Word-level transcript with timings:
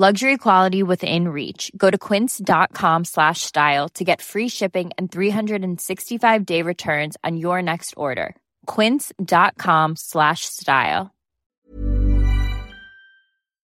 Luxury 0.00 0.38
quality 0.38 0.82
within 0.82 1.28
reach. 1.28 1.70
Go 1.76 1.90
to 1.90 1.98
quince.com 1.98 3.04
slash 3.04 3.40
style 3.40 3.88
to 3.90 4.02
get 4.02 4.22
free 4.22 4.48
shipping 4.48 4.90
and 4.96 5.12
365 5.12 6.46
day 6.46 6.62
returns 6.62 7.18
on 7.22 7.36
your 7.36 7.60
next 7.62 7.94
order. 7.96 8.34
Quince.com 8.64 9.96
slash 9.96 10.46
style. 10.46 11.10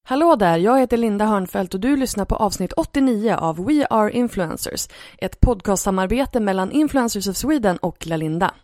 Hallå 0.05 0.37
där, 0.37 0.59
jag 0.59 0.79
heter 0.79 0.97
Linda 0.97 1.25
Hörnfeldt 1.25 1.75
och 1.75 1.81
du 1.81 1.97
lyssnar 1.97 2.25
på 2.25 2.37
avsnitt 2.37 2.73
89 2.73 3.35
av 3.35 3.65
We 3.67 3.87
Are 3.91 4.11
Influencers, 4.11 4.89
ett 5.19 5.41
podcastsamarbete 5.41 6.41
mellan 6.41 6.73
Influencers 6.73 7.29
of 7.29 7.37
Sweden 7.37 7.77
och 7.77 8.07
Lalinda. 8.07 8.55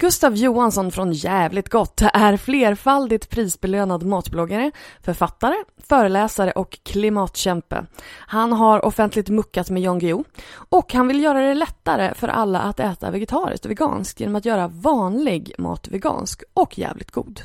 Gustav 0.00 0.36
Johansson 0.36 0.90
från 0.92 1.12
Jävligt 1.12 1.68
Gott 1.68 2.02
är 2.14 2.36
flerfaldigt 2.36 3.30
prisbelönad 3.30 4.02
matbloggare, 4.02 4.70
författare, 5.02 5.54
föreläsare 5.88 6.50
och 6.50 6.78
klimatkämpe. 6.82 7.86
Han 8.08 8.52
har 8.52 8.84
offentligt 8.84 9.28
muckat 9.28 9.70
med 9.70 9.82
Jan 9.82 9.98
Guillou 9.98 10.24
och 10.52 10.94
han 10.94 11.08
vill 11.08 11.22
göra 11.22 11.40
det 11.40 11.54
lättare 11.54 12.14
för 12.14 12.28
alla 12.28 12.60
att 12.60 12.80
äta 12.80 13.10
vegetariskt 13.10 13.64
och 13.64 13.70
veganskt 13.70 14.20
genom 14.20 14.36
att 14.36 14.44
göra 14.44 14.68
vanlig 14.68 15.52
mat 15.58 15.88
vegansk 15.88 16.42
och 16.54 16.78
jävligt 16.78 17.10
god. 17.10 17.40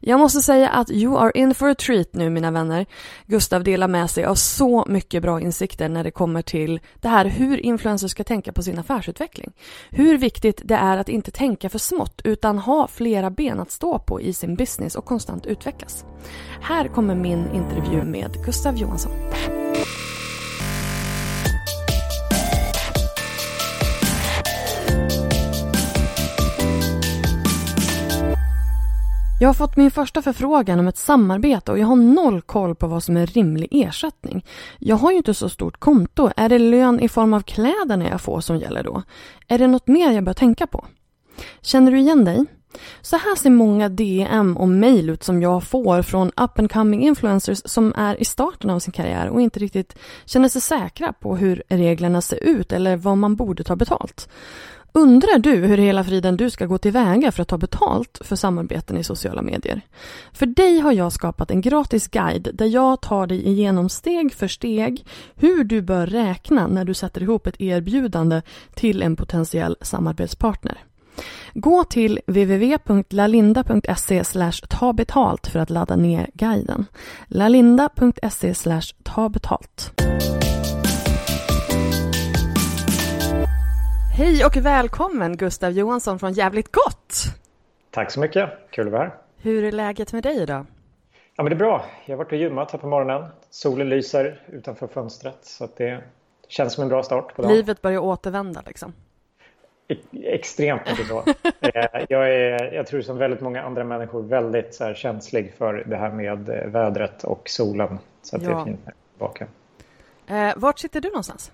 Jag 0.00 0.20
måste 0.20 0.40
säga 0.40 0.68
att 0.68 0.90
you 0.90 1.18
are 1.18 1.32
in 1.34 1.54
for 1.54 1.68
a 1.68 1.74
treat 1.74 2.14
nu 2.14 2.30
mina 2.30 2.50
vänner. 2.50 2.86
Gustav 3.26 3.64
delar 3.64 3.88
med 3.88 4.10
sig 4.10 4.24
av 4.24 4.34
så 4.34 4.84
mycket 4.88 5.22
bra 5.22 5.40
insikter 5.40 5.88
när 5.88 6.04
det 6.04 6.10
kommer 6.10 6.42
till 6.42 6.80
det 7.00 7.08
här 7.08 7.24
hur 7.24 7.58
influencers 7.58 8.10
ska 8.10 8.24
tänka 8.24 8.52
på 8.52 8.62
sin 8.62 8.78
affärsutveckling. 8.78 9.52
Hur 9.90 10.18
viktigt 10.18 10.60
det 10.64 10.74
är 10.74 10.96
att 10.96 11.08
inte 11.08 11.30
tänka 11.30 11.68
för 11.68 11.78
smått 11.78 12.20
utan 12.24 12.58
ha 12.58 12.88
flera 12.88 13.30
ben 13.30 13.60
att 13.60 13.70
stå 13.70 13.98
på 13.98 14.20
i 14.20 14.32
sin 14.32 14.56
business 14.56 14.94
och 14.94 15.04
konstant 15.04 15.46
utvecklas. 15.46 16.04
Här 16.60 16.88
kommer 16.88 17.14
min 17.14 17.50
intervju 17.54 18.02
med 18.04 18.44
Gustav 18.44 18.76
Johansson. 18.76 19.12
Jag 29.40 29.48
har 29.48 29.54
fått 29.54 29.76
min 29.76 29.90
första 29.90 30.22
förfrågan 30.22 30.80
om 30.80 30.88
ett 30.88 30.96
samarbete 30.96 31.72
och 31.72 31.78
jag 31.78 31.86
har 31.86 31.96
noll 31.96 32.42
koll 32.42 32.74
på 32.74 32.86
vad 32.86 33.02
som 33.02 33.16
är 33.16 33.26
rimlig 33.26 33.68
ersättning. 33.70 34.44
Jag 34.78 34.96
har 34.96 35.10
ju 35.10 35.16
inte 35.16 35.34
så 35.34 35.48
stort 35.48 35.80
konto. 35.80 36.30
Är 36.36 36.48
det 36.48 36.58
lön 36.58 37.00
i 37.00 37.08
form 37.08 37.34
av 37.34 37.40
kläderna 37.40 38.08
jag 38.08 38.20
får 38.20 38.40
som 38.40 38.56
gäller 38.56 38.82
då? 38.82 39.02
Är 39.48 39.58
det 39.58 39.66
något 39.66 39.88
mer 39.88 40.10
jag 40.10 40.24
bör 40.24 40.32
tänka 40.32 40.66
på? 40.66 40.84
Känner 41.60 41.92
du 41.92 41.98
igen 41.98 42.24
dig? 42.24 42.44
Så 43.00 43.16
här 43.16 43.36
ser 43.36 43.50
många 43.50 43.88
DM 43.88 44.56
och 44.56 44.68
mejl 44.68 45.10
ut 45.10 45.24
som 45.24 45.42
jag 45.42 45.64
får 45.64 46.02
från 46.02 46.28
up 46.28 46.58
and 46.58 46.72
coming 46.72 47.02
influencers 47.02 47.62
som 47.64 47.94
är 47.96 48.20
i 48.20 48.24
starten 48.24 48.70
av 48.70 48.78
sin 48.78 48.92
karriär 48.92 49.28
och 49.28 49.40
inte 49.40 49.60
riktigt 49.60 49.98
känner 50.24 50.48
sig 50.48 50.60
säkra 50.60 51.12
på 51.12 51.36
hur 51.36 51.62
reglerna 51.68 52.22
ser 52.22 52.44
ut 52.44 52.72
eller 52.72 52.96
vad 52.96 53.18
man 53.18 53.36
borde 53.36 53.64
ta 53.64 53.76
betalt. 53.76 54.28
Undrar 54.96 55.38
du 55.38 55.54
hur 55.54 55.78
hela 55.78 56.04
friden 56.04 56.36
du 56.36 56.50
ska 56.50 56.66
gå 56.66 56.78
tillväga 56.78 57.32
för 57.32 57.42
att 57.42 57.48
ta 57.48 57.58
betalt 57.58 58.20
för 58.24 58.36
samarbeten 58.36 58.96
i 58.96 59.04
sociala 59.04 59.42
medier? 59.42 59.80
För 60.32 60.46
dig 60.46 60.78
har 60.80 60.92
jag 60.92 61.12
skapat 61.12 61.50
en 61.50 61.60
gratis 61.60 62.08
guide 62.08 62.48
där 62.54 62.66
jag 62.66 63.00
tar 63.00 63.26
dig 63.26 63.48
igenom 63.48 63.88
steg 63.88 64.34
för 64.34 64.48
steg 64.48 65.06
hur 65.34 65.64
du 65.64 65.82
bör 65.82 66.06
räkna 66.06 66.66
när 66.66 66.84
du 66.84 66.94
sätter 66.94 67.22
ihop 67.22 67.46
ett 67.46 67.60
erbjudande 67.60 68.42
till 68.74 69.02
en 69.02 69.16
potentiell 69.16 69.76
samarbetspartner. 69.80 70.78
Gå 71.54 71.84
till 71.84 72.20
www.lalinda.se 72.26 74.22
ta 74.68 74.92
betalt 74.92 75.46
för 75.46 75.58
att 75.58 75.70
ladda 75.70 75.96
ner 75.96 76.30
guiden. 76.34 76.86
lalinda.se 77.26 78.54
ta 79.02 79.28
betalt. 79.28 79.92
Hej 84.16 84.44
och 84.44 84.56
välkommen 84.56 85.36
Gustav 85.36 85.70
Johansson 85.70 86.18
från 86.18 86.32
Jävligt 86.32 86.72
Gott! 86.72 87.24
Tack 87.90 88.10
så 88.10 88.20
mycket, 88.20 88.50
kul 88.70 88.86
att 88.86 88.92
vara 88.92 89.02
här. 89.02 89.14
Hur 89.36 89.64
är 89.64 89.72
läget 89.72 90.12
med 90.12 90.22
dig 90.22 90.42
idag? 90.42 90.66
Ja, 91.36 91.42
men 91.42 91.50
det 91.50 91.54
är 91.54 91.58
bra. 91.58 91.84
Jag 92.06 92.16
har 92.16 92.24
varit 92.24 92.32
och 92.32 92.38
gymmat 92.38 92.70
här 92.70 92.78
på 92.78 92.86
morgonen. 92.86 93.30
Solen 93.50 93.88
lyser 93.88 94.42
utanför 94.48 94.86
fönstret 94.86 95.38
så 95.42 95.64
att 95.64 95.76
det 95.76 96.02
känns 96.48 96.72
som 96.72 96.82
en 96.82 96.88
bra 96.88 97.02
start 97.02 97.34
på 97.34 97.42
dagen. 97.42 97.54
Livet 97.54 97.82
börjar 97.82 97.98
återvända 97.98 98.62
liksom? 98.66 98.92
Extremt 100.12 100.82
mycket 100.86 101.06
så. 101.06 101.24
Eh, 101.60 102.04
jag, 102.08 102.34
är, 102.34 102.72
jag 102.72 102.86
tror 102.86 103.00
som 103.00 103.18
väldigt 103.18 103.40
många 103.40 103.62
andra 103.62 103.84
människor 103.84 104.22
väldigt 104.22 104.74
så 104.74 104.84
här, 104.84 104.94
känslig 104.94 105.54
för 105.58 105.84
det 105.86 105.96
här 105.96 106.10
med 106.10 106.48
eh, 106.48 106.66
vädret 106.66 107.24
och 107.24 107.48
solen. 107.48 107.98
Så 108.22 108.36
att 108.36 108.42
ja. 108.42 108.48
det 108.48 108.54
är 108.54 108.64
fint 108.64 108.80
tillbaka. 109.12 109.46
Eh, 110.26 110.52
vart 110.56 110.78
sitter 110.78 111.00
du 111.00 111.08
någonstans? 111.08 111.52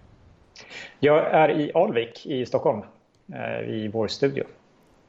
Jag 1.00 1.34
är 1.34 1.48
i 1.48 1.72
Alvik 1.74 2.26
i 2.26 2.46
Stockholm, 2.46 2.82
eh, 3.34 3.70
i 3.70 3.90
vår 3.92 4.08
studio. 4.08 4.44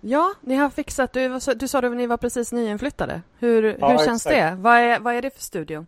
Ja, 0.01 0.33
ni 0.41 0.55
har 0.55 0.69
fixat, 0.69 1.13
du, 1.13 1.39
du 1.55 1.67
sa 1.67 1.79
att 1.79 1.91
ni 1.91 2.07
var 2.07 2.17
precis 2.17 2.51
nyinflyttade. 2.51 3.21
Hur, 3.39 3.77
ja, 3.79 3.87
hur 3.87 3.97
känns 3.97 4.25
exakt. 4.25 4.55
det? 4.55 4.61
Vad 4.61 4.77
är, 4.77 4.99
vad 4.99 5.15
är 5.15 5.21
det 5.21 5.29
för 5.29 5.41
studio? 5.41 5.85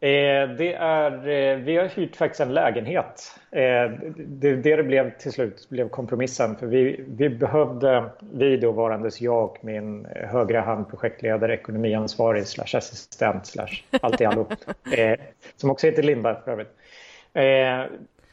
Eh, 0.00 0.48
det 0.58 0.74
är, 0.74 1.28
eh, 1.28 1.56
vi 1.56 1.76
har 1.76 1.86
hyrt 1.86 2.16
faktiskt 2.16 2.40
en 2.40 2.54
lägenhet. 2.54 3.40
Det, 3.50 4.56
det 4.56 4.76
det 4.76 4.82
blev 4.82 5.18
till 5.18 5.32
slut 5.32 5.68
blev 5.70 5.88
kompromissen. 5.88 6.56
För 6.56 6.66
vi, 6.66 7.04
vi 7.08 7.28
behövde, 7.28 8.04
vi 8.32 8.56
då 8.56 8.72
varandes 8.72 9.20
jag, 9.20 9.58
min 9.60 10.06
högra 10.14 10.60
hand 10.60 10.88
projektledare, 10.88 11.54
ekonomiansvarig 11.54 12.46
slash 12.46 12.78
assistent 12.78 13.46
slash 13.46 13.82
allt 14.00 14.20
i 14.20 14.24
allo. 14.24 14.48
Som 15.56 15.70
också 15.70 15.86
heter 15.86 16.02
Linda 16.02 16.40
för 16.44 16.52
övrigt. 16.52 16.76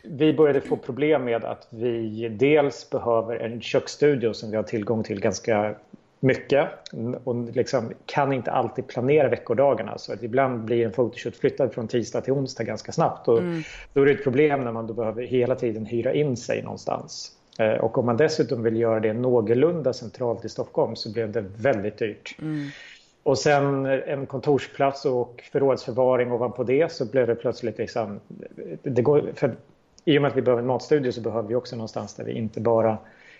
Vi 0.03 0.34
började 0.34 0.61
få 0.61 0.78
problem 0.78 1.23
med 1.23 1.46
att 1.46 1.67
vi 1.70 2.29
dels 2.29 2.90
behöver 2.90 3.35
en 3.35 3.61
köksstudio 3.61 4.34
som 4.34 4.52
vi 4.52 4.55
har 4.55 4.64
tillgång 4.64 5.03
till 5.03 5.20
ganska 5.20 5.75
mycket 6.20 6.67
och 7.23 7.35
liksom 7.35 7.91
kan 8.05 8.34
inte 8.34 8.52
alltid 8.52 8.87
planera 8.87 9.29
veckodagarna. 9.29 9.97
Så 9.97 10.14
att 10.14 10.23
ibland 10.23 10.64
blir 10.64 10.85
en 10.85 10.91
photoshoot 10.91 11.35
flyttad 11.35 11.73
från 11.73 11.87
tisdag 11.87 12.22
till 12.22 12.34
onsdag 12.34 12.64
ganska 12.64 12.91
snabbt. 12.91 13.28
Och 13.28 13.37
mm. 13.37 13.61
Då 13.93 14.02
är 14.02 14.05
det 14.05 14.11
ett 14.11 14.23
problem 14.23 14.64
när 14.64 14.72
man 14.72 14.87
då 14.87 14.93
behöver 14.93 15.23
hela 15.23 15.55
tiden 15.55 15.85
hyra 15.85 16.14
in 16.14 16.37
sig 16.37 16.64
någonstans. 16.64 17.31
Eh, 17.59 17.73
och 17.73 17.97
om 17.97 18.05
man 18.05 18.17
dessutom 18.17 18.64
vill 18.64 18.75
göra 18.75 18.99
det 18.99 19.14
någorlunda 19.14 19.93
centralt 19.93 20.46
i 20.46 20.49
Stockholm 20.49 20.96
så 20.96 21.11
blev 21.11 21.31
det 21.31 21.41
väldigt 21.41 21.97
dyrt. 21.97 22.35
Mm. 22.41 22.67
Och 23.23 23.37
sen 23.37 23.85
en 23.85 24.25
kontorsplats 24.25 25.05
och 25.05 25.43
förrådsförvaring 25.52 26.31
ovanpå 26.31 26.64
det 26.64 26.91
så 26.91 27.05
blev 27.05 27.28
det 27.28 27.35
plötsligt 27.35 27.78
liksom, 27.78 28.20
det 28.84 29.02
går, 29.02 29.31
för 29.35 29.55
i 30.05 30.17
och 30.17 30.21
med 30.21 30.31
att 30.31 30.37
vi 30.37 30.41
behöver 30.41 30.61
en 30.61 30.67
matstudio 30.67 31.11
så 31.11 31.21
behöver 31.21 31.49
vi 31.49 31.55
också 31.55 31.75
någonstans 31.75 32.13
där 32.13 32.23
vi 32.23 32.31
inte 32.31 32.61
bara 32.61 32.97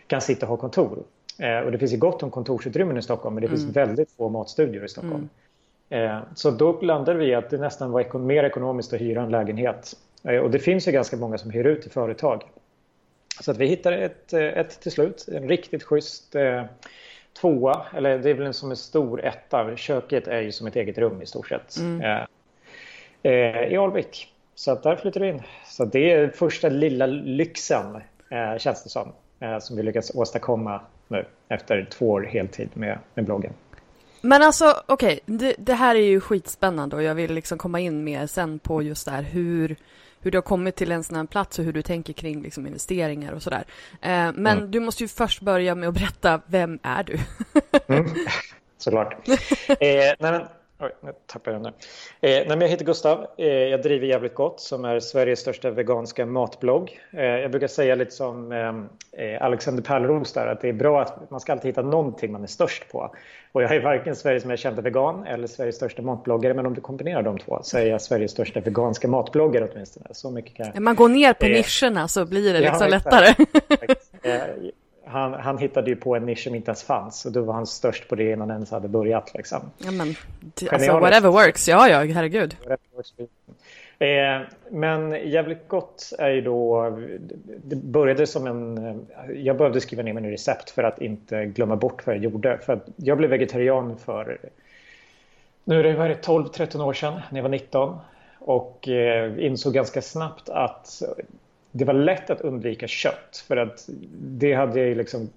kan 0.08 0.22
sitta 0.22 0.46
och 0.46 0.50
ha 0.50 0.58
kontor. 0.58 1.04
Eh, 1.40 1.60
och 1.60 1.72
det 1.72 1.78
finns 1.78 1.94
ju 1.94 1.98
gott 1.98 2.24
om 2.24 2.32
kontorsutrymmen 2.32 2.98
i 2.98 3.02
Stockholm 3.02 3.36
men 3.36 3.42
det 3.42 3.48
mm. 3.48 3.60
finns 3.60 3.76
väldigt 3.76 4.12
få 4.12 4.30
matstudior 4.30 4.86
i 4.86 4.90
Stockholm. 4.90 5.30
Mm. 5.90 6.12
Eh, 6.12 6.20
så 6.36 6.52
då 6.52 6.82
landade 6.82 7.20
vi 7.20 7.26
i 7.26 7.36
att 7.36 7.50
det 7.50 7.58
nästan 7.58 7.92
var 7.92 8.02
ekon 8.02 8.26
mer 8.26 8.44
ekonomiskt 8.44 8.94
att 8.94 9.02
hyra 9.02 9.22
en 9.22 9.32
lägenhet 9.32 9.94
Och 10.24 10.52
det 10.52 10.60
finns 10.60 10.88
ju 10.88 10.92
ganska 10.92 11.18
många 11.18 11.38
som 11.38 11.52
hyr 11.52 11.66
ut 11.66 11.82
till 11.82 11.92
företag. 11.92 12.44
Så 13.42 13.52
att 13.52 13.58
vi 13.58 13.66
hittade 13.66 13.98
ett, 13.98 14.34
ett 14.34 14.82
till 14.82 14.92
slut, 14.92 15.28
en 15.32 15.48
riktigt 15.48 15.84
schysst 15.84 16.36
eh, 16.36 16.64
tvåa, 17.42 17.86
eller 17.96 18.18
det 18.18 18.30
är 18.30 18.34
väl 18.34 18.48
en 18.48 18.54
som 18.54 18.72
en 18.72 18.78
stor 18.78 19.26
etta. 19.26 19.76
Köket 19.76 20.28
är 20.28 20.42
ju 20.42 20.52
som 20.52 20.68
ett 20.68 20.76
eget 20.76 20.98
rum 20.98 21.22
i 21.22 21.26
stort 21.26 21.48
sett. 21.48 21.78
Mm. 21.78 22.02
Eh, 22.02 22.26
eh, 23.32 23.74
I 23.74 23.78
Alvik. 23.78 24.31
Så 24.62 24.76
där 24.76 24.96
flyttade 24.96 25.26
vi 25.26 25.32
in. 25.32 25.42
Så 25.66 25.86
det 25.86 26.12
är 26.12 26.30
första 26.30 26.70
lilla 26.70 27.06
lyxen, 27.06 27.96
eh, 28.30 28.58
känns 28.58 28.84
det 28.84 28.90
som, 28.90 29.14
eh, 29.40 29.60
som 29.60 29.76
vi 29.78 29.84
lyckats 29.84 30.12
åstadkomma 30.16 30.82
nu 31.08 31.26
efter 31.50 31.88
två 31.92 32.10
år 32.10 32.22
heltid 32.22 32.70
med, 32.74 33.00
med 33.14 33.26
bloggen. 33.26 33.54
Men 34.22 34.44
alltså 34.44 34.84
okej, 34.86 35.20
okay, 35.24 35.38
det, 35.38 35.56
det, 35.58 35.74
här 35.74 35.96
är 35.96 36.00
ju 36.00 36.20
skitspännande 36.20 36.96
och 36.96 37.04
jag 37.04 37.16
vill 37.16 37.34
liksom 37.34 37.58
komma 37.58 37.80
in 37.80 38.04
mer 38.04 38.28
sen 38.28 38.60
på 38.60 38.82
just 38.82 39.06
det 39.06 39.12
här 39.12 39.24
hur, 39.24 39.76
hur 40.20 40.32
du 40.32 40.38
har 40.38 40.44
kommit 40.44 40.76
till 40.76 40.92
en 40.92 41.04
sån 41.04 41.16
här 41.16 41.26
plats 41.26 41.60
och 41.60 41.66
hur 41.66 41.74
du 41.74 41.82
tänker 41.82 42.14
kring 42.14 42.42
liksom 42.42 42.68
investeringar 42.68 43.34
och 43.34 43.44
sådär. 43.44 43.64
Eh, 44.02 44.32
men 44.34 44.58
mm. 44.58 44.72
du 44.72 44.80
måste 44.80 45.04
ju 45.04 45.08
först 45.08 45.42
börja 45.42 45.76
med 45.76 45.90
att 45.90 45.96
berätta, 45.96 46.42
vem 46.46 46.80
är 46.84 47.04
du? 47.04 47.18
mm, 47.88 48.06
såklart. 48.78 49.28
eh, 49.28 49.36
nej 49.80 50.18
men, 50.20 50.42
Oj, 50.84 50.92
nu 51.02 51.12
tappade 51.26 51.56
jag 51.56 51.64
den 51.64 51.74
där. 52.22 52.54
Eh, 52.54 52.60
jag 52.60 52.68
heter 52.68 52.86
Gustav. 52.86 53.28
Eh, 53.38 53.48
jag 53.48 53.82
driver 53.82 54.08
Jävligt 54.08 54.34
Gott 54.34 54.60
som 54.60 54.86
är 54.86 55.00
Sveriges 55.00 55.40
största 55.40 55.72
veganska 55.72 56.26
matblogg. 56.26 57.00
Eh, 57.12 57.24
jag 57.24 57.52
brukar 57.52 57.68
säga 57.68 57.96
lite 57.96 58.12
som 58.12 58.52
eh, 58.52 59.26
eh, 59.26 59.44
Alexander 59.44 59.84
Pärleros 59.84 60.34
där 60.34 60.48
att 60.48 60.62
det 60.62 60.70
är 60.70 60.74
bra 60.74 61.02
att 61.02 61.32
man 61.32 61.40
ska 61.40 61.52
alltid 61.52 61.70
hitta 61.70 61.82
någonting 61.82 62.32
man 62.32 62.44
är 62.44 62.48
störst 62.48 62.92
på. 62.92 63.16
Och 63.52 63.64
jag 63.64 63.76
är 63.76 63.82
varken 63.82 64.16
Sveriges 64.16 64.46
mest 64.46 64.64
kända 64.64 64.82
vegan 64.82 65.28
eller 65.28 65.48
Sveriges 65.48 65.76
största 65.76 66.02
matbloggare 66.02 66.54
men 66.54 66.66
om 66.66 66.74
du 66.74 66.82
kombinerar 66.82 67.22
de 67.22 67.38
två 67.38 67.60
så 67.64 67.78
är 67.78 67.86
jag 67.86 68.02
Sveriges 68.02 68.32
största 68.32 68.60
veganska 68.60 69.08
matbloggare 69.08 69.70
åtminstone. 69.72 70.06
Så 70.12 70.32
mycket 70.32 70.56
kan. 70.56 70.84
Man 70.84 70.96
går 70.96 71.10
ner 71.10 71.34
på 71.34 71.46
nischerna 71.46 72.08
så 72.08 72.26
blir 72.26 72.54
det 72.54 72.60
liksom 72.60 72.82
ja, 72.82 72.88
lättare. 72.88 73.36
han, 75.12 75.34
han 75.34 75.58
hittade 75.58 75.90
ju 75.90 75.96
på 75.96 76.16
en 76.16 76.26
nisch 76.26 76.44
som 76.44 76.56
inte 76.56 76.70
ens 76.70 76.84
fanns 76.84 77.26
och 77.26 77.32
då 77.32 77.42
var 77.42 77.54
han 77.54 77.68
störst 77.68 78.10
på 78.10 78.16
det 78.16 78.32
innan 78.32 78.40
han 78.40 78.58
ens 78.58 78.72
hade 78.72 78.88
börjat. 78.88 79.34
Liksom. 79.34 79.72
Ja, 79.78 79.92
men, 79.92 80.16
alltså, 80.72 81.00
whatever 81.00 81.30
works, 81.30 81.68
ja, 81.68 81.90
ja, 81.90 82.14
herregud. 82.14 82.56
Eh, 84.00 84.42
men 84.72 85.30
jävligt 85.30 85.68
gott 85.68 86.14
är 86.20 86.30
ju 86.30 86.42
då, 86.42 86.90
det 87.64 87.76
började 87.76 88.28
som 88.28 88.48
en, 88.48 89.08
jag 89.36 89.58
behövde 89.58 89.82
skriva 89.82 90.04
ner 90.04 90.14
mina 90.14 90.32
recept 90.32 90.70
för 90.70 90.84
att 90.84 91.02
inte 91.02 91.46
glömma 91.46 91.76
bort 91.76 92.06
vad 92.06 92.16
jag 92.16 92.24
gjorde. 92.24 92.58
För 92.58 92.80
jag 92.96 93.18
blev 93.18 93.30
vegetarian 93.30 93.98
för, 93.98 94.38
nu 95.64 95.80
är 95.80 95.84
det 96.10 96.28
12-13 96.28 96.84
år 96.84 96.94
sedan, 96.94 97.22
när 97.30 97.38
jag 97.38 97.44
var 97.44 97.50
19 97.50 97.98
och 98.40 98.88
eh, 98.88 99.46
insåg 99.46 99.74
ganska 99.74 100.02
snabbt 100.02 100.50
att 100.50 101.02
det 101.72 101.86
var 101.86 101.94
lätt 101.94 102.30
att 102.30 102.42
undvika 102.42 102.88
kött 102.88 103.44
för 103.48 103.58
att 103.58 103.90
det 104.20 104.54
hade 104.54 104.88
jag 104.88 104.98
liksom 104.98 105.30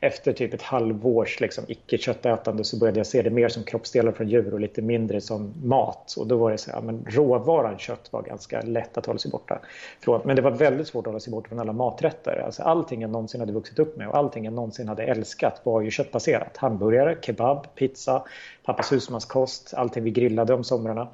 efter 0.00 0.32
typ 0.32 0.54
ett 0.54 0.62
halvårs 0.62 1.40
liksom, 1.40 1.64
icke-köttätande 1.68 2.64
så 2.64 2.78
började 2.78 2.98
jag 2.98 3.06
se 3.06 3.22
det 3.22 3.30
mer 3.30 3.48
som 3.48 3.62
kroppsdelar 3.62 4.12
från 4.12 4.28
djur 4.28 4.54
och 4.54 4.60
lite 4.60 4.82
mindre 4.82 5.20
som 5.20 5.54
mat. 5.62 6.14
Och 6.18 6.26
då 6.26 6.36
var 6.36 6.50
det 6.50 6.58
så 6.58 6.70
här, 6.70 6.80
men 6.80 7.06
råvaran 7.08 7.78
kött 7.78 8.08
var 8.12 8.22
ganska 8.22 8.62
lätt 8.62 8.98
att 8.98 9.06
hålla 9.06 9.18
sig 9.18 9.30
borta 9.30 9.58
från. 10.00 10.20
Men 10.24 10.36
det 10.36 10.42
var 10.42 10.50
väldigt 10.50 10.88
svårt 10.88 11.06
att 11.06 11.10
hålla 11.10 11.20
sig 11.20 11.30
borta 11.30 11.48
från 11.48 11.60
alla 11.60 11.72
maträtter. 11.72 12.42
Alltså 12.44 12.62
allting 12.62 13.02
jag 13.02 13.10
någonsin 13.10 13.40
hade 13.40 13.52
vuxit 13.52 13.78
upp 13.78 13.96
med 13.96 14.08
och 14.08 14.16
allting 14.16 14.44
jag 14.44 14.54
någonsin 14.54 14.88
hade 14.88 15.02
älskat 15.02 15.60
var 15.64 15.80
ju 15.80 15.90
köttbaserat. 15.90 16.56
Hamburgare, 16.56 17.16
kebab, 17.22 17.66
pizza, 17.74 18.22
pappas 18.64 18.92
husmanskost, 18.92 19.74
allting 19.74 20.04
vi 20.04 20.10
grillade 20.10 20.54
om 20.54 20.64
somrarna. 20.64 21.08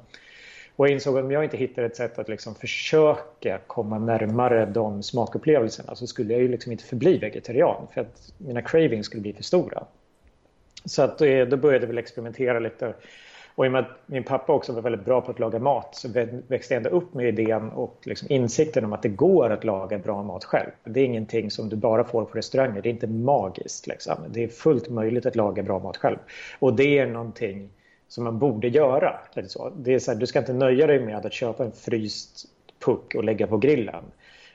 Och 0.75 0.87
jag 0.87 0.93
insåg 0.93 1.17
att 1.17 1.23
om 1.23 1.31
jag 1.31 1.43
inte 1.43 1.57
hittar 1.57 1.83
ett 1.83 1.95
sätt 1.95 2.19
att 2.19 2.29
liksom 2.29 2.55
försöka 2.55 3.59
komma 3.67 3.99
närmare 3.99 4.65
de 4.65 5.03
smakupplevelserna 5.03 5.95
så 5.95 6.07
skulle 6.07 6.33
jag 6.33 6.41
ju 6.41 6.47
liksom 6.47 6.71
inte 6.71 6.83
förbli 6.83 7.17
vegetarian 7.17 7.87
för 7.93 8.01
att 8.01 8.33
mina 8.37 8.61
cravings 8.61 9.05
skulle 9.05 9.21
bli 9.21 9.33
för 9.33 9.43
stora. 9.43 9.83
Så 10.85 11.01
att 11.01 11.21
eh, 11.21 11.41
då 11.41 11.57
började 11.57 11.83
jag 11.83 11.87
väl 11.87 11.97
experimentera 11.97 12.59
lite. 12.59 12.93
Och 13.55 13.65
i 13.65 13.67
och 13.67 13.71
med 13.71 13.81
att 13.81 13.97
min 14.05 14.23
pappa 14.23 14.53
också 14.53 14.73
var 14.73 14.81
väldigt 14.81 15.05
bra 15.05 15.21
på 15.21 15.31
att 15.31 15.39
laga 15.39 15.59
mat 15.59 15.95
så 15.95 16.09
växte 16.47 16.73
jag 16.73 16.77
ändå 16.85 16.89
upp 16.89 17.13
med 17.13 17.27
idén 17.27 17.69
och 17.69 17.99
liksom 18.03 18.27
insikten 18.31 18.85
om 18.85 18.93
att 18.93 19.01
det 19.01 19.09
går 19.09 19.49
att 19.49 19.63
laga 19.63 19.97
bra 19.97 20.23
mat 20.23 20.43
själv. 20.43 20.69
Det 20.83 20.99
är 20.99 21.05
ingenting 21.05 21.51
som 21.51 21.69
du 21.69 21.75
bara 21.75 22.03
får 22.03 22.25
på 22.25 22.37
restauranger, 22.37 22.81
det 22.81 22.89
är 22.89 22.93
inte 22.93 23.07
magiskt. 23.07 23.87
Liksom. 23.87 24.15
Det 24.29 24.43
är 24.43 24.47
fullt 24.47 24.89
möjligt 24.89 25.25
att 25.25 25.35
laga 25.35 25.63
bra 25.63 25.79
mat 25.79 25.97
själv. 25.97 26.17
Och 26.59 26.75
det 26.75 26.99
är 26.99 27.07
någonting 27.07 27.69
som 28.13 28.23
man 28.23 28.39
borde 28.39 28.67
göra. 28.67 29.19
Lite 29.33 29.49
så. 29.49 29.69
Det 29.69 29.93
är 29.93 29.99
så 29.99 30.11
här, 30.11 30.19
du 30.19 30.25
ska 30.25 30.39
inte 30.39 30.53
nöja 30.53 30.87
dig 30.87 30.99
med 30.99 31.25
att 31.25 31.33
köpa 31.33 31.63
en 31.65 31.71
fryst 31.71 32.45
puck 32.85 33.15
och 33.15 33.23
lägga 33.23 33.47
på 33.47 33.57
grillen. 33.57 34.03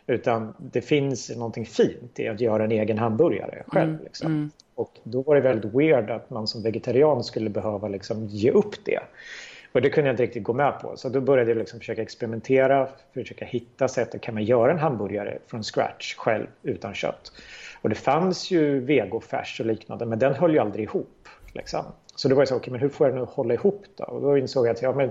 Utan 0.07 0.55
det 0.59 0.81
finns 0.81 1.31
någonting 1.37 1.67
fint 1.67 2.21
i 2.21 2.29
att 2.29 2.41
göra 2.41 2.65
en 2.65 2.73
egen 2.73 2.99
hamburgare 2.99 3.63
själv. 3.67 3.91
Mm, 3.91 4.05
liksom. 4.05 4.27
mm. 4.27 4.51
Och 4.75 4.99
då 5.03 5.23
var 5.23 5.35
det 5.35 5.41
väldigt 5.41 5.75
weird 5.75 6.11
att 6.11 6.31
man 6.31 6.47
som 6.47 6.63
vegetarian 6.63 7.25
skulle 7.25 7.51
behöva 7.51 7.89
liksom 7.89 8.27
ge 8.27 8.51
upp 8.51 8.85
det. 8.85 9.01
Och 9.73 9.83
det 9.83 9.91
kunde 9.91 10.09
jag 10.09 10.13
inte 10.13 10.23
riktigt 10.23 10.45
gå 10.45 10.53
med 10.53 10.81
på. 10.81 10.97
Så 10.97 11.09
då 11.09 11.21
började 11.21 11.51
jag 11.51 11.59
liksom 11.59 11.79
försöka 11.79 12.03
experimentera, 12.03 12.89
försöka 13.15 13.45
hitta 13.45 13.89
sätt. 13.89 14.21
Kan 14.21 14.35
man 14.35 14.45
göra 14.45 14.73
en 14.73 14.79
hamburgare 14.79 15.39
från 15.47 15.63
scratch 15.63 16.15
själv 16.15 16.47
utan 16.63 16.95
kött? 16.95 17.33
Och 17.83 17.89
det 17.89 17.95
fanns 17.95 18.51
ju 18.51 18.81
vegofärs 18.81 19.61
och 19.61 19.67
liknande, 19.67 20.07
men 20.07 20.19
den 20.19 20.35
höll 20.35 20.53
ju 20.53 20.59
aldrig 20.59 20.85
ihop. 20.85 21.29
Liksom. 21.53 21.85
Så 22.19 22.29
då 22.29 22.35
var 22.35 22.43
jag 22.43 22.49
så, 22.49 22.57
okay, 22.57 22.73
men 22.73 22.81
hur 22.81 22.89
får 22.89 23.09
jag 23.09 23.19
att 23.19 23.29
hålla 23.29 23.55
ihop 23.55 23.85
då? 23.97 24.05
Och 24.05 24.21
då 24.21 24.39
insåg 24.39 24.67
jag 24.67 24.73
att 24.73 24.83
ja, 24.83 24.93
men 24.93 25.11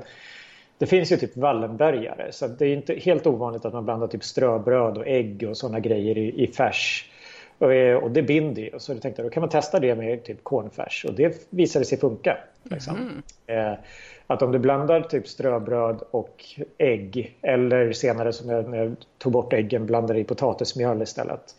det 0.77 0.85
finns 0.85 1.11
ju 1.11 1.17
typ 1.17 1.37
Wallenbergare 1.37 2.31
så 2.31 2.47
det 2.47 2.65
är 2.65 2.73
inte 2.73 2.93
helt 2.93 3.27
ovanligt 3.27 3.65
att 3.65 3.73
man 3.73 3.85
blandar 3.85 4.07
typ 4.07 4.23
ströbröd 4.23 4.97
och 4.97 5.07
ägg 5.07 5.45
och 5.49 5.57
sådana 5.57 5.79
grejer 5.79 6.17
i, 6.17 6.43
i 6.43 6.47
färs. 6.47 7.11
Och, 7.57 7.73
eh, 7.73 7.97
och 7.97 8.11
det 8.11 8.21
binder 8.21 8.61
ju. 8.61 8.71
Så 8.77 8.91
jag 8.91 9.01
tänkte 9.01 9.23
då 9.23 9.29
kan 9.29 9.41
man 9.41 9.49
testa 9.49 9.79
det 9.79 9.95
med 9.95 10.23
typ 10.23 10.43
cornfärs 10.43 11.05
och 11.05 11.13
det 11.13 11.47
visade 11.49 11.85
sig 11.85 11.97
funka. 11.97 12.37
Liksom. 12.63 12.95
Mm. 13.47 13.71
Eh, 13.71 13.79
att 14.27 14.41
om 14.41 14.51
du 14.51 14.59
blandar 14.59 15.01
typ 15.01 15.27
ströbröd 15.27 16.03
och 16.11 16.43
ägg 16.77 17.37
eller 17.41 17.93
senare 17.93 18.33
som 18.33 18.49
jag, 18.49 18.69
när 18.69 18.77
jag 18.77 18.95
tog 19.17 19.31
bort 19.31 19.53
äggen 19.53 19.85
blandade 19.85 20.19
i 20.19 20.23
potatismjöl 20.23 21.01
istället. 21.01 21.55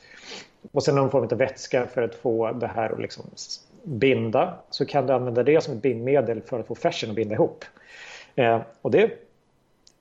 Och 0.72 0.82
sen 0.82 0.94
någon 0.94 1.10
form 1.10 1.24
av 1.24 1.38
vätska 1.38 1.86
för 1.86 2.02
att 2.02 2.14
få 2.14 2.52
det 2.52 2.66
här 2.66 2.90
att 2.90 3.00
liksom 3.00 3.24
binda 3.82 4.54
så 4.70 4.86
kan 4.86 5.06
du 5.06 5.12
använda 5.12 5.42
det 5.42 5.60
som 5.60 5.74
ett 5.74 5.82
bindmedel 5.82 6.42
för 6.42 6.60
att 6.60 6.66
få 6.66 6.74
färsen 6.74 7.10
att 7.10 7.16
binda 7.16 7.34
ihop. 7.34 7.64
Eh, 8.34 8.60
och 8.82 8.90
det 8.90 9.10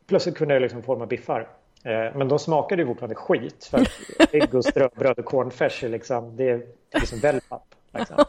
plötsligt 0.07 0.38
kunde 0.38 0.53
jag 0.53 0.62
liksom 0.62 0.83
forma 0.83 1.06
biffar. 1.06 1.47
Eh, 1.83 2.15
men 2.15 2.27
de 2.27 2.39
smakade 2.39 2.81
ju 2.81 2.88
fortfarande 2.88 3.15
skit 3.15 3.65
för 3.65 3.77
att 3.77 3.88
ägg 4.33 4.56
och 4.56 4.66
ströbröd 4.66 5.19
och 5.19 5.25
cornfärs 5.25 5.83
är 5.83 5.90
liksom, 5.90 6.35
det 6.35 6.49
är 6.49 6.61
liksom 6.94 7.19
wellpapp. 7.19 7.75
Liksom. 7.97 8.18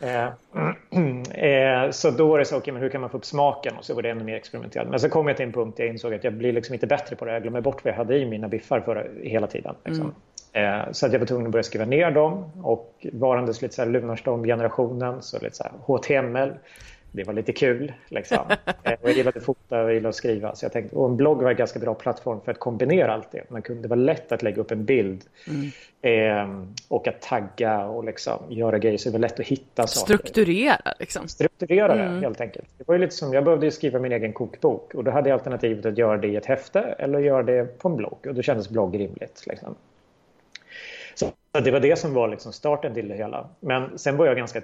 Eh, 0.00 0.28
eh, 1.84 1.90
så 1.90 2.10
då 2.10 2.28
var 2.28 2.38
det 2.38 2.44
så, 2.44 2.56
okay, 2.56 2.72
men 2.72 2.82
hur 2.82 2.88
kan 2.88 3.00
man 3.00 3.10
få 3.10 3.16
upp 3.16 3.24
smaken? 3.24 3.76
Och 3.76 3.84
så 3.84 3.94
var 3.94 4.02
det 4.02 4.10
ännu 4.10 4.24
mer 4.24 4.36
experimenterande. 4.36 4.90
Men 4.90 5.00
så 5.00 5.08
kom 5.08 5.28
jag 5.28 5.36
till 5.36 5.46
en 5.46 5.52
punkt 5.52 5.76
där 5.76 5.84
jag 5.84 5.92
insåg 5.92 6.14
att 6.14 6.24
jag 6.24 6.32
blir 6.32 6.52
liksom 6.52 6.74
inte 6.74 6.86
bättre 6.86 7.16
på 7.16 7.24
det. 7.24 7.32
Jag 7.32 7.42
glömmer 7.42 7.60
bort 7.60 7.84
vad 7.84 7.92
jag 7.92 7.96
hade 7.96 8.18
i 8.18 8.26
mina 8.26 8.48
biffar 8.48 8.80
för, 8.80 9.10
hela 9.22 9.46
tiden. 9.46 9.74
Liksom. 9.84 10.04
Mm. 10.04 10.14
Eh, 10.52 10.92
så 10.92 11.06
att 11.06 11.12
jag 11.12 11.18
var 11.18 11.26
tvungen 11.26 11.46
att 11.46 11.52
börja 11.52 11.62
skriva 11.62 11.84
ner 11.84 12.10
dem 12.10 12.44
och 12.62 13.06
varandes 13.12 13.62
lite 13.62 13.74
så 13.74 13.82
här 13.82 13.88
Lunarstorm-generationen, 13.88 15.22
så 15.22 15.38
lite 15.38 15.56
så 15.56 15.62
här 15.62 15.72
HTML. 15.86 16.52
Det 17.12 17.24
var 17.24 17.32
lite 17.32 17.52
kul. 17.52 17.92
Liksom. 18.08 18.38
Eh, 18.82 18.92
och 18.92 19.08
jag 19.08 19.16
gillade 19.16 19.38
att 19.38 19.44
fota 19.44 19.82
och 19.82 19.92
gillade 19.92 20.08
att 20.08 20.14
skriva. 20.14 20.54
Så 20.54 20.64
jag 20.64 20.72
tänkte, 20.72 20.96
och 20.96 21.08
en 21.08 21.16
blogg 21.16 21.42
var 21.42 21.50
en 21.50 21.56
ganska 21.56 21.78
bra 21.78 21.94
plattform 21.94 22.40
för 22.40 22.52
att 22.52 22.58
kombinera 22.58 23.14
allt 23.14 23.32
det. 23.32 23.50
Man 23.50 23.62
kunde, 23.62 23.82
det 23.82 23.88
var 23.88 23.96
lätt 23.96 24.32
att 24.32 24.42
lägga 24.42 24.60
upp 24.60 24.70
en 24.70 24.84
bild 24.84 25.24
mm. 25.48 25.70
eh, 26.02 26.66
och 26.88 27.08
att 27.08 27.20
tagga 27.22 27.84
och 27.84 28.04
liksom 28.04 28.42
göra 28.48 28.78
grejer. 28.78 28.98
Så 28.98 29.08
det 29.08 29.12
var 29.12 29.18
lätt 29.18 29.40
att 29.40 29.46
hitta 29.46 29.86
saker. 29.86 30.14
Strukturera 30.14 30.94
liksom. 30.98 31.28
Strukturera 31.28 31.94
det 31.94 32.02
mm. 32.02 32.22
helt 32.22 32.40
enkelt. 32.40 32.68
Det 32.78 32.88
var 32.88 32.94
ju 32.94 33.00
lite 33.00 33.14
som, 33.14 33.32
jag 33.32 33.44
behövde 33.44 33.70
skriva 33.70 33.98
min 33.98 34.12
egen 34.12 34.32
kokbok 34.32 34.94
och 34.94 35.04
då 35.04 35.10
hade 35.10 35.28
jag 35.28 35.36
alternativet 35.36 35.86
att 35.86 35.98
göra 35.98 36.16
det 36.16 36.28
i 36.28 36.36
ett 36.36 36.46
häfte 36.46 36.80
eller 36.80 37.18
göra 37.18 37.42
det 37.42 37.78
på 37.78 37.88
en 37.88 37.96
blogg. 37.96 38.26
Och 38.28 38.34
då 38.34 38.42
kändes 38.42 38.68
blogg 38.68 38.94
rimligt. 38.94 39.44
Liksom. 39.46 39.74
Så 41.52 41.60
det 41.60 41.70
var 41.70 41.80
det 41.80 41.98
som 41.98 42.14
var 42.14 42.28
liksom 42.28 42.52
starten 42.52 42.94
till 42.94 43.08
det 43.08 43.14
hela. 43.14 43.48
Men 43.60 43.98
sen 43.98 44.16
var 44.16 44.26
jag 44.26 44.36
ganska 44.36 44.62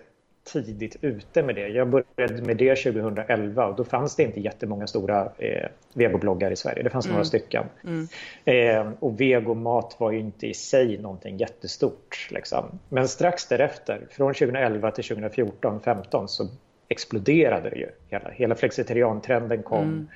tidigt 0.53 0.97
ute 1.01 1.43
med 1.43 1.55
det. 1.55 1.69
Jag 1.69 1.89
började 1.89 2.43
med 2.43 2.57
det 2.57 2.77
2011 2.77 3.67
och 3.67 3.77
då 3.77 3.85
fanns 3.85 4.17
det 4.17 4.23
inte 4.23 4.41
jättemånga 4.41 4.87
stora 4.87 5.33
eh, 5.39 5.69
vegobloggar 5.95 6.51
i 6.51 6.57
Sverige. 6.57 6.83
Det 6.83 6.91
fanns 6.91 7.07
mm. 7.07 7.15
några 7.15 7.25
stycken. 7.25 7.65
Mm. 7.85 8.09
Eh, 8.45 8.93
och 9.01 9.21
vegomat 9.21 9.97
var 9.99 10.13
ju 10.13 10.19
inte 10.19 10.47
i 10.47 10.55
sig 10.55 10.99
någonting 10.99 11.37
jättestort. 11.37 12.29
Liksom. 12.31 12.79
Men 12.89 13.09
strax 13.09 13.49
därefter, 13.49 14.07
från 14.11 14.35
2011 14.35 14.91
till 14.91 15.05
2014, 15.05 15.81
2015 15.81 16.29
så 16.29 16.49
exploderade 16.89 17.71
det 17.71 17.77
ju. 17.77 17.89
Hela, 18.09 18.31
hela 18.31 18.55
flexitariantrenden 18.55 19.63
kom. 19.63 19.83
Mm. 19.83 20.09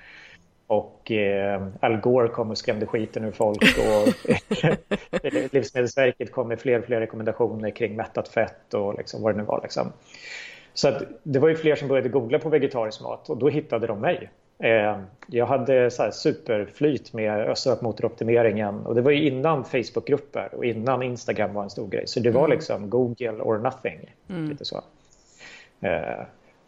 Och 0.71 1.11
eh, 1.11 1.67
Al 1.81 1.97
Gore 1.97 2.29
kom 2.29 2.51
och 2.51 2.59
skrämde 2.59 2.87
skiten 2.87 3.25
ur 3.25 3.31
folk 3.31 3.63
och 3.63 4.31
Livsmedelsverket 5.53 6.33
kom 6.33 6.49
med 6.49 6.61
fler 6.61 6.79
och 6.79 6.85
fler 6.85 7.01
rekommendationer 7.01 7.71
kring 7.71 7.97
mättat 7.97 8.29
fett 8.29 8.75
och 8.75 8.95
liksom 8.99 9.23
vad 9.23 9.35
det 9.35 9.39
nu 9.39 9.45
var. 9.45 9.61
Liksom. 9.63 9.93
Så 10.75 10.89
att 10.89 11.03
det 11.23 11.39
var 11.39 11.49
ju 11.49 11.57
fler 11.57 11.77
som 11.77 11.89
började 11.89 12.09
googla 12.09 12.39
på 12.39 12.49
vegetarisk 12.49 13.01
mat 13.01 13.31
och 13.31 13.37
då 13.37 13.49
hittade 13.49 13.87
de 13.87 14.01
mig. 14.01 14.31
Jag 15.27 15.47
hade 15.47 15.91
så 15.91 16.11
superflyt 16.13 17.13
med 17.13 17.59
sökmotoroptimeringen 17.59 18.87
och 18.87 18.95
det 18.95 19.03
var 19.03 19.11
ju 19.11 19.27
innan 19.27 19.65
Facebookgrupper 19.65 20.55
och 20.55 20.65
innan 20.65 21.03
Instagram 21.03 21.55
var 21.55 21.63
en 21.63 21.71
stor 21.71 21.89
grej. 21.89 22.07
Så 22.07 22.21
det 22.21 22.31
var 22.31 22.45
mm. 22.45 22.51
liksom 22.51 22.91
Google 22.91 23.33
or 23.33 23.59
nothing. 23.59 24.15
Mm. 24.29 24.49
Lite 24.49 24.65
så. 24.65 24.83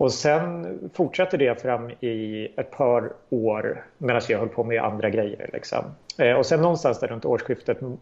Och 0.03 0.13
sen 0.13 0.91
fortsatte 0.95 1.37
det 1.37 1.63
fram 1.63 1.91
i 1.91 2.49
ett 2.57 2.71
par 2.71 3.13
år 3.31 3.85
medan 3.99 4.23
jag 4.29 4.39
höll 4.39 4.49
på 4.49 4.65
med 4.65 4.83
andra 4.83 5.11
grejer. 5.11 5.51
Liksom. 5.53 5.85
Eh, 6.19 6.33
och 6.33 6.47
sen 6.47 6.61
någonstans 6.61 7.01
där 7.01 7.09
runt 7.09 7.25
årsskiftet 7.25 7.81
mm, 7.83 7.99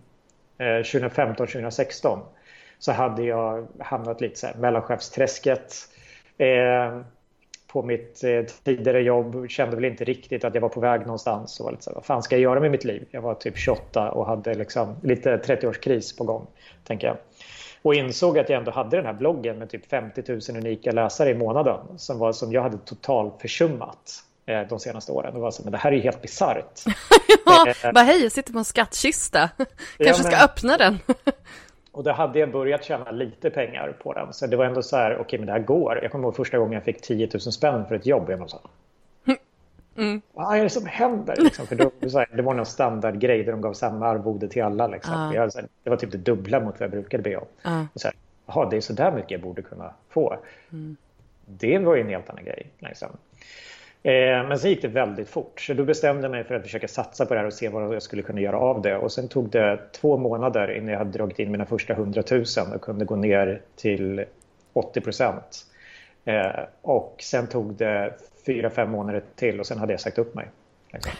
eh, 0.59 0.65
2015-2016 0.65 2.19
så 2.79 2.93
hade 2.93 3.23
jag 3.23 3.67
hamnat 3.79 4.21
lite 4.21 4.39
så 4.39 4.47
här 4.47 4.55
mellanchefsträsket 4.55 5.75
eh, 6.39 7.01
på 7.67 7.83
mitt 7.83 8.25
eh, 8.25 8.43
tidigare 8.65 9.03
jobb. 9.03 9.51
Kände 9.51 9.77
väl 9.77 9.85
inte 9.85 10.05
riktigt 10.05 10.45
att 10.45 10.55
jag 10.55 10.63
var 10.63 10.69
på 10.69 10.81
väg 10.81 11.01
någonstans. 11.01 11.61
Och 11.61 11.65
var 11.65 11.71
lite 11.71 11.85
så 11.85 11.91
här, 11.91 11.95
vad 11.95 12.05
fan 12.05 12.23
ska 12.23 12.37
jag 12.37 12.43
göra 12.43 12.61
med 12.61 12.71
mitt 12.71 12.85
liv? 12.85 13.05
Jag 13.11 13.23
var 13.23 13.35
typ 13.35 13.57
28 13.59 14.11
och 14.11 14.27
hade 14.27 14.55
liksom 14.55 14.97
lite 15.03 15.37
30-årskris 15.37 16.19
på 16.19 16.25
gång. 16.25 16.47
Tänker 16.85 17.07
jag. 17.07 17.17
Och 17.83 17.95
insåg 17.95 18.39
att 18.39 18.49
jag 18.49 18.59
ändå 18.59 18.71
hade 18.71 18.97
den 18.97 19.07
här 19.07 19.13
bloggen 19.13 19.59
med 19.59 19.71
typ 19.71 19.87
50 19.87 20.23
000 20.29 20.41
unika 20.49 20.93
läsare 20.93 21.31
i 21.31 21.35
månaden 21.35 21.99
som, 21.99 22.19
var, 22.19 22.33
som 22.33 22.53
jag 22.53 22.63
hade 22.63 22.79
totalt 22.79 23.41
försummat 23.41 24.25
eh, 24.47 24.61
de 24.69 24.79
senaste 24.79 25.13
åren. 25.13 25.35
Och 25.35 25.41
var 25.41 25.51
så, 25.51 25.63
men 25.63 25.73
det 25.73 25.79
här 25.79 25.93
är 25.93 25.97
ju 25.97 26.03
helt 26.03 26.23
bisarrt. 26.23 26.81
ja, 27.47 27.67
eh, 27.85 27.93
bara 27.93 28.05
hej, 28.05 28.23
jag 28.23 28.33
sitter 28.33 28.53
på 28.53 28.59
en 28.59 28.65
skattkista. 28.65 29.51
Kanske 29.57 29.75
ja, 29.99 30.05
men... 30.07 30.15
ska 30.15 30.45
öppna 30.45 30.77
den. 30.77 30.99
Och 31.93 32.05
då 32.05 32.13
hade 32.13 32.39
jag 32.39 32.53
börjat 32.53 32.85
tjäna 32.85 33.11
lite 33.11 33.51
pengar 33.51 33.97
på 34.03 34.13
den. 34.13 34.33
Så 34.33 34.47
det 34.47 34.57
var 34.57 34.65
ändå 34.65 34.83
så 34.83 34.97
här, 34.97 35.13
okej 35.13 35.25
okay, 35.25 35.39
men 35.39 35.47
det 35.47 35.53
här 35.53 35.61
går. 35.61 35.99
Jag 36.03 36.13
kommer 36.13 36.25
ihåg 36.25 36.37
första 36.37 36.59
gången 36.59 36.73
jag 36.73 36.85
fick 36.85 37.03
10 37.03 37.29
000 37.33 37.41
spänn 37.41 37.87
för 37.87 37.95
ett 37.95 38.07
jobb. 38.07 38.31
Jag 38.31 38.39
var 38.39 38.47
så 38.47 38.61
mm. 40.01 40.21
Vad 40.33 40.59
är 40.59 40.63
det 40.63 40.71
som 40.71 40.87
händer? 40.87 41.37
Liksom, 41.39 41.67
för 41.67 41.77
då, 41.77 41.91
det 42.33 42.43
var 42.43 42.55
någon 42.55 42.67
standardgrej 42.67 43.45
där 43.45 43.53
de 43.53 43.61
gav 43.61 43.73
samma 43.73 44.07
arvode 44.07 44.49
till 44.49 44.63
alla. 44.63 44.87
Liksom. 44.87 45.15
Uh. 45.15 45.35
Jag, 45.35 45.51
det 45.83 45.91
var 45.91 45.97
typ 45.97 46.13
det 46.13 46.19
dubbla 46.19 46.61
mot 46.61 46.81
vad 46.81 46.83
jag 46.87 46.91
brukade 46.91 47.23
be 47.23 47.37
om. 47.37 47.47
Uh. 47.67 47.85
Och 47.95 48.01
så 48.01 48.09
här, 48.09 48.17
Jaha, 48.47 48.69
det 48.71 48.77
är 48.77 48.81
så 48.81 48.93
där 48.93 49.13
mycket 49.13 49.31
jag 49.31 49.41
borde 49.41 49.63
kunna 49.63 49.95
få. 50.09 50.37
Mm. 50.73 50.97
Det 51.47 51.79
var 51.79 51.95
ju 51.95 52.01
en 52.01 52.09
helt 52.09 52.31
annan 52.31 52.45
grej. 52.45 52.67
Liksom. 52.79 53.09
Eh, 54.03 54.49
men 54.49 54.59
sen 54.59 54.71
gick 54.71 54.83
det 54.83 54.89
väldigt 54.89 55.29
fort, 55.29 55.61
så 55.61 55.75
då 55.75 55.85
bestämde 55.85 56.23
jag 56.23 56.31
mig 56.31 56.45
för 56.45 56.55
att 56.55 56.63
försöka 56.63 56.89
satsa 56.89 57.27
på 57.27 57.35
det 57.35 57.41
här 57.41 57.47
och 57.47 57.53
se 57.53 57.69
vad 57.69 57.95
jag 57.95 58.03
skulle 58.03 58.23
kunna 58.23 58.41
göra 58.41 58.59
av 58.59 58.83
det. 58.83 58.97
Och 58.97 59.13
sen 59.13 59.29
tog 59.29 59.51
det 59.51 59.81
två 59.93 60.17
månader 60.17 60.77
innan 60.77 60.89
jag 60.89 60.99
hade 60.99 61.11
dragit 61.11 61.39
in 61.39 61.51
mina 61.51 61.67
första 61.67 61.93
100 61.93 62.23
000 62.31 62.45
och 62.75 62.81
kunde 62.81 63.05
gå 63.05 63.17
ner 63.17 63.61
till 63.77 64.25
80 64.73 65.01
procent. 65.01 65.67
Eh, 66.25 66.61
och 66.83 67.17
sen 67.19 67.47
tog 67.47 67.75
det 67.75 68.15
fyra, 68.47 68.71
fem 68.71 68.91
månader 68.91 69.23
till 69.37 69.61
och 69.61 69.67
sen 69.67 69.79
hade 69.79 69.93
jag 69.93 70.01
sagt 70.01 70.19
upp 70.19 70.35
mig. 70.35 70.49
Liksom. 70.93 71.13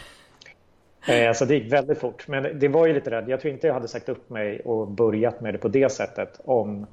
Eh, 1.07 1.33
så 1.33 1.45
det 1.45 1.55
gick 1.55 1.73
väldigt 1.73 1.97
fort. 1.97 2.27
Men 2.27 2.59
det 2.59 2.67
var 2.67 2.87
ju 2.87 2.93
lite 2.93 3.11
rädd. 3.11 3.29
Jag 3.29 3.41
tror 3.41 3.53
inte 3.53 3.67
jag 3.67 3.73
hade 3.73 3.87
sagt 3.87 4.09
upp 4.09 4.29
mig 4.29 4.59
och 4.59 4.87
börjat 4.87 5.41
med 5.41 5.53
det 5.53 5.57
på 5.57 5.67
det 5.67 5.91
sättet 5.91 6.39
om, 6.45 6.87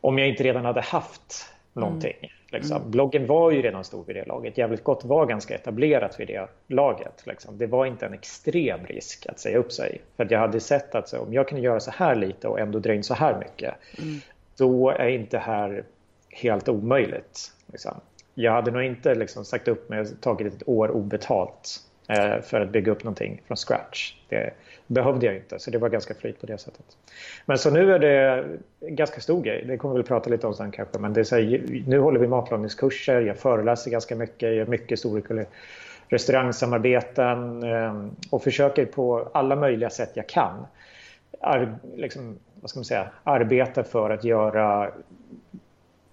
om 0.00 0.18
jag 0.18 0.28
inte 0.28 0.42
redan 0.42 0.64
hade 0.64 0.80
haft 0.80 1.52
någonting. 1.72 2.16
Mm. 2.18 2.30
Liksom. 2.50 2.76
Mm. 2.76 2.90
Bloggen 2.90 3.26
var 3.26 3.50
ju 3.50 3.62
redan 3.62 3.84
stor 3.84 4.04
vid 4.04 4.16
det 4.16 4.24
laget. 4.24 4.58
Jävligt 4.58 4.84
gott 4.84 5.04
var 5.04 5.26
ganska 5.26 5.54
etablerat 5.54 6.20
vid 6.20 6.28
det 6.28 6.48
laget. 6.66 7.22
Liksom. 7.26 7.58
Det 7.58 7.66
var 7.66 7.86
inte 7.86 8.06
en 8.06 8.14
extrem 8.14 8.86
risk 8.86 9.26
att 9.26 9.38
säga 9.38 9.58
upp 9.58 9.72
sig. 9.72 10.00
För 10.16 10.26
jag 10.30 10.38
hade 10.38 10.60
sett 10.60 10.94
att 10.94 11.08
så, 11.08 11.20
om 11.20 11.34
jag 11.34 11.48
kan 11.48 11.62
göra 11.62 11.80
så 11.80 11.90
här 11.90 12.14
lite 12.14 12.48
och 12.48 12.60
ändå 12.60 12.78
dra 12.78 12.94
in 12.94 13.04
så 13.04 13.14
här 13.14 13.38
mycket, 13.38 13.74
mm. 13.98 14.20
då 14.56 14.90
är 14.90 15.08
inte 15.08 15.36
det 15.36 15.40
här 15.40 15.84
helt 16.30 16.68
omöjligt. 16.68 17.52
Liksom. 17.66 18.00
Jag 18.38 18.52
hade 18.52 18.70
nog 18.70 18.82
inte 18.82 19.14
liksom, 19.14 19.44
sagt 19.44 19.68
upp 19.68 19.88
mig 19.88 20.00
och 20.00 20.06
tagit 20.20 20.54
ett 20.54 20.68
år 20.68 20.90
obetalt 20.90 21.80
eh, 22.08 22.40
för 22.40 22.60
att 22.60 22.70
bygga 22.70 22.92
upp 22.92 23.04
någonting 23.04 23.42
från 23.46 23.56
scratch. 23.56 24.14
Det, 24.28 24.50
behövde 24.86 25.26
jag 25.26 25.36
inte, 25.36 25.58
så 25.58 25.70
det 25.70 25.78
var 25.78 25.88
ganska 25.88 26.14
flyt 26.14 26.40
på 26.40 26.46
det 26.46 26.58
sättet. 26.58 26.84
Men 27.46 27.58
så 27.58 27.70
nu 27.70 27.94
är 27.94 27.98
det 27.98 28.44
en 28.80 28.96
ganska 28.96 29.20
stor 29.20 29.42
grej, 29.42 29.64
det 29.66 29.76
kommer 29.76 29.94
vi 29.94 30.00
att 30.00 30.08
prata 30.08 30.30
lite 30.30 30.46
om 30.46 30.54
sen 30.54 30.70
kanske, 30.70 30.98
men 30.98 31.12
det 31.12 31.20
är 31.20 31.24
så 31.24 31.36
här, 31.36 31.62
nu 31.86 31.98
håller 31.98 32.20
vi 32.20 32.26
matlagningskurser, 32.26 33.20
jag 33.20 33.38
föreläser 33.38 33.90
ganska 33.90 34.16
mycket, 34.16 34.42
jag 34.42 34.54
gör 34.54 34.66
mycket 34.66 34.98
stora 34.98 35.44
restaurangsamarbeten 36.08 37.62
eh, 37.62 38.06
och 38.30 38.42
försöker 38.42 38.86
på 38.86 39.30
alla 39.34 39.56
möjliga 39.56 39.90
sätt 39.90 40.10
jag 40.14 40.26
kan 40.26 40.66
ar, 41.40 41.78
liksom, 41.96 42.38
vad 42.60 42.70
ska 42.70 42.78
man 42.78 42.84
säga, 42.84 43.08
arbeta 43.24 43.84
för 43.84 44.10
att 44.10 44.24
göra 44.24 44.90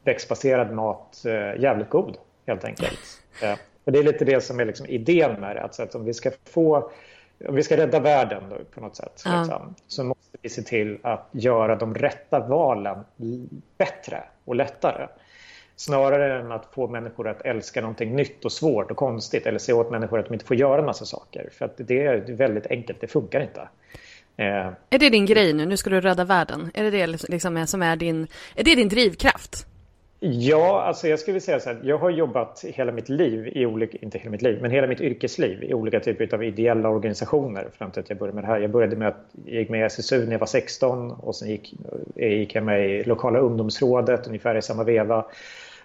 växtbaserad 0.04 0.74
mat 0.74 1.26
eh, 1.26 1.62
jävligt 1.62 1.90
god 1.90 2.18
helt 2.48 2.66
enkelt. 2.66 3.22
Eh, 3.44 3.58
och 3.84 3.92
det 3.92 4.00
är 4.00 4.04
lite 4.04 4.26
det 4.26 4.42
som 4.42 4.60
är 4.60 4.66
liksom 4.66 4.86
idén 4.86 5.42
med 5.42 5.56
det, 5.56 5.62
alltså 5.62 5.84
att 5.84 5.96
om 5.96 6.06
vi 6.06 6.14
ska 6.14 6.32
få 6.50 6.92
om 7.48 7.56
vi 7.56 7.64
ska 7.64 7.78
rädda 7.78 8.00
världen 8.00 8.44
då, 8.50 8.56
på 8.74 8.82
något 8.82 8.96
sätt 8.96 9.22
ja. 9.26 9.40
liksom, 9.40 9.76
så 9.88 10.04
måste 10.04 10.38
vi 10.42 10.50
se 10.50 10.62
till 10.62 10.98
att 11.02 11.30
göra 11.32 11.76
de 11.76 11.96
rätta 11.96 12.40
valen 12.40 12.98
bättre 13.78 14.24
och 14.46 14.56
lättare. 14.56 15.08
Snarare 15.76 16.40
än 16.40 16.52
att 16.52 16.66
få 16.74 16.88
människor 16.88 17.28
att 17.28 17.42
älska 17.42 17.82
någonting 17.82 18.16
nytt 18.16 18.46
och 18.46 18.52
svårt 18.52 18.92
och 18.92 18.98
konstigt 18.98 19.46
eller 19.46 19.60
se 19.60 19.74
åt 19.74 19.92
människor 19.92 20.20
att 20.20 20.26
de 20.26 20.34
inte 20.34 20.46
får 20.46 20.58
göra 20.58 20.80
en 20.80 20.86
massa 20.86 21.06
saker. 21.06 21.50
För 21.52 21.66
att 21.66 21.74
det 21.78 22.06
är 22.06 22.34
väldigt 22.34 22.68
enkelt, 22.68 23.02
det 23.02 23.08
funkar 23.08 23.42
inte. 23.42 23.62
Eh, 24.38 24.74
är 24.90 25.00
det 25.00 25.10
din 25.10 25.26
grej 25.26 25.54
nu? 25.54 25.66
Nu 25.66 25.78
ska 25.78 25.90
du 25.90 26.02
rädda 26.02 26.24
världen. 26.24 26.72
Är 26.74 26.84
det 26.84 26.90
det 26.92 27.08
liksom 27.08 27.68
som 27.68 27.82
är 27.82 27.96
din, 27.96 28.28
är 28.56 28.64
det 28.64 28.76
din 28.76 28.90
drivkraft? 28.90 29.68
Ja, 30.26 30.82
alltså 30.82 31.08
jag 31.08 31.20
skulle 31.20 31.40
säga 31.40 31.60
så 31.60 31.70
här. 31.70 31.80
Jag 31.84 31.98
har 31.98 32.10
jobbat 32.10 32.66
hela 32.68 32.92
mitt 32.92 33.10
liv, 33.10 33.48
i 33.48 33.66
olika, 33.66 33.98
inte 34.02 34.18
hela 34.18 34.32
mitt 34.32 34.42
liv, 34.42 34.60
men 34.62 34.72
hela 34.72 34.88
mitt 34.88 35.02
yrkesliv 35.02 35.64
i 35.64 35.74
olika 35.74 36.00
typer 36.00 36.34
av 36.34 36.44
ideella 36.44 36.90
organisationer 36.90 37.68
fram 37.78 37.92
till 37.92 38.00
att 38.00 38.10
jag 38.10 38.18
började 38.18 38.36
med 38.36 38.44
det 38.44 38.48
här. 38.48 38.60
Jag 38.60 38.72
började 38.72 38.96
med 38.96 39.08
att 39.08 39.26
jag 39.46 39.56
gick 39.56 39.70
med 39.70 39.80
i 39.80 39.84
SSU 39.84 40.26
när 40.26 40.32
jag 40.32 40.40
var 40.40 40.48
16 40.48 41.12
och 41.12 41.36
sen 41.36 41.50
gick, 41.50 41.74
gick 42.16 42.56
jag 42.56 42.64
med 42.64 42.90
i 42.90 43.04
lokala 43.04 43.40
ungdomsrådet 43.40 44.28
ungefär 44.28 44.56
i 44.56 44.62
samma 44.62 44.84
veva. 44.84 45.26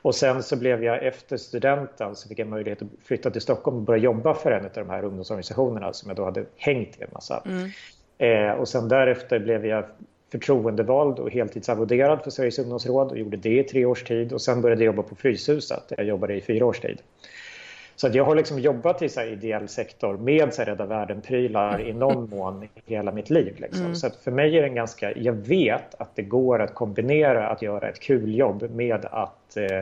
Och 0.03 0.15
sen 0.15 0.43
så 0.43 0.57
blev 0.57 0.85
jag 0.85 1.07
efter 1.07 1.37
studenten 1.37 2.17
så 2.17 2.29
fick 2.29 2.39
jag 2.39 2.49
möjlighet 2.49 2.83
att 2.83 2.89
flytta 3.05 3.31
till 3.31 3.41
Stockholm 3.41 3.77
och 3.77 3.83
börja 3.83 4.03
jobba 4.03 4.35
för 4.35 4.51
en 4.51 4.65
av 4.65 4.71
de 4.75 4.91
här 4.91 5.05
ungdomsorganisationerna 5.05 5.93
som 5.93 6.09
jag 6.09 6.17
då 6.17 6.25
hade 6.25 6.45
hängt 6.57 7.01
i 7.01 7.03
en 7.03 7.11
massa. 7.13 7.43
Mm. 7.47 7.71
Eh, 8.19 8.53
och 8.53 8.69
sen 8.69 8.89
därefter 8.89 9.39
blev 9.39 9.67
jag 9.67 9.85
förtroendevald 10.31 11.19
och 11.19 11.31
heltidsarvoderad 11.31 12.23
för 12.23 12.31
Sveriges 12.31 12.59
ungdomsråd 12.59 13.11
och 13.11 13.19
gjorde 13.19 13.37
det 13.37 13.59
i 13.59 13.65
tre 13.65 13.85
års 13.85 14.05
tid 14.05 14.33
och 14.33 14.43
sen 14.43 14.61
började 14.61 14.85
jag 14.85 14.95
jobba 14.95 15.09
på 15.09 15.15
Fryshuset 15.15 15.89
där 15.89 15.97
jag 15.97 16.07
jobbade 16.07 16.35
i 16.35 16.41
fyra 16.41 16.67
års 16.67 16.81
tid. 16.81 17.03
Så 18.01 18.09
jag 18.13 18.25
har 18.25 18.35
liksom 18.35 18.59
jobbat 18.59 19.03
i 19.03 19.09
så 19.09 19.23
ideell 19.23 19.69
sektor 19.69 20.17
med 20.17 20.55
så 20.55 20.63
här, 20.63 20.67
Rädda 20.67 20.87
Världen-prylar 20.87 21.81
i 21.81 21.93
någon 21.93 22.31
mån 22.37 22.69
hela 22.87 23.13
mitt 23.13 23.31
liv. 23.31 23.57
Liksom. 23.59 23.85
Mm. 23.85 23.95
Så 23.95 24.11
för 24.11 24.31
mig 24.31 24.59
är 24.59 24.63
det 24.63 24.69
ganska, 24.69 25.13
jag 25.17 25.33
vet 25.33 25.95
att 26.01 26.17
det 26.17 26.23
går 26.23 26.63
att 26.63 26.75
kombinera 26.75 27.49
att 27.49 27.63
göra 27.63 27.89
ett 27.89 28.01
kul 28.01 28.35
jobb 28.35 28.71
med 28.71 29.05
att 29.05 29.57
eh, 29.57 29.81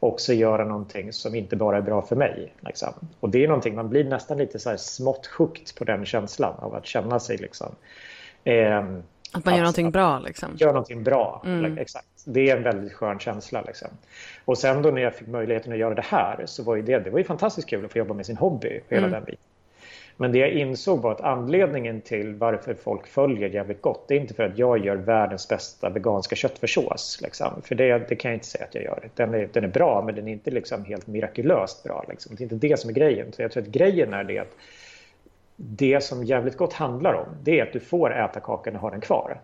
också 0.00 0.32
göra 0.32 0.64
någonting 0.64 1.12
som 1.12 1.34
inte 1.34 1.56
bara 1.56 1.76
är 1.76 1.82
bra 1.82 2.02
för 2.02 2.16
mig. 2.16 2.52
Liksom. 2.60 2.92
Och 3.20 3.30
det 3.30 3.44
är 3.44 3.48
någonting, 3.48 3.74
man 3.74 3.88
blir 3.88 4.04
nästan 4.04 4.38
lite 4.38 4.58
så 4.58 4.70
här 4.70 4.76
smått 4.76 5.26
hooked 5.26 5.74
på 5.78 5.84
den 5.84 6.04
känslan 6.04 6.54
av 6.58 6.74
att 6.74 6.86
känna 6.86 7.20
sig 7.20 7.36
liksom 7.36 7.74
eh, 8.44 8.84
att 9.32 9.44
man 9.44 9.54
gör 9.54 9.62
någonting 9.62 9.90
bra 9.90 10.18
liksom. 10.18 10.48
Gör 10.56 10.68
någonting 10.68 11.02
bra, 11.02 11.42
mm. 11.46 11.78
exakt. 11.78 12.06
Det 12.24 12.50
är 12.50 12.56
en 12.56 12.62
väldigt 12.62 12.92
skön 12.92 13.18
känsla 13.18 13.62
liksom. 13.66 13.88
Och 14.44 14.58
sen 14.58 14.82
då 14.82 14.90
när 14.90 15.02
jag 15.02 15.14
fick 15.14 15.28
möjligheten 15.28 15.72
att 15.72 15.78
göra 15.78 15.94
det 15.94 16.04
här 16.04 16.42
så 16.46 16.62
var 16.62 16.76
ju 16.76 16.82
det, 16.82 16.98
det 16.98 17.10
var 17.10 17.18
ju 17.18 17.24
fantastiskt 17.24 17.68
kul 17.68 17.84
att 17.84 17.92
få 17.92 17.98
jobba 17.98 18.14
med 18.14 18.26
sin 18.26 18.36
hobby, 18.36 18.80
hela 18.88 19.06
mm. 19.06 19.10
den 19.10 19.24
biten. 19.24 19.42
Men 20.20 20.32
det 20.32 20.38
jag 20.38 20.50
insåg 20.50 21.02
var 21.02 21.12
att 21.12 21.20
anledningen 21.20 22.00
till 22.00 22.34
varför 22.34 22.74
folk 22.74 23.06
följer 23.06 23.48
jävligt 23.48 23.82
gott, 23.82 24.04
det 24.08 24.14
är 24.14 24.20
inte 24.20 24.34
för 24.34 24.42
att 24.42 24.58
jag 24.58 24.84
gör 24.84 24.96
världens 24.96 25.48
bästa 25.48 25.90
veganska 25.90 26.36
köttfärssås. 26.36 27.18
Liksom. 27.22 27.62
För 27.64 27.74
det, 27.74 28.08
det, 28.08 28.16
kan 28.16 28.30
jag 28.30 28.36
inte 28.36 28.46
säga 28.46 28.64
att 28.64 28.74
jag 28.74 28.84
gör. 28.84 29.08
Den 29.14 29.34
är, 29.34 29.48
den 29.52 29.64
är 29.64 29.68
bra, 29.68 30.02
men 30.06 30.14
den 30.14 30.28
är 30.28 30.32
inte 30.32 30.50
liksom 30.50 30.84
helt 30.84 31.06
mirakulöst 31.06 31.84
bra. 31.84 32.04
Liksom. 32.08 32.36
Det 32.36 32.40
är 32.40 32.52
inte 32.52 32.68
det 32.68 32.80
som 32.80 32.90
är 32.90 32.94
grejen. 32.94 33.32
Så 33.32 33.42
jag 33.42 33.52
tror 33.52 33.62
att 33.62 33.68
grejen 33.68 34.14
är 34.14 34.24
det 34.24 34.38
att 34.38 34.56
det 35.60 36.00
som 36.00 36.24
jävligt 36.24 36.56
gott 36.56 36.72
handlar 36.72 37.14
om 37.14 37.26
det 37.42 37.60
är 37.60 37.66
att 37.66 37.72
du 37.72 37.80
får 37.80 38.16
äta 38.16 38.40
kakan 38.40 38.74
och 38.74 38.80
ha 38.80 38.90
den 38.90 39.00
kvar. 39.00 39.40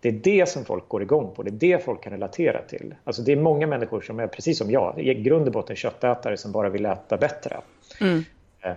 Det 0.00 0.08
är 0.08 0.12
det 0.12 0.48
som 0.48 0.64
folk 0.64 0.88
går 0.88 1.02
igång 1.02 1.34
på, 1.34 1.42
det 1.42 1.50
är 1.50 1.76
det 1.76 1.84
folk 1.84 2.02
kan 2.02 2.12
relatera 2.12 2.62
till. 2.62 2.94
Alltså 3.04 3.22
det 3.22 3.32
är 3.32 3.36
många 3.36 3.66
människor 3.66 4.00
som 4.00 4.20
är 4.20 4.26
precis 4.26 4.58
som 4.58 4.70
jag, 4.70 5.00
i 5.00 5.14
grund 5.14 5.46
och 5.46 5.52
botten 5.52 5.76
köttätare 5.76 6.36
som 6.36 6.52
bara 6.52 6.68
vill 6.68 6.86
äta 6.86 7.16
bättre. 7.16 7.56
Mm. 8.00 8.24
Eh, 8.60 8.72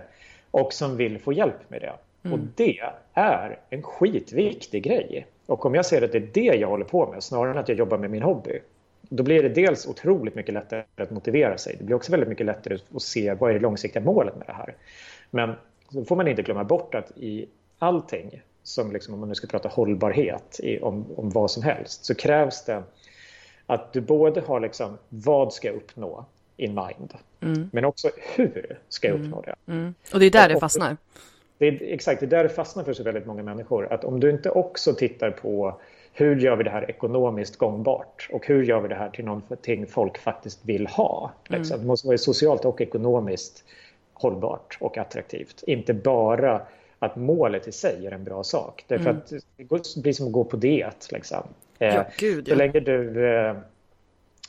och 0.50 0.72
som 0.72 0.96
vill 0.96 1.18
få 1.18 1.32
hjälp 1.32 1.70
med 1.70 1.80
det. 1.80 1.92
Mm. 2.24 2.40
Och 2.40 2.46
det 2.56 2.80
är 3.12 3.58
en 3.70 3.82
skitviktig 3.82 4.82
grej. 4.82 5.26
Och 5.46 5.66
om 5.66 5.74
jag 5.74 5.86
ser 5.86 6.02
att 6.02 6.12
det 6.12 6.18
är 6.18 6.28
det 6.32 6.56
jag 6.58 6.68
håller 6.68 6.84
på 6.84 7.12
med, 7.12 7.22
snarare 7.22 7.50
än 7.50 7.58
att 7.58 7.68
jag 7.68 7.78
jobbar 7.78 7.98
med 7.98 8.10
min 8.10 8.22
hobby, 8.22 8.60
då 9.00 9.22
blir 9.22 9.42
det 9.42 9.48
dels 9.48 9.86
otroligt 9.86 10.34
mycket 10.34 10.54
lättare 10.54 10.82
att 10.96 11.10
motivera 11.10 11.58
sig. 11.58 11.76
Det 11.78 11.84
blir 11.84 11.96
också 11.96 12.12
väldigt 12.12 12.28
mycket 12.28 12.46
lättare 12.46 12.78
att 12.94 13.02
se 13.02 13.34
vad 13.34 13.50
är 13.50 13.54
det 13.54 13.60
långsiktiga 13.60 14.02
målet 14.02 14.36
med 14.36 14.46
det 14.46 14.52
här. 14.52 14.74
Men 15.30 15.54
så 15.92 16.04
får 16.04 16.16
man 16.16 16.28
inte 16.28 16.42
glömma 16.42 16.64
bort 16.64 16.94
att 16.94 17.10
i 17.16 17.48
allting, 17.78 18.42
som 18.62 18.92
liksom, 18.92 19.14
om 19.14 19.20
man 19.20 19.28
nu 19.28 19.34
ska 19.34 19.46
prata 19.46 19.68
hållbarhet 19.68 20.60
i, 20.62 20.78
om, 20.78 21.06
om 21.16 21.30
vad 21.30 21.50
som 21.50 21.62
helst, 21.62 22.04
så 22.04 22.14
krävs 22.14 22.64
det 22.64 22.82
att 23.66 23.92
du 23.92 24.00
både 24.00 24.40
har 24.40 24.60
liksom, 24.60 24.98
vad 25.08 25.52
ska 25.52 25.68
jag 25.68 25.76
uppnå? 25.76 26.24
in 26.56 26.74
mind. 26.74 27.14
Mm. 27.40 27.70
Men 27.72 27.84
också 27.84 28.10
hur 28.36 28.78
ska 28.88 29.08
jag 29.08 29.20
uppnå 29.20 29.42
det? 29.42 29.72
Mm. 29.72 29.94
Och 30.12 30.20
det 30.20 30.26
är 30.26 30.30
där 30.30 30.48
det 30.48 30.60
fastnar. 30.60 30.96
Det 31.58 31.68
är, 31.68 31.82
exakt, 31.82 32.20
det 32.20 32.26
är 32.26 32.30
där 32.30 32.42
det 32.42 32.48
fastnar 32.48 32.84
för 32.84 32.92
så 32.92 33.02
väldigt 33.02 33.26
många 33.26 33.42
människor. 33.42 33.92
Att 33.92 34.04
om 34.04 34.20
du 34.20 34.30
inte 34.30 34.50
också 34.50 34.94
tittar 34.94 35.30
på 35.30 35.80
hur 36.12 36.36
gör 36.36 36.56
vi 36.56 36.64
det 36.64 36.70
här 36.70 36.90
ekonomiskt 36.90 37.56
gångbart 37.56 38.28
och 38.32 38.46
hur 38.46 38.64
gör 38.64 38.80
vi 38.80 38.88
det 38.88 38.94
här 38.94 39.10
till 39.10 39.24
någonting 39.24 39.86
folk 39.86 40.18
faktiskt 40.18 40.64
vill 40.64 40.86
ha? 40.86 41.32
Liksom. 41.48 41.74
Mm. 41.74 41.80
Det 41.80 41.86
måste 41.86 42.06
vara 42.06 42.18
socialt 42.18 42.64
och 42.64 42.80
ekonomiskt 42.80 43.64
hållbart 44.22 44.78
och 44.80 44.98
attraktivt. 44.98 45.62
Inte 45.66 45.94
bara 45.94 46.62
att 46.98 47.16
målet 47.16 47.68
i 47.68 47.72
sig 47.72 48.06
är 48.06 48.10
en 48.10 48.24
bra 48.24 48.44
sak. 48.44 48.84
Därför 48.88 49.10
mm. 49.10 49.16
att 49.16 49.32
det 49.56 50.02
blir 50.02 50.12
som 50.12 50.26
att 50.26 50.32
gå 50.32 50.44
på 50.44 50.56
diet. 50.56 51.08
Liksom. 51.12 51.42
Ja, 51.78 51.86
eh, 51.86 52.02
gud, 52.18 52.48
ja. 52.48 52.54
Så 52.54 52.58
länge 52.58 52.80
du 52.80 53.26
eh, 53.26 53.56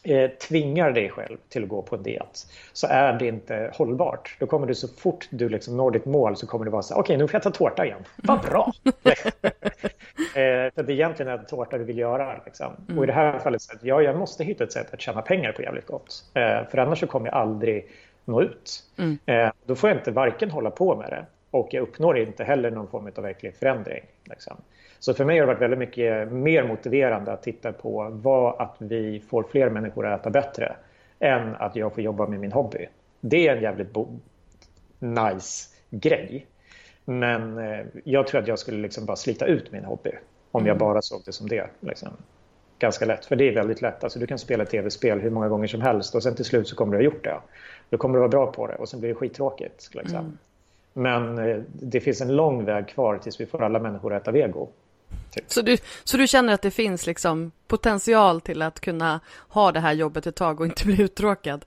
eh, 0.03 0.29
tvingar 0.29 0.91
dig 0.91 1.09
själv 1.09 1.37
till 1.49 1.63
att 1.63 1.69
gå 1.69 1.81
på 1.81 1.95
en 1.95 2.03
diet 2.03 2.47
så 2.73 2.87
är 2.87 3.13
det 3.13 3.27
inte 3.27 3.71
hållbart. 3.73 4.35
Då 4.39 4.47
kommer 4.47 4.67
du 4.67 4.75
så 4.75 4.87
fort 4.87 5.27
du 5.29 5.49
liksom 5.49 5.77
når 5.77 5.91
ditt 5.91 6.05
mål 6.05 6.35
så 6.35 6.47
kommer 6.47 6.65
det 6.65 6.71
vara 6.71 6.81
så 6.81 6.93
okej 6.93 7.01
okay, 7.01 7.17
nu 7.17 7.27
får 7.27 7.35
jag 7.35 7.43
ta 7.43 7.51
tårta 7.51 7.85
igen. 7.85 8.03
Vad 8.15 8.41
bra! 8.41 8.73
eh, 8.83 8.91
det 10.35 10.77
är 10.77 10.89
egentligen 10.89 11.31
är 11.31 11.37
tårta 11.37 11.77
du 11.77 11.83
vill 11.83 11.97
göra. 11.97 12.41
Liksom. 12.45 12.73
Mm. 12.87 12.97
Och 12.97 13.03
i 13.03 13.07
det 13.07 13.13
här 13.13 13.39
fallet 13.39 13.61
så 13.61 13.75
att 13.75 13.83
ja, 13.83 14.01
jag 14.01 14.17
måste 14.17 14.43
hitta 14.43 14.63
ett 14.63 14.71
sätt 14.71 14.93
att 14.93 15.01
tjäna 15.01 15.21
pengar 15.21 15.51
på 15.51 15.61
jävligt 15.61 15.87
gott. 15.87 16.23
Eh, 16.33 16.69
för 16.69 16.77
annars 16.77 16.99
så 16.99 17.07
kommer 17.07 17.27
jag 17.27 17.35
aldrig 17.35 17.87
nå 18.25 18.41
ut. 18.41 18.83
Mm. 18.97 19.17
Eh, 19.25 19.51
då 19.65 19.75
får 19.75 19.89
jag 19.89 19.99
inte 19.99 20.11
varken 20.11 20.51
hålla 20.51 20.71
på 20.71 20.95
med 20.95 21.09
det 21.09 21.25
och 21.51 21.67
jag 21.71 21.81
uppnår 21.81 22.17
inte 22.17 22.43
heller 22.43 22.71
någon 22.71 22.87
form 22.87 23.11
av 23.17 23.23
verklig 23.23 23.55
förändring. 23.55 24.03
Liksom. 24.23 24.57
Så 24.99 25.13
för 25.13 25.25
mig 25.25 25.39
har 25.39 25.47
det 25.47 25.53
varit 25.53 25.61
väldigt 25.61 25.79
mycket 25.79 26.31
mer 26.31 26.63
motiverande 26.67 27.31
att 27.33 27.43
titta 27.43 27.73
på 27.73 28.09
vad 28.11 28.61
att 28.61 28.75
vi 28.77 29.19
får 29.19 29.43
fler 29.43 29.69
människor 29.69 30.07
att 30.07 30.19
äta 30.19 30.29
bättre 30.29 30.75
än 31.19 31.55
att 31.55 31.75
jag 31.75 31.93
får 31.93 32.03
jobba 32.03 32.27
med 32.27 32.39
min 32.39 32.51
hobby. 32.51 32.87
Det 33.21 33.47
är 33.47 33.55
en 33.55 33.63
jävligt 33.63 33.95
nice 34.99 35.69
grej. 35.89 36.47
Men 37.05 37.57
eh, 37.57 37.85
jag 38.03 38.27
tror 38.27 38.41
att 38.41 38.47
jag 38.47 38.59
skulle 38.59 38.81
liksom 38.81 39.05
bara 39.05 39.17
slita 39.17 39.45
ut 39.45 39.71
min 39.71 39.85
hobby 39.85 40.11
om 40.51 40.61
mm. 40.61 40.67
jag 40.67 40.77
bara 40.77 41.01
såg 41.01 41.21
det 41.25 41.31
som 41.31 41.47
det. 41.47 41.67
Liksom. 41.79 42.09
Ganska 42.83 43.05
lätt, 43.05 43.25
för 43.25 43.35
det 43.35 43.47
är 43.47 43.53
väldigt 43.53 43.81
lätt. 43.81 44.03
Alltså, 44.03 44.19
du 44.19 44.27
kan 44.27 44.39
spela 44.39 44.65
tv-spel 44.65 45.19
hur 45.19 45.29
många 45.29 45.49
gånger 45.49 45.67
som 45.67 45.81
helst 45.81 46.15
och 46.15 46.23
sen 46.23 46.35
till 46.35 46.45
slut 46.45 46.67
så 46.67 46.75
kommer 46.75 46.91
du 46.91 46.97
ha 46.97 47.03
gjort 47.03 47.23
det. 47.23 47.39
Då 47.89 47.97
kommer 47.97 48.13
du 48.13 48.19
vara 48.19 48.29
bra 48.29 48.51
på 48.51 48.67
det 48.67 48.75
och 48.75 48.89
sen 48.89 48.99
blir 48.99 49.09
det 49.09 49.15
skittråkigt. 49.15 49.89
Liksom. 49.93 50.17
Mm. 50.17 50.37
Men 50.93 51.49
eh, 51.49 51.57
det 51.73 51.99
finns 51.99 52.21
en 52.21 52.35
lång 52.35 52.65
väg 52.65 52.87
kvar 52.87 53.17
tills 53.17 53.39
vi 53.39 53.45
får 53.45 53.63
alla 53.63 53.79
människor 53.79 54.13
att 54.13 54.21
äta 54.21 54.31
vego. 54.31 54.67
Typ. 55.31 55.43
Så, 55.47 55.61
du, 55.61 55.77
så 56.03 56.17
du 56.17 56.27
känner 56.27 56.53
att 56.53 56.61
det 56.61 56.71
finns 56.71 57.07
liksom 57.07 57.51
potential 57.67 58.41
till 58.41 58.61
att 58.61 58.79
kunna 58.79 59.19
ha 59.47 59.71
det 59.71 59.79
här 59.79 59.93
jobbet 59.93 60.27
ett 60.27 60.35
tag 60.35 60.59
och 60.59 60.65
inte 60.65 60.85
bli 60.85 61.01
uttråkad? 61.01 61.65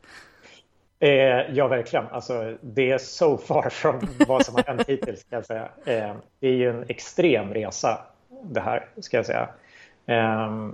Eh, 0.99 1.11
ja, 1.55 1.69
verkligen. 1.69 2.07
Alltså, 2.07 2.57
det 2.61 2.91
är 2.91 2.99
so 2.99 3.39
far 3.39 3.71
från 3.71 4.09
vad 4.29 4.47
som 4.47 4.55
har 4.55 4.63
hänt 4.63 4.83
hittills. 4.89 5.21
Ska 5.21 5.37
jag 5.37 5.47
säga. 5.47 5.69
Eh, 5.85 6.15
det 6.41 6.49
är 6.49 6.55
ju 6.55 6.71
en 6.71 6.85
extrem 6.89 7.55
resa 7.55 7.99
det 8.43 8.61
här, 8.61 8.89
ska 9.01 9.17
jag 9.17 9.27
säga. 9.27 9.49
Eh, 10.07 10.69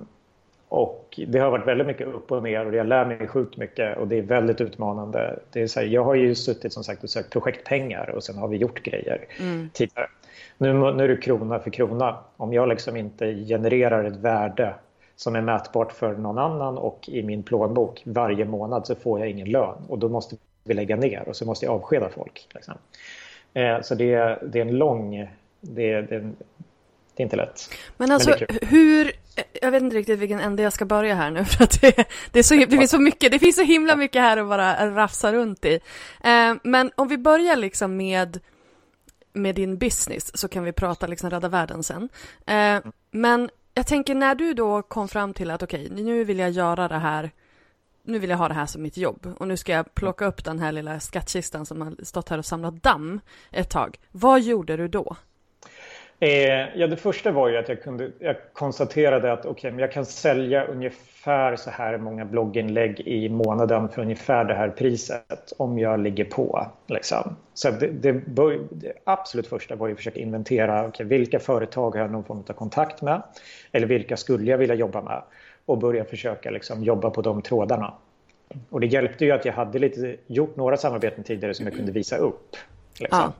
och 0.72 1.20
det 1.26 1.38
har 1.38 1.50
varit 1.50 1.66
väldigt 1.66 1.86
mycket 1.86 2.06
upp 2.06 2.32
och 2.32 2.42
ner 2.42 2.66
och 2.66 2.74
jag 2.74 2.86
lär 2.86 3.04
mig 3.04 3.28
sjukt 3.28 3.56
mycket 3.56 3.98
och 3.98 4.08
det 4.08 4.18
är 4.18 4.22
väldigt 4.22 4.60
utmanande. 4.60 5.38
Det 5.50 5.62
är 5.62 5.66
så 5.66 5.80
här, 5.80 5.86
jag 5.86 6.04
har 6.04 6.14
ju 6.14 6.34
suttit 6.34 6.72
som 6.72 6.84
sagt 6.84 7.04
och 7.04 7.10
sökt 7.10 7.30
projektpengar 7.30 8.10
och 8.10 8.24
sen 8.24 8.36
har 8.36 8.48
vi 8.48 8.56
gjort 8.56 8.82
grejer 8.82 9.24
mm. 9.40 9.70
tidigare. 9.72 10.06
Nu, 10.58 10.72
nu 10.72 11.04
är 11.04 11.08
det 11.08 11.16
krona 11.16 11.58
för 11.58 11.70
krona. 11.70 12.18
Om 12.36 12.52
jag 12.52 12.68
liksom 12.68 12.96
inte 12.96 13.34
genererar 13.34 14.04
ett 14.04 14.16
värde 14.16 14.74
som 15.16 15.36
är 15.36 15.40
mätbart 15.40 15.92
för 15.92 16.12
någon 16.12 16.38
annan 16.38 16.78
och 16.78 17.08
i 17.08 17.22
min 17.22 17.42
plånbok 17.42 18.02
varje 18.04 18.44
månad 18.44 18.86
så 18.86 18.94
får 18.94 19.20
jag 19.20 19.30
ingen 19.30 19.50
lön 19.50 19.78
och 19.88 19.98
då 19.98 20.08
måste 20.08 20.36
vi 20.64 20.74
lägga 20.74 20.96
ner 20.96 21.28
och 21.28 21.36
så 21.36 21.46
måste 21.46 21.66
jag 21.66 21.74
avskeda 21.74 22.08
folk. 22.08 22.48
Liksom. 22.54 22.74
Eh, 23.54 23.80
så 23.80 23.94
det, 23.94 24.38
det, 24.42 24.58
är 24.58 24.66
en 24.66 24.78
lång... 24.78 25.28
Det, 25.60 26.00
det, 26.00 26.18
det 27.14 27.22
är 27.22 27.24
inte 27.24 27.36
lätt. 27.36 27.60
Men 27.96 28.10
alltså 28.10 28.30
Men 28.30 28.58
hur... 28.68 29.21
Jag 29.62 29.70
vet 29.70 29.82
inte 29.82 29.96
riktigt 29.96 30.18
vilken 30.18 30.40
ände 30.40 30.62
jag 30.62 30.72
ska 30.72 30.85
börja 30.85 31.14
här 31.14 31.30
nu 31.30 31.44
för 31.44 31.64
att 31.64 31.80
det, 31.80 32.09
det, 32.30 32.38
är 32.38 32.42
så, 32.42 32.54
det 32.54 32.78
finns 32.78 32.90
så 32.90 32.98
mycket, 32.98 33.33
det 33.33 33.38
finns 33.38 33.57
så 33.57 33.62
himla 33.62 33.96
mycket 33.96 34.22
här 34.22 34.37
att 34.37 34.48
bara 34.48 34.90
rafsa 34.90 35.33
runt 35.33 35.64
i. 35.64 35.80
Eh, 36.24 36.54
men 36.62 36.90
om 36.94 37.09
vi 37.09 37.18
börjar 37.18 37.57
liksom 37.57 37.96
med 37.96 38.40
med 39.33 39.54
din 39.54 39.78
business 39.78 40.38
så 40.38 40.48
kan 40.48 40.64
vi 40.64 40.72
prata 40.72 41.07
liksom 41.07 41.30
rädda 41.30 41.48
världen 41.48 41.83
sen. 41.83 42.09
Eh, 42.46 42.80
men 43.11 43.50
jag 43.74 43.87
tänker 43.87 44.14
när 44.14 44.35
du 44.35 44.54
då 44.54 44.83
kom 44.83 45.09
fram 45.09 45.35
till 45.35 45.50
att 45.50 45.62
okej, 45.62 45.90
okay, 45.90 46.04
nu 46.04 46.24
vill 46.24 46.38
jag 46.38 46.50
göra 46.50 46.88
det 46.88 46.98
här. 46.98 47.30
Nu 48.04 48.18
vill 48.18 48.30
jag 48.30 48.38
ha 48.38 48.48
det 48.48 48.54
här 48.54 48.66
som 48.66 48.83
mitt 48.83 48.96
jobb 48.96 49.35
och 49.38 49.48
nu 49.48 49.57
ska 49.57 49.72
jag 49.72 49.94
plocka 49.94 50.26
upp 50.26 50.44
den 50.44 50.59
här 50.59 50.72
lilla 50.72 51.00
skattkistan 51.00 51.66
som 51.66 51.80
har 51.80 52.04
stått 52.04 52.28
här 52.28 52.38
och 52.38 52.46
samlat 52.46 52.83
damm 52.83 53.20
ett 53.50 53.70
tag. 53.70 53.98
Vad 54.11 54.40
gjorde 54.40 54.76
du 54.76 54.88
då? 54.88 55.16
Eh, 56.22 56.68
ja, 56.74 56.87
det 56.87 56.96
första 56.96 57.30
var 57.30 57.48
ju 57.48 57.56
att 57.56 57.68
jag, 57.68 57.82
kunde, 57.82 58.11
jag 58.18 58.37
konstaterade 58.52 59.32
att 59.32 59.46
okay, 59.46 59.72
jag 59.78 59.92
kan 59.92 60.06
sälja 60.06 60.64
ungefär 60.64 61.56
så 61.56 61.70
här 61.70 61.98
många 61.98 62.24
blogginlägg 62.24 63.00
i 63.00 63.28
månaden 63.28 63.88
för 63.88 64.02
ungefär 64.02 64.44
det 64.44 64.54
här 64.54 64.68
priset 64.68 65.52
om 65.58 65.78
jag 65.78 66.00
ligger 66.00 66.24
på. 66.24 66.66
Liksom. 66.87 67.37
Så 67.54 67.70
det, 67.70 67.87
det, 67.87 68.12
det, 68.70 68.92
absolut 69.04 69.46
första 69.46 69.76
var 69.76 69.87
ju 69.87 69.92
att 69.92 69.98
försöka 69.98 70.20
inventera 70.20 70.87
okay, 70.87 71.06
vilka 71.06 71.38
företag 71.38 71.90
har 71.90 72.00
jag 72.00 72.11
någon 72.11 72.24
form 72.24 72.44
av 72.48 72.52
kontakt 72.52 73.02
med 73.02 73.22
eller 73.72 73.87
vilka 73.87 74.16
skulle 74.16 74.50
jag 74.50 74.58
vilja 74.58 74.74
jobba 74.74 75.02
med 75.02 75.22
och 75.66 75.78
börja 75.78 76.04
försöka 76.04 76.50
liksom, 76.50 76.85
jobba 76.85 77.11
på 77.11 77.22
de 77.22 77.42
trådarna. 77.42 77.94
Och 78.70 78.80
det 78.80 78.87
hjälpte 78.87 79.24
ju 79.24 79.32
att 79.32 79.44
jag 79.44 79.52
hade 79.52 79.78
lite, 79.78 80.16
gjort 80.26 80.56
några 80.56 80.76
samarbeten 80.76 81.24
tidigare 81.24 81.54
som 81.54 81.66
jag 81.66 81.74
kunde 81.74 81.92
visa 81.92 82.16
upp. 82.16 82.56
Liksom. 83.00 83.18
Ja. 83.18 83.32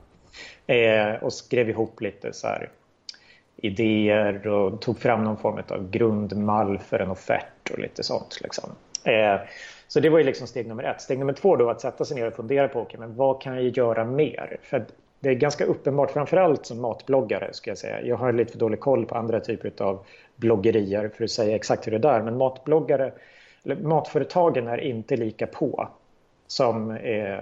Eh, 0.67 1.23
och 1.23 1.33
skrev 1.33 1.69
ihop 1.69 2.01
lite 2.01 2.33
så 2.33 2.47
här, 2.47 2.69
idéer 3.57 4.47
och 4.47 4.81
tog 4.81 4.99
fram 4.99 5.23
någon 5.23 5.37
form 5.37 5.63
av 5.69 5.89
grundmall 5.89 6.79
för 6.79 6.99
en 6.99 7.11
offert 7.11 7.71
och 7.71 7.79
lite 7.79 8.03
sånt. 8.03 8.39
Liksom. 8.41 8.69
Eh, 9.03 9.39
så 9.87 9.99
det 9.99 10.09
var 10.09 10.17
ju 10.17 10.23
liksom 10.23 10.47
steg 10.47 10.67
nummer 10.67 10.83
ett. 10.83 11.01
Steg 11.01 11.19
nummer 11.19 11.33
två 11.33 11.55
då 11.55 11.69
att 11.69 11.81
sätta 11.81 12.05
sig 12.05 12.17
ner 12.17 12.27
och 12.27 12.33
fundera 12.33 12.67
på 12.67 12.81
okay, 12.81 12.99
men 12.99 13.15
vad 13.15 13.41
kan 13.41 13.55
jag 13.55 13.77
göra 13.77 14.05
mer? 14.05 14.57
För 14.61 14.85
det 15.19 15.29
är 15.29 15.33
ganska 15.33 15.65
uppenbart, 15.65 16.11
framförallt 16.11 16.65
som 16.65 16.81
matbloggare 16.81 17.53
ska 17.53 17.71
jag 17.71 17.77
säga. 17.77 18.01
Jag 18.01 18.15
har 18.15 18.33
lite 18.33 18.51
för 18.51 18.59
dålig 18.59 18.79
koll 18.79 19.05
på 19.05 19.15
andra 19.15 19.39
typer 19.39 19.83
av 19.83 20.05
bloggerier 20.35 21.11
för 21.17 21.23
att 21.23 21.31
säga 21.31 21.55
exakt 21.55 21.87
hur 21.87 21.99
det 21.99 22.09
är. 22.09 22.21
Men 22.21 22.37
matbloggare, 22.37 23.13
eller 23.63 23.75
matföretagen 23.75 24.67
är 24.67 24.77
inte 24.77 25.15
lika 25.17 25.47
på 25.47 25.89
som 26.47 26.91
eh, 26.91 27.39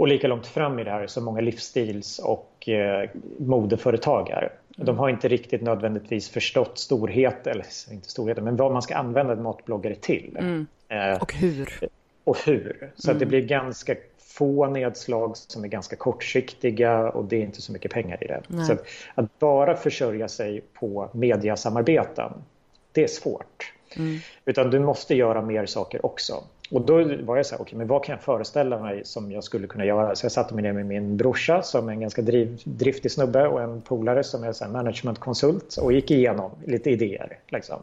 och 0.00 0.08
lika 0.08 0.28
långt 0.28 0.46
fram 0.46 0.78
i 0.78 0.84
det 0.84 0.90
här 0.90 1.06
som 1.06 1.24
många 1.24 1.40
livsstils 1.40 2.18
och 2.18 2.68
eh, 2.68 3.10
modeföretag 3.38 4.30
är. 4.30 4.52
De 4.76 4.98
har 4.98 5.08
inte 5.08 5.28
riktigt 5.28 5.62
nödvändigtvis 5.62 6.28
förstått 6.28 6.78
storhet, 6.78 7.46
eller 7.46 7.66
inte 7.90 8.08
storheten, 8.08 8.44
men 8.44 8.56
vad 8.56 8.72
man 8.72 8.82
ska 8.82 8.96
använda 8.96 9.32
en 9.32 9.42
matbloggare 9.42 9.94
till. 9.94 10.36
Mm. 10.38 10.66
Eh, 10.88 11.22
och 11.22 11.34
hur. 11.34 11.88
Och 12.24 12.38
hur. 12.46 12.90
Så 12.96 13.10
mm. 13.10 13.16
att 13.16 13.20
det 13.20 13.26
blir 13.26 13.40
ganska 13.40 13.94
få 14.18 14.66
nedslag 14.66 15.36
som 15.36 15.64
är 15.64 15.68
ganska 15.68 15.96
kortsiktiga 15.96 17.10
och 17.10 17.24
det 17.24 17.36
är 17.36 17.42
inte 17.42 17.62
så 17.62 17.72
mycket 17.72 17.92
pengar 17.92 18.24
i 18.24 18.26
det. 18.26 18.42
Nej. 18.46 18.66
Så 18.66 18.72
att, 18.72 18.84
att, 19.14 19.38
bara 19.38 19.76
försörja 19.76 20.28
sig 20.28 20.62
på 20.74 21.08
mediasamarbeten, 21.12 22.32
det 22.92 23.04
är 23.04 23.08
svårt. 23.08 23.72
Mm. 23.96 24.18
Utan 24.44 24.70
du 24.70 24.78
måste 24.78 25.14
göra 25.14 25.42
mer 25.42 25.66
saker 25.66 26.06
också. 26.06 26.44
Och 26.70 26.80
då 26.80 27.04
var 27.22 27.36
jag 27.36 27.46
så 27.46 27.54
här, 27.54 27.62
okay, 27.62 27.78
men 27.78 27.86
vad 27.86 28.04
kan 28.04 28.12
jag 28.12 28.22
föreställa 28.22 28.78
mig 28.78 29.04
som 29.04 29.32
jag 29.32 29.44
skulle 29.44 29.66
kunna 29.66 29.84
göra? 29.84 30.16
Så 30.16 30.24
jag 30.24 30.32
satte 30.32 30.54
mig 30.54 30.62
ner 30.62 30.72
med 30.72 30.86
min 30.86 31.16
brorsa 31.16 31.62
som 31.62 31.88
är 31.88 31.92
en 31.92 32.00
ganska 32.00 32.22
driv, 32.22 32.60
driftig 32.64 33.12
snubbe 33.12 33.46
och 33.46 33.62
en 33.62 33.80
polare 33.80 34.24
som 34.24 34.44
är 34.44 34.52
så 34.52 34.68
managementkonsult 34.68 35.76
och 35.76 35.92
gick 35.92 36.10
igenom 36.10 36.50
lite 36.64 36.90
idéer. 36.90 37.38
Liksom. 37.48 37.82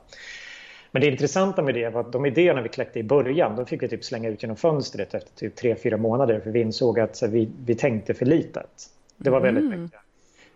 Men 0.91 1.01
det 1.01 1.07
intressanta 1.07 1.61
med 1.61 1.73
det 1.73 1.89
var 1.89 2.01
att 2.01 2.11
de 2.11 2.25
idéerna 2.25 2.61
vi 2.61 2.69
kläckte 2.69 2.99
i 2.99 3.03
början, 3.03 3.55
de 3.55 3.65
fick 3.65 3.83
vi 3.83 3.87
typ 3.87 4.03
slänga 4.03 4.29
ut 4.29 4.43
genom 4.43 4.57
fönstret 4.57 5.13
efter 5.13 5.35
typ 5.35 5.55
tre, 5.55 5.75
fyra 5.75 5.97
månader 5.97 6.39
för 6.39 6.51
vi 6.51 6.61
insåg 6.61 6.99
att 6.99 7.23
vi, 7.23 7.49
vi 7.65 7.75
tänkte 7.75 8.13
för 8.13 8.25
litet. 8.25 8.89
Det 9.17 9.29
var 9.29 9.39
väldigt 9.39 9.63
mm. 9.63 9.81
mycket. 9.81 9.99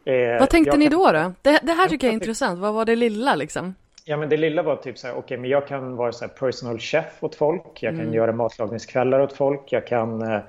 Eh, 0.06 0.40
Vad 0.40 0.50
tänkte 0.50 0.78
ni 0.78 0.90
då? 0.90 1.12
då? 1.12 1.34
Det, 1.42 1.60
det 1.64 1.72
här 1.72 1.88
tycker 1.88 2.08
jag 2.08 2.12
är 2.12 2.14
intressant. 2.14 2.60
Vad 2.60 2.74
var 2.74 2.86
det 2.86 2.96
lilla 2.96 3.36
liksom? 3.36 3.76
Ja, 4.06 4.18
men 4.18 4.30
det 4.30 4.38
lilla 4.38 4.64
var 4.64 4.76
typ 4.76 4.98
så 4.98 5.08
här, 5.08 5.14
okej, 5.14 5.24
okay, 5.24 5.38
men 5.38 5.50
jag 5.50 5.68
kan 5.68 5.96
vara 5.96 6.12
så 6.12 6.28
personal 6.28 6.80
chef 6.80 7.18
åt 7.20 7.36
folk. 7.36 7.84
Jag 7.84 7.94
kan 7.94 8.02
mm. 8.02 8.14
göra 8.14 8.32
matlagningskvällar 8.32 9.20
åt 9.20 9.34
folk. 9.34 9.62
Jag 9.72 9.88
kan 9.88 10.22
eh, 10.22 10.42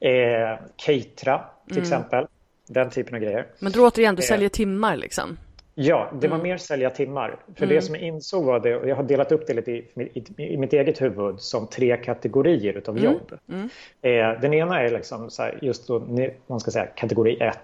eh 0.00 0.58
catera 0.76 1.44
till 1.66 1.76
mm. 1.76 1.82
exempel. 1.82 2.26
Den 2.68 2.90
typen 2.90 3.14
av 3.14 3.20
grejer. 3.20 3.46
Men 3.58 3.72
då 3.72 3.88
återigen, 3.88 4.14
du 4.14 4.22
eh, 4.22 4.26
säljer 4.26 4.48
timmar 4.48 4.96
liksom? 4.96 5.38
Ja, 5.74 6.12
det 6.20 6.28
var 6.28 6.36
mm. 6.36 6.48
mer 6.48 6.56
sälja 6.56 6.90
timmar. 6.90 7.36
För 7.56 7.66
det 7.66 7.74
mm. 7.74 7.82
som 7.82 7.94
jag 7.94 8.04
insåg 8.04 8.44
var 8.44 8.60
det, 8.60 8.76
och 8.76 8.88
jag 8.88 8.96
har 8.96 9.02
delat 9.02 9.32
upp 9.32 9.46
det 9.46 9.54
lite 9.54 9.70
i, 9.72 9.84
i, 10.14 10.42
i 10.42 10.56
mitt 10.56 10.72
eget 10.72 11.00
huvud 11.00 11.40
som 11.40 11.66
tre 11.66 11.96
kategorier 11.96 12.72
utav 12.72 12.98
mm. 12.98 13.12
jobb. 13.12 13.38
Mm. 13.48 13.68
Eh, 14.02 14.40
den 14.40 14.54
ena 14.54 14.82
är 14.82 14.90
liksom 14.90 15.30
här, 15.38 15.58
just 15.62 15.86
då, 15.86 16.06
man 16.46 16.60
ska 16.60 16.70
säga 16.70 16.86
kategori 16.86 17.36
1 17.40 17.58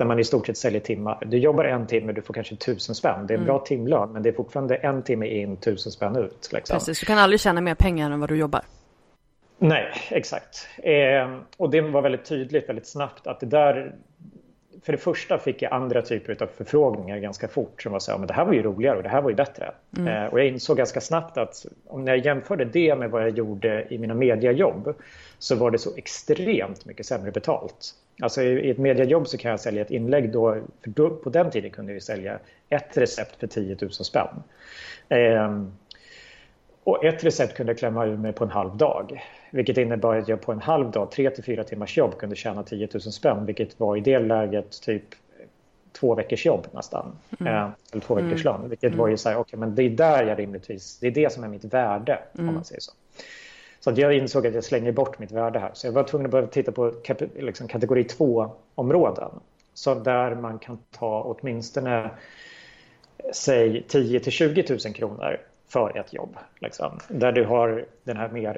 där 0.00 0.06
man 0.06 0.18
i 0.18 0.24
stort 0.24 0.46
sett 0.46 0.58
säljer 0.58 0.80
timmar. 0.80 1.18
Du 1.26 1.38
jobbar 1.38 1.64
en 1.64 1.86
timme, 1.86 2.12
du 2.12 2.22
får 2.22 2.34
kanske 2.34 2.56
tusen 2.56 2.94
spänn. 2.94 3.26
Det 3.26 3.32
är 3.32 3.38
en 3.38 3.42
mm. 3.42 3.46
bra 3.46 3.58
timlön, 3.58 4.12
men 4.12 4.22
det 4.22 4.28
är 4.28 4.32
fortfarande 4.32 4.76
en 4.76 5.02
timme 5.02 5.26
in, 5.26 5.56
tusen 5.56 5.92
spänn 5.92 6.16
ut. 6.16 6.50
Liksom. 6.52 6.74
Precis, 6.74 7.00
du 7.00 7.06
kan 7.06 7.18
aldrig 7.18 7.40
tjäna 7.40 7.60
mer 7.60 7.74
pengar 7.74 8.10
än 8.10 8.20
vad 8.20 8.28
du 8.28 8.36
jobbar. 8.36 8.60
Nej, 9.58 9.92
exakt. 10.10 10.68
Eh, 10.76 11.36
och 11.56 11.70
det 11.70 11.80
var 11.80 12.02
väldigt 12.02 12.24
tydligt 12.24 12.68
väldigt 12.68 12.86
snabbt 12.86 13.26
att 13.26 13.40
det 13.40 13.46
där 13.46 13.94
för 14.82 14.92
det 14.92 14.98
första 14.98 15.38
fick 15.38 15.62
jag 15.62 15.72
andra 15.72 16.02
typer 16.02 16.42
av 16.42 16.46
förfrågningar 16.46 17.18
ganska 17.18 17.48
fort 17.48 17.82
som 17.82 17.92
var 17.92 17.98
så 17.98 18.10
här, 18.10 18.18
men 18.18 18.28
det 18.28 18.34
här 18.34 18.44
var 18.44 18.52
ju 18.52 18.62
roligare 18.62 18.96
och 18.96 19.02
det 19.02 19.08
här 19.08 19.22
var 19.22 19.30
ju 19.30 19.36
bättre. 19.36 19.72
Mm. 19.98 20.24
Eh, 20.24 20.32
och 20.32 20.40
jag 20.40 20.46
insåg 20.46 20.76
ganska 20.76 21.00
snabbt 21.00 21.38
att 21.38 21.66
om 21.86 22.06
jag 22.06 22.18
jämförde 22.18 22.64
det 22.64 22.94
med 22.94 23.10
vad 23.10 23.22
jag 23.22 23.30
gjorde 23.30 23.86
i 23.90 23.98
mina 23.98 24.14
mediajobb 24.14 24.94
så 25.38 25.56
var 25.56 25.70
det 25.70 25.78
så 25.78 25.96
extremt 25.96 26.84
mycket 26.84 27.06
sämre 27.06 27.30
betalt. 27.30 27.94
Alltså 28.22 28.42
i, 28.42 28.46
i 28.46 28.70
ett 28.70 28.78
mediajobb 28.78 29.28
så 29.28 29.38
kan 29.38 29.50
jag 29.50 29.60
sälja 29.60 29.82
ett 29.82 29.90
inlägg 29.90 30.32
då, 30.32 30.54
för 30.82 30.90
då, 30.90 31.10
på 31.10 31.30
den 31.30 31.50
tiden 31.50 31.70
kunde 31.70 31.92
jag 31.92 32.02
sälja 32.02 32.38
ett 32.68 32.96
recept 32.96 33.36
för 33.40 33.46
10 33.46 33.76
000 33.80 33.92
spänn. 33.92 34.42
Eh, 35.08 35.62
och 36.84 37.04
ett 37.04 37.24
recept 37.24 37.56
kunde 37.56 37.72
jag 37.72 37.78
klämma 37.78 38.06
ur 38.06 38.16
mig 38.16 38.32
på 38.32 38.44
en 38.44 38.50
halv 38.50 38.76
dag. 38.76 39.22
Vilket 39.50 39.78
innebar 39.78 40.16
att 40.16 40.28
jag 40.28 40.40
på 40.40 40.52
en 40.52 40.60
halv 40.60 40.90
dag, 40.90 41.10
tre 41.10 41.30
till 41.30 41.44
fyra 41.44 41.64
timmars 41.64 41.98
jobb, 41.98 42.18
kunde 42.18 42.36
tjäna 42.36 42.62
10 42.62 42.88
000 42.92 43.00
spänn. 43.02 43.46
Vilket 43.46 43.80
var 43.80 43.96
i 43.96 44.00
det 44.00 44.18
läget 44.18 44.82
typ 44.82 45.04
två 45.92 46.14
veckors 46.14 46.46
jobb 46.46 46.66
nästan. 46.72 47.12
Mm. 47.40 47.54
Eh, 47.54 47.68
eller 47.92 48.02
två 48.02 48.14
veckors 48.14 48.46
mm. 48.46 48.60
lön. 48.60 48.68
Vilket 48.68 48.88
mm. 48.88 48.98
var 48.98 49.08
ju 49.08 49.16
så 49.16 49.28
här, 49.28 49.38
okay, 49.38 49.60
men 49.60 49.74
det 49.74 49.82
är 49.82 49.90
där 49.90 50.26
jag 50.26 50.38
rimligtvis, 50.38 50.98
det 50.98 51.06
är 51.06 51.10
det 51.10 51.32
som 51.32 51.44
är 51.44 51.48
mitt 51.48 51.64
värde 51.64 52.18
mm. 52.34 52.48
om 52.48 52.54
man 52.54 52.64
säger 52.64 52.80
så. 52.80 52.92
Så 53.80 53.90
att 53.90 53.98
jag 53.98 54.16
insåg 54.16 54.46
att 54.46 54.54
jag 54.54 54.64
slänger 54.64 54.92
bort 54.92 55.18
mitt 55.18 55.32
värde 55.32 55.58
här. 55.58 55.70
Så 55.74 55.86
jag 55.86 55.92
var 55.92 56.02
tvungen 56.02 56.26
att 56.26 56.30
börja 56.30 56.46
titta 56.46 56.72
på 56.72 56.94
liksom, 57.36 57.68
kategori 57.68 58.02
2-områden. 58.02 59.30
Så 59.74 59.94
där 59.94 60.34
man 60.34 60.58
kan 60.58 60.78
ta 60.90 61.22
åtminstone 61.22 62.10
säg 63.32 63.84
10 63.88 64.20
till 64.20 64.32
20 64.32 64.64
000 64.68 64.94
kronor 64.94 65.40
för 65.68 65.98
ett 65.98 66.12
jobb. 66.12 66.36
Liksom. 66.58 66.98
Där 67.08 67.32
du 67.32 67.44
har 67.44 67.86
den 68.04 68.16
här 68.16 68.28
mer... 68.28 68.54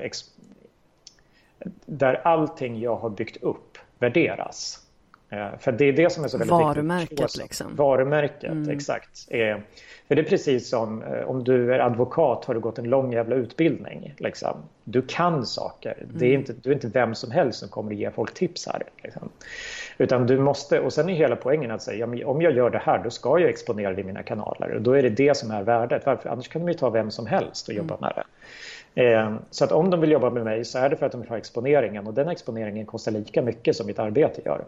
Där 1.87 2.15
allting 2.15 2.81
jag 2.81 2.97
har 2.97 3.11
byggt 3.11 3.43
upp 3.43 3.79
värderas. 3.99 4.79
Eh, 5.33 5.59
för 5.59 5.73
det 5.73 5.85
är 5.85 5.93
det 5.93 6.13
som 6.13 6.25
är 6.25 6.29
så 6.29 6.39
väldigt 6.39 6.51
Varumärket 6.51 7.03
viktigt. 7.03 7.19
Varumärket 7.21 7.43
liksom. 7.43 7.77
Varumärket, 7.77 8.51
mm. 8.51 8.71
exakt. 8.71 9.27
Eh, 9.29 9.57
för 10.09 10.15
det 10.15 10.23
är 10.23 10.25
precis 10.27 10.69
som 10.69 11.03
eh, 11.03 11.23
om 11.23 11.45
du 11.45 11.75
är 11.75 11.79
advokat 11.79 12.45
har 12.45 12.55
du 12.55 12.61
gått 12.61 12.79
en 12.79 12.85
lång 12.85 13.13
jävla 13.13 13.37
utbildning. 13.37 14.15
Liksom. 14.19 14.57
Du 14.85 15.03
kan 15.03 15.47
saker. 15.47 15.97
Mm. 16.01 16.19
Det 16.19 16.25
är 16.25 16.29
mm. 16.29 16.41
inte, 16.41 16.53
du 16.53 16.71
är 16.71 16.75
inte 16.75 16.89
vem 16.89 17.15
som 17.15 17.31
helst 17.31 17.59
som 17.59 17.69
kommer 17.69 17.93
att 17.93 17.99
ge 17.99 18.11
folk 18.11 18.35
tips 18.35 18.67
här. 18.67 18.83
Liksom. 19.03 19.29
Utan 19.99 20.27
du 20.27 20.39
måste, 20.39 20.81
och 20.81 20.93
sen 20.93 21.09
är 21.09 21.15
hela 21.15 21.37
poängen 21.37 21.71
att 21.71 21.83
säga 21.83 22.07
om 22.27 22.43
jag 22.43 22.53
gör 22.53 22.71
det 22.71 22.83
här 22.85 23.01
då 23.05 23.11
ska 23.11 23.39
jag 23.39 23.51
exponera 23.51 23.93
det 23.93 24.01
i 24.01 24.05
mina 24.05 24.23
kanaler. 24.23 24.75
Och 24.75 24.83
då 24.83 24.93
är 24.93 25.03
det 25.03 25.11
det 25.11 25.37
som 25.37 25.51
är 25.51 25.63
värdet. 25.63 26.07
Varför? 26.07 26.29
Annars 26.29 26.49
kan 26.49 26.63
de 26.63 26.73
ju 26.73 26.79
ta 26.79 26.91
vem 26.91 27.11
som 27.11 27.27
helst 27.27 27.69
och 27.69 27.75
jobba 27.75 27.95
mm. 27.95 28.01
med 28.01 28.13
det. 28.17 28.25
Eh, 28.95 29.37
så 29.51 29.65
att 29.65 29.73
om 29.73 29.91
de 29.91 30.01
vill 30.01 30.11
jobba 30.11 30.31
med 30.31 30.45
mig 30.45 30.65
så 30.65 30.79
är 30.79 30.89
det 30.89 30.97
för 30.97 31.07
att 31.07 31.13
de 31.13 31.21
vill 31.21 31.31
ha 31.31 31.37
exponeringen 31.37 32.07
och 32.07 32.15
den 32.15 32.29
exponeringen 32.29 32.87
kostar 32.87 33.13
lika 33.13 33.43
mycket 33.43 33.77
som 33.77 33.87
mitt 33.87 33.99
arbete 33.99 34.43
gör. 34.45 34.65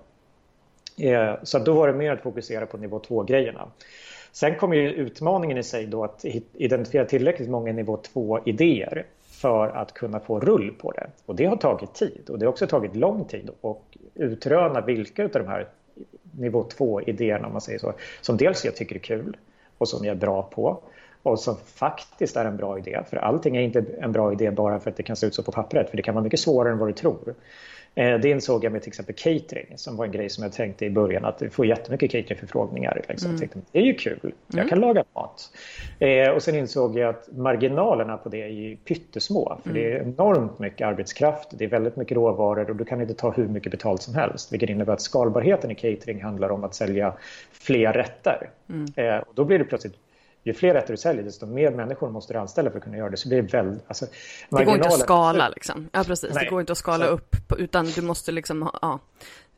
Eh, 0.99 1.35
så 1.43 1.59
då 1.59 1.75
var 1.75 1.87
det 1.87 1.95
mer 1.95 2.13
att 2.13 2.23
fokusera 2.23 2.67
på 2.67 2.77
nivå 2.77 2.99
2-grejerna. 2.99 3.69
Sen 4.33 4.57
kommer 4.57 4.77
ju 4.77 4.91
utmaningen 4.91 5.59
i 5.59 5.63
sig 5.63 5.87
då 5.87 6.05
att 6.05 6.25
identifiera 6.53 7.05
tillräckligt 7.05 7.49
många 7.49 7.73
nivå 7.73 7.99
2-idéer 8.15 9.07
för 9.23 9.69
att 9.69 9.95
kunna 9.95 10.21
få 10.21 10.41
rull 10.41 10.75
på 10.81 10.93
det. 10.93 11.07
Och 11.27 11.37
det 11.37 11.45
har 11.45 11.57
tagit 11.57 11.95
tid 11.95 12.31
och 12.31 12.39
det 12.39 12.47
har 12.47 12.51
också 12.53 12.67
tagit 12.67 12.97
lång 12.97 13.25
tid 13.25 13.51
att 13.63 13.77
utröna 14.15 14.81
vilka 14.81 15.25
av 15.25 15.31
de 15.31 15.47
här 15.47 15.69
nivå 16.39 16.67
2-idéerna, 16.79 17.47
om 17.47 17.53
man 17.53 17.61
säger 17.61 17.79
så, 17.79 17.93
som 18.21 18.37
dels 18.37 18.65
jag 18.65 18.77
tycker 18.77 18.95
är 18.95 19.01
kul 19.01 19.37
och 19.79 19.89
som 19.89 20.05
jag 20.05 20.17
är 20.17 20.21
bra 20.21 20.43
på 20.43 20.79
och 21.25 21.41
som 21.41 21.57
faktiskt 21.57 22.37
är 22.37 22.45
en 22.45 22.57
bra 22.57 22.79
idé. 22.79 23.01
För 23.11 23.17
allting 23.17 23.57
är 23.57 23.61
inte 23.61 23.85
en 24.01 24.13
bra 24.13 24.33
idé 24.33 24.51
bara 24.51 24.81
för 24.81 24.91
att 24.91 24.97
det 24.97 25.03
kan 25.03 25.17
se 25.17 25.27
ut 25.27 25.35
så 25.35 25.43
på 25.43 25.53
pappret, 25.53 25.91
för 25.91 25.97
det 25.97 26.03
kan 26.03 26.15
vara 26.15 26.25
mycket 26.25 26.41
svårare 26.41 26.73
än 26.73 26.79
vad 26.79 26.89
du 26.89 26.93
tror. 26.93 27.35
Eh, 27.95 28.19
det 28.19 28.31
insåg 28.31 28.65
jag 28.65 28.73
med 28.73 28.83
till 28.83 28.91
exempel 28.91 29.15
catering 29.15 29.67
som 29.77 29.97
var 29.97 30.05
en 30.05 30.13
grej 30.13 30.31
som 30.31 30.45
jag 30.45 30.53
tänkte 30.53 30.85
i 30.85 30.91
början 30.91 31.25
att 31.25 31.43
vi 31.43 31.51
får 31.51 31.67
jättemycket 31.67 32.11
cateringförfrågningar. 32.11 33.03
Liksom. 33.09 33.31
Mm. 33.31 33.43
Jag 33.43 33.53
tänkte, 33.53 33.71
det 33.73 33.79
är 33.79 33.83
ju 33.83 33.95
kul, 33.95 34.35
jag 34.47 34.55
mm. 34.55 34.69
kan 34.69 34.81
laga 34.81 35.05
mat. 35.15 35.51
Eh, 35.99 36.29
och 36.29 36.43
sen 36.43 36.55
insåg 36.55 36.99
jag 36.99 37.11
att 37.11 37.29
marginalerna 37.37 38.17
på 38.17 38.29
det 38.29 38.43
är 38.43 38.49
ju 38.49 38.77
pyttesmå. 38.77 39.59
För 39.63 39.71
mm. 39.71 39.83
det 39.83 39.93
är 39.93 40.03
enormt 40.03 40.59
mycket 40.59 40.87
arbetskraft, 40.87 41.49
det 41.51 41.65
är 41.65 41.69
väldigt 41.69 41.97
mycket 41.97 42.15
råvaror 42.15 42.71
och 42.71 42.77
du 42.77 42.85
kan 42.85 43.01
inte 43.01 43.15
ta 43.15 43.31
hur 43.31 43.49
mycket 43.49 43.73
betalt 43.73 44.03
som 44.03 44.15
helst. 44.15 44.53
Vilket 44.53 44.71
innebär 44.71 44.93
att 44.93 45.03
skalbarheten 45.03 45.71
i 45.71 45.75
catering 45.75 46.23
handlar 46.23 46.51
om 46.51 46.65
att 46.65 46.75
sälja 46.75 47.15
fler 47.53 47.93
rätter. 47.93 48.51
Mm. 48.69 48.87
Eh, 48.97 49.19
och 49.19 49.35
då 49.35 49.45
blir 49.45 49.59
det 49.59 49.65
plötsligt 49.65 49.95
ju 50.45 50.55
fler 50.55 50.75
rätter 50.75 50.93
du 50.93 50.97
säljer, 50.97 51.25
desto 51.25 51.47
mer 51.47 51.71
människor 51.71 52.11
måste 52.11 52.33
du 52.33 52.39
anställa 52.39 52.71
för 52.71 52.79
att 52.79 52.85
kunna 52.85 52.97
göra 52.97 53.11
det. 53.11 53.17
Så 53.17 53.29
det, 53.29 53.43
blir 53.43 53.53
väldigt, 53.53 53.85
alltså, 53.87 54.07
det 54.51 54.65
går 54.65 54.75
inte 54.75 54.89
att 54.89 54.99
skala 54.99 55.49
liksom. 55.49 55.89
Ja, 55.93 56.05
precis. 56.05 56.35
Nej. 56.35 56.45
Det 56.45 56.51
går 56.51 56.61
inte 56.61 56.73
att 56.73 56.79
skala 56.79 57.05
så. 57.05 57.11
upp, 57.11 57.37
utan 57.59 57.87
du 57.87 58.03
måste 58.03 58.33
liksom 58.33 58.63
ha... 58.63 58.79
Ja. 58.83 58.99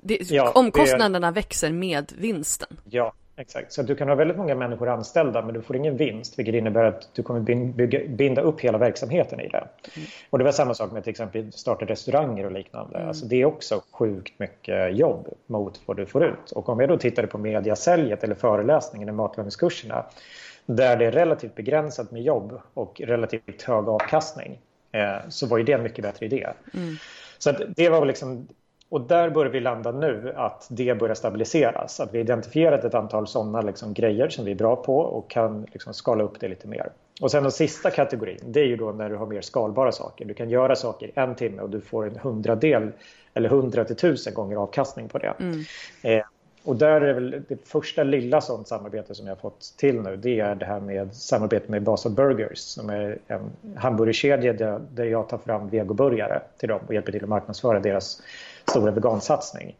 Det, 0.00 0.30
ja, 0.30 0.52
omkostnaderna 0.54 1.30
det... 1.30 1.34
växer 1.34 1.72
med 1.72 2.12
vinsten. 2.18 2.68
Ja, 2.84 3.12
exakt. 3.36 3.72
Så 3.72 3.82
du 3.82 3.94
kan 3.94 4.08
ha 4.08 4.14
väldigt 4.14 4.36
många 4.36 4.54
människor 4.54 4.88
anställda, 4.88 5.42
men 5.42 5.54
du 5.54 5.62
får 5.62 5.76
ingen 5.76 5.96
vinst, 5.96 6.38
vilket 6.38 6.54
innebär 6.54 6.84
att 6.84 7.08
du 7.14 7.22
kommer 7.22 7.40
bygga, 7.72 8.00
binda 8.08 8.42
upp 8.42 8.60
hela 8.60 8.78
verksamheten 8.78 9.40
i 9.40 9.48
det. 9.48 9.58
Mm. 9.96 10.08
Och 10.30 10.38
det 10.38 10.44
var 10.44 10.52
samma 10.52 10.74
sak 10.74 10.92
med 10.92 11.04
till 11.04 11.10
exempel 11.10 11.52
starta 11.52 11.84
restauranger 11.84 12.44
och 12.44 12.52
liknande. 12.52 12.96
Mm. 12.96 13.08
Alltså, 13.08 13.26
det 13.26 13.42
är 13.42 13.44
också 13.44 13.82
sjukt 13.90 14.38
mycket 14.38 14.96
jobb 14.96 15.28
mot 15.46 15.80
vad 15.86 15.96
du 15.96 16.06
får 16.06 16.24
ut. 16.24 16.50
Och 16.50 16.68
om 16.68 16.80
jag 16.80 16.88
då 16.88 16.98
tittade 16.98 17.28
på 17.28 17.38
mediasäljet 17.38 18.24
eller 18.24 18.34
föreläsningen 18.34 19.08
i 19.08 19.12
matlagningskurserna 19.12 20.04
där 20.66 20.96
det 20.96 21.06
är 21.06 21.12
relativt 21.12 21.54
begränsat 21.54 22.10
med 22.10 22.22
jobb 22.22 22.60
och 22.74 23.00
relativt 23.04 23.62
hög 23.62 23.88
avkastning 23.88 24.58
eh, 24.92 25.28
så 25.28 25.46
var 25.46 25.58
ju 25.58 25.64
det 25.64 25.72
en 25.72 25.82
mycket 25.82 26.02
bättre 26.02 26.26
idé. 26.26 26.48
Mm. 26.74 26.96
Så 27.38 27.52
det 27.76 27.88
var 27.88 28.06
liksom, 28.06 28.48
och 28.88 29.00
där 29.00 29.30
börjar 29.30 29.52
vi 29.52 29.60
landa 29.60 29.92
nu 29.92 30.32
att 30.36 30.66
det 30.70 30.98
börjar 30.98 31.14
stabiliseras. 31.14 32.00
Att 32.00 32.14
vi 32.14 32.20
identifierat 32.20 32.84
ett 32.84 32.94
antal 32.94 33.26
sådana 33.26 33.60
liksom 33.60 33.94
grejer 33.94 34.28
som 34.28 34.44
vi 34.44 34.50
är 34.50 34.56
bra 34.56 34.76
på 34.76 34.98
och 34.98 35.30
kan 35.30 35.66
liksom 35.72 35.94
skala 35.94 36.24
upp 36.24 36.40
det 36.40 36.48
lite 36.48 36.68
mer. 36.68 36.92
Och 37.20 37.30
sen 37.30 37.42
den 37.42 37.52
sista 37.52 37.90
kategorin, 37.90 38.38
det 38.44 38.60
är 38.60 38.66
ju 38.66 38.76
då 38.76 38.92
när 38.92 39.10
du 39.10 39.16
har 39.16 39.26
mer 39.26 39.40
skalbara 39.40 39.92
saker. 39.92 40.24
Du 40.24 40.34
kan 40.34 40.50
göra 40.50 40.76
saker 40.76 41.10
en 41.14 41.34
timme 41.34 41.62
och 41.62 41.70
du 41.70 41.80
får 41.80 42.06
en 42.06 42.16
hundradel 42.16 42.92
eller 43.34 43.48
hundra 43.48 43.84
till 43.84 43.96
tusen 43.96 44.34
gånger 44.34 44.56
avkastning 44.56 45.08
på 45.08 45.18
det. 45.18 45.34
Mm. 45.38 45.60
Eh, 46.02 46.24
och 46.66 46.76
där 46.76 47.00
är 47.00 47.14
väl 47.14 47.42
det 47.48 47.68
första 47.68 48.02
lilla 48.02 48.40
sånt 48.40 48.68
samarbete 48.68 49.14
som 49.14 49.26
jag 49.26 49.34
har 49.34 49.40
fått 49.40 49.74
till 49.76 50.00
nu 50.00 50.16
det 50.16 50.40
är 50.40 50.54
det 50.54 50.66
här 50.66 50.80
med 50.80 51.14
samarbete 51.14 51.70
med 51.70 51.82
Basel 51.82 52.12
Burgers 52.12 52.58
som 52.58 52.90
är 52.90 53.18
en 53.26 53.50
hamburgerkedja 53.76 54.52
där, 54.52 54.80
där 54.94 55.04
jag 55.04 55.28
tar 55.28 55.38
fram 55.38 55.68
vegoburgare 55.68 56.40
till 56.58 56.68
dem 56.68 56.80
och 56.86 56.94
hjälper 56.94 57.12
till 57.12 57.22
att 57.22 57.28
marknadsföra 57.28 57.80
deras 57.80 58.22
stora 58.68 58.90
vegansatsning. 58.90 59.76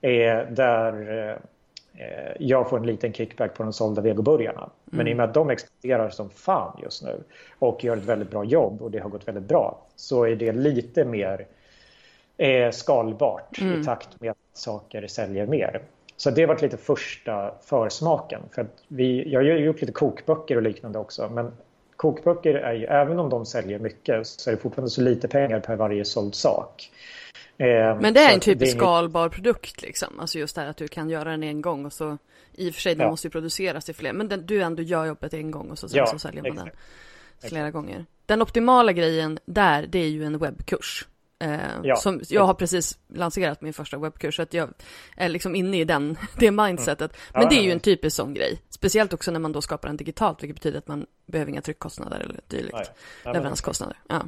Eh, 0.00 0.38
där 0.50 1.18
eh, 1.30 2.32
jag 2.38 2.70
får 2.70 2.78
en 2.78 2.86
liten 2.86 3.12
kickback 3.12 3.54
på 3.54 3.62
de 3.62 3.72
sålda 3.72 4.02
vegoburgarna. 4.02 4.60
Mm. 4.60 4.70
Men 4.90 5.08
i 5.08 5.12
och 5.12 5.16
med 5.16 5.24
att 5.24 5.34
de 5.34 5.50
exporterar 5.50 6.10
som 6.10 6.30
fan 6.30 6.78
just 6.82 7.02
nu 7.02 7.20
och 7.58 7.84
gör 7.84 7.96
ett 7.96 8.04
väldigt 8.04 8.30
bra 8.30 8.44
jobb 8.44 8.82
och 8.82 8.90
det 8.90 8.98
har 8.98 9.10
gått 9.10 9.28
väldigt 9.28 9.48
bra 9.48 9.86
så 9.96 10.24
är 10.24 10.36
det 10.36 10.52
lite 10.52 11.04
mer 11.04 11.46
eh, 12.36 12.70
skalbart 12.70 13.60
mm. 13.60 13.80
i 13.80 13.84
takt 13.84 14.20
med 14.20 14.30
att 14.30 14.38
saker 14.52 15.06
säljer 15.06 15.46
mer. 15.46 15.82
Så 16.24 16.30
det 16.30 16.46
varit 16.46 16.62
lite 16.62 16.76
första 16.76 17.54
försmaken. 17.62 18.40
För 18.54 18.66
vi, 18.88 19.32
jag 19.32 19.40
har 19.40 19.46
gjort 19.46 19.80
lite 19.80 19.92
kokböcker 19.92 20.56
och 20.56 20.62
liknande 20.62 20.98
också. 20.98 21.28
Men 21.28 21.52
kokböcker 21.96 22.54
är 22.54 22.72
ju, 22.74 22.84
även 22.84 23.18
om 23.18 23.30
de 23.30 23.46
säljer 23.46 23.78
mycket 23.78 24.26
så 24.26 24.50
är 24.50 24.54
det 24.54 24.60
fortfarande 24.60 24.90
så 24.90 25.00
lite 25.00 25.28
pengar 25.28 25.60
per 25.60 25.76
varje 25.76 26.04
såld 26.04 26.34
sak. 26.34 26.90
Eh, 27.58 27.66
men 28.00 28.14
det 28.14 28.20
är 28.20 28.34
en 28.34 28.40
typisk 28.40 28.76
skalbar 28.76 29.28
produkt 29.28 29.82
liksom. 29.82 30.20
Alltså 30.20 30.38
just 30.38 30.54
det 30.54 30.60
här 30.60 30.68
att 30.68 30.76
du 30.76 30.88
kan 30.88 31.10
göra 31.10 31.30
den 31.30 31.42
en 31.42 31.62
gång 31.62 31.86
och 31.86 31.92
så 31.92 32.18
i 32.52 32.70
och 32.70 32.74
för 32.74 32.80
sig 32.80 32.94
den 32.94 33.04
ja. 33.04 33.10
måste 33.10 33.26
ju 33.26 33.30
produceras 33.30 33.84
till 33.84 33.94
fler. 33.94 34.12
Men 34.12 34.28
den, 34.28 34.46
du 34.46 34.62
ändå 34.62 34.82
gör 34.82 35.06
jobbet 35.06 35.34
en 35.34 35.50
gång 35.50 35.70
och 35.70 35.78
så, 35.78 35.88
sen 35.88 35.98
ja, 35.98 36.06
så 36.06 36.18
säljer 36.18 36.42
man 36.42 36.52
exakt. 36.52 36.76
den 37.40 37.50
flera 37.50 37.68
exakt. 37.68 37.74
gånger. 37.74 38.04
Den 38.26 38.42
optimala 38.42 38.92
grejen 38.92 39.38
där 39.44 39.86
det 39.88 39.98
är 39.98 40.08
ju 40.08 40.24
en 40.24 40.38
webbkurs. 40.38 41.06
Eh, 41.38 41.80
ja. 41.82 41.96
som, 41.96 42.20
jag 42.28 42.42
har 42.42 42.54
precis 42.54 42.98
lanserat 43.08 43.60
min 43.60 43.72
första 43.72 43.98
webbkurs, 43.98 44.36
så 44.36 44.42
att 44.42 44.54
jag 44.54 44.68
är 45.16 45.28
liksom 45.28 45.54
inne 45.54 45.80
i 45.80 45.84
den, 45.84 46.16
det 46.38 46.50
mindsetet. 46.50 47.12
Mm. 47.12 47.40
Men 47.40 47.48
det 47.48 47.54
är 47.54 47.62
ju 47.62 47.70
en 47.70 47.80
typisk 47.80 48.16
sån 48.16 48.34
grej. 48.34 48.62
Speciellt 48.70 49.12
också 49.12 49.30
när 49.30 49.40
man 49.40 49.52
då 49.52 49.62
skapar 49.62 49.88
den 49.88 49.96
digitalt, 49.96 50.42
vilket 50.42 50.56
betyder 50.56 50.78
att 50.78 50.88
man 50.88 51.06
behöver 51.26 51.52
inga 51.52 51.62
tryckkostnader 51.62 52.20
eller 52.20 52.40
dylikt. 52.46 52.92
Leveranskostnader. 53.24 53.96
Ja. 54.08 54.22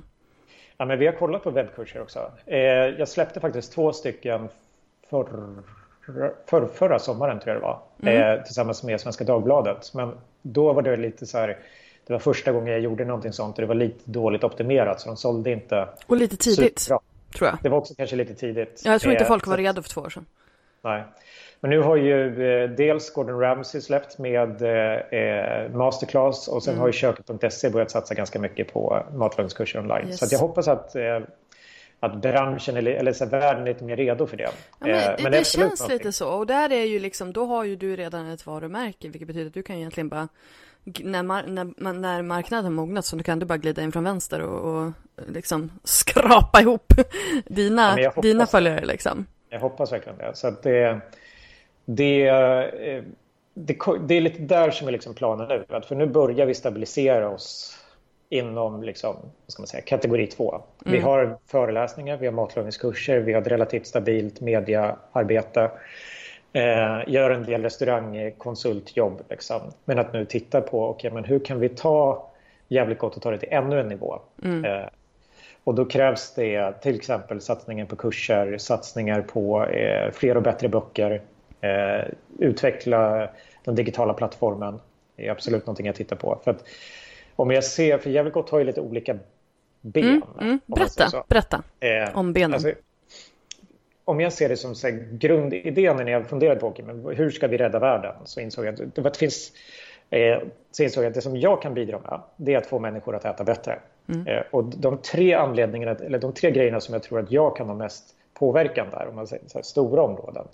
ja, 0.77 0.85
men 0.85 0.99
vi 0.99 1.07
har 1.07 1.12
kollat 1.12 1.45
på 1.45 1.51
webbkurser 1.51 2.03
också. 2.03 2.33
Eh, 2.47 2.59
jag 2.59 3.09
släppte 3.09 3.40
faktiskt 3.40 3.73
två 3.73 3.92
stycken 3.92 4.49
för, 5.11 5.27
för, 6.47 6.66
förra 6.66 6.99
sommaren, 6.99 7.40
tror 7.40 7.55
jag 7.55 7.62
det 7.62 7.66
var, 7.66 7.83
mm. 8.03 8.38
eh, 8.38 8.45
tillsammans 8.45 8.83
med 8.83 9.01
Svenska 9.01 9.25
Dagbladet. 9.25 9.95
Men 9.95 10.19
då 10.42 10.73
var 10.73 10.83
det 10.83 10.97
lite 10.97 11.27
så 11.27 11.38
här 11.38 11.59
det 12.07 12.12
var 12.12 12.21
första 12.21 12.53
gången 12.53 12.73
jag 12.73 12.81
gjorde 12.81 13.05
någonting 13.05 13.33
sånt 13.33 13.57
och 13.57 13.61
det 13.61 13.66
var 13.66 13.75
lite 13.75 14.11
dåligt 14.11 14.45
optimerat 14.45 15.01
så 15.01 15.09
de 15.09 15.16
sålde 15.16 15.51
inte 15.51 15.88
Och 16.07 16.16
lite 16.16 16.37
tidigt, 16.37 16.79
superbra. 16.79 17.01
tror 17.37 17.49
jag. 17.49 17.59
Det 17.62 17.69
var 17.69 17.79
också 17.79 17.95
kanske 17.95 18.16
lite 18.16 18.35
tidigt. 18.35 18.83
Ja, 18.85 18.92
jag 18.92 19.01
tror 19.01 19.12
inte 19.12 19.25
eh, 19.25 19.29
folk 19.29 19.47
var 19.47 19.57
redo 19.57 19.83
för 19.83 19.90
två 19.90 20.01
år 20.01 20.11
sedan. 20.11 20.27
Nej. 20.83 21.05
Men 21.61 21.71
nu 21.71 21.81
har 21.81 21.97
ju 21.97 22.49
eh, 22.62 22.71
dels 22.71 23.12
Gordon 23.12 23.40
Ramsay 23.40 23.81
släppt 23.81 24.19
med 24.19 24.62
eh, 24.62 25.21
eh 25.21 25.71
masterclass 25.71 26.49
och 26.49 26.62
sen 26.62 26.73
mm. 26.73 26.81
har 26.81 26.88
ju 26.88 26.92
köket.se 26.92 27.71
börjat 27.71 27.90
satsa 27.90 28.14
ganska 28.14 28.38
mycket 28.38 28.73
på 28.73 29.03
matlagningskurser 29.14 29.79
online. 29.79 30.09
Yes. 30.09 30.19
Så 30.19 30.35
jag 30.35 30.38
hoppas 30.38 30.69
att 30.69 30.97
eh, 30.97 31.21
att 32.01 32.23
branschen 32.23 32.77
eller, 32.77 32.92
eller 32.92 33.12
så 33.12 33.27
världen 33.27 33.62
är 33.62 33.66
lite 33.66 33.85
mer 33.85 33.97
redo 33.97 34.27
för 34.27 34.37
det. 34.37 34.42
Ja, 34.42 34.51
men 34.79 34.88
det, 34.88 35.16
men 35.23 35.33
det, 35.33 35.38
det 35.38 35.45
känns 35.45 35.81
någonting. 35.81 35.99
lite 35.99 36.12
så 36.12 36.29
och 36.29 36.47
där 36.47 36.73
är 36.73 36.85
ju 36.85 36.99
liksom, 36.99 37.33
då 37.33 37.45
har 37.45 37.64
ju 37.64 37.77
du 37.77 37.97
redan 37.97 38.31
ett 38.31 38.47
varumärke 38.47 39.09
vilket 39.09 39.27
betyder 39.27 39.47
att 39.47 39.55
du 39.55 39.62
kan 39.62 39.77
egentligen 39.77 40.09
bara 40.09 40.29
när, 40.87 41.22
när, 41.22 41.92
när 41.92 42.22
marknaden 42.22 42.72
mognat 42.72 43.05
så 43.05 43.22
kan 43.22 43.38
du 43.38 43.46
bara 43.46 43.59
glida 43.59 43.83
in 43.83 43.92
från 43.92 44.05
vänster 44.05 44.40
och, 44.40 44.75
och 44.75 44.92
liksom 45.27 45.70
skrapa 45.85 46.61
ihop 46.61 46.92
dina, 47.46 48.01
ja, 48.01 48.12
dina 48.22 48.46
följare 48.46 48.85
liksom. 48.85 49.27
Jag 49.49 49.61
hoppas 49.61 49.92
verkligen 49.92 50.18
det. 50.18 50.31
Så 50.35 50.49
att 50.49 50.62
det, 50.62 51.01
det, 51.85 52.29
eh, 52.29 53.03
det, 53.55 53.79
det 54.01 54.14
är 54.14 54.20
lite 54.20 54.42
där 54.42 54.70
som 54.70 54.88
är 54.88 54.92
liksom 54.92 55.14
planen 55.14 55.49
nu. 55.49 55.81
För 55.88 55.94
nu 55.94 56.07
börjar 56.07 56.46
vi 56.46 56.55
stabilisera 56.55 57.29
oss 57.29 57.79
inom 58.29 58.83
liksom, 58.83 59.16
ska 59.46 59.62
man 59.62 59.66
säga, 59.66 59.83
kategori 59.83 60.27
2. 60.27 60.55
Mm. 60.55 60.64
Vi 60.99 60.99
har 60.99 61.38
föreläsningar, 61.46 62.16
vi 62.16 62.27
har 62.27 62.33
matlagningskurser, 62.33 63.20
vi 63.20 63.33
har 63.33 63.42
ett 63.42 63.49
relativt 63.49 63.87
stabilt 63.87 64.40
mediaarbete. 64.40 65.70
Eh, 66.57 67.03
gör 67.07 67.31
en 67.31 67.45
del 67.45 67.62
restaurangkonsultjobb. 67.62 69.23
Liksom. 69.31 69.61
Men 69.85 69.99
att 69.99 70.12
nu 70.12 70.25
titta 70.25 70.61
på 70.61 70.90
okay, 70.90 71.11
men 71.11 71.25
hur 71.25 71.38
kan 71.38 71.61
vi 71.61 71.69
ta 71.69 72.31
jävligt 72.69 72.99
gott 72.99 73.16
och 73.16 73.23
ta 73.23 73.31
det 73.31 73.38
till 73.38 73.49
ännu 73.53 73.81
en 73.81 73.88
nivå. 73.88 74.21
Mm. 74.42 74.64
Eh, 74.64 74.87
och 75.64 75.75
då 75.75 75.85
krävs 75.85 76.35
det 76.35 76.73
till 76.83 76.97
exempel 76.97 77.40
satsningar 77.40 77.87
på 77.87 77.97
kurser, 77.97 78.59
satsningar 78.59 79.21
på 79.23 79.64
eh, 79.64 80.11
fler 80.11 80.37
och 80.37 80.42
bättre 80.42 80.69
böcker, 80.69 81.23
eh, 81.61 82.05
utveckla 82.38 83.29
den 83.64 83.75
digitala 83.75 84.14
plattformen. 84.14 84.81
Det 85.16 85.27
är 85.27 85.31
absolut 85.31 85.66
någonting 85.66 85.87
jag 85.87 85.95
tittar 85.95 86.16
på. 86.16 86.40
För 86.45 86.51
att 86.51 86.64
om 87.37 87.51
jag 87.51 87.64
ser, 87.64 87.99
för 87.99 88.11
Jävligt 88.11 88.35
Gott 88.35 88.51
har 88.51 88.59
ju 88.59 88.64
lite 88.64 88.81
olika 88.81 89.19
ben. 89.81 90.05
Mm, 90.05 90.23
mm. 90.40 90.61
Berätta, 90.66 91.25
berätta 91.29 91.62
eh, 91.81 92.19
om 92.19 92.33
benen. 92.33 92.55
Alltså, 92.55 92.73
om 94.07 94.21
jag 94.21 94.33
ser 94.33 94.49
det 94.49 94.57
som 94.57 94.75
så 94.75 94.87
här, 94.87 95.09
grundidén 95.12 95.97
när 95.97 96.12
jag 96.12 96.27
funderade 96.27 96.61
på 96.61 96.66
okay, 96.66 96.85
men 96.85 97.16
hur 97.16 97.31
ska 97.31 97.47
vi 97.47 97.57
rädda 97.57 97.79
världen 97.79 98.14
så 98.25 98.40
insåg 98.40 98.66
jag 98.66 98.83
att 98.83 98.95
det, 98.95 99.19
finns 99.19 99.53
eh, 100.11 100.38
så 100.71 100.83
insåg 100.83 101.05
jag 101.05 101.09
att 101.09 101.14
det 101.14 101.21
som 101.21 101.37
jag 101.37 101.62
kan 101.62 101.75
bidra 101.75 101.99
med 101.99 102.21
det 102.37 102.55
är 102.55 102.59
att 102.59 102.66
få 102.66 102.79
människor 102.79 103.16
att 103.16 103.25
äta 103.25 103.45
bättre. 103.45 103.79
Mm. 104.09 104.27
Eh, 104.27 104.42
och 104.51 104.64
de 104.64 104.99
tre 104.99 105.35
anledningarna, 105.35 105.95
eller 105.95 106.19
de 106.19 106.33
tre 106.33 106.51
grejerna 106.51 106.81
som 106.81 106.92
jag 106.92 107.03
tror 107.03 107.21
att 107.21 107.33
jag 107.33 107.57
kan 107.57 107.69
ha 107.69 107.75
mest 107.75 108.05
påverkan 108.35 108.87
där, 108.90 109.09
om 109.09 109.14
man 109.14 109.27
säger 109.27 109.42
så 109.47 109.59
här, 109.59 109.62
stora 109.62 110.03
områden, 110.03 110.47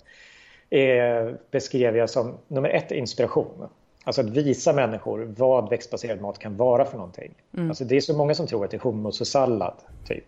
eh, 0.69 1.35
beskrev 1.51 1.97
jag 1.97 2.09
som 2.09 2.37
nummer 2.47 2.69
ett 2.69 2.91
inspiration. 2.91 3.67
Alltså 4.03 4.21
att 4.21 4.29
visa 4.29 4.73
människor 4.73 5.33
vad 5.37 5.69
växtbaserad 5.69 6.21
mat 6.21 6.39
kan 6.39 6.57
vara 6.57 6.85
för 6.85 6.97
någonting. 6.97 7.33
Mm. 7.53 7.69
Alltså 7.69 7.83
det 7.83 7.95
är 7.95 8.01
så 8.01 8.17
många 8.17 8.35
som 8.35 8.47
tror 8.47 8.65
att 8.65 8.71
det 8.71 8.77
är 8.77 8.81
hummus 8.81 9.21
och 9.21 9.27
sallad, 9.27 9.75
typ. 10.07 10.25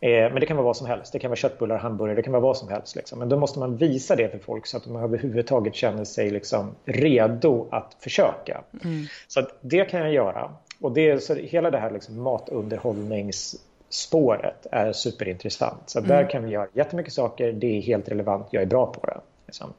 Eh, 0.00 0.10
men 0.10 0.40
det 0.40 0.46
kan 0.46 0.56
vara 0.56 0.64
vad 0.64 0.76
som 0.76 0.86
helst. 0.86 1.12
Det 1.12 1.18
kan 1.18 1.30
vara 1.30 1.36
köttbullar, 1.36 1.78
hamburgare, 1.78 2.16
det 2.16 2.22
kan 2.22 2.32
vara 2.32 2.42
vad 2.42 2.56
som 2.56 2.68
helst. 2.68 2.96
Liksom. 2.96 3.18
Men 3.18 3.28
då 3.28 3.36
måste 3.36 3.58
man 3.58 3.76
visa 3.76 4.16
det 4.16 4.28
för 4.28 4.38
folk 4.38 4.66
så 4.66 4.76
att 4.76 4.84
de 4.84 4.96
överhuvudtaget 4.96 5.74
känner 5.74 6.04
sig 6.04 6.30
liksom 6.30 6.74
redo 6.84 7.66
att 7.70 7.96
försöka. 8.00 8.62
Mm. 8.84 9.06
Så 9.28 9.40
att 9.40 9.58
det 9.60 9.84
kan 9.84 10.00
jag 10.00 10.12
göra. 10.12 10.52
Och 10.80 10.92
det, 10.92 11.22
så 11.22 11.34
hela 11.34 11.70
det 11.70 11.78
här 11.78 11.90
liksom 11.90 12.22
matunderhållningsspåret 12.22 14.66
är 14.70 14.92
superintressant. 14.92 15.82
Så 15.86 15.98
mm. 15.98 16.08
där 16.08 16.30
kan 16.30 16.44
vi 16.44 16.50
göra 16.50 16.68
jättemycket 16.72 17.12
saker. 17.12 17.52
Det 17.52 17.78
är 17.78 17.82
helt 17.82 18.08
relevant. 18.08 18.46
Jag 18.50 18.62
är 18.62 18.66
bra 18.66 18.86
på 18.86 19.06
det. 19.06 19.20
Liksom. 19.46 19.72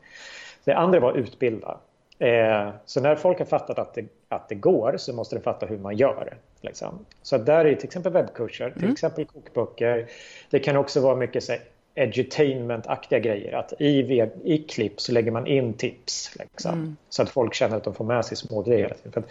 Det 0.64 0.74
andra 0.74 1.00
var 1.00 1.14
utbilda. 1.14 1.78
Eh, 2.20 2.70
så 2.86 3.02
när 3.02 3.16
folk 3.16 3.40
har 3.40 3.46
fattat 3.46 3.80
att 3.80 3.94
det, 3.94 4.06
att 4.30 4.50
det 4.50 4.56
går 4.56 4.98
så 4.98 5.14
måste 5.14 5.36
de 5.36 5.42
fatta 5.42 5.66
hur 5.66 5.78
man 5.78 5.98
gör. 5.98 6.38
Liksom. 6.62 7.06
Så 7.22 7.38
där 7.38 7.66
är 7.66 7.76
till 7.76 7.86
exempel 7.86 8.14
webbkurser, 8.14 8.72
till 8.72 8.84
mm. 8.84 8.94
exempel 8.94 9.26
kokböcker. 9.26 10.08
Det 10.50 10.60
kan 10.60 10.78
också 10.78 11.02
vara 11.02 11.16
mycket 11.16 11.44
så 11.44 11.54
edutainment-aktiga 11.96 13.20
grejer. 13.20 13.54
Att 13.54 13.74
i, 13.82 14.30
i 14.44 14.58
klipp 14.70 15.02
så 15.02 15.12
lägger 15.12 15.32
man 15.32 15.48
in 15.48 15.74
tips. 15.74 16.32
Liksom, 16.40 16.74
mm. 16.74 16.98
Så 17.10 17.22
att 17.22 17.30
folk 17.30 17.54
känner 17.54 17.78
att 17.78 17.84
de 17.84 17.94
får 17.94 18.06
med 18.06 18.26
sig 18.26 18.38
små 18.38 18.62
grejer. 18.62 18.96
För 19.14 19.24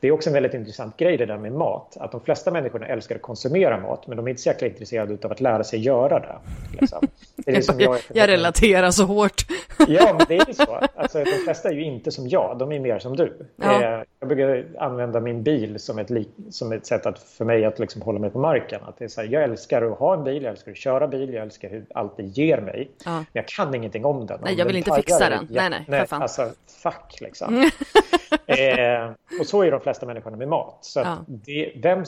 det 0.00 0.08
är 0.08 0.12
också 0.12 0.30
en 0.30 0.34
väldigt 0.34 0.54
intressant 0.54 0.96
grej 0.96 1.16
det 1.16 1.26
där 1.26 1.38
med 1.38 1.52
mat. 1.52 1.96
Att 2.00 2.12
de 2.12 2.20
flesta 2.20 2.50
människorna 2.50 2.86
älskar 2.86 3.16
att 3.16 3.22
konsumera 3.22 3.80
mat 3.80 4.06
men 4.06 4.16
de 4.16 4.26
är 4.26 4.30
inte 4.30 4.42
så 4.42 4.48
jäkla 4.48 4.68
intresserade 4.68 5.18
av 5.22 5.32
att 5.32 5.40
lära 5.40 5.64
sig 5.64 5.80
göra 5.80 6.18
det. 6.18 6.38
Liksom. 6.80 7.08
det, 7.36 7.50
är 7.50 7.64
jag, 7.80 7.92
jag, 7.92 8.00
jag 8.14 8.28
relaterar 8.28 8.90
så 8.90 9.04
hårt. 9.04 9.46
ja, 9.88 10.14
men 10.18 10.26
det 10.28 10.36
är 10.36 10.48
ju 10.48 10.54
så. 10.54 10.80
Alltså, 10.96 11.24
de 11.24 11.30
flesta 11.44 11.68
är 11.68 11.72
ju 11.72 11.84
inte 11.84 12.10
som 12.10 12.28
jag, 12.28 12.58
de 12.58 12.72
är 12.72 12.80
mer 12.80 12.98
som 12.98 13.16
du. 13.16 13.46
Ja. 13.56 13.82
Eh, 13.82 14.02
jag 14.20 14.28
brukar 14.28 14.66
använda 14.78 15.20
min 15.20 15.42
bil 15.42 15.78
som 15.78 15.98
ett, 15.98 16.10
som 16.50 16.72
ett 16.72 16.86
sätt 16.86 17.06
att, 17.06 17.18
för 17.18 17.44
mig 17.44 17.64
att 17.64 17.78
liksom 17.78 18.02
hålla 18.02 18.18
mig 18.18 18.30
på 18.30 18.38
marken. 18.38 18.80
Att 18.84 18.98
det 18.98 19.04
är 19.04 19.08
så 19.08 19.20
här, 19.20 19.28
jag 19.28 19.42
älskar 19.42 19.82
att 19.82 19.98
ha 19.98 20.14
en 20.14 20.24
bil, 20.24 20.42
jag 20.42 20.50
älskar 20.50 20.72
att 20.72 20.78
köra 20.78 21.08
bil, 21.08 21.32
jag 21.32 21.42
älskar 21.42 21.70
hur 21.70 21.84
allt 21.94 22.16
det 22.16 22.22
ger 22.22 22.60
mig. 22.60 22.90
Ja. 23.04 23.10
Men 23.16 23.26
jag 23.32 23.48
kan 23.48 23.74
ingenting 23.74 24.04
om 24.04 24.26
den. 24.26 24.40
Nej, 24.42 24.54
jag 24.54 24.66
vill 24.66 24.76
inte 24.76 24.92
fixa 24.92 25.30
den. 25.30 25.46
Nej, 25.50 25.70
nej, 25.70 25.84
nej 25.88 26.06
fan. 26.06 26.22
Alltså, 26.22 26.50
fuck 26.82 27.20
liksom. 27.20 27.54
eh, 28.46 29.10
och 29.40 29.46
så 29.46 29.62
är 29.62 29.70
de 29.70 29.80
flesta 29.80 30.06
människorna 30.06 30.36
med 30.36 30.48
mat. 30.48 30.78
Så 30.80 31.00
ja. 31.00 31.16
det, 31.26 31.72
vem, 31.76 32.04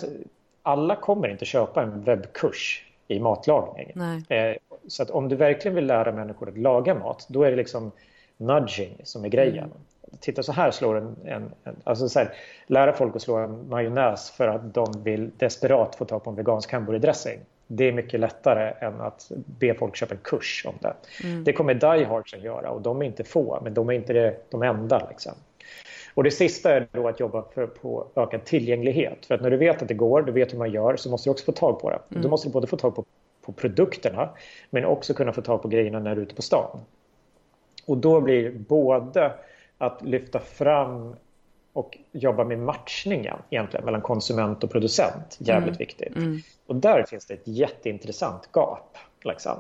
alla 0.63 0.97
kommer 0.97 1.29
inte 1.29 1.45
köpa 1.45 1.83
en 1.83 2.05
webbkurs 2.05 2.85
i 3.09 3.21
matlagning. 3.21 3.93
Eh, 4.29 4.57
så 4.89 5.03
att 5.03 5.11
om 5.11 5.29
du 5.29 5.37
verkligen 5.37 5.75
vill 5.75 5.87
lära 5.87 6.13
människor 6.13 6.49
att 6.49 6.59
laga 6.59 6.95
mat, 6.95 7.27
då 7.29 7.43
är 7.43 7.51
det 7.51 7.57
liksom 7.57 7.91
nudging 8.37 9.01
som 9.05 9.25
är 9.25 9.29
grejen. 9.29 9.65
Mm 9.65 9.79
titta 10.21 10.43
så 10.43 10.53
här 10.53 10.71
slår 10.71 10.97
en, 10.97 11.17
en, 11.25 11.53
en 11.65 11.77
alltså 11.85 12.09
så 12.09 12.19
här, 12.19 12.35
lära 12.67 12.93
folk 12.93 13.17
att 13.17 13.23
slå 13.23 13.37
en 13.37 13.69
majonnäs 13.69 14.31
för 14.31 14.49
att 14.49 14.75
de 14.75 15.03
vill 15.03 15.31
desperat 15.37 15.95
få 15.95 16.05
tag 16.05 16.25
på 16.25 16.31
en 16.31 16.37
vegansk 16.37 16.73
hamburgerdressing. 16.73 17.41
Det 17.67 17.89
är 17.89 17.93
mycket 17.93 18.21
lättare 18.21 18.87
än 18.87 19.01
att 19.01 19.31
be 19.59 19.75
folk 19.75 19.97
köpa 19.97 20.15
en 20.15 20.21
kurs 20.25 20.67
om 20.69 20.75
det. 20.81 20.95
Mm. 21.25 21.45
Det 21.45 21.53
kommer 21.53 21.75
Die 21.75 22.05
Hards 22.05 22.35
att 22.35 22.43
göra 22.43 22.71
och 22.71 22.83
de 22.83 23.03
är 23.03 23.07
inte 23.07 23.25
få, 23.25 23.61
men 23.63 23.75
de 23.75 23.89
är 23.89 23.93
inte 23.93 24.13
det, 24.13 24.37
de 24.51 24.63
enda. 24.63 25.07
Liksom. 25.09 25.33
Och 26.15 26.25
det 26.25 26.31
sista 26.31 26.75
är 26.75 26.89
då 26.93 27.09
att 27.09 27.21
jobba 27.21 27.45
för 27.55 27.67
på 27.67 28.07
ökad 28.17 28.45
tillgänglighet. 28.45 29.27
För 29.27 29.35
att 29.35 29.41
när 29.41 29.51
du 29.51 29.57
vet 29.57 29.83
att 29.83 29.89
det 29.89 29.95
går, 29.95 30.23
du 30.23 30.33
vet 30.33 30.53
hur 30.53 30.59
man 30.59 30.71
gör, 30.71 30.97
så 30.97 31.11
måste 31.11 31.29
du 31.29 31.31
också 31.31 31.45
få 31.45 31.53
tag 31.53 31.81
på 31.81 31.91
det. 31.91 31.99
Mm. 32.11 32.23
Då 32.23 32.29
måste 32.29 32.49
du 32.49 32.53
både 32.53 32.67
få 32.67 32.77
tag 32.77 32.95
på, 32.97 33.05
på 33.43 33.53
produkterna, 33.53 34.29
men 34.71 34.85
också 34.85 35.15
kunna 35.15 35.33
få 35.33 35.43
tag 35.43 35.63
på 35.63 35.69
grejerna 35.69 35.99
när 35.99 36.15
du 36.15 36.21
är 36.21 36.25
ute 36.25 36.35
på 36.35 36.43
stan. 36.43 36.81
Och 37.87 37.97
då 37.97 38.21
blir 38.21 38.51
både 38.51 39.33
att 39.79 40.03
lyfta 40.03 40.39
fram 40.39 41.15
och 41.73 41.99
jobba 42.13 42.45
med 42.45 42.59
matchningen 42.59 43.37
egentligen 43.51 43.85
mellan 43.85 44.01
konsument 44.01 44.65
och 44.65 44.71
producent 44.71 45.37
jävligt 45.39 45.69
mm. 45.69 45.79
viktigt. 45.79 46.17
Mm. 46.17 46.39
Och 46.67 46.77
där 46.77 47.05
finns 47.09 47.27
det 47.27 47.35
ett 47.35 47.49
jätteintressant 47.49 48.49
gap. 48.53 48.97
Liksom. 49.25 49.57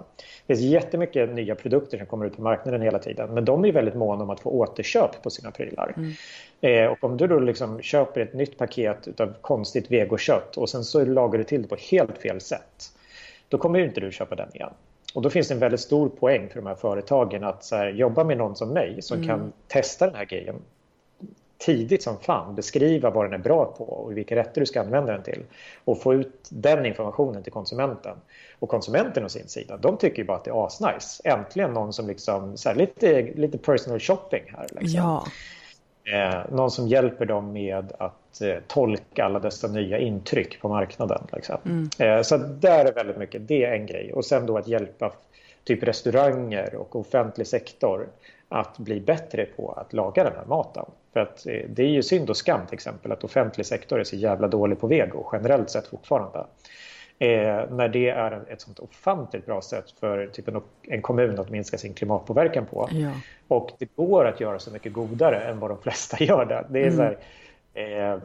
Det 0.47 0.57
finns 0.57 0.71
jättemycket 0.71 1.35
nya 1.35 1.55
produkter 1.55 1.99
som 1.99 2.07
kommer 2.07 2.27
ut 2.27 2.37
på 2.37 2.43
marknaden 2.43 2.83
hela 2.83 2.99
tiden 2.99 3.35
men 3.35 3.45
de 3.45 3.65
är 3.65 3.73
väldigt 3.73 3.95
måna 3.95 4.23
om 4.23 4.31
att 4.31 4.41
få 4.41 4.51
återköp 4.51 5.23
på 5.23 5.31
sina 5.31 5.51
prylar. 5.51 5.95
Mm. 5.97 6.13
Eh, 6.61 6.93
och 6.93 7.05
om 7.05 7.17
du 7.17 7.27
då 7.27 7.39
liksom 7.39 7.83
köper 7.83 8.21
ett 8.21 8.35
nytt 8.35 8.59
paket 8.59 9.21
av 9.21 9.35
konstigt 9.41 9.91
vegokött 9.91 10.57
och 10.57 10.69
sen 10.71 10.85
så 10.85 11.05
lagar 11.05 11.39
du 11.39 11.45
till 11.45 11.63
det 11.63 11.69
på 11.69 11.77
helt 11.91 12.19
fel 12.19 12.41
sätt 12.41 12.93
då 13.53 13.59
kommer 13.59 13.79
inte 13.79 14.01
du 14.01 14.13
köpa 14.13 14.35
den 14.35 14.49
igen. 14.55 14.71
Och 15.15 15.23
då 15.23 15.31
finns 15.31 15.49
det 15.49 15.55
en 15.55 15.61
väldigt 15.61 15.81
stor 15.81 16.09
poäng 16.09 16.49
för 16.49 16.57
de 16.57 16.67
här 16.67 16.75
företagen 16.75 17.45
att 17.45 17.71
här, 17.71 17.89
jobba 17.89 18.25
med 18.25 18.39
någon 18.39 18.57
som 18.57 18.69
mig 18.69 19.03
som 19.03 19.17
mm. 19.17 19.29
kan 19.29 19.53
testa 19.69 20.07
den 20.07 20.15
här 20.15 20.25
grejen 20.25 20.55
tidigt 21.59 22.03
som 22.03 22.19
fan, 22.19 22.55
beskriva 22.55 23.11
vad 23.11 23.25
den 23.25 23.33
är 23.33 23.45
bra 23.45 23.65
på 23.65 23.85
och 23.85 24.17
vilka 24.17 24.37
rätter 24.37 24.61
du 24.61 24.67
ska 24.67 24.81
använda 24.81 25.13
den 25.13 25.23
till 25.23 25.43
och 25.85 26.03
få 26.03 26.15
ut 26.15 26.49
den 26.51 26.87
informationen 26.87 27.43
till 27.43 27.53
konsumenten. 27.53 28.17
Och 28.59 28.69
konsumenten 28.69 29.25
å 29.25 29.29
sin 29.29 29.49
sida, 29.49 29.77
de 29.77 29.97
tycker 29.97 30.19
ju 30.19 30.25
bara 30.25 30.37
att 30.37 30.45
det 30.45 30.51
är 30.51 30.67
asnice. 30.67 31.23
Äntligen 31.25 31.73
någon 31.73 31.93
som 31.93 32.07
liksom, 32.07 32.57
här, 32.65 32.75
lite, 32.75 33.23
lite 33.23 33.59
personal 33.59 34.01
shopping 34.01 34.43
här. 34.47 34.67
Liksom. 34.71 35.01
Ja. 35.01 35.25
Eh, 36.13 36.53
någon 36.53 36.71
som 36.71 36.89
hjälper 36.89 37.27
dem 37.27 37.53
med 37.53 37.93
att 37.99 38.22
tolka 38.67 39.25
alla 39.25 39.39
dessa 39.39 39.69
nya 39.69 39.99
intryck 39.99 40.61
på 40.61 40.69
marknaden. 40.69 41.27
Liksom. 41.33 41.57
Mm. 41.65 41.89
Eh, 41.99 42.23
så 42.23 42.37
där 42.37 42.85
är 42.85 42.93
väldigt 42.93 43.17
mycket, 43.17 43.49
det 43.49 43.65
är 43.65 43.73
en 43.73 43.87
grej. 43.87 44.13
Och 44.13 44.25
sen 44.25 44.47
då 44.47 44.59
att 44.59 44.69
hjälpa 44.69 45.13
typ 45.65 45.83
restauranger 45.83 46.75
och 46.75 46.97
offentlig 46.97 47.47
sektor 47.47 48.09
att 48.49 48.79
bli 48.79 49.01
bättre 49.01 49.45
på 49.45 49.73
att 49.73 49.93
laga 49.93 50.25
den 50.25 50.33
här 50.37 50.45
maten. 50.45 50.85
För 51.13 51.21
att 51.21 51.47
eh, 51.47 51.61
det 51.69 51.83
är 51.83 51.89
ju 51.89 52.03
synd 52.03 52.31
och 52.31 52.37
skam 52.37 52.67
till 52.67 52.75
exempel 52.75 53.13
att 53.13 53.25
offentlig 53.25 53.67
sektor 53.67 54.01
är 54.01 54.05
så 54.05 54.17
jävla 54.17 54.49
dålig 54.49 54.81
på 54.81 54.87
vego 54.87 55.29
generellt 55.33 55.71
sett 55.71 55.87
fortfarande. 55.87 56.47
Eh, 57.19 57.71
när 57.71 57.89
det 57.89 58.09
är 58.09 58.43
ett 58.49 58.61
sånt 58.61 58.79
ofantligt 58.79 59.47
bra 59.47 59.63
sätt 59.63 59.91
för 60.01 60.27
typ 60.27 60.49
en, 60.49 60.61
en 60.83 61.03
kommun 61.03 61.39
att 61.39 61.51
minska 61.51 61.79
sin 61.79 61.95
klimatpåverkan 61.95 62.67
på. 62.67 62.89
Ja. 62.93 63.11
Och 63.49 63.71
det 63.79 63.97
går 63.97 64.25
att 64.25 64.41
göra 64.41 64.59
så 64.59 64.71
mycket 64.71 64.93
godare 64.93 65.41
än 65.41 65.59
vad 65.59 65.71
de 65.71 65.79
flesta 65.79 66.25
gör 66.25 66.45
det. 66.45 66.65
Det, 66.69 66.79
är 66.79 66.85
mm. 66.85 66.97
så 66.97 67.03
här, 67.03 67.19
eh, 67.75 68.19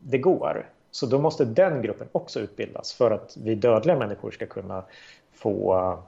det 0.00 0.18
går. 0.18 0.70
Så 0.90 1.06
då 1.06 1.18
måste 1.18 1.44
den 1.44 1.82
gruppen 1.82 2.08
också 2.12 2.40
utbildas 2.40 2.92
för 2.92 3.10
att 3.10 3.36
vi 3.44 3.54
dödliga 3.54 3.96
människor 3.96 4.30
ska 4.30 4.46
kunna 4.46 4.84
få, 5.32 5.98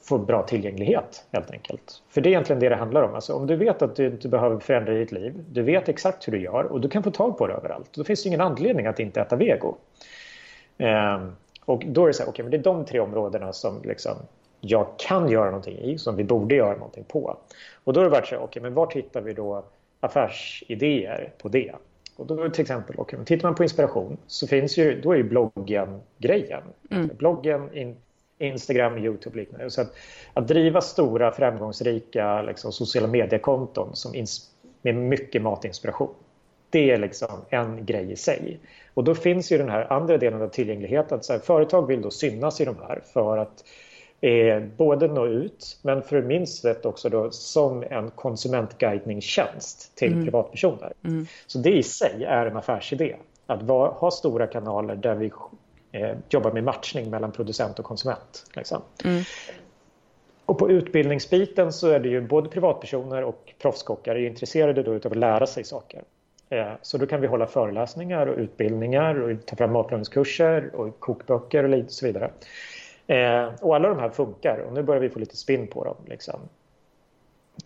få 0.00 0.18
bra 0.18 0.42
tillgänglighet 0.42 1.24
helt 1.32 1.50
enkelt. 1.50 2.02
För 2.08 2.20
det 2.20 2.28
är 2.28 2.30
egentligen 2.30 2.60
det 2.60 2.68
det 2.68 2.76
handlar 2.76 3.02
om. 3.02 3.14
Alltså, 3.14 3.34
om 3.34 3.46
du 3.46 3.56
vet 3.56 3.82
att 3.82 3.96
du 3.96 4.06
inte 4.06 4.28
behöver 4.28 4.58
förändra 4.58 4.92
ditt 4.92 5.12
liv, 5.12 5.44
du 5.50 5.62
vet 5.62 5.88
exakt 5.88 6.28
hur 6.28 6.32
du 6.32 6.40
gör 6.40 6.64
och 6.64 6.80
du 6.80 6.88
kan 6.88 7.02
få 7.02 7.10
tag 7.10 7.38
på 7.38 7.46
det 7.46 7.54
överallt. 7.54 7.92
Då 7.92 8.04
finns 8.04 8.22
det 8.22 8.28
ingen 8.28 8.40
anledning 8.40 8.86
att 8.86 9.00
inte 9.00 9.20
äta 9.20 9.36
vego. 9.36 9.76
Eh, 10.78 11.20
Och 11.64 11.84
då 11.86 12.02
är 12.02 12.06
det 12.06 12.14
så 12.14 12.22
här, 12.22 12.30
okej, 12.30 12.32
okay, 12.32 12.42
men 12.42 12.50
det 12.50 12.56
är 12.56 12.74
de 12.74 12.84
tre 12.84 13.00
områdena 13.00 13.52
som 13.52 13.82
liksom 13.82 14.16
jag 14.60 14.86
kan 14.98 15.28
göra 15.28 15.44
någonting 15.44 15.78
i, 15.78 15.98
som 15.98 16.16
vi 16.16 16.24
borde 16.24 16.54
göra 16.54 16.76
någonting 16.76 17.04
på. 17.04 17.36
Och 17.84 17.92
då 17.92 18.00
har 18.00 18.04
det 18.04 18.10
varit 18.10 18.26
så 18.26 18.34
här, 18.34 18.42
okej, 18.42 18.48
okay, 18.48 18.62
men 18.62 18.74
var 18.74 18.90
hittar 18.90 19.20
vi 19.20 19.32
då 19.32 19.64
affärsidéer 20.02 21.32
på 21.38 21.48
det? 21.48 21.72
Och 22.16 22.26
då 22.26 22.50
till 22.50 22.62
exempel, 22.62 22.96
okay, 22.98 23.16
men 23.16 23.26
tittar 23.26 23.48
man 23.48 23.54
på 23.54 23.62
inspiration 23.62 24.16
så 24.26 24.46
finns 24.46 24.76
ju, 24.76 25.00
då 25.00 25.12
är 25.12 25.16
ju 25.16 25.22
bloggen 25.22 26.00
grejen. 26.18 26.62
Mm. 26.90 27.10
Bloggen, 27.18 27.76
in, 27.76 27.96
Instagram, 28.38 28.98
Youtube 28.98 29.30
och 29.30 29.36
liknande. 29.36 29.70
Så 29.70 29.80
att, 29.80 29.92
att 30.34 30.48
driva 30.48 30.80
stora 30.80 31.32
framgångsrika 31.32 32.42
liksom, 32.42 32.72
sociala 32.72 33.08
mediekonton 33.08 33.96
som 33.96 34.14
ins, 34.14 34.50
med 34.82 34.94
mycket 34.94 35.42
matinspiration. 35.42 36.14
Det 36.70 36.90
är 36.90 36.98
liksom 36.98 37.30
en 37.50 37.86
grej 37.86 38.12
i 38.12 38.16
sig. 38.16 38.58
Och 38.94 39.04
då 39.04 39.14
finns 39.14 39.52
ju 39.52 39.58
den 39.58 39.68
här 39.68 39.92
andra 39.92 40.18
delen 40.18 40.42
av 40.42 40.48
tillgänglighet. 40.48 41.12
Att 41.12 41.24
så 41.24 41.32
här, 41.32 41.40
företag 41.40 41.86
vill 41.86 42.02
då 42.02 42.10
synas 42.10 42.60
i 42.60 42.64
de 42.64 42.76
här 42.88 43.00
för 43.12 43.38
att 43.38 43.64
eh, 44.22 44.62
både 44.76 45.08
nå 45.08 45.26
ut 45.26 45.78
men 45.82 46.02
för 46.02 46.22
minst 46.22 46.64
rätt 46.64 46.86
också 46.86 47.08
då 47.08 47.30
som 47.30 47.82
en 47.90 48.10
konsumentguidningstjänst 48.10 49.96
till 49.96 50.12
mm. 50.12 50.24
privatpersoner. 50.24 50.92
Mm. 51.04 51.26
Så 51.46 51.58
det 51.58 51.70
i 51.70 51.82
sig 51.82 52.24
är 52.24 52.46
en 52.46 52.56
affärsidé. 52.56 53.16
Att 53.46 53.62
va, 53.62 53.96
ha 53.98 54.10
stora 54.10 54.46
kanaler 54.46 54.96
där 54.96 55.14
vi 55.14 55.32
eh, 55.92 56.16
jobbar 56.28 56.52
med 56.52 56.64
matchning 56.64 57.10
mellan 57.10 57.32
producent 57.32 57.78
och 57.78 57.84
konsument. 57.84 58.44
Liksom. 58.54 58.82
Mm. 59.04 59.22
Och 60.44 60.58
på 60.58 60.70
utbildningsbiten 60.70 61.72
så 61.72 61.88
är 61.88 62.00
det 62.00 62.08
ju 62.08 62.20
både 62.20 62.48
privatpersoner 62.48 63.24
och 63.24 63.54
proffskockar 63.62 64.14
är 64.14 64.26
intresserade 64.26 64.82
då 64.82 64.94
av 64.94 65.00
att 65.04 65.16
lära 65.16 65.46
sig 65.46 65.64
saker. 65.64 66.02
Eh, 66.48 66.72
så 66.82 66.98
då 66.98 67.06
kan 67.06 67.20
vi 67.20 67.26
hålla 67.26 67.46
föreläsningar 67.46 68.26
och 68.26 68.38
utbildningar 68.38 69.20
och 69.20 69.46
ta 69.46 69.56
fram 69.56 69.72
matlagningskurser 69.72 70.74
och 70.74 71.00
kokböcker 71.00 71.64
och 71.64 71.90
så 71.90 72.06
vidare. 72.06 72.30
Eh, 73.12 73.50
och 73.60 73.76
alla 73.76 73.88
de 73.88 73.98
här 73.98 74.10
funkar 74.10 74.58
och 74.58 74.72
nu 74.72 74.82
börjar 74.82 75.00
vi 75.00 75.08
få 75.08 75.18
lite 75.18 75.36
spinn 75.36 75.66
på 75.66 75.84
dem. 75.84 75.96
Liksom. 76.06 76.40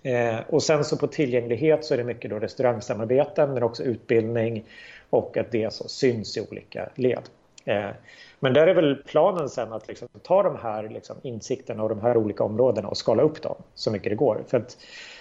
Eh, 0.02 0.38
och 0.48 0.62
sen 0.62 0.84
så 0.84 0.96
på 0.96 1.06
tillgänglighet 1.06 1.84
så 1.84 1.94
är 1.94 1.98
det 1.98 2.04
mycket 2.04 2.30
då 2.30 2.38
restaurangsamarbeten 2.38 3.54
men 3.54 3.62
också 3.62 3.82
utbildning 3.82 4.64
och 5.10 5.36
att 5.36 5.50
det 5.50 5.72
så 5.72 5.88
syns 5.88 6.36
i 6.36 6.46
olika 6.50 6.88
led. 6.94 7.22
Eh, 7.64 7.88
men 8.40 8.52
där 8.52 8.66
är 8.66 8.74
väl 8.74 8.96
planen 8.96 9.48
sen 9.48 9.72
att 9.72 9.88
liksom 9.88 10.08
ta 10.22 10.42
de 10.42 10.56
här 10.56 10.88
liksom 10.88 11.16
insikterna 11.22 11.82
och 11.82 11.88
de 11.88 12.00
här 12.00 12.16
olika 12.16 12.44
områdena 12.44 12.88
och 12.88 12.96
skala 12.96 13.22
upp 13.22 13.42
dem 13.42 13.56
så 13.74 13.90
mycket 13.90 14.10
det 14.10 14.16
går. 14.16 14.44
För 14.46 14.58
att 14.58 14.78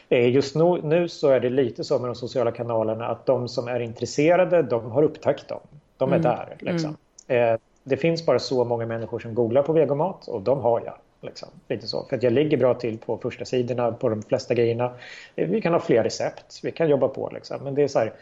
eh, 0.10 0.30
just 0.30 0.56
nu, 0.56 0.82
nu 0.84 1.08
så 1.08 1.30
är 1.30 1.40
det 1.40 1.50
lite 1.50 1.84
så 1.84 2.00
med 2.00 2.10
de 2.10 2.16
sociala 2.16 2.52
kanalerna 2.52 3.08
att 3.08 3.26
de 3.26 3.50
som 3.50 3.68
är 3.68 3.80
intresserade 3.80 4.62
de 4.62 4.92
har 4.92 5.04
upptäckt 5.04 5.48
dem. 5.48 5.62
De 5.98 6.12
är 6.12 6.18
mm. 6.18 6.22
där. 6.22 6.56
Liksom. 6.60 6.98
Mm 7.28 7.58
det 7.88 7.98
finns 7.98 8.26
bara 8.26 8.40
så 8.40 8.64
många 8.64 8.86
människor 8.86 9.20
som 9.20 9.36
googlar 9.36 9.64
på 9.64 9.74
vegomat 9.74 10.28
och 10.28 10.42
de 10.42 10.60
har 10.60 10.82
jag. 10.86 10.98
Liksom. 11.22 11.50
Lite 11.68 11.88
så. 11.88 12.06
För 12.10 12.16
att 12.16 12.24
jag 12.24 12.34
ligger 12.34 12.58
bra 12.58 12.74
till 12.74 12.98
på 12.98 13.18
första 13.18 13.46
sidorna 13.46 13.92
på 13.92 14.10
de 14.10 14.24
flesta 14.24 14.54
grejerna. 14.54 14.94
Vi 15.36 15.62
kan 15.62 15.74
ha 15.74 15.80
fler 15.80 16.04
recept, 16.04 16.60
vi 16.64 16.72
kan 16.72 16.90
jobba 16.90 17.08
på. 17.08 17.30
Liksom. 17.34 17.64
Men 17.64 17.76
det 17.76 17.84
är 17.84 17.88
så 17.88 18.00
här, 18.00 18.14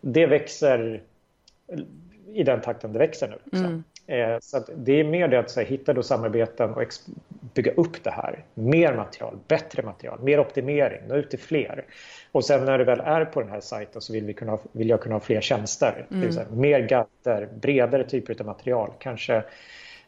det 0.00 0.26
växer 0.26 1.02
i 2.26 2.42
den 2.42 2.60
takten 2.60 2.92
det 2.92 2.98
växer 2.98 3.28
nu. 3.28 3.38
Liksom. 3.44 3.66
Mm. 3.66 3.84
Eh, 4.12 4.38
så 4.40 4.64
det 4.76 5.00
är 5.00 5.04
mer 5.04 5.28
det 5.28 5.38
att 5.38 5.56
här, 5.56 5.64
hitta 5.64 5.92
då 5.92 6.02
samarbeten 6.02 6.74
och 6.74 6.82
bygga 7.54 7.72
upp 7.72 8.04
det 8.04 8.10
här. 8.10 8.44
Mer 8.54 8.94
material, 8.94 9.38
bättre 9.48 9.82
material, 9.82 10.20
mer 10.22 10.40
optimering, 10.40 11.00
nå 11.08 11.14
ut 11.14 11.30
till 11.30 11.38
fler. 11.38 11.84
Och 12.32 12.44
sen 12.44 12.64
när 12.64 12.78
det 12.78 12.84
väl 12.84 13.00
är 13.00 13.24
på 13.24 13.40
den 13.40 13.50
här 13.50 13.60
sajten 13.60 14.02
så 14.02 14.12
vill, 14.12 14.24
vi 14.24 14.34
kunna, 14.34 14.58
vill 14.72 14.88
jag 14.88 15.00
kunna 15.00 15.14
ha 15.14 15.20
fler 15.20 15.40
tjänster. 15.40 16.06
Mm. 16.10 16.30
Det 16.30 16.50
mer 16.50 16.80
guider, 16.80 17.48
bredare 17.60 18.04
typer 18.04 18.36
av 18.40 18.46
material. 18.46 18.90
Kanske 18.98 19.42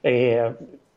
eh, 0.02 0.52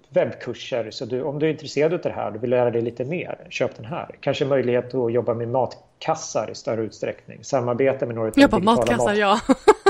webbkurser. 0.10 0.92
Så 0.92 1.06
du, 1.06 1.22
om 1.22 1.40
du 1.40 1.46
är 1.46 1.52
intresserad 1.52 1.94
av 1.94 2.00
det 2.00 2.10
här 2.10 2.36
och 2.36 2.44
vill 2.44 2.50
lära 2.50 2.72
dig 2.72 2.82
lite 2.82 3.06
mer, 3.06 3.48
köp 3.50 3.76
den 3.76 3.86
här. 3.86 4.16
Kanske 4.20 4.46
möjlighet 4.46 4.94
att 4.94 5.14
jobba 5.14 5.34
med 5.34 5.48
matkassar 5.48 6.50
i 6.52 6.56
större 6.56 6.82
utsträckning. 6.82 7.44
Samarbeta 7.44 8.06
med 8.06 8.16
några 8.16 8.32
Jobba 8.36 8.60
matkassar, 8.60 9.06
mat. 9.06 9.18
ja. 9.18 9.40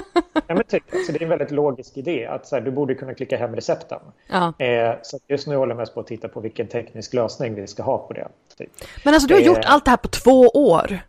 men 0.56 0.64
typ, 0.64 0.84
så 1.06 1.12
det 1.12 1.20
är 1.20 1.24
en 1.24 1.30
väldigt 1.30 1.52
logisk 1.52 1.98
idé 1.98 2.26
att 2.26 2.48
så 2.48 2.56
här, 2.56 2.64
du 2.64 2.72
borde 2.72 2.96
kunna 2.96 3.14
klicka 3.14 3.38
hem 3.38 3.56
recepten. 3.56 4.00
Ja. 4.28 4.54
Eh, 4.60 4.96
så 5.02 5.20
just 5.28 5.48
nu 5.48 5.56
håller 5.56 5.72
jag 5.72 5.78
mest 5.78 5.94
på 5.94 6.00
att 6.00 6.08
titta 6.08 6.28
på 6.28 6.40
vilken 6.40 6.68
teknisk 6.68 7.14
lösning 7.14 7.56
vi 7.56 7.68
ska 7.68 7.84
ha 7.84 7.98
på 7.98 8.14
det. 8.14 8.28
Typ. 8.58 8.70
Men 9.06 9.14
alltså 9.14 9.28
du 9.28 9.34
har 9.34 9.42
eh, 9.42 9.48
gjort 9.48 9.66
allt 9.66 9.86
det 9.86 9.92
här 9.92 9.98
på 9.98 10.08
två 10.08 10.48
år? 10.48 11.00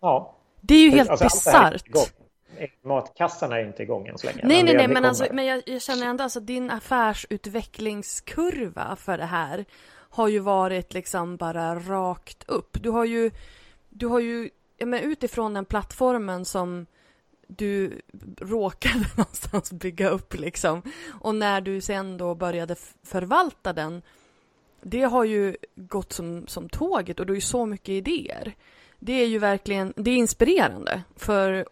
Ja. 0.00 0.34
Det 0.60 0.74
är 0.74 0.82
ju 0.82 0.90
helt 0.90 1.10
alltså, 1.10 1.24
bisarrt. 1.24 1.84
Matkassarna 2.82 3.60
är 3.60 3.64
inte 3.64 3.82
igång 3.82 4.06
än 4.06 4.18
så 4.18 4.26
länge. 4.26 4.40
Nej, 4.44 4.62
nej, 4.62 4.76
nej, 4.76 4.88
men, 4.88 5.04
alltså, 5.04 5.26
men 5.32 5.46
jag, 5.46 5.62
jag 5.66 5.82
känner 5.82 6.06
ändå 6.06 6.22
att 6.22 6.24
alltså, 6.24 6.40
din 6.40 6.70
affärsutvecklingskurva 6.70 8.96
för 8.96 9.18
det 9.18 9.24
här 9.24 9.64
har 10.10 10.28
ju 10.28 10.38
varit 10.38 10.94
liksom 10.94 11.36
bara 11.36 11.74
rakt 11.74 12.44
upp. 12.48 12.82
Du 12.82 12.90
har 12.90 13.04
ju, 13.04 13.30
du 13.88 14.06
har 14.06 14.20
ju, 14.20 14.50
men 14.78 15.00
utifrån 15.00 15.54
den 15.54 15.64
plattformen 15.64 16.44
som 16.44 16.86
du 17.56 18.00
råkade 18.40 19.06
någonstans 19.16 19.72
bygga 19.72 20.08
upp 20.08 20.34
liksom. 20.34 20.82
Och 21.20 21.34
när 21.34 21.60
du 21.60 21.80
sen 21.80 22.16
då 22.16 22.34
började 22.34 22.76
förvalta 23.02 23.72
den, 23.72 24.02
det 24.82 25.02
har 25.02 25.24
ju 25.24 25.56
gått 25.76 26.12
som, 26.12 26.46
som 26.46 26.68
tåget 26.68 27.20
och 27.20 27.26
du 27.26 27.32
har 27.32 27.36
ju 27.36 27.40
så 27.40 27.66
mycket 27.66 27.88
idéer 27.88 28.54
det 29.00 29.12
är 29.12 29.26
ju 29.26 29.38
verkligen, 29.38 29.92
det 29.96 30.10
är 30.10 30.16
inspirerande. 30.16 31.02
För 31.16 31.66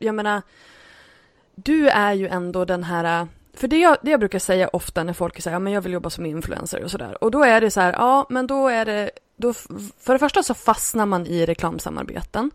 jag 0.00 0.14
menar, 0.14 0.42
du 1.54 1.88
är 1.88 2.12
ju 2.12 2.28
ändå 2.28 2.64
den 2.64 2.84
här 2.84 3.28
för 3.54 3.68
det 3.68 3.78
jag, 3.78 3.96
det 4.02 4.10
jag 4.10 4.20
brukar 4.20 4.38
säga 4.38 4.68
ofta 4.68 5.04
när 5.04 5.12
folk 5.12 5.40
säger 5.40 5.54
ja 5.54 5.58
men 5.58 5.72
jag 5.72 5.80
vill 5.80 5.92
jobba 5.92 6.10
som 6.10 6.26
influencer 6.26 6.84
och 6.84 6.90
sådär. 6.90 7.24
Och 7.24 7.30
då 7.30 7.42
är 7.42 7.60
det 7.60 7.70
så 7.70 7.80
här, 7.80 7.92
ja 7.92 8.26
men 8.30 8.46
då 8.46 8.68
är 8.68 8.84
det, 8.84 9.10
då, 9.36 9.52
för 9.98 10.12
det 10.12 10.18
första 10.18 10.42
så 10.42 10.54
fastnar 10.54 11.06
man 11.06 11.26
i 11.26 11.46
reklamsamarbeten. 11.46 12.50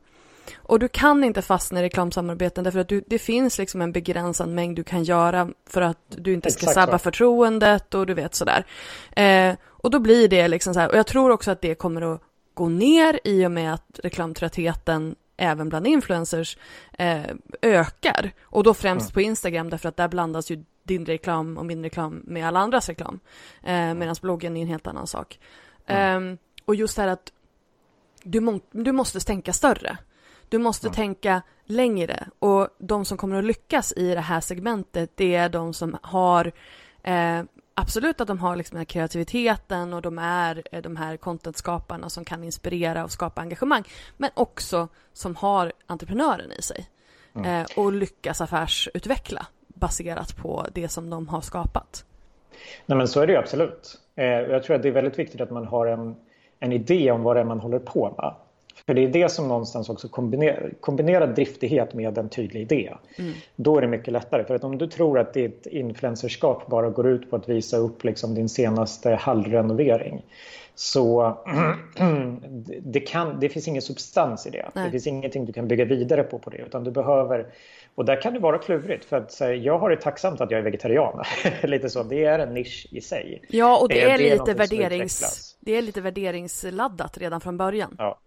Och 0.64 0.80
du 0.80 0.88
kan 0.88 1.24
inte 1.24 1.42
fastna 1.42 1.80
i 1.80 1.84
reklamsamarbeten 1.84 2.64
därför 2.64 2.80
att 2.80 2.90
du, 2.90 3.04
det 3.08 3.20
finns 3.20 3.58
liksom 3.58 3.82
en 3.82 3.92
begränsad 3.92 4.50
mängd 4.50 4.76
du 4.76 4.84
kan 4.84 5.04
göra 5.04 5.50
för 5.70 5.82
att 5.82 5.98
du 6.08 6.34
inte 6.34 6.52
ska 6.52 6.68
sabba 6.68 7.00
förtroendet 7.00 7.94
och 7.94 8.06
du 8.06 8.14
vet 8.14 8.36
sådär. 8.36 8.66
Eh, 9.12 9.56
och 9.66 9.92
då 9.92 10.00
blir 10.00 10.28
det 10.28 10.48
liksom 10.48 10.74
så 10.74 10.80
här, 10.80 10.90
och 10.90 10.98
jag 10.98 11.08
tror 11.08 11.30
också 11.30 11.52
att 11.52 11.62
det 11.62 11.76
kommer 11.76 12.14
att 12.14 12.22
gå 12.54 12.70
ner 12.70 13.20
i 13.24 13.46
och 13.46 13.52
med 13.52 13.74
att 13.74 14.00
reklamtröttheten 14.04 15.16
även 15.38 15.70
bland 15.70 15.88
influencers 15.88 16.58
eh, 16.98 17.24
ökar. 17.62 18.32
Och 18.42 18.64
då 18.64 18.74
främst 18.74 19.06
mm. 19.06 19.14
på 19.14 19.22
Instagram 19.22 19.70
därför 19.70 19.90
att 19.90 19.98
där 19.98 20.08
blandas 20.08 20.52
ju 20.52 20.64
din 20.84 21.06
reklam 21.06 21.58
och 21.58 21.66
min 21.66 21.84
reklam 21.84 22.22
med 22.26 22.48
alla 22.48 22.60
andras 22.60 22.90
reklam. 22.90 23.20
Eh, 23.64 23.94
Medan 23.94 24.16
bloggen 24.22 24.58
är 24.58 24.62
en 24.62 24.68
helt 24.68 24.88
annan 24.88 25.08
sak. 25.08 25.40
Mm. 25.86 26.32
Eh, 26.32 26.38
och 26.66 26.76
just 26.76 26.96
det 26.96 27.02
här 27.02 27.10
att 27.10 27.32
du, 28.24 28.40
må, 28.40 28.60
du 28.72 28.92
måste 28.92 29.20
tänka 29.20 29.54
större. 29.54 29.98
Du 30.54 30.60
måste 30.60 30.88
mm. 30.88 30.96
tänka 30.96 31.42
längre 31.66 32.28
och 32.40 32.68
de 32.78 33.06
som 33.06 33.18
kommer 33.18 33.36
att 33.40 33.46
lyckas 33.46 33.94
i 33.98 34.14
det 34.14 34.22
här 34.22 34.42
segmentet 34.42 35.12
det 35.16 35.36
är 35.36 35.50
de 35.50 35.74
som 35.74 35.98
har 36.02 36.52
eh, 37.04 37.42
absolut 37.74 38.22
att 38.22 38.28
de 38.28 38.40
har 38.40 38.56
liksom 38.56 38.76
den 38.76 38.80
här 38.80 38.86
kreativiteten 38.86 39.94
och 39.94 40.02
de 40.02 40.20
är 40.20 40.64
eh, 40.72 40.82
de 40.82 40.96
här 40.96 41.18
contentskaparna 41.18 42.10
som 42.10 42.26
kan 42.26 42.44
inspirera 42.44 43.04
och 43.04 43.12
skapa 43.12 43.42
engagemang. 43.42 43.84
Men 44.18 44.30
också 44.34 44.88
som 45.14 45.36
har 45.36 45.74
entreprenören 45.88 46.52
i 46.52 46.62
sig. 46.62 46.90
Mm. 47.36 47.62
Eh, 47.62 47.68
och 47.78 47.94
lyckas 47.94 48.42
affärsutveckla 48.42 49.48
baserat 49.68 50.38
på 50.38 50.66
det 50.74 50.90
som 50.90 51.10
de 51.10 51.28
har 51.28 51.42
skapat. 51.42 52.06
Nej 52.86 52.98
men 52.98 53.08
så 53.08 53.22
är 53.22 53.28
det 53.28 53.34
ju 53.34 53.40
absolut. 53.40 54.00
Eh, 54.16 54.26
jag 54.26 54.64
tror 54.64 54.76
att 54.76 54.82
det 54.82 54.88
är 54.88 54.94
väldigt 54.94 55.20
viktigt 55.20 55.42
att 55.42 55.52
man 55.52 55.68
har 55.68 55.88
en, 55.88 56.16
en 56.60 56.72
idé 56.72 57.12
om 57.12 57.24
vad 57.24 57.36
det 57.36 57.40
är 57.40 57.46
man 57.46 57.60
håller 57.60 57.80
på 57.80 58.16
med. 58.18 58.34
För 58.86 58.94
det 58.94 59.04
är 59.04 59.08
det 59.08 59.30
som 59.30 59.48
någonstans 59.48 59.90
också 59.90 60.08
kombinerar, 60.08 60.74
kombinerar 60.80 61.28
driftighet 61.28 61.94
med 61.94 62.18
en 62.18 62.30
tydlig 62.30 62.62
idé. 62.62 62.94
Mm. 63.18 63.34
Då 63.56 63.78
är 63.78 63.82
det 63.82 63.88
mycket 63.88 64.14
lättare. 64.14 64.44
För 64.44 64.56
att 64.56 64.64
om 64.64 64.78
du 64.78 64.88
tror 64.88 65.20
att 65.20 65.34
ditt 65.34 65.66
influencerskap 65.66 66.68
bara 66.68 66.90
går 66.90 67.08
ut 67.08 67.30
på 67.30 67.36
att 67.36 67.50
visa 67.50 67.78
upp 67.78 68.04
liksom 68.04 68.36
din 68.36 68.50
senaste 68.50 69.16
hallrenovering 69.16 70.22
så 70.76 71.38
det, 72.82 73.00
kan, 73.00 73.40
det 73.40 73.50
finns 73.50 73.68
ingen 73.68 73.82
substans 73.82 74.48
i 74.48 74.50
det. 74.50 74.70
Nej. 74.74 74.86
Det 74.86 74.92
finns 74.92 75.08
ingenting 75.08 75.46
du 75.46 75.54
kan 75.54 75.68
bygga 75.68 75.86
vidare 75.86 76.24
på 76.24 76.40
på 76.40 76.50
det. 76.50 76.58
Utan 76.58 76.84
du 76.84 76.92
behöver, 76.92 77.48
och 77.96 78.06
där 78.06 78.22
kan 78.22 78.34
det 78.34 78.40
vara 78.40 78.58
klurigt. 78.58 79.06
För 79.06 79.18
att 79.18 79.42
jag 79.62 79.80
har 79.80 79.90
det 79.90 79.96
tacksamt 79.96 80.42
att 80.42 80.52
jag 80.52 80.60
är 80.60 80.64
vegetarian. 80.64 81.24
lite 81.64 81.90
så. 81.90 82.04
Det 82.04 82.26
är 82.26 82.40
en 82.40 82.54
nisch 82.54 82.88
i 82.92 83.02
sig. 83.02 83.42
Ja, 83.50 83.80
och 83.82 83.90
det, 83.90 83.96
det 83.96 84.02
är, 84.02 84.18
det 84.18 84.30
är 84.30 84.40
lite 84.40 84.54
värderings, 84.54 85.58
det 85.60 85.72
är 85.72 85.82
lite 85.82 86.02
värderingsladdat 86.02 87.18
redan 87.18 87.42
från 87.42 87.58
början. 87.58 87.96
Ja. 87.98 88.20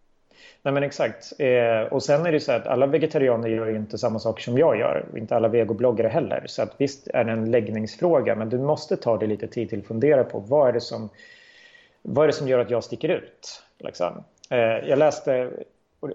Nej 0.66 0.72
men 0.72 0.82
exakt. 0.82 1.32
Eh, 1.38 1.92
och 1.92 2.02
sen 2.02 2.26
är 2.26 2.32
det 2.32 2.40
så 2.40 2.52
att 2.52 2.66
alla 2.66 2.86
vegetarianer 2.86 3.48
gör 3.48 3.66
ju 3.66 3.76
inte 3.76 3.98
samma 3.98 4.18
sak 4.18 4.40
som 4.40 4.58
jag 4.58 4.78
gör. 4.78 5.04
Inte 5.16 5.36
alla 5.36 5.48
vegobloggare 5.48 6.08
heller. 6.08 6.42
Så 6.46 6.62
att 6.62 6.74
visst 6.78 7.08
är 7.08 7.24
det 7.24 7.32
en 7.32 7.50
läggningsfråga 7.50 8.34
men 8.34 8.48
du 8.48 8.58
måste 8.58 8.96
ta 8.96 9.16
dig 9.16 9.28
lite 9.28 9.46
tid 9.46 9.68
till 9.68 9.78
att 9.78 9.86
fundera 9.86 10.24
på 10.24 10.38
vad 10.38 10.68
är 10.68 10.72
det 10.72 10.80
som, 10.80 11.08
vad 12.02 12.24
är 12.24 12.26
det 12.26 12.32
som 12.32 12.48
gör 12.48 12.58
att 12.58 12.70
jag 12.70 12.84
sticker 12.84 13.08
ut? 13.08 13.62
Liksom. 13.78 14.24
Eh, 14.50 14.58
jag 14.58 14.98
läste, 14.98 15.50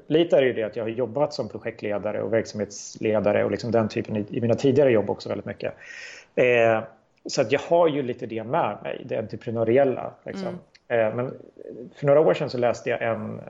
lite 0.07 0.37
är 0.37 0.41
det 0.41 0.47
ju 0.47 0.53
det 0.53 0.63
att 0.63 0.75
jag 0.75 0.83
har 0.83 0.89
jobbat 0.89 1.33
som 1.33 1.49
projektledare 1.49 2.21
och 2.21 2.33
verksamhetsledare 2.33 3.43
och 3.43 3.51
liksom 3.51 3.71
den 3.71 3.89
typen 3.89 4.17
i, 4.17 4.25
i 4.29 4.41
mina 4.41 4.55
tidigare 4.55 4.91
jobb 4.91 5.09
också 5.09 5.29
väldigt 5.29 5.45
mycket. 5.45 5.73
Eh, 6.35 6.81
så 7.25 7.41
att 7.41 7.51
jag 7.51 7.59
har 7.59 7.87
ju 7.87 8.01
lite 8.01 8.25
det 8.25 8.43
med 8.43 8.77
mig, 8.83 9.01
det 9.05 9.17
entreprenöriella. 9.17 10.11
Liksom. 10.23 10.59
Mm. 10.87 11.15
men 11.15 11.33
för 11.95 12.07
några 12.07 12.19
år 12.19 12.33
sedan 12.33 12.49
så 12.49 12.57
läste 12.57 12.89
jag 12.89 13.01
en 13.01 13.41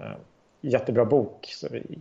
jättebra 0.61 1.05
bok, 1.05 1.53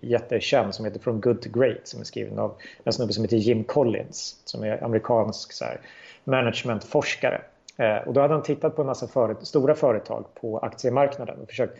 jättekänd, 0.02 0.74
som 0.74 0.84
heter 0.84 1.00
From 1.00 1.20
Good 1.20 1.42
to 1.42 1.48
Great 1.52 1.80
som 1.88 2.00
är 2.00 2.04
skriven 2.04 2.38
av 2.38 2.54
en 2.84 2.92
snubbe 2.92 3.12
som 3.12 3.24
heter 3.24 3.36
Jim 3.36 3.64
Collins 3.64 4.42
som 4.44 4.62
är 4.62 4.84
amerikansk 4.84 5.52
så 5.52 5.64
här, 5.64 5.80
managementforskare. 6.24 7.40
Eh, 7.76 7.96
och 7.96 8.14
då 8.14 8.20
hade 8.20 8.34
han 8.34 8.42
tittat 8.42 8.76
på 8.76 8.82
en 8.82 8.86
massa 8.86 9.08
före 9.08 9.36
stora 9.42 9.74
företag 9.74 10.24
på 10.40 10.58
aktiemarknaden 10.58 11.38
och 11.40 11.48
försökt 11.48 11.78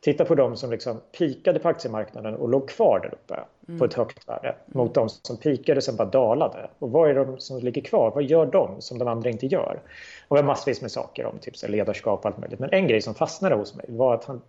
titta 0.00 0.24
på 0.24 0.34
de 0.34 0.56
som 0.56 0.70
liksom 0.70 1.00
pikade 1.18 1.58
på 1.58 1.68
aktiemarknaden 1.68 2.34
och 2.34 2.48
låg 2.48 2.68
kvar 2.68 3.00
där 3.00 3.14
uppe 3.14 3.40
mm. 3.68 3.78
på 3.78 3.84
ett 3.84 3.94
högt 3.94 4.28
värde 4.28 4.54
mot 4.66 4.94
de 4.94 5.08
som 5.08 5.36
pikade 5.36 5.76
och 5.76 5.84
sen 5.84 5.96
bara 5.96 6.08
dalade. 6.08 6.70
Och 6.78 6.90
vad 6.90 7.10
är 7.10 7.14
de 7.14 7.38
som 7.38 7.58
ligger 7.58 7.82
kvar? 7.82 8.10
Vad 8.14 8.24
gör 8.24 8.46
de 8.46 8.80
som 8.80 8.98
de 8.98 9.08
andra 9.08 9.30
inte 9.30 9.46
gör? 9.46 9.80
Och 10.28 10.36
det 10.36 10.42
var 10.42 10.46
massvis 10.46 10.80
med 10.80 10.90
saker 10.90 11.26
om 11.26 11.38
typ 11.38 11.68
ledarskap 11.68 12.20
och 12.20 12.26
allt 12.26 12.38
möjligt. 12.38 12.60
Men 12.60 12.70
en 12.70 12.88
grej 12.88 13.00
som 13.00 13.14
fastnade 13.14 13.54
hos 13.54 13.74
mig 13.74 13.86
var 13.88 14.14
att 14.14 14.24
han 14.24 14.42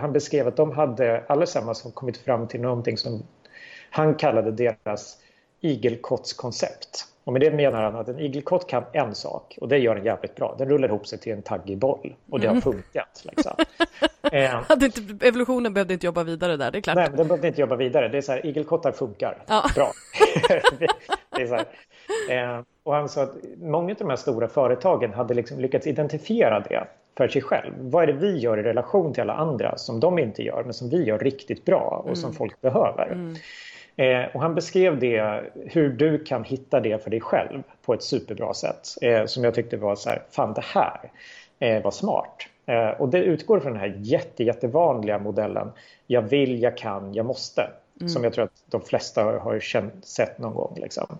han 0.00 0.12
beskrev 0.12 0.48
att 0.48 0.56
de 0.56 0.72
hade 0.72 1.24
allesammans 1.28 1.82
kommit 1.94 2.16
fram 2.16 2.48
till 2.48 2.60
någonting 2.60 2.96
som 2.96 3.22
han 3.90 4.14
kallade 4.14 4.50
deras 4.50 5.18
igelkottskoncept. 5.60 7.04
Och 7.24 7.32
med 7.32 7.42
det 7.42 7.50
menar 7.50 7.82
han 7.82 7.96
att 7.96 8.08
en 8.08 8.18
igelkott 8.18 8.66
kan 8.66 8.84
en 8.92 9.14
sak 9.14 9.58
och 9.60 9.68
det 9.68 9.78
gör 9.78 9.94
den 9.94 10.04
jävligt 10.04 10.36
bra. 10.36 10.54
Den 10.58 10.68
rullar 10.68 10.88
ihop 10.88 11.06
sig 11.06 11.18
till 11.18 11.32
en 11.32 11.42
taggig 11.42 11.78
boll 11.78 12.14
och 12.30 12.40
det 12.40 12.46
har 12.46 12.52
mm. 12.52 12.62
funkat. 12.62 13.24
Liksom. 13.24 13.52
eh, 14.32 14.60
evolutionen 15.28 15.74
behövde 15.74 15.94
inte 15.94 16.06
jobba 16.06 16.22
vidare 16.22 16.56
där, 16.56 16.70
det 16.70 16.78
är 16.78 16.82
klart. 16.82 16.96
Nej, 16.96 17.08
den 17.16 17.28
behövde 17.28 17.48
inte 17.48 17.60
jobba 17.60 17.76
vidare. 17.76 18.08
Det 18.08 18.18
är 18.18 18.22
så 18.22 18.32
här, 18.32 18.46
igelkottar 18.46 18.92
funkar 18.92 19.42
ja. 19.46 19.64
bra. 19.74 19.92
det, 21.30 21.42
är 21.42 21.46
så 21.46 21.54
eh, 22.32 22.62
och 22.82 22.94
han 22.94 23.08
sa 23.08 23.22
att 23.22 23.34
många 23.58 23.90
av 23.90 23.98
de 23.98 24.08
här 24.08 24.16
stora 24.16 24.48
företagen 24.48 25.12
hade 25.12 25.34
liksom 25.34 25.60
lyckats 25.60 25.86
identifiera 25.86 26.60
det 26.60 26.86
för 27.18 27.28
sig 27.28 27.42
själv. 27.42 27.72
Vad 27.78 28.02
är 28.02 28.06
det 28.06 28.12
vi 28.12 28.38
gör 28.38 28.58
i 28.58 28.62
relation 28.62 29.12
till 29.12 29.22
alla 29.22 29.34
andra 29.34 29.78
som 29.78 30.00
de 30.00 30.18
inte 30.18 30.42
gör 30.42 30.62
men 30.64 30.74
som 30.74 30.90
vi 30.90 31.04
gör 31.04 31.18
riktigt 31.18 31.64
bra 31.64 32.00
och 32.00 32.06
mm. 32.06 32.16
som 32.16 32.34
folk 32.34 32.60
behöver. 32.60 33.06
Mm. 33.12 33.36
Eh, 33.96 34.34
och 34.34 34.40
han 34.40 34.54
beskrev 34.54 34.98
det, 34.98 35.42
hur 35.54 35.88
du 35.88 36.24
kan 36.24 36.44
hitta 36.44 36.80
det 36.80 37.02
för 37.02 37.10
dig 37.10 37.20
själv 37.20 37.62
på 37.84 37.94
ett 37.94 38.02
superbra 38.02 38.54
sätt. 38.54 38.88
Eh, 39.02 39.24
som 39.26 39.44
jag 39.44 39.54
tyckte 39.54 39.76
var 39.76 39.96
så 39.96 40.08
här, 40.08 40.22
fan 40.30 40.54
det 40.54 40.64
här 40.64 41.10
eh, 41.58 41.82
var 41.82 41.90
smart. 41.90 42.46
Eh, 42.66 42.88
och 42.88 43.08
det 43.08 43.18
utgår 43.18 43.60
från 43.60 43.72
den 43.72 43.80
här 43.80 43.94
jätte, 43.98 44.44
jättevanliga 44.44 45.18
modellen. 45.18 45.70
Jag 46.06 46.22
vill, 46.22 46.62
jag 46.62 46.76
kan, 46.76 47.14
jag 47.14 47.26
måste. 47.26 47.70
Mm. 48.00 48.08
Som 48.08 48.24
jag 48.24 48.32
tror 48.32 48.44
att 48.44 48.62
de 48.70 48.80
flesta 48.80 49.22
har 49.24 49.60
känt, 49.60 50.06
sett 50.06 50.38
någon 50.38 50.54
gång. 50.54 50.78
Liksom. 50.80 51.18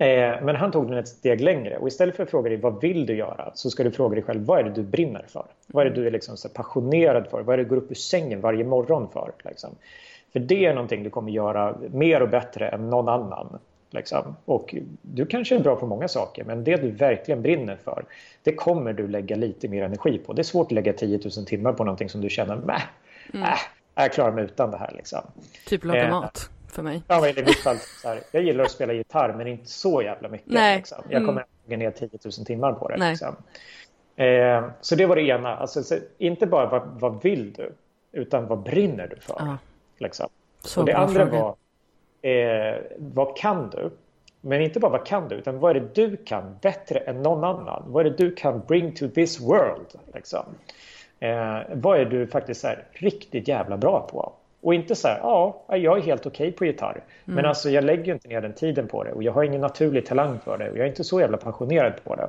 Eh, 0.00 0.42
men 0.42 0.56
han 0.56 0.70
tog 0.70 0.88
den 0.88 0.98
ett 0.98 1.08
steg 1.08 1.40
längre 1.40 1.78
och 1.78 1.88
istället 1.88 2.16
för 2.16 2.22
att 2.22 2.30
fråga 2.30 2.48
dig 2.48 2.58
vad 2.58 2.80
vill 2.80 3.06
du 3.06 3.16
göra 3.16 3.50
så 3.54 3.70
ska 3.70 3.84
du 3.84 3.90
fråga 3.90 4.14
dig 4.14 4.24
själv 4.24 4.44
vad 4.44 4.58
är 4.58 4.64
det 4.64 4.70
du 4.70 4.82
brinner 4.82 5.24
för? 5.28 5.44
Vad 5.66 5.86
är 5.86 5.90
det 5.90 6.00
du 6.00 6.06
är 6.06 6.10
liksom 6.10 6.36
så 6.36 6.48
passionerad 6.48 7.26
för? 7.30 7.42
Vad 7.42 7.52
är 7.52 7.56
det 7.56 7.64
du 7.64 7.68
går 7.68 7.76
upp 7.76 7.90
ur 7.90 7.94
sängen 7.94 8.40
varje 8.40 8.64
morgon 8.64 9.08
för? 9.12 9.32
Liksom? 9.44 9.70
För 10.32 10.40
det 10.40 10.66
är 10.66 10.74
någonting 10.74 11.02
du 11.02 11.10
kommer 11.10 11.32
göra 11.32 11.76
mer 11.90 12.22
och 12.22 12.28
bättre 12.28 12.68
än 12.68 12.90
någon 12.90 13.08
annan. 13.08 13.58
Liksom. 13.90 14.36
Och 14.44 14.74
du 15.02 15.26
kanske 15.26 15.56
är 15.56 15.60
bra 15.60 15.76
på 15.76 15.86
många 15.86 16.08
saker 16.08 16.44
men 16.44 16.64
det 16.64 16.76
du 16.76 16.90
verkligen 16.90 17.42
brinner 17.42 17.76
för 17.84 18.04
det 18.42 18.54
kommer 18.54 18.92
du 18.92 19.08
lägga 19.08 19.36
lite 19.36 19.68
mer 19.68 19.82
energi 19.82 20.18
på. 20.18 20.32
Det 20.32 20.42
är 20.42 20.44
svårt 20.44 20.66
att 20.66 20.72
lägga 20.72 20.92
10 20.92 21.20
000 21.36 21.46
timmar 21.46 21.72
på 21.72 21.84
någonting 21.84 22.08
som 22.08 22.20
du 22.20 22.30
känner, 22.30 22.54
mm. 22.54 22.70
äh, 23.42 23.48
jag 23.94 24.12
klarar 24.12 24.32
mig 24.32 24.44
utan 24.44 24.70
det 24.70 24.78
här. 24.78 24.92
Liksom. 24.96 25.20
Typ 25.66 25.84
laga 25.84 26.04
eh, 26.04 26.10
mat 26.10 26.50
för 26.68 26.82
mig. 26.82 27.02
Ja, 27.08 27.20
men 27.20 27.38
i 27.38 27.42
mitt 27.42 27.58
fall, 27.58 27.76
så 28.02 28.08
här, 28.08 28.20
jag 28.30 28.42
gillar 28.42 28.64
att 28.64 28.70
spela 28.70 28.92
gitarr 28.92 29.34
men 29.36 29.46
inte 29.46 29.70
så 29.70 30.02
jävla 30.02 30.28
mycket. 30.28 30.52
Nej. 30.52 30.76
Liksom. 30.76 30.98
Jag 31.08 31.26
kommer 31.26 31.40
mm. 31.40 31.48
lägga 31.66 31.76
ner 31.76 31.90
10 31.90 32.08
000 32.24 32.32
timmar 32.46 32.72
på 32.72 32.88
det. 32.88 33.10
Liksom. 33.10 33.36
Eh, 34.16 34.64
så 34.80 34.94
det 34.94 35.06
var 35.06 35.16
det 35.16 35.22
ena. 35.22 35.56
Alltså, 35.56 35.82
så, 35.82 35.94
inte 36.18 36.46
bara 36.46 36.66
vad, 36.66 37.00
vad 37.00 37.22
vill 37.22 37.52
du, 37.52 37.72
utan 38.12 38.46
vad 38.46 38.58
brinner 38.58 39.06
du 39.06 39.16
för? 39.20 39.42
Ah. 39.42 39.58
Liksom. 39.98 40.28
och 40.76 40.84
det 40.84 40.96
andra 40.96 41.26
fråga. 41.26 41.40
var, 41.40 41.56
eh, 42.30 42.76
vad 42.98 43.36
kan 43.36 43.70
du? 43.70 43.90
Men 44.40 44.62
inte 44.62 44.80
bara 44.80 44.92
vad 44.92 45.06
kan 45.06 45.28
du, 45.28 45.34
utan 45.34 45.58
vad 45.58 45.76
är 45.76 45.80
det 45.80 45.94
du 45.94 46.16
kan 46.16 46.58
bättre 46.62 46.98
än 46.98 47.22
någon 47.22 47.44
annan? 47.44 47.82
Vad 47.86 48.06
är 48.06 48.10
det 48.10 48.16
du 48.16 48.34
kan 48.34 48.60
bring 48.60 48.94
to 48.94 49.08
this 49.08 49.40
world? 49.40 49.94
Liksom? 50.14 50.44
Eh, 51.20 51.58
vad 51.74 52.00
är 52.00 52.04
du 52.04 52.26
faktiskt 52.26 52.60
så 52.60 52.66
här, 52.66 52.84
riktigt 52.92 53.48
jävla 53.48 53.76
bra 53.76 54.08
på? 54.10 54.32
Och 54.60 54.74
inte 54.74 54.94
så 54.94 55.08
här, 55.08 55.18
ja, 55.18 55.64
jag 55.68 55.98
är 55.98 56.02
helt 56.02 56.26
okej 56.26 56.48
okay 56.48 56.58
på 56.58 56.64
gitarr. 56.64 56.90
Mm. 56.92 57.04
Men 57.36 57.44
alltså 57.44 57.70
jag 57.70 57.84
lägger 57.84 58.12
inte 58.12 58.28
ner 58.28 58.40
den 58.40 58.52
tiden 58.52 58.88
på 58.88 59.04
det 59.04 59.12
och 59.12 59.22
jag 59.22 59.32
har 59.32 59.44
ingen 59.44 59.60
naturlig 59.60 60.06
talang 60.06 60.38
för 60.44 60.58
det 60.58 60.70
och 60.70 60.76
jag 60.76 60.84
är 60.84 60.88
inte 60.88 61.04
så 61.04 61.20
jävla 61.20 61.36
passionerad 61.36 61.92
på 62.04 62.14
det. 62.14 62.28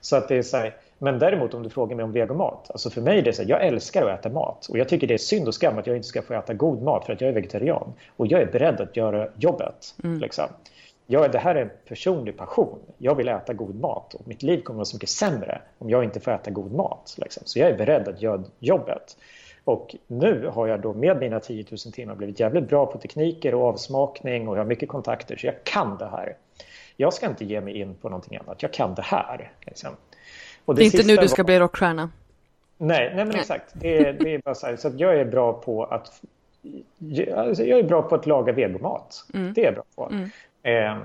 Så 0.00 0.16
att 0.16 0.28
det 0.28 0.36
är 0.36 0.42
så 0.42 0.56
här, 0.56 0.74
men 0.98 1.18
däremot 1.18 1.54
om 1.54 1.62
du 1.62 1.70
frågar 1.70 1.96
mig 1.96 2.04
om 2.04 2.12
vegomat, 2.12 2.70
alltså 2.70 2.90
för 2.90 3.00
mig 3.00 3.18
är 3.18 3.22
det 3.22 3.32
så 3.32 3.42
här, 3.42 3.50
jag 3.50 3.66
älskar 3.66 4.06
att 4.06 4.20
äta 4.20 4.28
mat 4.28 4.66
och 4.66 4.78
jag 4.78 4.88
tycker 4.88 5.06
det 5.06 5.14
är 5.14 5.18
synd 5.18 5.48
och 5.48 5.54
skam 5.54 5.78
att 5.78 5.86
jag 5.86 5.96
inte 5.96 6.08
ska 6.08 6.22
få 6.22 6.34
äta 6.34 6.54
god 6.54 6.82
mat 6.82 7.06
för 7.06 7.12
att 7.12 7.20
jag 7.20 7.30
är 7.30 7.34
vegetarian. 7.34 7.92
Och 8.16 8.26
jag 8.26 8.40
är 8.40 8.46
beredd 8.46 8.80
att 8.80 8.96
göra 8.96 9.28
jobbet. 9.36 9.94
Mm. 10.04 10.18
Liksom. 10.18 10.44
Jag, 11.06 11.32
det 11.32 11.38
här 11.38 11.54
är 11.54 11.62
en 11.62 11.70
personlig 11.88 12.36
passion. 12.36 12.78
Jag 12.98 13.14
vill 13.14 13.28
äta 13.28 13.52
god 13.52 13.80
mat 13.80 14.14
och 14.14 14.28
mitt 14.28 14.42
liv 14.42 14.62
kommer 14.62 14.76
att 14.76 14.78
vara 14.78 14.84
så 14.84 14.96
mycket 14.96 15.08
sämre 15.08 15.60
om 15.78 15.90
jag 15.90 16.04
inte 16.04 16.20
får 16.20 16.32
äta 16.32 16.50
god 16.50 16.72
mat. 16.72 17.16
Liksom. 17.18 17.42
Så 17.46 17.58
jag 17.58 17.70
är 17.70 17.76
beredd 17.76 18.08
att 18.08 18.22
göra 18.22 18.44
jobbet. 18.58 19.16
Och 19.64 19.96
nu 20.06 20.50
har 20.54 20.66
jag 20.66 20.80
då 20.80 20.92
med 20.92 21.18
mina 21.18 21.40
10 21.40 21.64
000 21.70 21.78
timmar 21.78 22.14
blivit 22.14 22.40
jävligt 22.40 22.68
bra 22.68 22.86
på 22.86 22.98
tekniker 22.98 23.54
och 23.54 23.66
avsmakning 23.66 24.48
och 24.48 24.56
jag 24.56 24.60
har 24.60 24.66
mycket 24.66 24.88
kontakter 24.88 25.36
så 25.36 25.46
jag 25.46 25.64
kan 25.64 25.98
det 25.98 26.06
här. 26.06 26.36
Jag 26.96 27.14
ska 27.14 27.26
inte 27.26 27.44
ge 27.44 27.60
mig 27.60 27.78
in 27.78 27.94
på 27.94 28.08
någonting 28.08 28.38
annat, 28.38 28.62
jag 28.62 28.72
kan 28.72 28.94
det 28.94 29.02
här. 29.02 29.52
Liksom. 29.60 29.90
Och 30.64 30.74
det, 30.74 30.80
det 30.80 30.84
är 30.84 30.86
inte 30.86 31.06
nu 31.06 31.16
du 31.16 31.28
ska 31.28 31.42
var... 31.42 31.46
bli 31.46 31.58
rockstjärna. 31.58 32.10
Nej, 32.76 33.08
nej 33.08 33.16
men 33.16 33.28
nej. 33.28 33.40
exakt. 33.40 33.72
Det 33.72 33.98
är, 33.98 34.12
det 34.12 34.34
är 34.34 34.38
bara 34.38 34.54
så 34.54 34.66
här, 34.66 34.76
så 34.76 34.88
att 34.88 35.00
jag 35.00 35.20
är 35.20 35.24
bra 35.24 35.52
på 35.52 35.84
att 35.84 36.22
alltså 37.36 37.64
jag 37.64 37.78
är 37.78 37.82
bra 37.82 38.02
på 38.02 38.14
att 38.14 38.26
laga 38.26 38.52
vegomat. 38.52 39.24
Mm. 39.34 39.52
Det 39.52 39.60
är 39.60 39.64
jag 39.64 39.74
bra 39.74 39.84
på. 39.94 40.12
Mm. 40.12 40.30
Eh, 40.62 41.04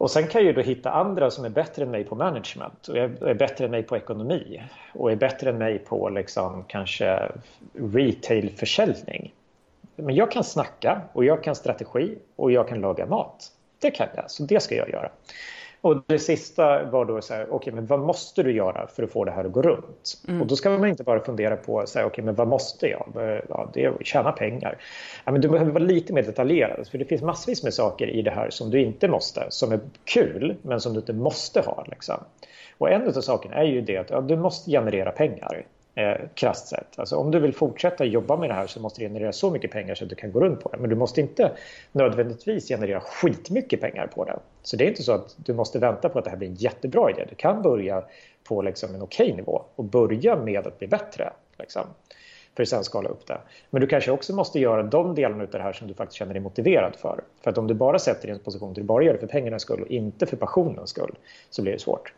och 0.00 0.10
sen 0.10 0.26
kan 0.26 0.40
jag 0.40 0.46
ju 0.46 0.52
då 0.52 0.60
hitta 0.60 0.90
andra 0.90 1.30
som 1.30 1.44
är 1.44 1.48
bättre 1.48 1.82
än 1.82 1.90
mig 1.90 2.04
på 2.04 2.14
management 2.14 2.88
och 2.88 2.96
är 2.96 3.34
bättre 3.34 3.64
än 3.64 3.70
mig 3.70 3.82
på 3.82 3.96
ekonomi 3.96 4.62
och 4.94 5.12
är 5.12 5.16
bättre 5.16 5.50
än 5.50 5.58
mig 5.58 5.78
på 5.78 6.08
liksom 6.08 6.64
kanske 6.68 7.32
retailförsäljning. 7.74 9.34
Men 9.96 10.14
jag 10.14 10.30
kan 10.30 10.44
snacka 10.44 11.00
och 11.12 11.24
jag 11.24 11.44
kan 11.44 11.54
strategi 11.54 12.18
och 12.36 12.52
jag 12.52 12.68
kan 12.68 12.80
laga 12.80 13.06
mat. 13.06 13.52
Det 13.78 13.90
kan 13.90 14.08
jag, 14.16 14.30
så 14.30 14.42
det 14.42 14.60
ska 14.60 14.74
jag 14.74 14.88
göra. 14.90 15.10
Och 15.80 16.02
det 16.06 16.18
sista 16.18 16.84
var 16.84 17.04
då 17.04 17.20
så 17.20 17.34
här, 17.34 17.42
okej, 17.42 17.54
okay, 17.54 17.72
men 17.72 17.86
vad 17.86 18.00
måste 18.00 18.42
du 18.42 18.52
göra 18.52 18.86
för 18.86 19.02
att 19.02 19.10
få 19.10 19.24
det 19.24 19.30
här 19.30 19.44
att 19.44 19.52
gå 19.52 19.62
runt? 19.62 20.22
Mm. 20.28 20.40
Och 20.40 20.46
då 20.46 20.56
ska 20.56 20.70
man 20.70 20.88
inte 20.88 21.04
bara 21.04 21.20
fundera 21.20 21.56
på, 21.56 21.82
så 21.86 21.98
här, 21.98 22.06
okej, 22.06 22.12
okay, 22.12 22.24
men 22.24 22.34
vad 22.34 22.48
måste 22.48 22.86
jag? 22.86 23.06
Ja, 23.48 23.70
det 23.74 23.84
är 23.84 23.88
att 23.88 24.06
tjäna 24.06 24.32
pengar. 24.32 24.78
Ja, 25.24 25.32
men 25.32 25.40
du 25.40 25.48
behöver 25.48 25.72
vara 25.72 25.84
lite 25.84 26.12
mer 26.12 26.22
detaljerad, 26.22 26.88
för 26.88 26.98
det 26.98 27.04
finns 27.04 27.22
massvis 27.22 27.62
med 27.62 27.74
saker 27.74 28.06
i 28.06 28.22
det 28.22 28.30
här 28.30 28.50
som 28.50 28.70
du 28.70 28.80
inte 28.80 29.08
måste, 29.08 29.46
som 29.48 29.72
är 29.72 29.80
kul, 30.04 30.56
men 30.62 30.80
som 30.80 30.92
du 30.92 31.00
inte 31.00 31.12
måste 31.12 31.60
ha. 31.60 31.84
Liksom. 31.90 32.16
Och 32.78 32.90
en 32.90 33.08
av 33.08 33.12
sakerna 33.12 33.54
är 33.54 33.64
ju 33.64 33.80
det 33.80 33.96
att 33.96 34.10
ja, 34.10 34.20
du 34.20 34.36
måste 34.36 34.70
generera 34.70 35.12
pengar 35.12 35.66
eh, 35.94 36.16
krasst 36.34 36.68
sett. 36.68 36.98
Alltså, 36.98 37.16
om 37.16 37.30
du 37.30 37.38
vill 37.38 37.54
fortsätta 37.54 38.04
jobba 38.04 38.36
med 38.36 38.50
det 38.50 38.54
här 38.54 38.66
så 38.66 38.80
måste 38.80 39.00
du 39.00 39.04
generera 39.04 39.32
så 39.32 39.50
mycket 39.50 39.70
pengar 39.70 39.94
så 39.94 40.04
att 40.04 40.10
du 40.10 40.16
kan 40.16 40.32
gå 40.32 40.40
runt 40.40 40.60
på 40.60 40.68
det. 40.68 40.78
Men 40.78 40.90
du 40.90 40.96
måste 40.96 41.20
inte 41.20 41.52
nödvändigtvis 41.92 42.68
generera 42.68 43.00
skitmycket 43.00 43.80
pengar 43.80 44.06
på 44.06 44.24
det. 44.24 44.38
Så 44.62 44.76
det 44.76 44.84
är 44.84 44.88
inte 44.88 45.02
så 45.02 45.12
att 45.12 45.36
du 45.36 45.54
måste 45.54 45.78
vänta 45.78 46.08
på 46.08 46.18
att 46.18 46.24
det 46.24 46.30
här 46.30 46.38
blir 46.38 46.48
en 46.48 46.54
jättebra 46.54 47.10
idé. 47.10 47.26
Du 47.28 47.34
kan 47.34 47.62
börja 47.62 48.04
på 48.44 48.62
liksom 48.62 48.94
en 48.94 49.02
okej 49.02 49.26
okay 49.26 49.36
nivå 49.36 49.62
och 49.76 49.84
börja 49.84 50.36
med 50.36 50.66
att 50.66 50.78
bli 50.78 50.88
bättre. 50.88 51.32
Liksom, 51.58 51.82
för 52.56 52.62
att 52.62 52.68
sen 52.68 52.84
skala 52.84 53.08
upp 53.08 53.26
det. 53.26 53.40
Men 53.70 53.80
du 53.80 53.86
kanske 53.86 54.10
också 54.10 54.34
måste 54.34 54.60
göra 54.60 54.82
de 54.82 55.14
delarna 55.14 55.42
av 55.44 55.50
det 55.50 55.62
här 55.62 55.72
som 55.72 55.88
du 55.88 55.94
faktiskt 55.94 56.18
känner 56.18 56.32
dig 56.34 56.42
motiverad 56.42 56.96
för. 56.96 57.20
För 57.42 57.50
att 57.50 57.58
om 57.58 57.66
du 57.66 57.74
bara 57.74 57.98
sätter 57.98 58.22
dig 58.22 58.30
i 58.30 58.38
en 58.38 58.44
position 58.44 58.74
där 58.74 58.80
du 58.80 58.86
bara 58.86 59.04
gör 59.04 59.12
det 59.12 59.18
för 59.18 59.26
pengarnas 59.26 59.62
skull 59.62 59.82
och 59.82 59.88
inte 59.88 60.26
för 60.26 60.36
passionens 60.36 60.90
skull 60.90 61.18
så 61.50 61.62
blir 61.62 61.72
det 61.72 61.78
svårt. 61.78 62.12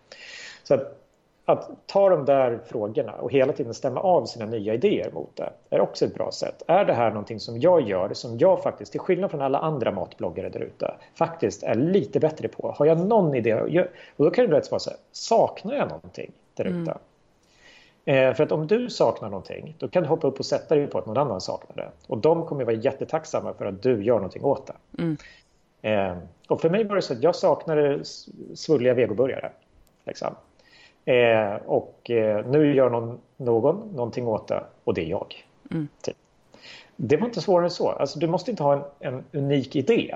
Så 0.62 0.74
att 0.74 1.01
att 1.45 1.70
ta 1.86 2.09
de 2.09 2.24
där 2.24 2.61
frågorna 2.66 3.12
och 3.12 3.32
hela 3.32 3.53
tiden 3.53 3.74
stämma 3.74 4.01
av 4.01 4.24
sina 4.26 4.47
nya 4.47 4.74
idéer 4.74 5.11
mot 5.12 5.36
det 5.36 5.53
är 5.70 5.80
också 5.80 6.05
ett 6.05 6.14
bra 6.14 6.30
sätt. 6.32 6.62
Är 6.66 6.84
det 6.84 6.93
här 6.93 7.11
någonting 7.11 7.40
som 7.40 7.61
jag 7.61 7.88
gör 7.88 8.14
som 8.14 8.38
jag 8.38 8.62
faktiskt, 8.62 8.93
till 8.93 9.01
skillnad 9.01 9.30
från 9.30 9.40
alla 9.40 9.59
andra 9.59 9.90
matbloggare 9.90 10.49
där 10.49 10.61
ute, 10.61 10.95
faktiskt 11.14 11.62
är 11.62 11.74
lite 11.74 12.20
bättre 12.20 12.49
på? 12.49 12.74
Har 12.78 12.86
jag 12.86 12.99
någon 13.07 13.34
idé? 13.34 13.55
Och 14.16 14.24
då 14.24 14.30
kan 14.30 14.47
det 14.47 14.57
rätt 14.57 14.70
vara 14.70 14.78
så 14.78 14.90
här, 14.90 14.99
saknar 15.12 15.74
jag 15.74 15.88
någonting 15.88 16.32
där 16.55 16.64
ute? 16.64 16.99
Mm. 18.05 18.34
För 18.34 18.43
att 18.43 18.53
om 18.53 18.66
du 18.66 18.90
saknar 18.90 19.28
någonting, 19.28 19.74
då 19.78 19.88
kan 19.88 20.03
du 20.03 20.09
hoppa 20.09 20.26
upp 20.26 20.38
och 20.38 20.47
sätta 20.47 20.74
dig 20.74 20.86
på 20.86 20.99
att 20.99 21.07
någon 21.07 21.16
annan 21.16 21.40
saknar 21.40 21.76
det. 21.76 21.90
Och 22.07 22.18
de 22.18 22.47
kommer 22.47 22.64
vara 22.64 22.76
jättetacksamma 22.76 23.55
för 23.55 23.66
att 23.66 23.82
du 23.82 24.05
gör 24.05 24.14
någonting 24.14 24.45
åt 24.45 24.66
det. 24.66 25.03
Mm. 25.03 25.16
Eh, 25.82 26.18
och 26.49 26.61
för 26.61 26.70
mig 26.70 26.84
var 26.84 26.97
det 26.97 27.03
så 27.03 27.12
att 27.12 27.22
jag 27.22 27.36
saknade 27.36 28.01
svulliga 28.55 28.95
vegoburgare. 28.95 29.53
Liksom. 30.05 30.34
Eh, 31.05 31.55
och 31.66 32.11
eh, 32.11 32.46
nu 32.46 32.74
gör 32.74 32.90
någon, 32.90 33.18
någon 33.36 33.88
någonting 33.94 34.26
åt 34.26 34.48
det 34.48 34.64
och 34.84 34.94
det 34.94 35.00
är 35.00 35.07
jag. 35.07 35.44
Mm. 35.70 35.88
Typ. 36.03 36.16
Det 36.96 37.16
var 37.16 37.26
inte 37.26 37.40
svårare 37.40 37.66
än 37.66 37.70
så. 37.70 37.88
Alltså, 37.88 38.18
du 38.18 38.26
måste 38.26 38.50
inte 38.50 38.62
ha 38.62 38.74
en, 38.74 38.82
en, 39.00 39.24
unik 39.32 39.76
idé. 39.76 40.14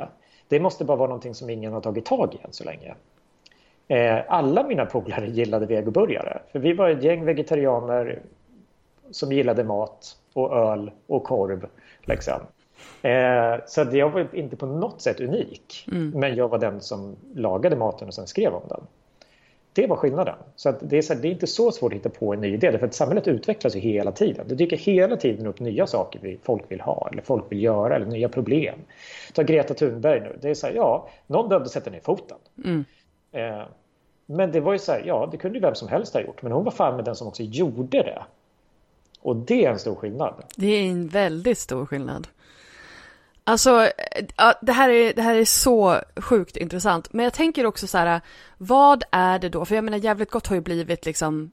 Det 0.49 0.61
måste 0.61 0.84
bara 0.84 0.97
vara 0.97 1.09
någonting 1.09 1.34
som 1.34 1.51
ingen 1.51 1.72
har 1.72 1.80
tagit 1.80 2.05
tag 2.05 2.34
i 2.34 2.45
än 2.45 2.53
så 2.53 2.64
länge. 2.64 2.95
Eh, 3.89 4.18
alla 4.28 4.62
mina 4.62 4.87
polare 4.87 5.26
gillade 5.26 5.66
vegoburgare. 5.66 6.39
För 6.53 6.59
vi 6.59 6.72
var 6.72 6.89
ett 6.89 7.03
gäng 7.03 7.24
vegetarianer 7.24 8.20
som 9.11 9.32
gillade 9.32 9.64
mat 9.64 10.16
och 10.32 10.57
öl 10.57 10.91
och 11.07 11.24
korv. 11.24 11.66
Liksom. 12.01 12.41
Eh, 13.03 13.55
så 13.66 13.87
jag 13.93 14.11
var 14.11 14.26
inte 14.32 14.57
på 14.57 14.66
något 14.66 15.01
sätt 15.01 15.20
unik. 15.20 15.89
Mm. 15.93 16.11
Men 16.11 16.34
jag 16.34 16.49
var 16.49 16.59
den 16.59 16.80
som 16.80 17.16
lagade 17.34 17.76
maten 17.76 18.09
och 18.09 18.14
sen 18.14 18.26
skrev 18.26 18.55
om 18.55 18.62
den. 18.68 18.80
Det 19.77 19.87
var 19.87 19.97
skillnaden. 19.97 20.35
Så 20.57 20.74
det, 20.81 20.99
är 20.99 21.03
så 21.03 21.14
här, 21.14 21.20
det 21.20 21.29
är 21.29 21.33
inte 21.33 21.47
så 21.47 21.72
svårt 21.72 21.93
att 21.93 21.99
hitta 21.99 22.09
på 22.09 22.35
en 22.35 22.41
ny 22.41 22.55
idé. 22.55 22.79
För 22.79 22.87
att 22.87 22.95
samhället 22.95 23.29
utvecklas 23.29 23.77
ju 23.77 23.81
hela 23.81 24.12
tiden. 24.12 24.49
Det 24.49 24.55
dyker 24.55 24.77
hela 24.77 25.16
tiden 25.16 25.47
upp 25.47 25.61
nya 25.61 25.87
saker 25.87 26.37
folk 26.43 26.62
vill 26.68 26.81
ha 26.81 27.09
eller 27.12 27.22
folk 27.22 27.45
vill 27.49 27.62
göra 27.62 27.97
eller 27.97 28.07
nya 28.07 28.29
problem. 28.29 28.79
Ta 29.35 29.43
Greta 29.43 29.74
Thunberg 29.74 30.20
nu. 30.20 30.39
Det 30.41 30.51
är 30.51 30.55
så 30.55 30.66
här, 30.66 30.74
ja, 30.74 31.09
någon 31.27 31.49
behövde 31.49 31.68
sätta 31.68 31.91
ner 31.91 32.01
foten. 32.01 32.37
Mm. 32.64 32.85
Eh, 33.33 33.66
men 34.27 34.53
det 34.53 34.61
var 34.61 34.72
ju 34.72 34.79
så 34.79 34.93
här, 34.93 35.03
ja, 35.07 35.29
det 35.33 35.37
kunde 35.37 35.59
ju 35.59 35.62
vem 35.62 35.74
som 35.74 35.89
helst 35.89 36.14
ha 36.14 36.20
gjort. 36.20 36.43
Men 36.43 36.53
hon 36.53 36.64
var 36.64 36.72
fan 36.72 36.97
med 36.97 37.05
den 37.05 37.16
som 37.16 37.29
också 37.29 37.43
gjorde 37.43 38.03
det. 38.03 38.22
Och 39.20 39.37
det 39.37 39.64
är 39.64 39.70
en 39.70 39.79
stor 39.79 39.95
skillnad. 39.95 40.35
Det 40.57 40.66
är 40.66 40.91
en 40.91 41.09
väldigt 41.09 41.59
stor 41.59 41.87
skillnad. 41.87 42.29
Alltså, 43.49 43.90
ja, 44.36 44.55
det, 44.62 44.72
här 44.72 44.88
är, 44.88 45.14
det 45.14 45.22
här 45.22 45.34
är 45.34 45.44
så 45.44 46.01
sjukt 46.16 46.57
intressant. 46.57 47.12
Men 47.12 47.24
jag 47.24 47.32
tänker 47.32 47.66
också 47.66 47.86
så 47.86 47.99
här, 47.99 48.20
vad 48.59 49.05
är 49.11 49.38
det 49.38 49.49
då? 49.49 49.64
För 49.64 49.74
jag 49.74 49.84
menar, 49.84 49.99
Jävligt 49.99 50.30
Gott 50.30 50.47
har 50.47 50.55
ju 50.55 50.62
blivit 50.62 51.07
liksom, 51.07 51.51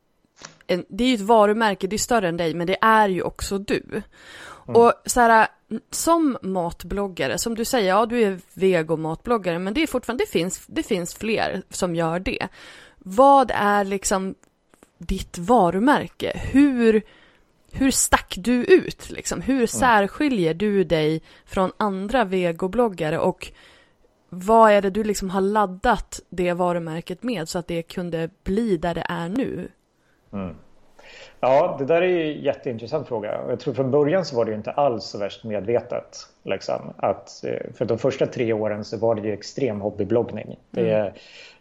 en, 0.68 0.86
det 0.90 1.04
är 1.04 1.08
ju 1.08 1.16
ett 1.16 1.22
varumärke, 1.22 1.88
det 1.88 1.96
är 1.96 1.98
större 1.98 2.28
än 2.28 2.38
dig, 2.38 2.54
men 2.54 2.68
det 2.68 2.78
är 2.82 3.10
ju 3.10 3.22
också 3.22 3.58
du. 3.58 3.84
Mm. 4.68 4.82
Och 4.82 4.94
så 5.06 5.22
här, 5.22 5.48
som 5.92 6.38
matbloggare, 6.42 7.38
som 7.38 7.56
du 7.56 7.66
säger, 7.66 7.90
ja 7.90 8.06
du 8.06 8.22
är 8.22 8.40
vegomatbloggare, 8.54 9.60
men 9.60 9.74
det 9.74 9.84
är 9.84 9.88
fortfarande, 9.88 10.24
det 10.24 10.32
finns, 10.32 10.64
det 10.68 10.84
finns 10.84 11.16
fler 11.16 11.62
som 11.70 11.96
gör 11.96 12.20
det. 12.20 12.48
Vad 12.98 13.52
är 13.54 13.84
liksom 13.84 14.36
ditt 14.98 15.38
varumärke? 15.38 16.42
Hur 16.52 17.04
hur 17.74 17.92
stack 17.92 18.36
du 18.38 18.64
ut? 18.66 19.10
Liksom? 19.10 19.42
Hur 19.42 19.56
mm. 19.56 19.68
särskiljer 19.68 20.54
du 20.54 20.84
dig 20.84 21.22
från 21.46 21.72
andra 21.78 22.24
vegobloggare 22.24 23.20
och 23.20 23.52
vad 24.30 24.72
är 24.72 24.82
det 24.82 24.90
du 24.90 25.04
liksom 25.04 25.30
har 25.30 25.42
laddat 25.42 26.20
det 26.30 26.54
varumärket 26.54 27.24
med 27.24 27.50
så 27.50 27.60
att 27.60 27.68
det 27.68 27.84
kunde 27.84 28.30
bli 28.44 28.78
där 28.78 28.94
det 28.94 29.06
är 29.10 29.30
nu? 29.30 29.68
Mm. 30.34 30.56
Ja, 31.40 31.76
det 31.80 31.86
där 31.86 32.02
är 32.02 32.36
en 32.36 32.42
jätteintressant 32.42 33.08
fråga. 33.08 33.42
Jag 33.50 33.60
tror 33.60 33.74
från 33.74 33.92
början 33.92 34.26
så 34.26 34.36
var 34.36 34.46
det 34.46 34.54
inte 34.54 34.72
alls 34.72 35.04
så 35.04 35.18
värst 35.18 35.44
medvetet. 35.44 36.18
Liksom. 36.44 36.94
Att, 36.98 37.44
eh, 37.44 37.74
för 37.74 37.86
de 37.86 37.98
första 37.98 38.26
tre 38.26 38.54
åren 38.54 38.84
så 38.84 38.98
var 38.98 39.16
det 39.16 39.22
ju 39.22 39.34
extrem 39.34 39.82
hobbybloggning. 39.82 40.60
Det, 40.72 41.00
mm. 41.00 41.14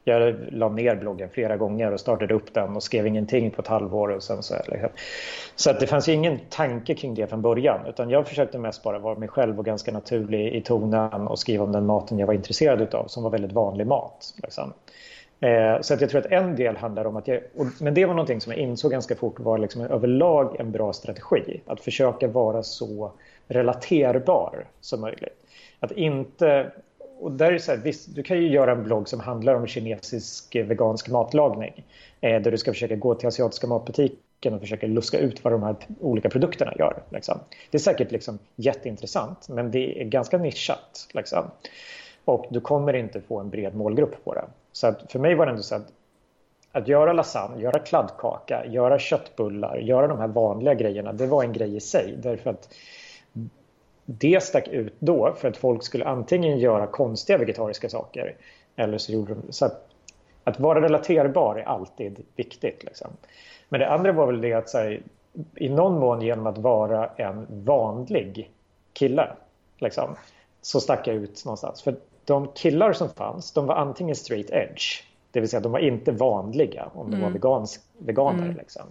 Jag 0.04 0.34
la 0.52 0.68
ner 0.68 0.96
bloggen 0.96 1.28
flera 1.28 1.56
gånger 1.56 1.92
och 1.92 2.00
startade 2.00 2.34
upp 2.34 2.54
den 2.54 2.76
och 2.76 2.82
skrev 2.82 3.06
ingenting 3.06 3.50
på 3.50 3.62
ett 3.62 3.68
halvår. 3.68 4.08
Och 4.08 4.22
sen 4.22 4.42
så, 4.42 4.54
liksom. 4.68 4.88
så 5.56 5.70
att 5.70 5.80
det 5.80 5.86
fanns 5.86 6.08
ju 6.08 6.12
ingen 6.12 6.38
tanke 6.48 6.94
kring 6.94 7.14
det 7.14 7.26
från 7.26 7.42
början. 7.42 7.86
Utan 7.86 8.10
jag 8.10 8.28
försökte 8.28 8.58
mest 8.58 8.82
bara 8.82 8.98
vara 8.98 9.18
mig 9.18 9.28
själv 9.28 9.58
och 9.58 9.64
ganska 9.64 9.92
naturlig 9.92 10.54
i 10.54 10.60
tonen 10.60 11.26
och 11.28 11.38
skriva 11.38 11.64
om 11.64 11.72
den 11.72 11.86
maten 11.86 12.18
jag 12.18 12.26
var 12.26 12.34
intresserad 12.34 12.94
av 12.94 13.06
som 13.06 13.22
var 13.22 13.30
väldigt 13.30 13.52
vanlig 13.52 13.86
mat. 13.86 14.34
Liksom. 14.42 14.72
Eh, 15.40 15.80
så 15.80 15.94
att 15.94 16.00
jag 16.00 16.10
tror 16.10 16.20
att 16.20 16.32
en 16.32 16.56
del 16.56 16.76
handlar 16.76 17.04
om 17.06 17.16
att 17.16 17.28
jag, 17.28 17.40
men 17.80 17.94
det 17.94 18.04
var 18.04 18.14
någonting 18.14 18.40
som 18.40 18.52
jag 18.52 18.60
insåg 18.60 18.90
ganska 18.90 19.14
fort 19.14 19.40
var 19.40 19.58
liksom 19.58 19.82
överlag 19.82 20.60
en 20.60 20.72
bra 20.72 20.92
strategi. 20.92 21.60
Att 21.66 21.80
försöka 21.80 22.28
vara 22.28 22.62
så 22.62 23.12
relaterbar 23.48 24.64
som 24.80 25.00
möjligt. 25.00 25.46
Att 25.80 25.92
inte 25.92 26.72
och 27.22 27.32
där 27.32 27.52
är 27.52 27.58
så 27.58 27.72
här, 27.72 27.78
visst, 27.78 28.14
du 28.14 28.22
kan 28.22 28.36
ju 28.36 28.48
göra 28.48 28.72
en 28.72 28.82
blogg 28.82 29.08
som 29.08 29.20
handlar 29.20 29.54
om 29.54 29.66
kinesisk 29.66 30.54
eh, 30.54 30.66
vegansk 30.66 31.08
matlagning. 31.08 31.84
Eh, 32.20 32.42
där 32.42 32.50
du 32.50 32.58
ska 32.58 32.72
försöka 32.72 32.96
gå 32.96 33.14
till 33.14 33.28
asiatiska 33.28 33.66
matbutiken 33.66 34.54
och 34.54 34.60
försöka 34.60 34.86
luska 34.86 35.18
ut 35.18 35.44
vad 35.44 35.52
de 35.52 35.62
här 35.62 35.76
olika 36.00 36.28
produkterna 36.28 36.72
gör. 36.78 37.02
Liksom. 37.10 37.38
Det 37.70 37.76
är 37.76 37.80
säkert 37.80 38.10
liksom, 38.12 38.38
jätteintressant, 38.56 39.48
men 39.48 39.70
det 39.70 40.00
är 40.00 40.04
ganska 40.04 40.38
nischat. 40.38 41.08
Liksom. 41.14 41.44
Och 42.24 42.46
du 42.50 42.60
kommer 42.60 42.92
inte 42.92 43.20
få 43.20 43.40
en 43.40 43.50
bred 43.50 43.74
målgrupp 43.74 44.24
på 44.24 44.34
det. 44.34 44.44
Så 44.72 44.86
att 44.86 45.12
för 45.12 45.18
mig 45.18 45.34
var 45.34 45.46
det 45.46 45.50
ändå 45.50 45.62
så 45.62 45.74
att 45.74 45.92
att 46.74 46.88
göra 46.88 47.12
lasagne, 47.12 47.62
göra 47.62 47.78
kladdkaka, 47.78 48.66
göra 48.66 48.98
köttbullar, 48.98 49.76
göra 49.76 50.06
de 50.06 50.18
här 50.18 50.28
vanliga 50.28 50.74
grejerna, 50.74 51.12
det 51.12 51.26
var 51.26 51.44
en 51.44 51.52
grej 51.52 51.76
i 51.76 51.80
sig. 51.80 52.14
Därför 52.22 52.50
att 52.50 52.68
det 54.04 54.42
stack 54.42 54.68
ut 54.68 54.94
då 54.98 55.32
för 55.32 55.48
att 55.48 55.56
folk 55.56 55.82
skulle 55.82 56.04
antingen 56.04 56.58
göra 56.58 56.86
konstiga 56.86 57.38
vegetariska 57.38 57.88
saker 57.88 58.36
eller 58.76 58.98
så 58.98 59.12
gjorde 59.12 59.34
de 59.34 59.52
så 59.52 59.64
att, 59.64 59.88
att 60.44 60.60
vara 60.60 60.80
relaterbar 60.80 61.56
är 61.56 61.62
alltid 61.62 62.24
viktigt. 62.36 62.84
Liksom. 62.84 63.08
Men 63.68 63.80
det 63.80 63.88
andra 63.88 64.12
var 64.12 64.26
väl 64.26 64.40
det 64.40 64.52
att 64.52 64.72
här, 64.74 65.02
i 65.56 65.68
någon 65.68 65.98
mån 65.98 66.22
genom 66.22 66.46
att 66.46 66.58
vara 66.58 67.06
en 67.16 67.46
vanlig 67.48 68.50
kille 68.92 69.28
liksom, 69.78 70.16
så 70.62 70.80
stack 70.80 71.06
jag 71.06 71.16
ut 71.16 71.44
någonstans. 71.44 71.82
För 71.82 71.96
de 72.24 72.48
killar 72.54 72.92
som 72.92 73.08
fanns, 73.08 73.52
de 73.52 73.66
var 73.66 73.74
antingen 73.74 74.16
straight 74.16 74.50
edge, 74.50 75.02
det 75.30 75.40
vill 75.40 75.48
säga 75.48 75.60
de 75.60 75.72
var 75.72 75.78
inte 75.78 76.12
vanliga 76.12 76.90
om 76.94 77.10
de 77.10 77.16
mm. 77.16 77.26
var 77.26 77.30
vegansk, 77.30 77.80
veganer. 77.98 78.44
Mm. 78.44 78.56
Liksom. 78.56 78.82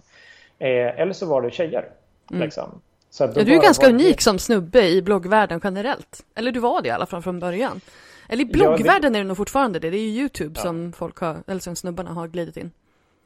Eh, 0.58 1.00
eller 1.00 1.12
så 1.12 1.26
var 1.26 1.42
det 1.42 1.50
tjejer. 1.50 1.88
Mm. 2.30 2.42
Liksom. 2.42 2.80
Så 3.12 3.24
ja, 3.24 3.44
du 3.44 3.54
är 3.54 3.62
ganska 3.62 3.88
unik 3.88 4.20
som 4.20 4.38
snubbe 4.38 4.88
i 4.88 5.02
bloggvärlden 5.02 5.60
generellt. 5.64 6.24
Eller 6.34 6.52
du 6.52 6.60
var 6.60 6.82
det 6.82 6.88
i 6.88 6.90
alla 6.90 7.06
fall 7.06 7.22
från 7.22 7.40
början. 7.40 7.80
Eller 8.28 8.42
i 8.42 8.46
bloggvärlden 8.46 9.02
ja, 9.02 9.10
det... 9.10 9.18
är 9.18 9.22
det 9.22 9.28
nog 9.28 9.36
fortfarande 9.36 9.78
det. 9.78 9.90
Det 9.90 9.96
är 9.96 10.08
ju 10.08 10.20
YouTube 10.20 10.52
ja. 10.56 10.62
som 10.62 10.92
folk 10.92 11.18
har, 11.18 11.36
eller 11.46 11.60
som 11.60 11.76
snubbarna 11.76 12.10
har 12.10 12.28
glidit 12.28 12.56
in. 12.56 12.70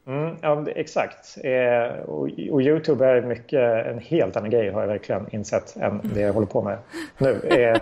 Mm, 0.07 0.35
ja, 0.41 0.65
exakt. 0.75 1.37
Eh, 1.43 1.99
och, 1.99 2.29
och, 2.51 2.61
Youtube 2.61 3.05
är 3.05 3.21
mycket 3.21 3.85
en 3.85 3.99
helt 3.99 4.35
annan 4.35 4.49
grej 4.49 4.71
har 4.71 4.81
jag 4.81 4.87
verkligen 4.87 5.35
insett 5.35 5.75
än 5.75 6.01
det 6.03 6.21
jag 6.21 6.33
håller 6.33 6.47
på 6.47 6.61
med 6.61 6.77
nu. 7.17 7.41
Eh, 7.49 7.77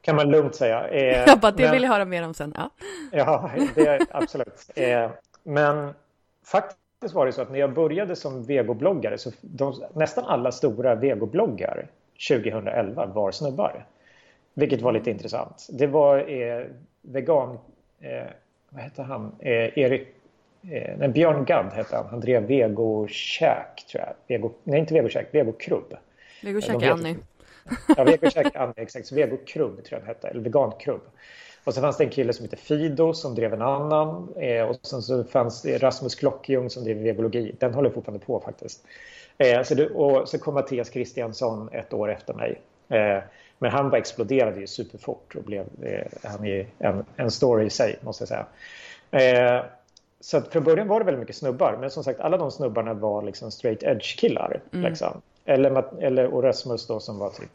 kan 0.00 0.16
man 0.16 0.30
lugnt 0.30 0.54
säga. 0.54 0.88
Eh, 0.88 1.22
jag 1.26 1.40
bara, 1.40 1.52
det 1.52 1.62
men, 1.62 1.72
vill 1.72 1.82
jag 1.82 1.90
höra 1.90 2.04
mer 2.04 2.24
om 2.24 2.34
sen. 2.34 2.54
Ja, 2.56 2.70
ja 3.12 3.50
det, 3.74 4.06
absolut. 4.10 4.70
Eh, 4.74 5.10
men 5.42 5.94
faktiskt 6.46 6.81
faktiskt 7.02 7.14
var 7.14 7.26
det 7.26 7.32
så 7.32 7.42
att 7.42 7.50
när 7.50 7.58
jag 7.58 7.72
började 7.74 8.16
som 8.16 8.42
vegobloggare 8.42 9.18
så 9.18 9.30
de, 9.40 9.74
nästan 9.94 10.24
alla 10.24 10.52
stora 10.52 10.94
vegobloggar 10.94 11.86
2011 12.28 13.06
var 13.06 13.32
snubbar. 13.32 13.86
Vilket 14.54 14.80
var 14.80 14.92
lite 14.92 15.10
intressant. 15.10 15.68
Det 15.70 15.86
var 15.86 16.30
eh, 16.30 16.66
vegan... 17.02 17.58
Eh, 18.00 18.30
vad 18.70 18.82
hette 18.82 19.02
han? 19.02 19.32
Eh, 19.38 19.78
Erik... 19.78 20.08
Eh, 20.70 21.08
Björn 21.08 21.44
Gadd 21.44 21.72
hette 21.72 21.96
han. 21.96 22.06
Han 22.06 22.20
drev 22.20 22.46
Vegokäk, 22.46 23.86
tror 23.92 24.04
jag. 24.04 24.14
Vego, 24.26 24.52
nej, 24.64 24.80
inte 24.80 24.94
Vegokäk. 24.94 25.26
Vegokrub. 25.30 25.96
Vegokäk 26.42 26.82
Annie. 26.82 27.16
Ja, 27.96 28.04
Vegokäk 28.04 28.56
Annie, 28.56 28.74
exakt. 28.76 29.12
Vegokrubb 29.12 29.84
tror 29.84 30.00
jag 30.00 30.00
den 30.00 30.06
hette. 30.06 30.28
Eller 30.28 30.40
vegankrubb. 30.40 31.02
Och 31.64 31.74
sen 31.74 31.82
fanns 31.82 31.96
det 31.96 32.04
en 32.04 32.10
kille 32.10 32.32
som 32.32 32.44
hette 32.44 32.56
Fido 32.56 33.12
som 33.12 33.34
drev 33.34 33.54
en 33.54 33.62
annan. 33.62 34.28
Eh, 34.36 34.64
och 34.64 34.76
sen 34.82 35.02
så 35.02 35.24
fanns 35.24 35.62
det 35.62 35.78
Rasmus 35.78 36.14
Klockjung 36.14 36.70
som 36.70 36.84
drev 36.84 36.96
vegologi. 36.96 37.54
Den 37.58 37.74
håller 37.74 37.90
fortfarande 37.90 38.26
på 38.26 38.40
faktiskt. 38.40 38.84
Eh, 39.38 39.62
så 39.62 39.74
det, 39.74 39.88
och 39.88 40.28
så 40.28 40.38
kom 40.38 40.54
Mattias 40.54 40.90
Kristiansson 40.90 41.68
ett 41.72 41.92
år 41.92 42.10
efter 42.10 42.34
mig. 42.34 42.60
Eh, 42.88 43.22
men 43.58 43.70
han 43.70 43.90
bara 43.90 43.98
exploderade 43.98 44.60
ju 44.60 44.66
superfort 44.66 45.34
och 45.36 45.42
blev 45.42 45.66
eh, 45.82 46.06
han 46.22 46.46
är 46.46 46.66
en, 46.78 47.04
en 47.16 47.30
story 47.30 47.66
i 47.66 47.70
sig 47.70 47.96
måste 48.00 48.22
jag 48.22 48.28
säga. 48.28 48.46
Eh, 49.10 49.64
så 50.20 50.40
från 50.40 50.64
början 50.64 50.88
var 50.88 50.98
det 50.98 51.04
väldigt 51.04 51.20
mycket 51.20 51.36
snubbar. 51.36 51.76
Men 51.80 51.90
som 51.90 52.04
sagt 52.04 52.20
alla 52.20 52.36
de 52.36 52.50
snubbarna 52.50 52.94
var 52.94 53.22
liksom 53.22 53.50
straight 53.50 53.82
edge 53.82 54.18
killar. 54.18 54.60
Mm. 54.72 54.90
Liksom. 54.90 55.20
Eller, 55.44 56.02
eller 56.02 56.26
och 56.26 56.42
Rasmus 56.42 56.86
då 56.86 57.00
som 57.00 57.18
var 57.18 57.30
typ 57.30 57.50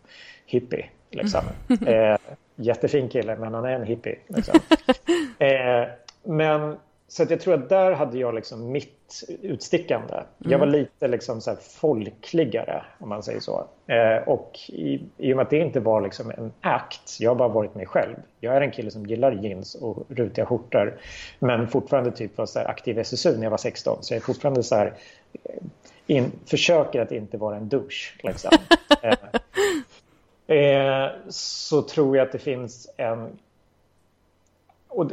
hippie. 0.45 0.85
Liksom. 1.11 1.41
Eh, 1.87 2.17
jättefin 2.57 3.09
kille, 3.09 3.35
men 3.35 3.53
han 3.53 3.65
är 3.65 3.69
en 3.69 3.83
hippie. 3.83 4.17
Liksom. 4.27 4.59
eh, 5.39 5.87
men 6.23 6.77
så 7.09 7.25
jag 7.29 7.41
tror 7.41 7.53
att 7.53 7.69
där 7.69 7.91
hade 7.91 8.17
jag 8.17 8.35
liksom 8.35 8.71
mitt 8.71 9.23
utstickande. 9.41 10.13
Mm. 10.13 10.25
Jag 10.51 10.59
var 10.59 10.65
lite 10.65 11.07
liksom 11.07 11.41
så 11.41 11.55
folkligare, 11.55 12.83
om 12.99 13.09
man 13.09 13.23
säger 13.23 13.39
så. 13.39 13.67
Eh, 13.87 14.27
och 14.27 14.59
i, 14.67 15.01
i 15.17 15.33
och 15.33 15.37
med 15.37 15.43
att 15.43 15.49
det 15.49 15.57
inte 15.57 15.79
var 15.79 16.01
liksom 16.01 16.31
en 16.31 16.51
act, 16.61 17.17
jag 17.19 17.31
har 17.31 17.35
bara 17.35 17.47
varit 17.47 17.75
mig 17.75 17.85
själv. 17.85 18.15
Jag 18.39 18.55
är 18.55 18.61
en 18.61 18.71
kille 18.71 18.91
som 18.91 19.05
gillar 19.05 19.31
jeans 19.31 19.75
och 19.75 20.05
rutiga 20.09 20.45
skjortor, 20.45 20.99
men 21.39 21.67
fortfarande 21.67 22.11
typ 22.11 22.37
var 22.37 22.45
så 22.45 22.59
aktiv 22.59 22.97
i 22.97 23.01
SSU 23.01 23.37
när 23.37 23.43
jag 23.43 23.51
var 23.51 23.57
16. 23.57 23.97
Så 24.01 24.13
jag 24.13 24.17
är 24.17 24.25
fortfarande 24.25 24.63
så 24.63 24.75
här, 24.75 24.93
eh, 25.43 25.63
in, 26.07 26.31
försöker 26.45 27.01
att 27.01 27.11
inte 27.11 27.37
vara 27.37 27.57
en 27.57 27.69
douche. 27.69 28.13
Liksom. 28.23 28.51
eh, 29.01 29.13
eh, 30.47 31.07
så 31.29 31.81
tror 31.81 32.17
jag 32.17 32.25
att 32.25 32.31
det 32.31 32.39
finns 32.39 32.89
en... 32.97 33.29
Och, 34.89 35.11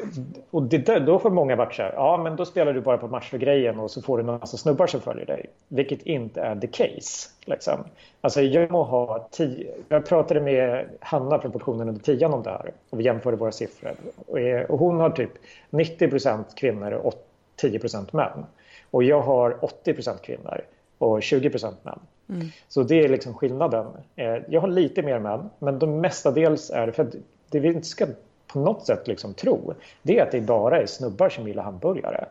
och 0.51 0.62
det 0.62 0.78
där, 0.78 1.01
då 1.01 1.18
får 1.18 1.30
många 1.30 1.57
varit 1.57 1.74
så 1.74 1.82
här, 1.82 1.93
ja 1.93 2.16
men 2.16 2.37
då 2.37 2.45
spelar 2.45 2.72
du 2.72 2.80
bara 2.80 2.99
på 2.99 3.09
match 3.09 3.30
för 3.30 3.39
grejen 3.39 3.80
och 3.80 3.91
så 3.91 4.03
får 4.03 4.18
du 4.18 4.20
en 4.20 4.26
massa 4.26 4.57
snubbar 4.57 4.87
som 4.87 5.01
följer 5.01 5.26
dig. 5.26 5.47
Vilket 5.68 6.03
inte 6.03 6.41
är 6.41 6.57
the 6.57 6.66
case. 6.66 7.28
Liksom. 7.45 7.85
Alltså 8.20 8.43
jag 8.43 8.70
må 8.70 8.82
ha 8.82 9.28
tio, 9.30 9.74
jag 9.89 10.07
pratade 10.07 10.41
med 10.41 10.87
Hanna 11.01 11.39
från 11.39 11.53
portionen 11.53 11.89
under 11.89 12.03
tian 12.03 12.35
om 12.35 12.43
det 12.43 12.51
här 12.51 12.70
och 12.91 13.01
vi 13.01 13.05
jämförde 13.05 13.37
våra 13.37 13.53
siffror. 13.53 13.93
Och, 14.26 14.41
eh, 14.41 14.64
och 14.64 14.78
hon 14.78 15.01
har 15.01 15.11
typ 15.11 15.30
90% 15.70 16.45
kvinnor 16.57 16.93
och 16.93 17.14
10% 17.57 18.12
män. 18.12 18.47
Och 18.91 19.03
jag 19.05 19.20
har 19.20 19.59
80% 19.61 20.22
kvinnor 20.22 20.61
och 20.99 21.22
20% 21.22 21.74
män. 21.82 21.99
Mm. 22.29 22.49
Så 22.68 22.83
det 22.83 23.05
är 23.05 23.09
liksom 23.09 23.35
skillnaden. 23.35 23.87
Eh, 24.16 24.37
jag 24.49 24.61
har 24.61 24.68
lite 24.68 25.03
mer 25.03 25.18
män, 25.18 25.51
men 25.59 25.79
de 25.79 26.01
mestadels 26.01 26.70
är 26.70 26.91
för 26.91 27.03
att 27.03 27.14
det 27.51 27.61
vi 27.61 27.68
inte 27.68 27.87
ska 27.87 28.07
på 28.47 28.59
något 28.59 28.87
sätt 28.87 29.09
liksom 29.09 29.35
tro, 29.35 29.75
det 30.03 30.18
är 30.18 30.22
att 30.22 30.33
det 30.33 30.41
bara 30.41 30.81
är 30.81 30.87
snubbar 30.87 31.29
som 31.29 31.49
gillar 31.49 31.62
hamburgare 31.62 32.27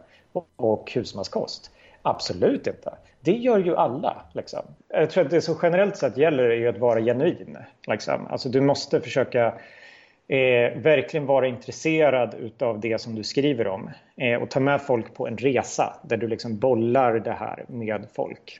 och 0.55 0.91
husmanskost. 0.91 1.71
Absolut 2.01 2.67
inte. 2.67 2.93
Det 3.21 3.31
gör 3.31 3.59
ju 3.59 3.75
alla. 3.75 4.25
Liksom. 4.33 4.59
Jag 4.87 5.09
tror 5.09 5.25
att 5.25 5.31
det 5.31 5.41
som 5.41 5.55
generellt 5.61 5.97
sett 5.97 6.17
gäller 6.17 6.43
är 6.43 6.69
att 6.69 6.77
vara 6.77 7.01
genuin. 7.01 7.57
Liksom. 7.87 8.27
Alltså, 8.27 8.49
du 8.49 8.61
måste 8.61 9.01
försöka 9.01 9.45
eh, 10.27 10.77
verkligen 10.77 11.25
vara 11.25 11.47
intresserad 11.47 12.51
av 12.59 12.79
det 12.79 13.01
som 13.01 13.15
du 13.15 13.23
skriver 13.23 13.67
om 13.67 13.89
eh, 14.15 14.41
och 14.41 14.49
ta 14.49 14.59
med 14.59 14.81
folk 14.81 15.13
på 15.13 15.27
en 15.27 15.37
resa 15.37 15.95
där 16.03 16.17
du 16.17 16.27
liksom 16.27 16.57
bollar 16.57 17.19
det 17.19 17.31
här 17.31 17.65
med 17.67 18.05
folk 18.13 18.59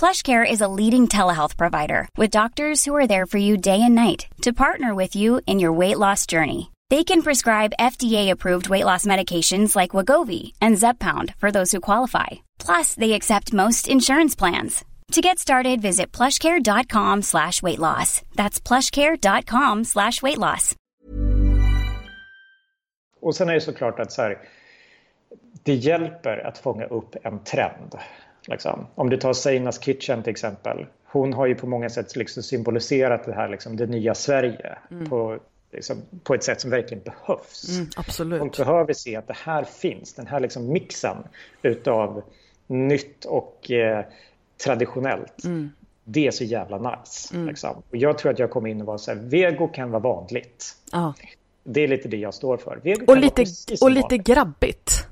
PlushCare 0.00 0.50
is 0.50 0.62
a 0.62 0.72
leading 0.80 1.08
telehealth 1.08 1.58
provider 1.58 2.08
with 2.16 2.30
doctors 2.30 2.86
who 2.86 2.96
are 2.96 3.06
there 3.06 3.26
for 3.26 3.36
you 3.36 3.58
day 3.58 3.82
and 3.82 3.94
night 3.94 4.20
to 4.40 4.54
partner 4.54 4.94
with 4.94 5.14
you 5.14 5.42
in 5.46 5.58
your 5.60 5.74
weight 5.74 5.98
loss 5.98 6.24
journey. 6.24 6.70
They 6.88 7.04
can 7.04 7.20
prescribe 7.20 7.76
FDA-approved 7.78 8.70
weight 8.70 8.86
loss 8.86 9.04
medications 9.04 9.76
like 9.76 9.90
Wagovi 9.90 10.52
and 10.58 10.78
Zepbound 10.78 11.34
for 11.36 11.50
those 11.52 11.70
who 11.70 11.80
qualify. 11.80 12.28
Plus, 12.58 12.94
they 12.94 13.12
accept 13.12 13.52
most 13.52 13.88
insurance 13.88 14.34
plans. 14.34 14.84
To 15.12 15.20
get 15.20 15.38
started, 15.38 15.82
visit 15.82 16.12
plushcare.com 16.12 17.20
slash 17.20 17.62
weight 17.62 17.78
loss. 17.78 18.22
That's 18.36 18.58
plushcare.com 18.58 19.84
slash 19.84 20.22
weight 20.22 20.38
loss. 20.38 20.74
Och 23.20 23.34
sen 23.34 23.48
är 23.48 23.54
det 23.54 23.60
såklart 23.60 24.00
att 24.00 24.12
så 24.12 24.22
här, 24.22 24.38
det 25.62 25.74
hjälper 25.74 26.46
att 26.46 26.58
fånga 26.58 26.84
upp 26.84 27.16
en 27.22 27.38
trend. 27.38 27.94
Liksom. 28.46 28.86
Om 28.94 29.10
du 29.10 29.16
tar 29.16 29.32
Seinas 29.32 29.78
Kitchen 29.78 30.22
till 30.22 30.30
exempel. 30.30 30.86
Hon 31.04 31.32
har 31.32 31.46
ju 31.46 31.54
på 31.54 31.66
många 31.66 31.90
sätt 31.90 32.16
liksom 32.16 32.42
symboliserat 32.42 33.24
det 33.24 33.32
här, 33.32 33.48
liksom, 33.48 33.76
det 33.76 33.86
nya 33.86 34.14
Sverige 34.14 34.78
mm. 34.90 35.08
på, 35.08 35.38
liksom, 35.72 35.96
på 36.24 36.34
ett 36.34 36.44
sätt 36.44 36.60
som 36.60 36.70
verkligen 36.70 37.02
behövs. 37.04 37.78
Mm, 37.78 37.90
absolut. 37.96 38.38
Folk 38.38 38.56
behöver 38.56 38.92
se 38.92 39.16
att 39.16 39.26
det 39.26 39.36
här 39.36 39.64
finns, 39.64 40.14
den 40.14 40.26
här 40.26 40.40
liksom 40.40 40.72
mixen 40.72 41.16
utav 41.62 42.22
nytt 42.66 43.24
och 43.24 43.70
eh, 43.70 44.04
traditionellt. 44.64 45.44
Mm. 45.44 45.70
Det 46.04 46.26
är 46.26 46.30
så 46.30 46.44
jävla 46.44 46.78
nice. 46.78 47.34
Mm. 47.34 47.48
Liksom. 47.48 47.82
Och 47.90 47.96
jag 47.96 48.18
tror 48.18 48.32
att 48.32 48.38
jag 48.38 48.50
kommer 48.50 48.68
in 48.68 48.80
och 48.80 48.86
var 48.86 48.98
så 48.98 49.10
här, 49.10 49.18
vego 49.18 49.68
kan 49.68 49.90
vara 49.90 50.02
vanligt. 50.02 50.76
Ah. 50.92 51.12
Det 51.64 51.80
är 51.80 51.88
lite 51.88 52.08
det 52.08 52.16
jag 52.16 52.34
står 52.34 52.56
för. 52.56 52.80
Vego 52.82 53.12
och 53.12 53.16
lite, 53.16 53.44
och 53.80 53.90
lite 53.90 54.18
grabbigt. 54.18 55.06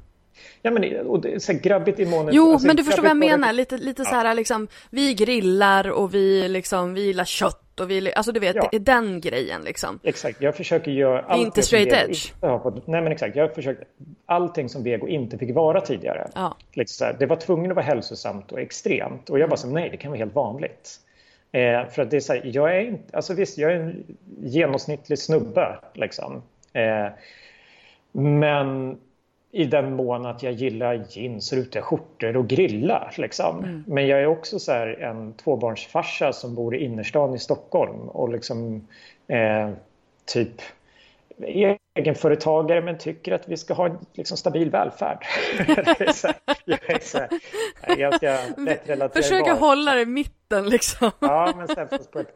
Ja, 0.62 0.70
men 0.70 1.06
och 1.06 1.20
det, 1.20 1.42
så 1.42 1.52
här, 1.52 1.58
grabbigt 1.58 2.00
i 2.00 2.06
månet. 2.06 2.34
Jo, 2.34 2.52
alltså, 2.52 2.66
men 2.66 2.76
du 2.76 2.84
förstår 2.84 3.02
vad 3.02 3.10
jag 3.10 3.16
menar. 3.16 3.52
Lite, 3.52 3.76
lite 3.76 4.02
ja. 4.02 4.08
så 4.08 4.14
här 4.14 4.34
liksom, 4.34 4.68
vi 4.90 5.14
grillar 5.14 5.90
och 5.90 6.14
vi 6.14 6.48
liksom, 6.48 6.94
vi 6.94 7.06
gillar 7.06 7.24
kött 7.24 7.80
och 7.80 7.90
vi, 7.90 8.14
alltså 8.14 8.32
du 8.32 8.40
vet, 8.40 8.56
ja. 8.56 8.78
den 8.78 9.20
grejen 9.20 9.62
liksom. 9.62 10.00
Exakt, 10.02 10.42
jag 10.42 10.56
försöker 10.56 10.90
göra 10.90 11.20
allt 11.20 11.42
Inte 11.42 11.62
straight 11.62 11.92
edge. 11.92 12.32
Fått, 12.40 12.86
nej 12.86 13.02
men 13.02 13.12
exakt, 13.12 13.36
jag 13.36 13.54
försöker 13.54 13.84
allting 14.26 14.68
som 14.68 14.82
vego 14.82 15.08
inte 15.08 15.38
fick 15.38 15.54
vara 15.54 15.80
tidigare. 15.80 16.30
Ja. 16.34 16.56
Liksom 16.72 17.06
här, 17.06 17.16
det 17.18 17.26
var 17.26 17.36
tvungen 17.36 17.70
att 17.70 17.74
vara 17.76 17.86
hälsosamt 17.86 18.52
och 18.52 18.60
extremt 18.60 19.30
och 19.30 19.38
jag 19.38 19.48
bara 19.48 19.56
så 19.56 19.68
nej 19.68 19.88
det 19.90 19.96
kan 19.96 20.10
vara 20.10 20.18
helt 20.18 20.34
vanligt. 20.34 21.00
Eh, 21.52 21.88
för 21.88 22.02
att 22.02 22.10
det 22.10 22.16
är 22.16 22.20
så 22.20 22.32
här, 22.32 22.42
jag 22.44 22.76
är 22.76 22.80
inte, 22.80 23.16
alltså 23.16 23.34
visst 23.34 23.58
jag 23.58 23.72
är 23.72 23.76
en 23.76 24.16
genomsnittlig 24.40 25.18
snubbe 25.18 25.78
liksom. 25.94 26.42
Eh, 26.72 27.08
men 28.12 28.98
i 29.52 29.64
den 29.64 29.96
mån 29.96 30.26
att 30.26 30.42
jag 30.42 30.52
gillar 30.52 31.06
jeans, 31.10 31.52
rutiga 31.52 31.82
skjortor 31.82 32.36
och 32.36 32.48
grilla. 32.48 33.10
Liksom. 33.16 33.58
Mm. 33.58 33.84
Men 33.86 34.06
jag 34.06 34.20
är 34.22 34.26
också 34.26 34.58
så 34.58 34.72
en 34.72 35.32
tvåbarnsfarsa 35.32 36.32
som 36.32 36.54
bor 36.54 36.76
i 36.76 36.84
innerstan 36.84 37.34
i 37.34 37.38
Stockholm 37.38 38.08
och 38.08 38.28
liksom 38.28 38.88
eh, 39.28 39.70
typ 40.24 40.62
egenföretagare 41.94 42.80
men 42.80 42.98
tycker 42.98 43.32
att 43.32 43.48
vi 43.48 43.56
ska 43.56 43.74
ha 43.74 43.86
en 43.86 43.98
liksom, 44.14 44.36
stabil 44.36 44.70
välfärd. 44.70 45.26
jag 46.64 46.90
är 46.90 47.00
så 47.00 47.18
här, 47.18 47.96
ganska 47.96 48.38
lättrelaterbar. 48.56 49.22
Försöka 49.22 49.54
hålla 49.54 49.94
det 49.94 50.00
i 50.00 50.06
mitten 50.06 50.68
liksom. 50.68 51.10
ja, 51.18 51.54
men 51.56 51.68
sen 51.68 51.88
på 52.12 52.18
ett, 52.18 52.34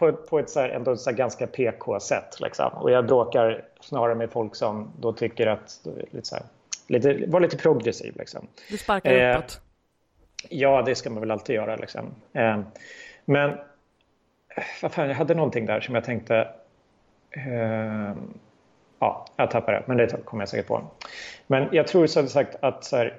på, 0.00 0.12
på 0.12 0.38
ett 0.38 0.50
så 0.50 0.60
här, 0.60 0.68
ändå 0.68 0.96
så 0.96 1.12
ganska 1.12 1.46
PK-sätt. 1.46 2.40
Liksom. 2.40 2.72
Och 2.72 2.90
jag 2.90 3.06
bråkar 3.06 3.64
snarare 3.80 4.14
med 4.14 4.30
folk 4.30 4.56
som 4.56 4.92
då 5.00 5.12
tycker 5.12 5.46
att 5.46 5.80
lite 6.12 6.26
så 6.26 6.34
här, 6.34 6.44
lite, 6.86 7.24
var 7.26 7.40
lite 7.40 7.56
progressiv. 7.56 8.16
Liksom. 8.16 8.46
Du 8.70 8.78
sparkar 8.78 9.12
eh, 9.14 9.38
uppåt? 9.38 9.60
Ja, 10.48 10.82
det 10.82 10.94
ska 10.94 11.10
man 11.10 11.20
väl 11.20 11.30
alltid 11.30 11.56
göra. 11.56 11.76
Liksom. 11.76 12.14
Eh, 12.32 12.60
men 13.24 13.58
vad 14.82 14.92
fan, 14.92 15.08
jag 15.08 15.14
hade 15.14 15.34
någonting 15.34 15.66
där 15.66 15.80
som 15.80 15.94
jag 15.94 16.04
tänkte... 16.04 16.48
Eh, 17.30 18.14
ja, 18.98 19.26
jag 19.36 19.50
tappade 19.50 19.78
det, 19.78 19.84
men 19.86 19.96
det 19.96 20.24
kommer 20.24 20.42
jag 20.42 20.48
säkert 20.48 20.66
på. 20.66 20.82
Men 21.46 21.68
jag 21.72 21.86
tror 21.86 22.06
som 22.06 22.28
sagt 22.28 22.56
att 22.60 22.84
så 22.84 22.96
här, 22.96 23.18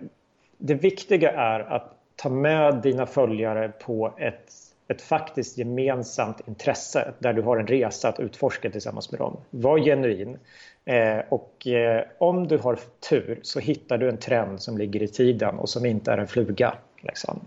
det 0.58 0.74
viktiga 0.74 1.32
är 1.32 1.60
att 1.60 1.96
ta 2.16 2.30
med 2.30 2.76
dina 2.76 3.06
följare 3.06 3.70
på 3.70 4.14
ett 4.18 4.52
ett 4.92 5.02
faktiskt 5.02 5.58
gemensamt 5.58 6.48
intresse 6.48 7.14
där 7.20 7.34
du 7.34 7.42
har 7.42 7.58
en 7.58 7.68
resa 7.68 8.10
att 8.10 8.20
utforska 8.20 8.70
tillsammans 8.70 9.12
med 9.12 9.20
dem. 9.20 9.38
Var 9.50 9.80
genuin. 9.80 10.38
Eh, 10.86 11.20
och 11.30 11.68
eh, 11.68 12.04
om 12.18 12.48
du 12.48 12.58
har 12.58 12.80
tur 13.10 13.40
så 13.42 13.60
hittar 13.60 13.98
du 13.98 14.10
en 14.10 14.18
trend 14.18 14.62
som 14.62 14.78
ligger 14.78 15.04
i 15.04 15.08
tiden 15.08 15.60
och 15.60 15.70
som 15.70 15.86
inte 15.86 16.12
är 16.12 16.18
en 16.18 16.28
fluga. 16.28 16.74
Liksom. 17.02 17.40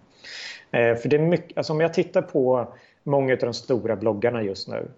Eh, 0.70 0.97
för 0.97 1.09
det 1.09 1.16
är 1.16 1.20
mycket, 1.20 1.59
alltså 1.59 1.72
om 1.72 1.80
jag 1.80 1.95
tittar 1.95 2.22
på 2.22 2.74
många 3.03 3.32
av 3.32 3.38
de 3.38 3.55
stora 3.55 3.97
bloggarna 3.97 4.42
just 4.42 4.68
nu 4.68 4.88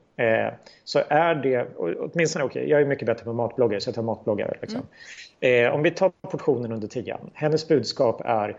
så 0.85 1.03
är 1.09 1.35
det, 1.35 1.69
åtminstone 1.77 2.45
okej, 2.45 2.61
okay, 2.61 2.71
jag 2.71 2.81
är 2.81 2.87
mycket 2.87 3.07
bättre 3.07 3.25
på 3.25 3.33
matbloggar 3.33 3.79
så 3.79 3.89
jag 3.89 3.95
tar 3.95 4.03
matbloggare. 4.03 4.57
Liksom. 4.61 4.81
Mm. 5.41 5.75
om 5.75 5.83
vi 5.83 5.91
tar 5.91 6.13
portionen 6.21 6.73
under 6.73 6.89
tian, 6.89 7.31
hennes 7.35 7.69
budskap 7.69 8.21
är 8.25 8.57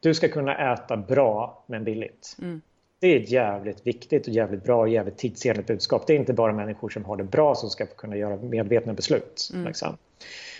du 0.00 0.14
ska 0.14 0.28
kunna 0.28 0.72
äta 0.72 0.96
bra 0.96 1.64
men 1.66 1.84
billigt. 1.84 2.36
Mm. 2.42 2.60
Det 3.00 3.08
är 3.08 3.20
ett 3.20 3.30
jävligt 3.30 3.86
viktigt 3.86 4.26
och 4.26 4.32
jävligt 4.32 4.64
bra 4.64 4.80
och 4.80 4.88
jävligt 4.88 5.18
tidsenligt 5.18 5.66
budskap. 5.66 6.06
Det 6.06 6.12
är 6.12 6.16
inte 6.16 6.32
bara 6.32 6.52
människor 6.52 6.88
som 6.88 7.04
har 7.04 7.16
det 7.16 7.24
bra 7.24 7.54
som 7.54 7.70
ska 7.70 7.86
kunna 7.86 8.16
göra 8.16 8.36
medvetna 8.36 8.92
beslut. 8.92 9.50
Mm. 9.52 9.66
Liksom. 9.66 9.96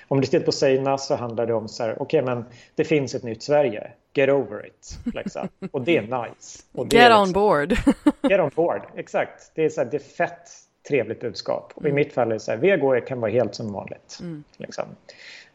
Om 0.09 0.21
du 0.21 0.27
tittar 0.27 0.45
på 0.45 0.53
Seina 0.53 0.99
så 0.99 1.15
handlar 1.15 1.47
det 1.47 1.55
om 1.55 1.69
så 1.69 1.83
här, 1.83 2.03
okej 2.03 2.23
okay, 2.23 2.35
men 2.35 2.45
det 2.75 2.85
finns 2.85 3.15
ett 3.15 3.23
nytt 3.23 3.43
Sverige. 3.43 3.91
Get 4.15 4.29
over 4.29 4.67
it. 4.67 4.99
Liksom. 5.15 5.49
Och 5.71 5.83
det 5.83 5.97
är 5.97 6.03
nice. 6.03 6.63
Det 6.73 6.83
get 6.83 6.95
är 6.95 7.09
liksom, 7.09 7.23
on 7.23 7.33
board. 7.33 7.73
get 8.31 8.41
on 8.41 8.51
board, 8.55 8.83
exakt. 8.97 9.53
Det 9.55 9.65
är, 9.65 9.69
så 9.69 9.81
här, 9.81 9.89
det 9.91 9.97
är 9.97 9.99
fett 9.99 10.49
trevligt 10.89 11.21
budskap. 11.21 11.73
Och 11.75 11.89
I 11.89 11.93
mitt 11.93 12.13
fall 12.13 12.29
är 12.29 12.33
det 12.33 12.41
så 12.41 12.51
här, 12.51 12.59
Vego 12.59 13.01
kan 13.01 13.21
vara 13.21 13.31
helt 13.31 13.55
som 13.55 13.73
vanligt. 13.73 14.19
Mm. 14.21 14.45
Liksom. 14.57 14.85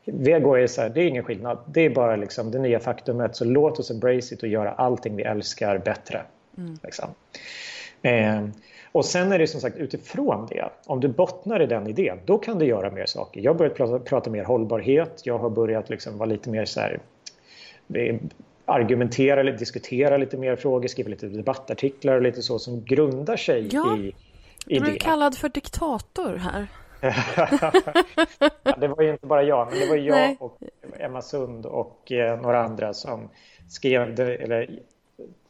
Vego 0.05 0.53
är 0.53 0.67
så 0.67 0.81
här, 0.81 0.89
det 0.89 1.01
är 1.01 1.05
ingen 1.05 1.23
skillnad. 1.23 1.57
Det 1.67 1.81
är 1.81 1.89
bara 1.89 2.15
liksom 2.15 2.51
det 2.51 2.59
nya 2.59 2.79
faktumet. 2.79 3.35
Så 3.35 3.45
låt 3.45 3.79
oss 3.79 3.91
embrace 3.91 4.35
it 4.35 4.43
och 4.43 4.49
göra 4.49 4.71
allting 4.71 5.15
vi 5.15 5.23
älskar 5.23 5.77
bättre. 5.77 6.21
Mm. 6.57 6.77
Liksom. 6.83 7.09
Eh, 8.01 8.47
och 8.91 9.05
sen 9.05 9.31
är 9.31 9.39
det 9.39 9.47
som 9.47 9.61
sagt 9.61 9.77
utifrån 9.77 10.47
det, 10.49 10.69
om 10.85 10.99
du 10.99 11.07
bottnar 11.07 11.61
i 11.61 11.65
den 11.65 11.87
idén, 11.87 12.19
då 12.25 12.37
kan 12.37 12.59
du 12.59 12.65
göra 12.65 12.91
mer 12.91 13.05
saker. 13.05 13.41
Jag 13.41 13.51
har 13.51 13.57
börjat 13.57 13.75
prata, 13.75 13.99
prata 13.99 14.29
mer 14.29 14.43
hållbarhet, 14.43 15.21
jag 15.23 15.37
har 15.37 15.49
börjat 15.49 15.89
liksom 15.89 16.17
vara 16.17 16.29
lite 16.29 16.49
mer 16.49 16.65
så 16.65 16.79
här, 16.79 16.99
eh, 17.93 18.15
argumentera 18.65 19.39
eller 19.39 19.51
diskutera 19.51 20.17
lite 20.17 20.37
mer 20.37 20.55
frågor, 20.55 20.87
skriva 20.87 21.09
lite 21.09 21.27
debattartiklar 21.27 22.15
och 22.15 22.21
lite 22.21 22.41
så 22.41 22.59
som 22.59 22.83
grundar 22.83 23.37
sig 23.37 23.69
ja, 23.71 23.97
i, 23.97 24.13
i 24.67 24.79
det. 24.79 24.85
Du 24.85 24.91
är 24.91 24.99
kallad 24.99 25.37
för 25.37 25.49
diktator 25.49 26.35
här. 26.35 26.67
ja, 28.63 28.75
det 28.77 28.87
var 28.87 29.03
ju 29.03 29.11
inte 29.11 29.27
bara 29.27 29.43
jag, 29.43 29.67
men 29.71 29.79
det 29.79 29.89
var 29.89 29.95
jag 29.95 30.15
Nej. 30.15 30.37
och 30.39 30.57
Emma 30.99 31.21
Sund 31.21 31.65
och 31.65 32.11
eh, 32.11 32.41
några 32.41 32.63
andra 32.63 32.93
som 32.93 33.29
skrev, 33.69 34.19
eller 34.19 34.79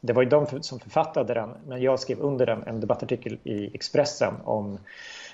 det 0.05 0.13
var 0.13 0.23
ju 0.23 0.29
de 0.29 0.63
som 0.63 0.79
författade 0.79 1.33
den, 1.33 1.49
men 1.67 1.81
jag 1.81 1.99
skrev 1.99 2.19
under 2.19 2.45
den 2.45 2.63
en 2.63 2.79
debattartikel 2.79 3.37
i 3.43 3.75
Expressen 3.75 4.33
om 4.43 4.79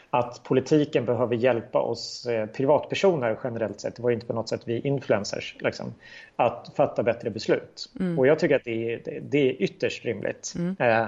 att 0.09 0.43
politiken 0.43 1.05
behöver 1.05 1.35
hjälpa 1.35 1.79
oss 1.79 2.25
eh, 2.25 2.45
privatpersoner 2.45 3.39
generellt 3.43 3.81
sett, 3.81 3.95
det 3.95 4.01
var 4.01 4.09
ju 4.09 4.13
inte 4.13 4.25
på 4.25 4.33
något 4.33 4.49
sätt 4.49 4.61
vi 4.65 4.79
influencers, 4.79 5.55
liksom, 5.59 5.93
att 6.35 6.71
fatta 6.75 7.03
bättre 7.03 7.29
beslut. 7.29 7.89
Mm. 7.99 8.19
Och 8.19 8.27
jag 8.27 8.39
tycker 8.39 8.55
att 8.55 8.63
det 8.63 8.93
är, 8.93 9.21
det, 9.21 9.49
är 9.49 9.61
ytterst 9.61 10.05
rimligt. 10.05 10.53
Mm. 10.57 10.75
Eh, 10.79 11.07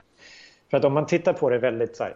för 0.70 0.78
att 0.78 0.86
om 0.86 0.94
man 0.94 1.06
tittar 1.06 1.34
på 1.34 1.50
det 1.50 1.58
väldigt 1.58 1.96
så 1.96 2.04
här, 2.04 2.16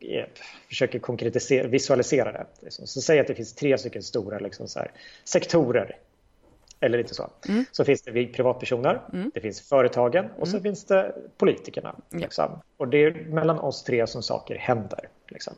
eh, 0.00 0.24
försöker 0.68 0.98
konkretisera, 0.98 1.66
visualisera 1.66 2.32
det. 2.32 2.46
Så, 2.70 2.86
så 2.86 3.00
säg 3.00 3.20
att 3.20 3.26
det 3.26 3.34
finns 3.34 3.54
tre 3.54 3.78
stycken 3.78 4.02
stora 4.02 4.38
liksom 4.38 4.68
så 4.68 4.78
här, 4.78 4.90
sektorer 5.24 5.96
eller 6.80 6.98
lite 6.98 7.14
så. 7.14 7.30
Mm. 7.48 7.64
Så 7.72 7.84
finns 7.84 8.02
det 8.02 8.10
vi 8.10 8.26
privatpersoner, 8.26 9.00
mm. 9.12 9.30
det 9.34 9.40
finns 9.40 9.60
företagen 9.60 10.28
och 10.38 10.48
så 10.48 10.56
mm. 10.56 10.62
finns 10.62 10.84
det 10.84 11.14
politikerna. 11.38 11.94
Liksom. 12.10 12.60
Och 12.76 12.88
det 12.88 13.04
är 13.04 13.10
mellan 13.28 13.58
oss 13.58 13.84
tre 13.84 14.06
som 14.06 14.22
saker 14.22 14.56
händer. 14.56 15.08
Liksom. 15.28 15.54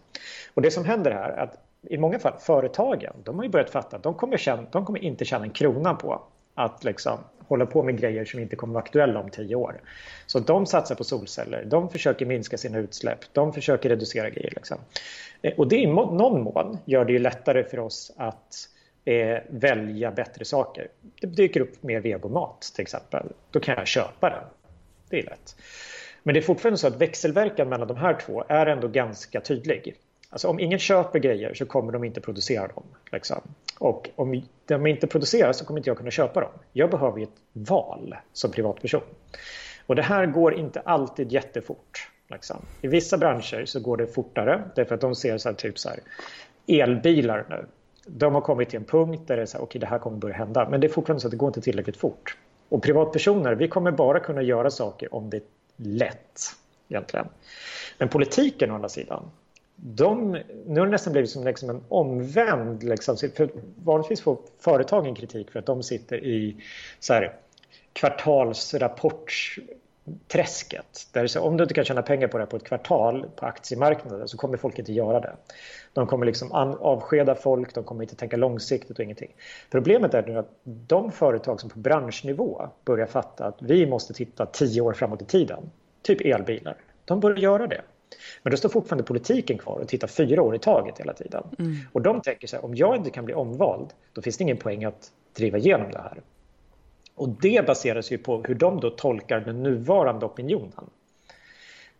Och 0.55 0.63
det 0.63 0.71
som 0.71 0.85
händer 0.85 1.11
här 1.11 1.31
är 1.31 1.43
att 1.43 1.59
i 1.83 1.99
många 1.99 2.19
fall 2.19 2.35
företagen, 2.41 3.13
de 3.25 3.37
har 3.37 3.45
ju 3.45 3.51
börjat 3.51 3.71
fatta 3.71 3.97
att 3.97 4.03
de 4.03 4.15
kommer, 4.15 4.37
tjäna, 4.37 4.63
de 4.71 4.87
kommer 4.87 4.99
inte 5.05 5.25
tjäna 5.25 5.45
en 5.45 5.51
krona 5.51 5.95
på 5.95 6.23
att 6.55 6.85
liksom 6.85 7.19
hålla 7.49 7.67
på 7.67 7.83
med 7.83 8.01
grejer 8.01 8.25
som 8.25 8.41
inte 8.41 8.57
kommer 8.57 8.75
vara 8.75 8.85
aktuella 8.85 9.21
om 9.21 9.31
tio 9.31 9.55
år. 9.55 9.81
Så 10.27 10.39
de 10.39 10.67
satsar 10.67 10.95
på 10.95 11.05
solceller, 11.05 11.65
de 11.65 11.91
försöker 11.91 12.27
minska 12.27 12.59
sina 12.59 12.79
utsläpp, 12.79 13.19
de 13.33 13.53
försöker 13.53 13.89
reducera 13.89 14.31
grejer. 14.31 14.53
Liksom. 14.57 14.79
Eh, 15.43 15.53
och 15.57 15.69
det 15.69 15.77
i 15.77 15.87
någon 15.87 16.43
mån 16.43 16.79
gör 16.85 17.05
det 17.05 17.13
ju 17.13 17.19
lättare 17.19 17.65
för 17.65 17.79
oss 17.79 18.13
att 18.17 18.69
eh, 19.05 19.39
välja 19.49 20.11
bättre 20.11 20.45
saker. 20.45 20.89
Det 21.21 21.27
dyker 21.27 21.61
upp 21.61 21.83
mer 21.83 22.01
vegomat 22.01 22.73
till 22.75 22.83
exempel. 22.83 23.27
Då 23.51 23.61
kan 23.61 23.75
jag 23.79 23.87
köpa 23.87 24.31
den. 24.31 24.45
Det 25.11 25.19
är 25.19 25.23
lätt. 25.23 25.57
Men 26.23 26.35
det 26.35 26.41
är 26.41 26.43
fortfarande 26.43 26.79
så 26.79 26.87
att 26.87 26.97
växelverkan 26.97 27.69
mellan 27.69 27.89
de 27.89 27.97
här 27.97 28.15
två 28.27 28.45
är 28.49 28.67
ändå 28.67 28.89
ganska 28.89 29.41
tydlig. 29.41 29.95
Alltså 30.31 30.49
om 30.49 30.61
ingen 30.61 30.79
köper 30.79 31.19
grejer 31.19 31.55
så 31.55 31.67
kommer 31.67 31.93
de 31.93 32.05
inte 32.05 32.21
producera 32.21 32.67
dem. 32.67 32.85
Liksom. 33.13 33.41
Och 33.79 34.11
om 34.17 34.43
de 34.67 34.87
inte 34.87 35.07
producerar 35.07 35.53
så 35.53 35.65
kommer 35.65 35.81
inte 35.81 35.91
jag 35.91 35.99
kunna 35.99 36.11
köpa 36.11 36.41
dem. 36.41 36.51
Jag 36.73 36.91
behöver 36.91 37.23
ett 37.23 37.29
val 37.53 38.17
som 38.33 38.51
privatperson. 38.51 39.03
Och 39.87 39.97
det 39.97 40.03
här 40.03 40.27
går 40.27 40.55
inte 40.55 40.81
alltid 40.81 41.33
jättefort. 41.33 42.09
Liksom. 42.31 42.57
I 42.83 42.89
vissa 42.89 43.19
branscher 43.19 43.65
så 43.65 43.81
går 43.81 43.97
det 43.97 44.07
fortare 44.07 44.63
därför 44.77 44.95
att 44.95 45.01
de 45.01 45.15
ser 45.15 45.39
så 45.39 45.49
här, 45.49 45.57
typ 45.57 45.79
så 45.79 45.89
här, 45.89 45.99
elbilar 46.67 47.47
nu 47.51 47.67
de 48.07 48.35
har 48.35 48.41
kommit 48.41 48.69
till 48.69 48.79
en 48.79 48.85
punkt 48.85 49.23
där 49.27 49.37
det 49.37 49.43
är 49.43 49.47
så 49.47 49.59
här, 49.59 49.65
okay, 49.65 49.79
det 49.81 49.87
här 49.87 49.99
kommer 49.99 50.17
börja 50.17 50.35
hända. 50.35 50.69
Men 50.69 50.81
det 50.81 50.87
är 50.87 50.89
fortfarande 50.89 51.21
så 51.21 51.27
att 51.27 51.31
det 51.31 51.37
går 51.37 51.49
inte 51.49 51.61
tillräckligt 51.61 51.97
fort. 51.97 52.37
Och 52.69 52.83
privatpersoner, 52.83 53.55
vi 53.55 53.69
kommer 53.69 53.91
bara 53.91 54.21
kunna 54.21 54.43
göra 54.43 54.71
saker 54.71 55.15
om 55.15 55.31
det 55.31 55.37
är 55.37 55.43
lätt 55.77 56.41
egentligen. 56.89 57.27
Men 57.99 58.09
politiken 58.09 58.71
å 58.71 58.75
andra 58.75 58.89
sidan, 58.89 59.31
de, 59.77 60.39
nu 60.67 60.81
har 60.81 60.87
det 60.87 60.93
nästan 60.93 61.13
blivit 61.13 61.31
som 61.31 61.45
liksom 61.45 61.71
en 61.71 61.85
omvänd... 61.89 62.83
Liksom, 62.83 63.17
för 63.17 63.51
vanligtvis 63.85 64.21
får 64.21 64.39
företagen 64.59 65.15
kritik 65.15 65.51
för 65.51 65.59
att 65.59 65.67
de 65.67 65.83
sitter 65.83 66.25
i 66.25 66.57
så 67.01 67.13
här, 67.13 67.37
kvartalsrapports 67.93 69.59
träsket. 70.29 71.09
Där 71.13 71.27
så, 71.27 71.41
om 71.41 71.57
du 71.57 71.65
inte 71.65 71.75
kan 71.75 71.85
tjäna 71.85 72.03
pengar 72.03 72.29
på 72.29 72.39
det 72.39 72.47
på 72.47 72.57
ett 72.57 72.65
kvartal 72.65 73.27
på 73.37 73.47
aktiemarknaden 73.47 74.29
så 74.29 74.37
kommer 74.37 74.57
folk 74.57 74.79
inte 74.79 74.93
göra 74.93 75.21
det. 75.21 75.37
De 75.93 76.07
kommer 76.07 76.27
liksom 76.27 76.53
avskeda 76.53 77.35
folk, 77.35 77.75
de 77.75 77.85
kommer 77.85 78.03
inte 78.03 78.17
tänka 78.17 78.37
långsiktigt 78.37 78.99
och 78.99 79.05
ingenting. 79.05 79.35
Problemet 79.71 80.15
är 80.15 80.27
nu 80.27 80.39
att 80.39 80.51
de 80.65 81.13
företag 81.13 81.61
som 81.61 81.71
på 81.71 81.79
branschnivå 81.79 82.69
börjar 82.85 83.07
fatta 83.07 83.45
att 83.45 83.63
vi 83.63 83.87
måste 83.87 84.15
titta 84.15 84.47
tio 84.47 84.81
år 84.81 84.93
framåt 84.93 85.23
i 85.23 85.25
tiden, 85.25 85.71
typ 86.03 86.21
elbilar, 86.21 86.77
de 87.05 87.21
börjar 87.21 87.39
göra 87.39 87.67
det. 87.67 87.81
Men 88.43 88.51
då 88.51 88.57
står 88.57 88.69
fortfarande 88.69 89.05
politiken 89.05 89.59
kvar 89.59 89.79
och 89.79 89.89
tittar 89.89 90.09
fyra 90.09 90.43
år 90.43 90.55
i 90.55 90.59
taget 90.59 90.99
hela 90.99 91.13
tiden. 91.13 91.45
Mm. 91.59 91.77
Och 91.93 92.03
de 92.03 92.21
tänker 92.21 92.47
så 92.47 92.57
här, 92.57 92.65
om 92.65 92.75
jag 92.75 92.97
inte 92.97 93.11
kan 93.11 93.25
bli 93.25 93.35
omvald, 93.35 93.89
då 94.13 94.23
finns 94.23 94.37
det 94.37 94.43
ingen 94.43 94.57
poäng 94.57 94.85
att 94.85 95.11
driva 95.37 95.59
igenom 95.59 95.91
det 95.91 95.99
här. 95.99 96.21
Och 97.23 97.29
det 97.29 97.67
baseras 97.67 98.11
ju 98.11 98.19
på 98.19 98.43
hur 98.43 98.55
de 98.55 98.81
då 98.81 98.91
tolkar 98.91 99.41
den 99.41 99.63
nuvarande 99.63 100.27
opinionen. 100.27 100.91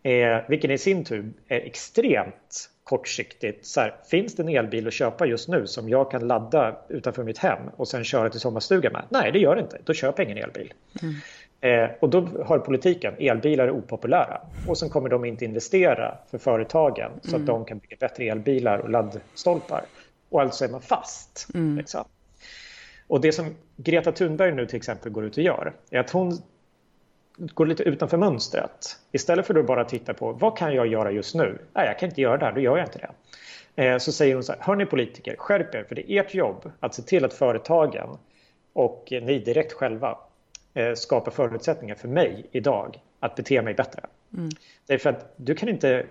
Eh, 0.03 0.39
vilken 0.49 0.71
i 0.71 0.79
sin 0.79 1.05
tur 1.05 1.33
är 1.49 1.61
extremt 1.61 2.71
kortsiktigt. 2.85 3.67
Så 3.67 3.81
här, 3.81 3.95
finns 4.11 4.37
det 4.37 4.43
en 4.43 4.49
elbil 4.49 4.87
att 4.87 4.93
köpa 4.93 5.27
just 5.27 5.49
nu 5.49 5.67
som 5.67 5.89
jag 5.89 6.11
kan 6.11 6.27
ladda 6.27 6.77
utanför 6.89 7.25
mitt 7.25 7.39
hem 7.39 7.59
och 7.77 7.89
sen 7.89 8.05
köra 8.05 8.31
till 8.31 8.41
sommarstugan 8.41 8.93
med? 8.93 9.03
Nej, 9.09 9.33
det 9.33 9.39
gör 9.39 9.55
det 9.55 9.63
inte. 9.63 9.79
Då 9.85 9.93
köper 9.93 10.23
jag 10.23 10.31
ingen 10.31 10.45
elbil. 10.45 10.73
Mm. 11.03 11.15
Eh, 11.61 11.91
och 12.01 12.09
då 12.09 12.29
har 12.45 12.59
politiken, 12.59 13.15
elbilar 13.19 13.65
är 13.65 13.71
opopulära. 13.71 14.41
Och 14.69 14.79
sen 14.79 14.91
kommer 14.91 15.09
de 15.09 15.25
inte 15.25 15.45
investera 15.45 16.19
för 16.31 16.39
företagen 16.39 17.11
så 17.23 17.29
att 17.29 17.35
mm. 17.35 17.47
de 17.47 17.65
kan 17.65 17.79
bygga 17.79 17.97
bättre 18.01 18.25
elbilar 18.25 18.79
och 18.79 18.91
laddstolpar. 18.91 19.85
Och 20.29 20.41
alltså 20.41 20.65
är 20.65 20.69
man 20.69 20.83
fast. 20.83 21.49
Mm. 21.55 21.77
Liksom. 21.77 22.05
Och 23.13 23.21
det 23.21 23.33
som 23.33 23.57
Greta 23.77 24.13
Thunberg 24.13 24.53
nu 24.53 24.67
till 24.67 24.77
exempel 24.77 25.13
går 25.13 25.25
ut 25.25 25.37
och 25.37 25.43
gör 25.43 25.73
är 25.91 25.99
att 25.99 26.11
hon 26.11 26.39
går 27.37 27.67
lite 27.67 27.83
utanför 27.83 28.17
mönstret. 28.17 28.99
Istället 29.13 29.47
för 29.47 29.55
att 29.59 29.67
bara 29.67 29.85
titta 29.85 30.15
på 30.15 30.33
vad 30.33 30.59
kan 30.59 30.75
jag 30.75 30.87
göra 30.87 31.11
just 31.11 31.35
nu? 31.35 31.59
Nej, 31.73 31.87
jag 31.87 31.99
kan 31.99 32.09
inte 32.09 32.21
göra 32.21 32.37
det 32.37 32.45
här, 32.45 32.53
då 32.53 32.61
gör 32.61 32.77
jag 32.77 32.87
inte 32.87 32.99
det. 33.75 33.85
Eh, 33.85 33.99
så 33.99 34.13
säger 34.13 34.35
hon 34.35 34.45
så 34.45 34.53
här, 34.53 34.61
hörni 34.61 34.87
politiker, 34.87 35.37
skärp 35.37 35.75
er 35.75 35.85
för 35.85 35.95
det 35.95 36.13
är 36.13 36.21
ert 36.21 36.35
jobb 36.35 36.71
att 36.81 36.95
se 36.95 37.03
till 37.03 37.25
att 37.25 37.33
företagen 37.33 38.19
och 38.73 39.09
ni 39.11 39.39
direkt 39.39 39.73
själva 39.73 40.19
eh, 40.75 40.95
skapar 40.95 41.31
förutsättningar 41.31 41.95
för 41.95 42.09
mig 42.09 42.47
idag 42.53 43.01
att 43.21 43.35
bete 43.35 43.63
mig 43.63 43.75
bättre. 43.75 44.03
Mm. 44.37 44.51
Därför 44.87 45.11
att 45.11 45.33
du 45.37 45.55
kan 45.55 45.69
inte... 45.69 46.07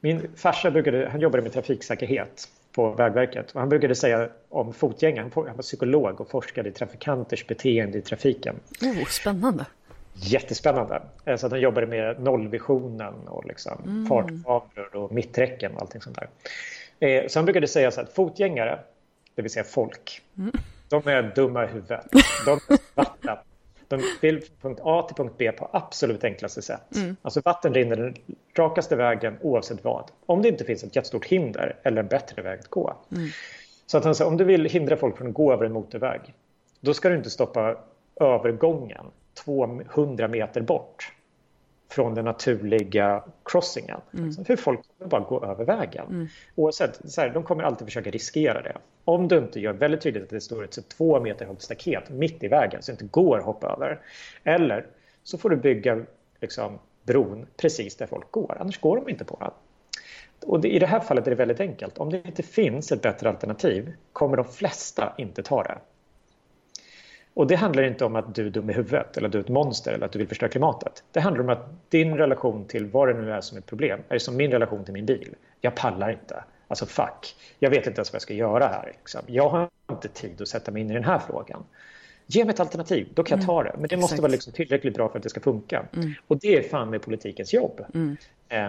Min 0.00 0.28
farsa 0.36 0.70
brukade, 0.70 1.08
han 1.08 1.20
jobbade 1.20 1.42
med 1.42 1.52
trafiksäkerhet 1.52 2.48
på 2.76 2.90
Vägverket. 2.90 3.50
Och 3.52 3.60
han 3.60 3.68
brukade 3.68 3.94
säga 3.94 4.28
om 4.48 4.72
fotgängare, 4.72 5.30
han 5.34 5.44
var 5.56 5.62
psykolog 5.62 6.20
och 6.20 6.30
forskade 6.30 6.68
i 6.68 6.72
trafikanters 6.72 7.46
beteende 7.46 7.98
i 7.98 8.02
trafiken. 8.02 8.56
Oh, 8.82 9.04
spännande! 9.04 9.66
Jättespännande. 10.14 11.02
Eh, 11.24 11.36
så 11.36 11.46
att 11.46 11.52
han 11.52 11.60
jobbade 11.60 11.86
med 11.86 12.20
nollvisionen 12.20 13.14
och 13.28 13.44
liksom 13.44 13.78
mm. 13.84 14.06
fartkameror 14.06 14.96
och 14.96 15.12
mitträcken 15.12 15.74
och 15.74 15.80
allting 15.80 16.00
sånt 16.00 16.18
där. 16.18 16.28
Eh, 17.08 17.26
så 17.28 17.38
han 17.38 17.44
brukade 17.44 17.68
säga 17.68 17.90
så 17.90 18.00
att 18.00 18.12
fotgängare, 18.12 18.78
det 19.34 19.42
vill 19.42 19.50
säga 19.50 19.64
folk, 19.64 20.22
mm. 20.38 20.52
de 20.88 21.08
är 21.08 21.32
dumma 21.34 21.64
i 21.64 21.66
huvudet. 21.66 22.06
De 22.46 22.50
är 22.74 22.78
svarta 22.94 23.42
de 23.88 24.02
vill 24.20 24.40
från 24.40 24.50
punkt 24.60 24.80
A 24.84 25.02
till 25.02 25.16
punkt 25.16 25.34
B 25.38 25.52
på 25.52 25.68
absolut 25.72 26.24
enklaste 26.24 26.62
sätt. 26.62 26.96
Mm. 26.96 27.16
Alltså 27.22 27.40
vatten 27.44 27.74
rinner 27.74 27.96
den 27.96 28.14
rakaste 28.54 28.96
vägen 28.96 29.38
oavsett 29.40 29.84
vad. 29.84 30.10
Om 30.26 30.42
det 30.42 30.48
inte 30.48 30.64
finns 30.64 30.84
ett 30.84 30.96
jättestort 30.96 31.24
hinder 31.24 31.76
eller 31.82 32.02
en 32.02 32.08
bättre 32.08 32.42
väg 32.42 32.58
att 32.58 32.68
gå. 32.68 32.96
Mm. 33.12 33.28
Så 33.86 33.98
att 33.98 34.04
han 34.04 34.14
säger, 34.14 34.30
om 34.30 34.36
du 34.36 34.44
vill 34.44 34.64
hindra 34.64 34.96
folk 34.96 35.16
från 35.16 35.28
att 35.28 35.34
gå 35.34 35.52
över 35.52 35.66
en 35.66 35.72
motorväg, 35.72 36.20
då 36.80 36.94
ska 36.94 37.08
du 37.08 37.16
inte 37.16 37.30
stoppa 37.30 37.76
övergången 38.20 39.06
200 39.44 40.28
meter 40.28 40.60
bort 40.60 41.12
från 41.88 42.14
den 42.14 42.24
naturliga 42.24 43.24
crossingen. 43.44 44.00
Mm. 44.12 44.26
Alltså, 44.26 44.42
hur 44.42 44.56
folk 44.56 44.80
kommer 44.98 45.10
bara 45.10 45.20
gå 45.20 45.44
över 45.44 45.64
vägen. 45.64 46.06
Mm. 46.08 46.26
Oavsett, 46.54 47.00
så 47.10 47.20
här, 47.20 47.30
de 47.30 47.42
kommer 47.42 47.62
alltid 47.62 47.86
försöka 47.86 48.10
riskera 48.10 48.62
det. 48.62 48.76
Om 49.04 49.28
du 49.28 49.38
inte 49.38 49.60
gör 49.60 49.72
väldigt 49.72 50.00
tydligt 50.00 50.22
att 50.22 50.30
det 50.30 50.40
står 50.40 50.64
ett 50.64 50.88
två 50.88 51.20
meter 51.20 51.46
högt 51.46 51.62
staket 51.62 52.10
mitt 52.10 52.44
i 52.44 52.48
vägen 52.48 52.82
så 52.82 52.92
det 52.92 52.94
inte 52.94 53.04
går 53.04 53.38
att 53.38 53.44
hoppa 53.44 53.68
över. 53.68 54.00
Eller 54.44 54.86
så 55.22 55.38
får 55.38 55.50
du 55.50 55.56
bygga 55.56 56.04
liksom, 56.40 56.78
bron 57.02 57.46
precis 57.56 57.96
där 57.96 58.06
folk 58.06 58.30
går, 58.30 58.56
annars 58.60 58.80
går 58.80 58.96
de 58.96 59.08
inte 59.08 59.24
på 59.24 59.36
den. 59.40 59.50
Och 60.46 60.60
det, 60.60 60.68
I 60.68 60.78
det 60.78 60.86
här 60.86 61.00
fallet 61.00 61.26
är 61.26 61.30
det 61.30 61.36
väldigt 61.36 61.60
enkelt. 61.60 61.98
Om 61.98 62.10
det 62.10 62.26
inte 62.26 62.42
finns 62.42 62.92
ett 62.92 63.02
bättre 63.02 63.28
alternativ 63.28 63.92
kommer 64.12 64.36
de 64.36 64.44
flesta 64.44 65.14
inte 65.18 65.42
ta 65.42 65.62
det. 65.62 65.78
Och 67.36 67.46
det 67.46 67.54
handlar 67.54 67.82
inte 67.82 68.04
om 68.04 68.16
att 68.16 68.34
du 68.34 68.46
är 68.46 68.50
dum 68.50 68.70
i 68.70 68.72
huvudet 68.72 69.16
eller 69.16 69.28
att 69.28 69.32
du 69.32 69.38
är 69.38 69.42
ett 69.42 69.48
monster 69.48 69.92
eller 69.92 70.06
att 70.06 70.12
du 70.12 70.18
vill 70.18 70.28
förstöra 70.28 70.50
klimatet. 70.50 71.04
Det 71.12 71.20
handlar 71.20 71.42
om 71.44 71.48
att 71.48 71.90
din 71.90 72.16
relation 72.16 72.64
till 72.64 72.86
vad 72.86 73.08
det 73.08 73.14
nu 73.14 73.32
är 73.32 73.40
som 73.40 73.58
är 73.58 73.62
problem 73.62 74.00
är 74.08 74.18
som 74.18 74.36
min 74.36 74.50
relation 74.50 74.84
till 74.84 74.92
min 74.94 75.06
bil. 75.06 75.34
Jag 75.60 75.74
pallar 75.74 76.10
inte. 76.10 76.44
Alltså 76.68 76.86
fuck. 76.86 77.36
Jag 77.58 77.70
vet 77.70 77.86
inte 77.86 77.98
ens 77.98 78.12
vad 78.12 78.14
jag 78.14 78.22
ska 78.22 78.34
göra 78.34 78.66
här. 78.66 78.92
Liksom. 78.96 79.20
Jag 79.26 79.48
har 79.48 79.68
inte 79.90 80.08
tid 80.08 80.42
att 80.42 80.48
sätta 80.48 80.70
mig 80.70 80.82
in 80.82 80.90
i 80.90 80.94
den 80.94 81.04
här 81.04 81.18
frågan. 81.18 81.64
Ge 82.26 82.44
mig 82.44 82.54
ett 82.54 82.60
alternativ, 82.60 83.08
då 83.14 83.22
kan 83.22 83.38
jag 83.38 83.46
ta 83.46 83.62
det. 83.62 83.70
Men 83.72 83.80
det 83.80 83.84
Exakt. 83.84 84.00
måste 84.00 84.22
vara 84.22 84.32
liksom 84.32 84.52
tillräckligt 84.52 84.94
bra 84.94 85.08
för 85.08 85.18
att 85.18 85.22
det 85.22 85.30
ska 85.30 85.40
funka. 85.40 85.84
Mm. 85.96 86.12
Och 86.26 86.38
det 86.38 86.56
är 86.56 86.62
fan 86.62 86.90
med 86.90 87.02
politikens 87.02 87.54
jobb. 87.54 87.84
Mm. 87.94 88.16
Eh, 88.48 88.68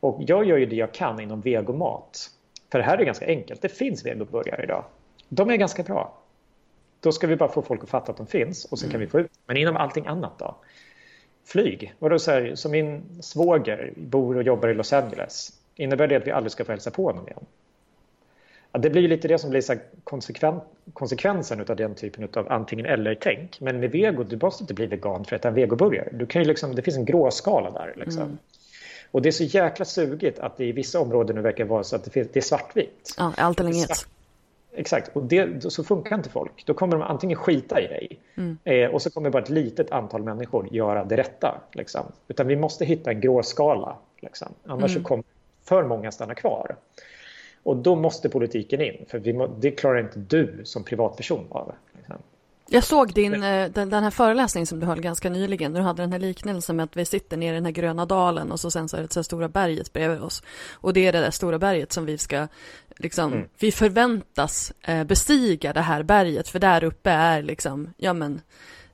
och 0.00 0.22
jag 0.26 0.44
gör 0.44 0.56
ju 0.56 0.66
det 0.66 0.76
jag 0.76 0.92
kan 0.92 1.20
inom 1.20 1.40
vegomat. 1.40 2.30
För 2.72 2.78
det 2.78 2.84
här 2.84 2.98
är 2.98 3.04
ganska 3.04 3.26
enkelt. 3.26 3.62
Det 3.62 3.68
finns 3.68 4.06
vegoburgare 4.06 4.62
idag. 4.62 4.84
De 5.28 5.50
är 5.50 5.56
ganska 5.56 5.82
bra. 5.82 6.19
Då 7.00 7.12
ska 7.12 7.26
vi 7.26 7.36
bara 7.36 7.52
få 7.52 7.62
folk 7.62 7.82
att 7.82 7.90
fatta 7.90 8.12
att 8.12 8.16
de 8.18 8.26
finns 8.26 8.64
och 8.64 8.78
sen 8.78 8.90
kan 8.90 9.00
vi 9.00 9.06
få 9.06 9.20
ut. 9.20 9.30
Men 9.46 9.56
inom 9.56 9.76
allting 9.76 10.06
annat 10.06 10.38
då? 10.38 10.56
Flyg. 11.44 11.94
Vadå 11.98 12.18
så 12.18 12.30
här, 12.30 12.54
som 12.54 12.72
min 12.72 13.02
svåger 13.22 13.92
bor 13.96 14.36
och 14.36 14.42
jobbar 14.42 14.68
i 14.68 14.74
Los 14.74 14.92
Angeles. 14.92 15.52
Innebär 15.74 16.06
det 16.06 16.16
att 16.16 16.26
vi 16.26 16.30
aldrig 16.30 16.52
ska 16.52 16.64
få 16.64 16.72
hälsa 16.72 16.90
på 16.90 17.04
honom 17.04 17.28
igen? 17.28 17.44
Ja, 18.72 18.78
det 18.78 18.90
blir 18.90 19.02
ju 19.02 19.08
lite 19.08 19.28
det 19.28 19.38
som 19.38 19.50
blir 19.50 19.60
så 19.60 19.74
konsekven 20.04 20.60
konsekvensen 20.92 21.60
av 21.60 21.76
den 21.76 21.94
typen 21.94 22.28
av 22.34 22.52
antingen 22.52 22.86
eller-tänk. 22.86 23.60
Men 23.60 23.80
med 23.80 23.90
vego, 23.90 24.22
du 24.22 24.38
måste 24.42 24.62
inte 24.62 24.74
bli 24.74 24.86
vegan 24.86 25.24
för 25.24 25.36
att 25.36 25.40
äta 25.40 25.48
en 25.48 25.54
vegoburgare. 25.54 26.08
Du 26.12 26.26
kan 26.26 26.42
ju 26.42 26.48
liksom, 26.48 26.74
det 26.74 26.82
finns 26.82 26.96
en 26.96 27.04
gråskala 27.04 27.70
där. 27.70 27.94
Liksom. 27.96 28.22
Mm. 28.22 28.38
Och 29.10 29.22
det 29.22 29.28
är 29.28 29.32
så 29.32 29.44
jäkla 29.44 29.84
sugigt 29.84 30.38
att 30.38 30.56
det 30.56 30.64
i 30.64 30.72
vissa 30.72 31.00
områden 31.00 31.36
nu 31.36 31.42
verkar 31.42 31.64
vara 31.64 31.84
så 31.84 31.96
att 31.96 32.04
det, 32.04 32.10
finns, 32.10 32.28
det 32.32 32.38
är 32.38 32.42
svartvitt. 32.42 33.14
Ja, 33.18 33.32
allt 33.36 33.60
eller 33.60 33.70
inget. 33.70 34.06
Exakt, 34.72 35.16
och 35.16 35.22
det, 35.22 35.72
så 35.72 35.84
funkar 35.84 36.16
inte 36.16 36.30
folk. 36.30 36.62
Då 36.66 36.74
kommer 36.74 36.96
de 36.96 37.02
antingen 37.02 37.36
skita 37.36 37.80
i 37.80 37.86
dig 37.86 38.20
Mm. 38.34 38.58
eh, 38.64 38.90
och 38.90 39.02
så 39.02 39.10
kommer 39.10 39.30
bara 39.30 39.42
ett 39.42 39.48
litet 39.48 39.90
antal 39.90 40.22
människor 40.22 40.68
göra 40.70 41.04
det 41.04 41.16
rätta. 41.16 41.60
Liksom. 41.72 42.12
Utan 42.28 42.46
vi 42.46 42.56
måste 42.56 42.84
hitta 42.84 43.10
en 43.10 43.20
gråskala. 43.20 43.96
Liksom. 44.20 44.48
Annars 44.64 44.90
Mm. 44.90 45.02
så 45.02 45.08
kommer 45.08 45.24
för 45.64 45.84
många 45.84 46.12
stanna 46.12 46.34
kvar. 46.34 46.76
Och 47.62 47.76
då 47.76 47.96
måste 47.96 48.28
politiken 48.28 48.80
in, 48.80 49.04
för 49.08 49.18
vi 49.18 49.32
må, 49.32 49.46
det 49.46 49.70
klarar 49.70 50.00
inte 50.00 50.18
du 50.18 50.60
som 50.64 50.84
privatperson 50.84 51.46
av. 51.50 51.72
Liksom. 51.96 52.16
Jag 52.72 52.84
såg 52.84 53.12
din, 53.12 53.42
eh, 53.42 53.70
den, 53.70 53.90
den 53.90 54.02
här 54.02 54.10
föreläsningen 54.10 54.66
som 54.66 54.80
du 54.80 54.86
höll 54.86 55.00
ganska 55.00 55.30
nyligen. 55.30 55.72
Du 55.72 55.80
hade 55.80 56.02
den 56.02 56.12
här 56.12 56.18
liknelsen 56.18 56.76
med 56.76 56.84
att 56.84 56.96
vi 56.96 57.04
sitter 57.04 57.36
nere 57.36 57.50
i 57.50 57.54
den 57.54 57.64
här 57.64 57.72
gröna 57.72 58.06
dalen 58.06 58.52
och 58.52 58.60
så 58.60 58.70
sen 58.70 58.88
så 58.88 58.96
är 58.96 59.02
det 59.02 59.12
så 59.12 59.18
här 59.20 59.22
stora 59.22 59.48
berget 59.48 59.92
bredvid 59.92 60.20
oss. 60.20 60.42
Och 60.72 60.92
det 60.92 61.06
är 61.06 61.12
det 61.12 61.20
där 61.20 61.30
stora 61.30 61.58
berget 61.58 61.92
som 61.92 62.06
vi 62.06 62.18
ska, 62.18 62.48
liksom, 63.00 63.32
Mm. 63.32 63.48
vi 63.58 63.72
förväntas 63.72 64.72
eh, 64.82 65.04
bestiga 65.04 65.72
det 65.72 65.80
här 65.80 66.02
berget 66.02 66.48
för 66.48 66.58
där 66.58 66.84
uppe 66.84 67.10
är 67.10 67.42
liksom, 67.42 67.92
ja 67.96 68.12
men, 68.12 68.40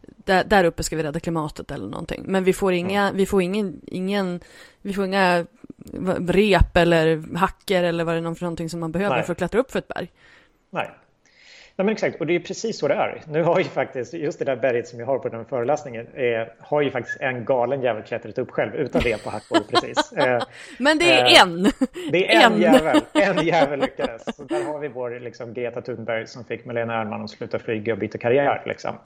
där, 0.01 0.45
där 0.45 0.65
uppe 0.65 0.83
ska 0.83 0.97
vi 0.97 1.03
rädda 1.03 1.21
klimatet 1.21 1.71
eller 1.71 1.89
någonting. 1.89 2.25
Men 2.27 2.45
vi 2.45 2.53
får 2.53 2.73
inga, 2.73 3.13
vi 3.13 3.27
får 3.27 3.43
ingen, 3.43 3.81
ingen, 3.87 4.41
vi 4.83 4.93
får 4.93 5.05
inga 5.05 5.47
rep 6.29 6.77
eller 6.77 7.37
hacker 7.37 7.85
eller 7.85 8.05
vad 8.05 8.15
det 8.15 8.19
är 8.29 8.35
för 8.35 8.45
någonting 8.45 8.71
som 8.71 8.81
man 8.81 8.93
behöver 8.93 9.17
Nej. 9.17 9.25
för 9.25 9.33
att 9.33 9.39
klättra 9.39 9.61
upp 9.61 9.71
för 9.71 9.79
ett 9.79 9.89
berg. 9.89 10.13
Nej. 10.71 10.91
Nej 11.79 11.85
men 11.87 11.93
exakt, 11.93 12.21
och 12.21 12.27
det 12.27 12.35
är 12.35 12.41
precis 12.41 12.79
så 12.79 12.89
det 12.89 12.95
är. 12.95 13.23
Nu 13.29 13.43
har 13.43 13.59
ju 13.59 13.65
faktiskt, 13.65 14.15
just 14.15 14.39
det 14.39 14.45
där 14.45 14.57
berget 14.57 14.89
som 14.89 14.99
jag 15.01 15.07
har 15.07 15.19
på 15.19 15.29
den 15.29 15.45
föreläsningen, 15.45 16.07
eh, 16.15 16.47
har 16.59 16.81
ju 16.83 16.91
faktiskt 16.91 17.21
en 17.21 17.45
galen 17.45 17.83
jävel 17.83 18.03
klättrat 18.03 18.39
upp 18.39 18.51
själv 18.51 18.75
utan 18.75 19.03
det 19.03 19.25
på 19.25 19.31
hackor 19.31 19.59
precis. 19.71 20.13
Eh, 20.17 20.43
Men 20.79 20.99
det 20.99 21.13
är 21.13 21.25
Eh, 21.25 21.43
en! 21.43 21.63
Det 22.13 22.35
är 22.35 22.47
en, 22.47 22.53
En. 22.53 22.61
jävel. 22.61 23.01
En 23.13 23.47
jävel 23.47 23.81
lyckades. 23.81 24.37
Så 24.37 24.45
där 24.45 24.65
har 24.65 24.79
vi 24.79 24.89
vår 24.89 25.21
liksom, 25.21 25.55
Greta 25.55 25.81
Thunberg 25.83 26.27
som 26.27 26.45
fick 26.45 26.65
Malena 26.65 26.95
Ernman 27.01 27.23
att 27.25 27.31
sluta 27.31 27.59
flyga 27.59 27.93
och 27.93 27.99
byta 27.99 28.19
karriär. 28.19 28.63
Liksom. 28.67 28.99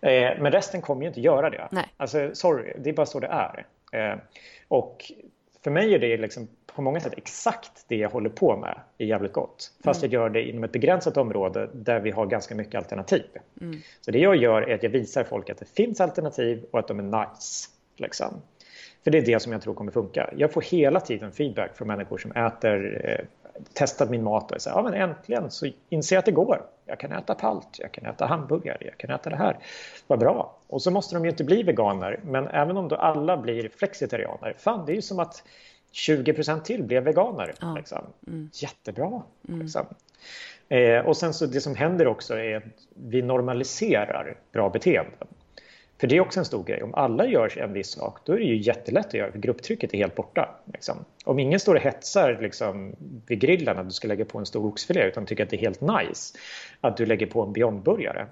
Eh, 0.00 0.10
men 0.38 0.52
resten 0.52 0.80
kommer 0.82 1.02
ju 1.02 1.08
inte 1.08 1.20
göra 1.20 1.50
det. 1.50 1.68
Nej. 1.70 1.84
Alltså, 1.96 2.30
sorry, 2.32 2.72
det 2.78 2.90
är 2.90 2.94
bara 2.94 3.06
så 3.06 3.20
det 3.20 3.26
är. 3.26 3.64
Eh, 3.92 4.18
och 4.68 5.12
för 5.68 5.72
mig 5.72 5.94
är 5.94 5.98
det 5.98 6.16
liksom 6.16 6.48
på 6.66 6.82
många 6.82 7.00
sätt 7.00 7.12
exakt 7.16 7.84
det 7.88 7.96
jag 7.96 8.10
håller 8.10 8.30
på 8.30 8.56
med 8.56 8.80
i 8.98 9.06
Jävligt 9.06 9.32
Gott. 9.32 9.72
Fast 9.84 10.02
jag 10.02 10.12
gör 10.12 10.30
det 10.30 10.42
inom 10.42 10.64
ett 10.64 10.72
begränsat 10.72 11.16
område 11.16 11.70
där 11.74 12.00
vi 12.00 12.10
har 12.10 12.26
ganska 12.26 12.54
mycket 12.54 12.74
alternativ. 12.74 13.24
Så 14.00 14.10
det 14.10 14.18
jag 14.18 14.36
gör 14.36 14.62
är 14.62 14.74
att 14.74 14.82
jag 14.82 14.90
visar 14.90 15.24
folk 15.24 15.50
att 15.50 15.58
det 15.58 15.68
finns 15.68 16.00
alternativ 16.00 16.64
och 16.70 16.78
att 16.78 16.88
de 16.88 16.98
är 16.98 17.02
nice. 17.02 17.68
Liksom. 17.96 18.34
För 19.04 19.10
det 19.10 19.18
är 19.18 19.22
det 19.22 19.40
som 19.40 19.52
jag 19.52 19.62
tror 19.62 19.74
kommer 19.74 19.92
funka. 19.92 20.30
Jag 20.36 20.52
får 20.52 20.62
hela 20.62 21.00
tiden 21.00 21.32
feedback 21.32 21.76
från 21.76 21.88
människor 21.88 22.18
som 22.18 22.32
äter, 22.32 23.00
eh, 23.04 23.24
testat 23.72 24.10
min 24.10 24.24
mat 24.24 24.52
och 24.52 24.62
säger 24.62 24.76
ja 24.76 24.82
men 24.82 24.94
äntligen 24.94 25.50
så 25.50 25.68
inser 25.88 26.16
jag 26.16 26.18
att 26.18 26.26
det 26.26 26.32
går. 26.32 26.62
Jag 26.86 27.00
kan 27.00 27.12
äta 27.12 27.34
palt, 27.34 27.78
jag 27.78 27.92
kan 27.92 28.06
äta 28.06 28.26
hamburgare, 28.26 28.78
jag 28.80 28.98
kan 28.98 29.10
äta 29.10 29.30
det 29.30 29.36
här. 29.36 29.58
Vad 30.06 30.18
bra. 30.18 30.56
Och 30.66 30.82
så 30.82 30.90
måste 30.90 31.14
de 31.14 31.24
ju 31.24 31.30
inte 31.30 31.44
bli 31.44 31.62
veganer, 31.62 32.20
men 32.24 32.48
även 32.48 32.76
om 32.76 32.88
då 32.88 32.96
alla 32.96 33.36
blir 33.36 33.68
flexitarianer, 33.68 34.54
fan 34.58 34.86
det 34.86 34.92
är 34.92 34.96
ju 34.96 35.02
som 35.02 35.18
att 35.18 35.42
20% 35.92 36.60
till 36.60 36.82
blev 36.82 37.02
veganer. 37.02 37.54
Ja. 37.60 37.74
Liksom. 37.74 38.04
Jättebra. 38.52 39.22
Liksom. 39.42 39.86
Eh, 40.68 41.06
och 41.06 41.16
sen 41.16 41.34
så 41.34 41.46
det 41.46 41.60
som 41.60 41.74
händer 41.74 42.06
också 42.06 42.38
är 42.38 42.56
att 42.56 42.62
vi 42.94 43.22
normaliserar 43.22 44.36
bra 44.52 44.68
beteenden. 44.68 45.28
För 46.00 46.06
det 46.06 46.16
är 46.16 46.20
också 46.20 46.40
en 46.40 46.44
stor 46.44 46.64
grej. 46.64 46.82
Om 46.82 46.94
alla 46.94 47.26
gör 47.26 47.58
en 47.58 47.72
viss 47.72 47.90
sak, 47.90 48.18
då 48.24 48.32
är 48.32 48.38
det 48.38 48.44
ju 48.44 48.56
jättelätt 48.56 49.06
att 49.06 49.14
göra. 49.14 49.32
För 49.32 49.38
grupptrycket 49.38 49.94
är 49.94 49.98
helt 49.98 50.14
borta. 50.14 50.54
Liksom. 50.72 51.04
Om 51.24 51.38
ingen 51.38 51.60
står 51.60 51.74
och 51.74 51.80
hetsar 51.80 52.38
liksom, 52.42 52.96
vid 53.26 53.40
grillen 53.40 53.78
att 53.78 53.86
du 53.86 53.92
ska 53.92 54.08
lägga 54.08 54.24
på 54.24 54.38
en 54.38 54.46
stor 54.46 54.66
oxfilé 54.66 55.08
utan 55.08 55.26
tycker 55.26 55.44
att 55.44 55.50
det 55.50 55.56
är 55.56 55.60
helt 55.60 55.80
nice 55.80 56.38
att 56.80 56.96
du 56.96 57.06
lägger 57.06 57.26
på 57.26 57.42
en 57.42 57.52
Beyond-burgare. 57.52 58.26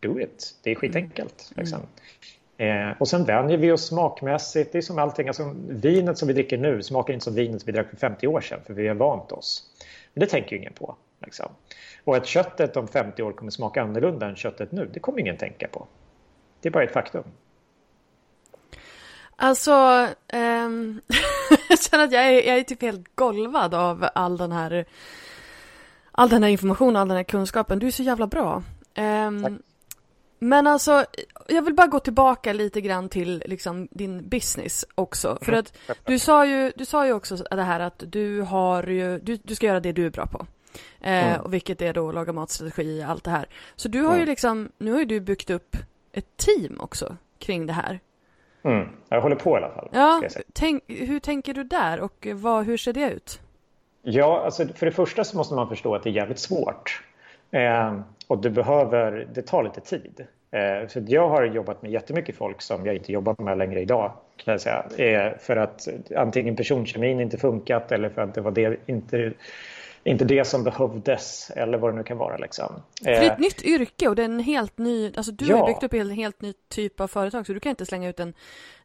Do 0.00 0.20
it. 0.20 0.54
Det 0.62 0.70
är 0.70 0.74
skitenkelt. 0.74 1.52
Liksom. 1.56 1.80
Eh, 2.56 2.90
och 2.98 3.08
sen 3.08 3.24
vänjer 3.24 3.58
vi 3.58 3.72
oss 3.72 3.86
smakmässigt. 3.86 4.72
Det 4.72 4.78
är 4.78 4.82
som 4.82 4.98
allting. 4.98 5.28
Alltså, 5.28 5.54
vinet 5.68 6.18
som 6.18 6.28
vi 6.28 6.34
dricker 6.34 6.58
nu 6.58 6.82
smakar 6.82 7.14
inte 7.14 7.24
som 7.24 7.34
vinet 7.34 7.60
som 7.60 7.66
vi 7.66 7.72
drack 7.72 7.90
för 7.90 7.96
50 7.96 8.26
år 8.26 8.40
sedan. 8.40 8.60
För 8.66 8.74
vi 8.74 8.88
har 8.88 8.94
vant 8.94 9.32
oss. 9.32 9.70
Men 10.14 10.20
det 10.20 10.26
tänker 10.26 10.52
ju 10.52 10.58
ingen 10.58 10.72
på. 10.72 10.96
Liksom. 11.24 11.46
Och 12.04 12.16
att 12.16 12.26
köttet 12.26 12.76
om 12.76 12.88
50 12.88 13.22
år 13.22 13.32
kommer 13.32 13.50
smaka 13.50 13.82
annorlunda 13.82 14.26
än 14.26 14.36
köttet 14.36 14.72
nu, 14.72 14.90
det 14.94 15.00
kommer 15.00 15.20
ingen 15.20 15.36
tänka 15.36 15.68
på. 15.68 15.86
Det 16.64 16.68
är 16.68 16.72
bara 16.72 16.84
ett 16.84 16.92
faktum. 16.92 17.24
Alltså, 19.36 20.08
ehm, 20.28 21.00
jag 21.68 21.82
känner 21.82 22.04
att 22.04 22.12
jag 22.12 22.24
är, 22.26 22.32
jag 22.48 22.58
är 22.58 22.62
typ 22.62 22.82
helt 22.82 23.16
golvad 23.16 23.74
av 23.74 24.08
all 24.14 24.36
den 24.36 24.52
här 24.52 24.84
all 26.12 26.28
den 26.28 26.42
här 26.42 26.50
informationen, 26.50 26.96
all 26.96 27.08
den 27.08 27.16
här 27.16 27.24
kunskapen. 27.24 27.78
Du 27.78 27.86
är 27.86 27.90
så 27.90 28.02
jävla 28.02 28.26
bra. 28.26 28.62
Tack. 28.94 29.52
men 30.38 30.66
alltså, 30.66 31.04
jag 31.48 31.62
vill 31.62 31.74
bara 31.74 31.86
gå 31.86 31.98
tillbaka 32.00 32.52
lite 32.52 32.80
grann 32.80 33.08
till 33.08 33.42
liksom 33.46 33.88
din 33.90 34.28
business 34.28 34.84
också. 34.94 35.38
För 35.42 35.52
att 35.52 35.72
du 36.04 36.18
sa 36.18 36.46
ju, 36.46 36.72
du 36.76 36.84
sa 36.84 37.06
ju 37.06 37.12
också 37.12 37.36
det 37.36 37.62
här 37.62 37.80
att 37.80 38.02
du 38.06 38.40
har 38.40 38.82
ju, 38.82 39.18
du, 39.18 39.36
du 39.36 39.54
ska 39.54 39.66
göra 39.66 39.80
det 39.80 39.92
du 39.92 40.06
är 40.06 40.10
bra 40.10 40.26
på. 40.26 40.46
Eh, 41.00 41.28
Mm. 41.28 41.40
och 41.40 41.54
vilket 41.54 41.82
är 41.82 41.92
då 41.92 42.12
laga 42.12 42.32
matstrategi, 42.32 43.02
allt 43.02 43.24
det 43.24 43.30
här. 43.30 43.48
Så 43.76 43.88
du 43.88 44.00
har 44.02 44.12
ju 44.14 44.22
Mm. 44.22 44.28
liksom, 44.28 44.70
nu 44.78 44.92
har 44.92 44.98
ju 44.98 45.04
du 45.04 45.20
byggt 45.20 45.50
upp 45.50 45.76
ett 46.14 46.36
team 46.36 46.80
också 46.80 47.16
kring 47.38 47.66
det 47.66 47.72
här. 47.72 48.00
Mm. 48.62 48.88
Jag 49.08 49.20
håller 49.20 49.36
på 49.36 49.50
i 49.50 49.56
alla 49.56 49.70
fall. 49.70 49.88
Ja, 49.92 50.22
tänk, 50.52 50.82
hur 50.88 51.20
tänker 51.20 51.54
du 51.54 51.64
där 51.64 52.00
och 52.00 52.26
vad, 52.34 52.66
hur 52.66 52.76
ser 52.76 52.92
det 52.92 53.10
ut? 53.10 53.40
Ja, 54.02 54.42
alltså 54.44 54.66
för 54.74 54.86
det 54.86 54.92
första 54.92 55.24
så 55.24 55.36
måste 55.36 55.54
man 55.54 55.68
förstå 55.68 55.94
att 55.94 56.02
det 56.02 56.10
är 56.10 56.14
jävligt 56.14 56.38
svårt. 56.38 57.02
Eh, 57.50 58.00
och 58.26 58.38
du 58.38 58.50
behöver, 58.50 59.28
det 59.34 59.42
tar 59.42 59.64
lite 59.64 59.80
tid. 59.80 60.26
Eh, 60.50 60.88
för 60.88 61.04
jag 61.06 61.28
har 61.28 61.44
jobbat 61.44 61.82
med 61.82 61.90
jättemycket 61.90 62.36
folk 62.36 62.62
som 62.62 62.86
jag 62.86 62.96
inte 62.96 63.12
jobbar 63.12 63.36
med 63.38 63.58
längre 63.58 63.80
idag. 63.80 64.12
Kan 64.36 64.52
jag 64.52 64.60
säga. 64.60 64.84
Eh, 64.98 65.38
för 65.38 65.56
att 65.56 65.88
antingen 66.16 66.56
personkemin 66.56 67.20
inte 67.20 67.38
funkat 67.38 67.92
eller 67.92 68.08
för 68.08 68.22
att 68.22 68.34
det 68.34 68.40
var 68.40 68.50
det, 68.50 68.76
inte, 68.86 69.32
inte 70.04 70.24
det 70.24 70.44
som 70.44 70.64
behövdes 70.64 71.50
eller 71.56 71.78
vad 71.78 71.92
det 71.92 71.96
nu 71.96 72.02
kan 72.02 72.18
vara. 72.18 72.36
Liksom. 72.36 72.82
För 73.04 73.10
det 73.10 73.16
är 73.16 73.22
Eh, 73.22 73.32
ett 73.32 73.38
nytt 73.38 73.62
yrke 73.62 74.08
och 74.08 74.16
det 74.16 74.22
är 74.22 74.24
en 74.24 74.40
helt 74.40 74.78
ny, 74.78 75.12
alltså 75.16 75.32
du 75.32 75.44
har 75.44 75.52
Ja. 75.52 75.68
ju 75.68 75.74
byggt 75.74 75.82
upp 75.82 75.94
en 75.94 76.10
helt 76.10 76.42
ny 76.42 76.52
typ 76.68 77.00
av 77.00 77.08
företag 77.08 77.46
så 77.46 77.52
du 77.52 77.60
kan 77.60 77.70
inte 77.70 77.86
slänga 77.86 78.08
ut 78.08 78.20
en, 78.20 78.34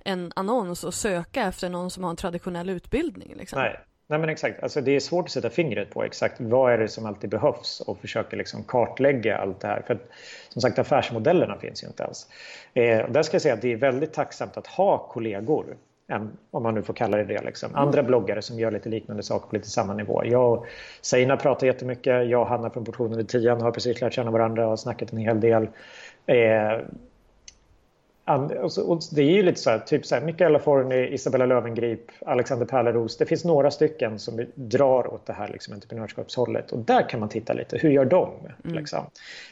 en 0.05 0.32
annons 0.36 0.84
och 0.84 0.93
söka 0.93 1.43
efter 1.47 1.70
någon 1.70 1.91
som 1.91 2.03
har 2.03 2.11
en 2.11 2.15
traditionell 2.15 2.70
utbildning. 2.70 3.34
Liksom. 3.38 3.59
Nej. 3.59 3.80
Nej 4.11 4.20
men 4.20 4.30
exakt, 4.30 4.63
alltså, 4.63 4.82
det 4.82 4.91
är 4.91 4.99
svårt 4.99 5.26
att 5.26 5.32
sätta 5.32 5.49
fingret 5.49 5.89
på 5.89 6.03
exakt 6.03 6.36
vad 6.39 6.74
är 6.74 6.78
det 6.78 6.88
som 6.88 7.05
alltid 7.05 7.30
behövs 7.30 7.80
och 7.80 7.99
försöka 8.01 8.36
liksom 8.36 8.63
kartlägga 8.63 9.38
allt 9.38 9.59
det 9.59 9.67
här. 9.67 9.84
För 9.88 9.93
att, 9.93 10.01
som 10.49 10.61
sagt 10.61 10.80
affärsmodellerna 10.80 11.57
finns 11.57 11.84
ju 11.84 11.88
inte 11.88 12.03
ens. 12.03 12.28
Eh, 12.74 13.11
där 13.11 13.24
ska 13.24 13.36
jag 13.36 13.41
säga 13.41 13.53
att 13.53 13.61
det 13.61 13.72
är 13.74 13.76
väldigt 13.78 14.13
tacksamt 14.13 14.57
att 14.57 14.67
ha 14.67 14.97
kollegor, 14.97 15.78
en, 16.10 16.38
om 16.51 16.64
man 16.64 16.76
nu 16.76 16.82
får 16.82 16.93
kalla 16.93 17.18
det 17.18 17.24
det. 17.24 17.41
Liksom. 17.41 17.76
Andra 17.76 18.03
bloggare 18.03 18.41
som 18.41 18.60
gör 18.60 18.72
lite 18.72 18.89
liknande 18.89 19.24
saker 19.24 19.49
på 19.49 19.55
lite 19.55 19.70
samma 19.70 19.93
nivå. 19.93 20.26
Jag 20.26 20.53
och 20.53 20.66
Seina 21.01 21.38
pratar 21.38 21.68
jättemycket, 21.68 22.30
jag 22.30 22.41
och 22.41 22.47
Hanna 22.47 22.70
från 22.70 22.86
Portionen 22.86 23.18
vid 23.18 23.28
Tian 23.28 23.62
har 23.62 23.72
precis 23.72 24.01
lärt 24.01 24.14
känna 24.14 24.32
varandra 24.32 24.68
och 24.68 24.80
snackat 24.80 25.14
en 25.14 25.18
hel 25.18 25.39
del. 25.39 25.68
Eh, 26.26 26.80
och 28.86 28.99
det 29.12 29.22
är 29.22 29.32
ju 29.32 29.43
lite 29.43 29.60
så 29.60 29.70
här, 29.70 29.80
typ 29.80 30.05
så 30.05 30.16
här, 30.16 30.22
Mikaela 30.22 30.60
Forni, 30.60 31.14
Isabella 31.14 31.45
Lövengrip, 31.45 32.12
Alexander 32.26 32.66
Pärleros. 32.66 33.18
Det 33.18 33.26
finns 33.26 33.45
några 33.45 33.72
stycken 33.72 34.20
som 34.20 34.45
drar 34.55 35.14
åt 35.14 35.26
det 35.26 35.34
här 35.34 35.47
liksom, 35.47 35.74
entreprenörskapshållet 35.74 36.72
och 36.72 36.80
där 36.80 37.10
kan 37.10 37.20
man 37.20 37.30
titta 37.30 37.53
lite. 37.53 37.78
Hur 37.78 37.89
gör 37.89 38.05
de? 38.05 38.30
Mm. 38.64 38.78
Liksom. 38.78 39.05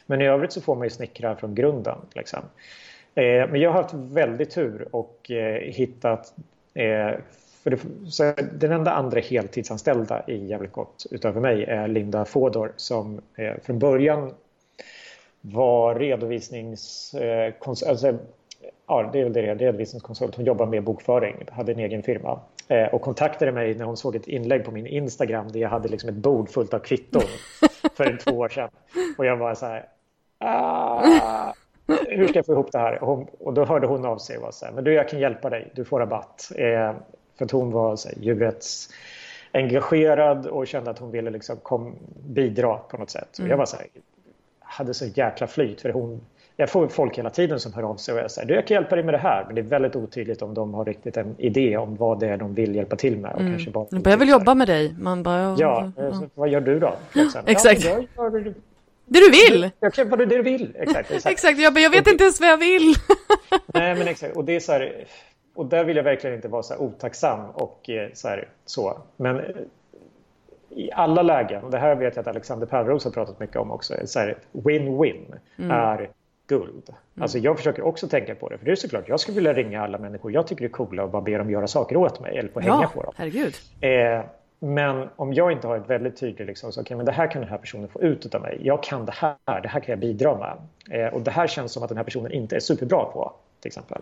Men 0.05 0.21
i 0.21 0.27
övrigt 0.27 0.53
så 0.53 0.61
får 0.61 0.75
man 0.75 0.83
ju 0.83 0.89
snickra 0.89 1.35
från 1.35 1.55
grunden. 1.55 1.97
Liksom. 2.13 2.39
Eh, 3.17 3.49
men 3.49 3.61
jag 3.61 3.71
har 3.71 3.81
haft 3.81 3.93
väldigt 3.93 4.51
tur 4.51 4.87
och 4.91 5.31
eh, 5.31 5.61
hittat 5.61 6.33
eh, 6.73 7.11
för 7.63 7.69
det, 7.69 7.77
så 8.09 8.33
den 8.53 8.71
enda 8.71 8.91
andra 8.91 9.19
heltidsanställda 9.19 10.23
i 10.27 10.45
Jävligt 10.45 10.71
Gott 10.71 11.05
utöver 11.11 11.41
mig 11.41 11.63
är 11.63 11.87
Linda 11.87 12.25
Fodor 12.25 12.73
som 12.75 13.21
från 13.61 13.79
början 13.79 14.33
var 15.41 15.95
redovisningskonsult, 15.95 17.89
alltså, 17.89 18.17
ja, 18.87 19.09
det 19.13 19.19
är 19.19 19.23
väl 19.23 19.33
det, 19.33 19.55
redovisningskonsult. 19.55 20.35
Hon 20.35 20.45
jobbar 20.45 20.65
med 20.65 20.83
bokföring, 20.83 21.35
hade 21.51 21.71
en 21.71 21.79
egen 21.79 22.03
firma 22.03 22.39
och 22.91 23.01
kontaktade 23.01 23.51
mig 23.51 23.75
när 23.75 23.85
hon 23.85 23.97
såg 23.97 24.15
ett 24.15 24.27
inlägg 24.27 24.65
på 24.65 24.71
min 24.71 24.87
Instagram 24.87 25.51
där 25.51 25.59
jag 25.59 25.69
hade 25.69 25.87
liksom 25.87 26.09
ett 26.09 26.15
bord 26.15 26.49
fullt 26.49 26.73
av 26.73 26.79
kvitton 26.79 27.21
för 27.93 28.17
två 28.17 28.31
år 28.31 28.49
sedan. 28.49 28.69
Och 29.17 29.25
jag 29.25 29.37
var 29.37 29.55
så 29.55 29.65
här, 29.65 29.85
ah, 30.39 31.53
hur 31.87 32.27
ska 32.27 32.37
jag 32.37 32.45
få 32.45 32.51
ihop 32.51 32.71
det 32.71 32.79
här? 32.79 33.03
Och, 33.03 33.07
hon, 33.07 33.27
och 33.39 33.53
då 33.53 33.65
hörde 33.65 33.87
hon 33.87 34.05
av 34.05 34.17
sig 34.17 34.37
och 34.37 34.43
var 34.43 34.51
så 34.51 34.65
här, 34.65 34.73
men 34.73 34.83
du 34.83 34.93
jag 34.93 35.09
kan 35.09 35.19
hjälpa 35.19 35.49
dig, 35.49 35.71
du 35.75 35.85
får 35.85 35.99
rabatt. 35.99 36.51
Eh, 36.55 36.93
för 37.37 37.45
att 37.45 37.51
hon 37.51 37.71
var 37.71 37.95
så 37.95 38.09
här, 38.09 38.17
djurrätts 38.17 38.89
engagerad 39.51 40.47
och 40.47 40.67
kände 40.67 40.91
att 40.91 40.99
hon 40.99 41.11
ville 41.11 41.29
liksom 41.29 41.57
kom, 41.57 41.95
bidra 42.27 42.77
på 42.77 42.97
något 42.97 43.09
sätt. 43.09 43.39
Mm. 43.39 43.47
Och 43.47 43.53
jag 43.53 43.57
var 43.57 43.65
så 43.65 43.77
här, 43.77 43.87
hade 44.59 44.93
så 44.93 45.05
jäkla 45.05 45.47
flyt 45.47 45.81
för 45.81 45.89
hon 45.89 46.21
jag 46.59 46.69
får 46.69 46.87
folk 46.87 47.17
hela 47.17 47.29
tiden 47.29 47.59
som 47.59 47.73
hör 47.73 47.83
av 47.83 47.95
sig 47.95 48.13
och 48.13 48.19
jag 48.19 48.31
säger 48.31 48.47
du 48.47 48.53
jag 48.53 48.67
kan 48.67 48.75
hjälpa 48.75 48.95
dig 48.95 49.03
med 49.05 49.13
det 49.13 49.17
här 49.17 49.45
men 49.45 49.55
det 49.55 49.61
är 49.61 49.63
väldigt 49.63 49.95
otydligt 49.95 50.41
om 50.41 50.53
de 50.53 50.73
har 50.73 50.85
riktigt 50.85 51.17
en 51.17 51.35
idé 51.37 51.77
om 51.77 51.95
vad 51.95 52.19
det 52.19 52.27
är 52.27 52.37
de 52.37 52.53
vill 52.53 52.75
hjälpa 52.75 52.95
till 52.95 53.17
med. 53.17 53.33
Och 53.33 53.41
mm. 53.41 53.53
kanske 53.53 53.71
bara 53.71 54.11
jag 54.11 54.17
vill 54.17 54.29
jobba 54.29 54.55
med 54.55 54.67
dig. 54.67 54.95
Man 54.99 55.23
bara, 55.23 55.55
ja, 55.59 55.91
ja. 55.97 56.21
vad 56.33 56.49
gör 56.49 56.61
du 56.61 56.79
då? 56.79 56.93
Exakt. 57.45 57.83
Ja, 57.83 58.03
gör, 58.17 58.53
det 59.07 59.19
du 59.19 59.31
vill! 59.31 59.71
Jag 59.79 59.93
kan 59.93 60.09
det 60.09 60.25
du 60.25 60.41
vill. 60.41 60.75
Exakt. 60.79 61.11
Exakt. 61.11 61.25
exakt. 61.25 61.59
Jag, 61.59 61.77
jag 61.77 61.89
vet 61.89 62.07
inte 62.07 62.23
ens 62.23 62.39
vad 62.39 62.49
jag 62.49 62.57
vill. 62.57 62.95
Nej 63.73 63.95
men 63.95 64.07
exakt. 64.07 64.35
Och 64.35 64.45
det 64.45 64.55
är 64.55 64.59
så 64.59 64.71
här, 64.71 65.05
och 65.55 65.65
där 65.65 65.83
vill 65.83 65.97
jag 65.97 66.03
verkligen 66.03 66.35
inte 66.35 66.47
vara 66.47 66.63
så 66.63 66.73
här 66.73 66.81
otacksam 66.81 67.49
och 67.49 67.89
eh, 67.89 68.09
så, 68.13 68.27
här, 68.27 68.47
så. 68.65 69.01
Men 69.17 69.39
eh, 69.39 69.45
i 70.69 70.91
alla 70.91 71.21
lägen, 71.21 71.63
och 71.63 71.71
det 71.71 71.77
här 71.77 71.95
vet 71.95 72.15
jag 72.15 72.21
att 72.21 72.27
Alexander 72.27 72.65
Pärleros 72.65 73.03
har 73.03 73.11
pratat 73.11 73.39
mycket 73.39 73.55
om 73.55 73.71
också, 73.71 73.93
win-win 74.51 75.35
mm. 75.57 75.71
är 75.71 76.09
guld. 76.47 76.89
Mm. 76.89 77.21
Alltså 77.21 77.37
jag 77.37 77.57
försöker 77.57 77.81
också 77.81 78.07
tänka 78.07 78.35
på 78.35 78.49
det, 78.49 78.57
för 78.57 78.65
det 78.65 78.71
är 78.71 78.75
såklart, 78.75 79.07
jag 79.07 79.19
skulle 79.19 79.35
vilja 79.35 79.53
ringa 79.53 79.81
alla 79.81 79.97
människor 79.97 80.31
jag 80.31 80.47
tycker 80.47 80.65
är 80.65 80.69
coola 80.69 81.03
och 81.03 81.09
bara 81.09 81.21
be 81.21 81.37
dem 81.37 81.49
göra 81.49 81.67
saker 81.67 81.97
åt 81.97 82.19
mig 82.19 82.37
eller 82.37 82.49
få 82.49 82.61
ja, 82.61 82.75
hänga 82.75 82.87
på 82.87 83.03
dem. 83.03 83.13
Herregud. 83.17 83.53
Eh, 83.81 84.25
men 84.59 85.09
om 85.15 85.33
jag 85.33 85.51
inte 85.51 85.67
har 85.67 85.77
ett 85.77 85.89
väldigt 85.89 86.17
tydligt, 86.17 86.47
liksom, 86.47 86.71
så, 86.71 86.81
okay, 86.81 86.97
men 86.97 87.05
det 87.05 87.11
här 87.11 87.31
kan 87.31 87.41
den 87.41 87.49
här 87.49 87.57
personen 87.57 87.87
få 87.87 88.01
ut 88.01 88.35
av 88.35 88.41
mig. 88.41 88.59
Jag 88.61 88.83
kan 88.83 89.05
det 89.05 89.13
här, 89.15 89.61
det 89.61 89.67
här 89.67 89.79
kan 89.79 89.91
jag 89.91 89.99
bidra 89.99 90.37
med. 90.37 90.57
Eh, 90.99 91.13
och 91.13 91.21
det 91.21 91.31
här 91.31 91.47
känns 91.47 91.71
som 91.71 91.83
att 91.83 91.89
den 91.89 91.97
här 91.97 92.05
personen 92.05 92.31
inte 92.31 92.55
är 92.55 92.59
superbra 92.59 93.05
på, 93.05 93.33
till 93.61 93.69
exempel. 93.69 94.01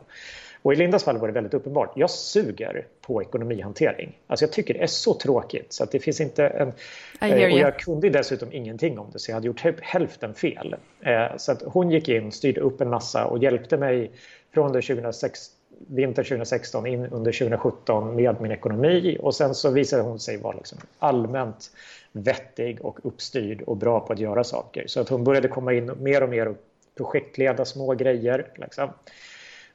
Och 0.61 0.73
i 0.73 0.75
Lindas 0.75 1.03
fall 1.03 1.17
var 1.17 1.27
det 1.27 1.33
väldigt 1.33 1.53
uppenbart. 1.53 1.91
Jag 1.95 2.09
suger 2.09 2.87
på 3.01 3.21
ekonomihantering. 3.21 4.17
Alltså 4.27 4.45
jag 4.45 4.51
tycker 4.51 4.73
det 4.73 4.83
är 4.83 4.87
så 4.87 5.13
tråkigt 5.13 5.73
så 5.73 5.83
att 5.83 5.91
det 5.91 5.99
finns 5.99 6.21
inte 6.21 6.47
en... 6.47 6.73
Eh, 7.21 7.53
och 7.53 7.59
jag 7.59 7.79
kunde 7.79 8.09
dessutom 8.09 8.49
ingenting 8.51 8.99
om 8.99 9.07
det 9.13 9.19
så 9.19 9.31
jag 9.31 9.35
hade 9.35 9.47
gjort 9.47 9.61
hälften 9.81 10.33
fel. 10.33 10.75
Eh, 11.01 11.37
så 11.37 11.51
att 11.51 11.61
hon 11.65 11.91
gick 11.91 12.09
in, 12.09 12.31
styrde 12.31 12.61
upp 12.61 12.81
en 12.81 12.89
massa 12.89 13.25
och 13.25 13.43
hjälpte 13.43 13.77
mig 13.77 14.11
från 14.53 14.67
2016 14.67 15.54
vintern 15.87 16.25
2016 16.25 16.87
in 16.87 17.05
under 17.05 17.31
2017 17.31 18.15
med 18.15 18.41
min 18.41 18.51
ekonomi 18.51 19.17
och 19.21 19.35
sen 19.35 19.55
så 19.55 19.71
visade 19.71 20.03
hon 20.03 20.19
sig 20.19 20.37
vara 20.37 20.57
liksom 20.57 20.77
allmänt 20.99 21.71
vettig 22.11 22.85
och 22.85 22.99
uppstyrd 23.03 23.61
och 23.61 23.77
bra 23.77 23.99
på 23.99 24.13
att 24.13 24.19
göra 24.19 24.43
saker. 24.43 24.83
Så 24.87 24.99
att 25.01 25.09
hon 25.09 25.23
började 25.23 25.47
komma 25.47 25.73
in 25.73 25.91
mer 25.99 26.23
och 26.23 26.29
mer 26.29 26.47
och 26.47 26.57
projektleda 26.97 27.65
små 27.65 27.93
grejer. 27.93 28.47
Liksom. 28.55 28.89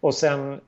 Och 0.01 0.15
sen 0.15 0.61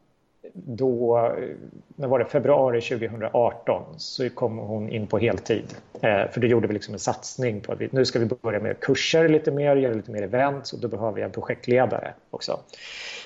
då, 0.53 1.19
eh, 1.19 1.57
när 1.97 2.09
var 2.09 2.19
det, 2.19 2.25
februari 2.25 2.81
2018 2.81 3.83
så 3.97 4.31
kom 4.31 4.59
hon 4.59 4.89
in 4.89 5.07
på 5.07 5.19
heltid. 5.19 5.65
Eh, 5.95 6.31
för 6.31 6.41
då 6.41 6.47
gjorde 6.47 6.69
vi 6.69 6.75
liksom 6.75 6.95
en 6.95 7.01
satsning 7.01 7.61
på 7.61 7.73
att 7.73 7.81
vi, 7.81 7.89
nu 7.91 8.05
ska 8.05 8.19
vi 8.19 8.27
börja 8.27 8.61
med 8.61 8.81
kurser 8.81 9.29
lite 9.29 9.51
mer, 9.51 9.77
göra 9.77 9.95
lite 9.95 10.11
mer 10.11 10.23
event 10.23 10.71
och 10.73 10.81
då 10.81 10.89
behöver 10.89 11.13
vi 11.13 11.23
en 11.23 11.31
projektledare 11.31 12.15
också. 12.31 12.61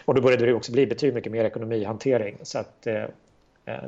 Och 0.04 0.14
då 0.14 0.22
började 0.22 0.46
det 0.46 0.54
också 0.54 0.72
bli 0.72 0.86
betydligt 0.86 1.14
mycket 1.14 1.32
mer 1.32 1.44
ekonomihantering 1.44 2.36
så 2.42 2.58
att 2.58 2.86
eh, 2.86 3.04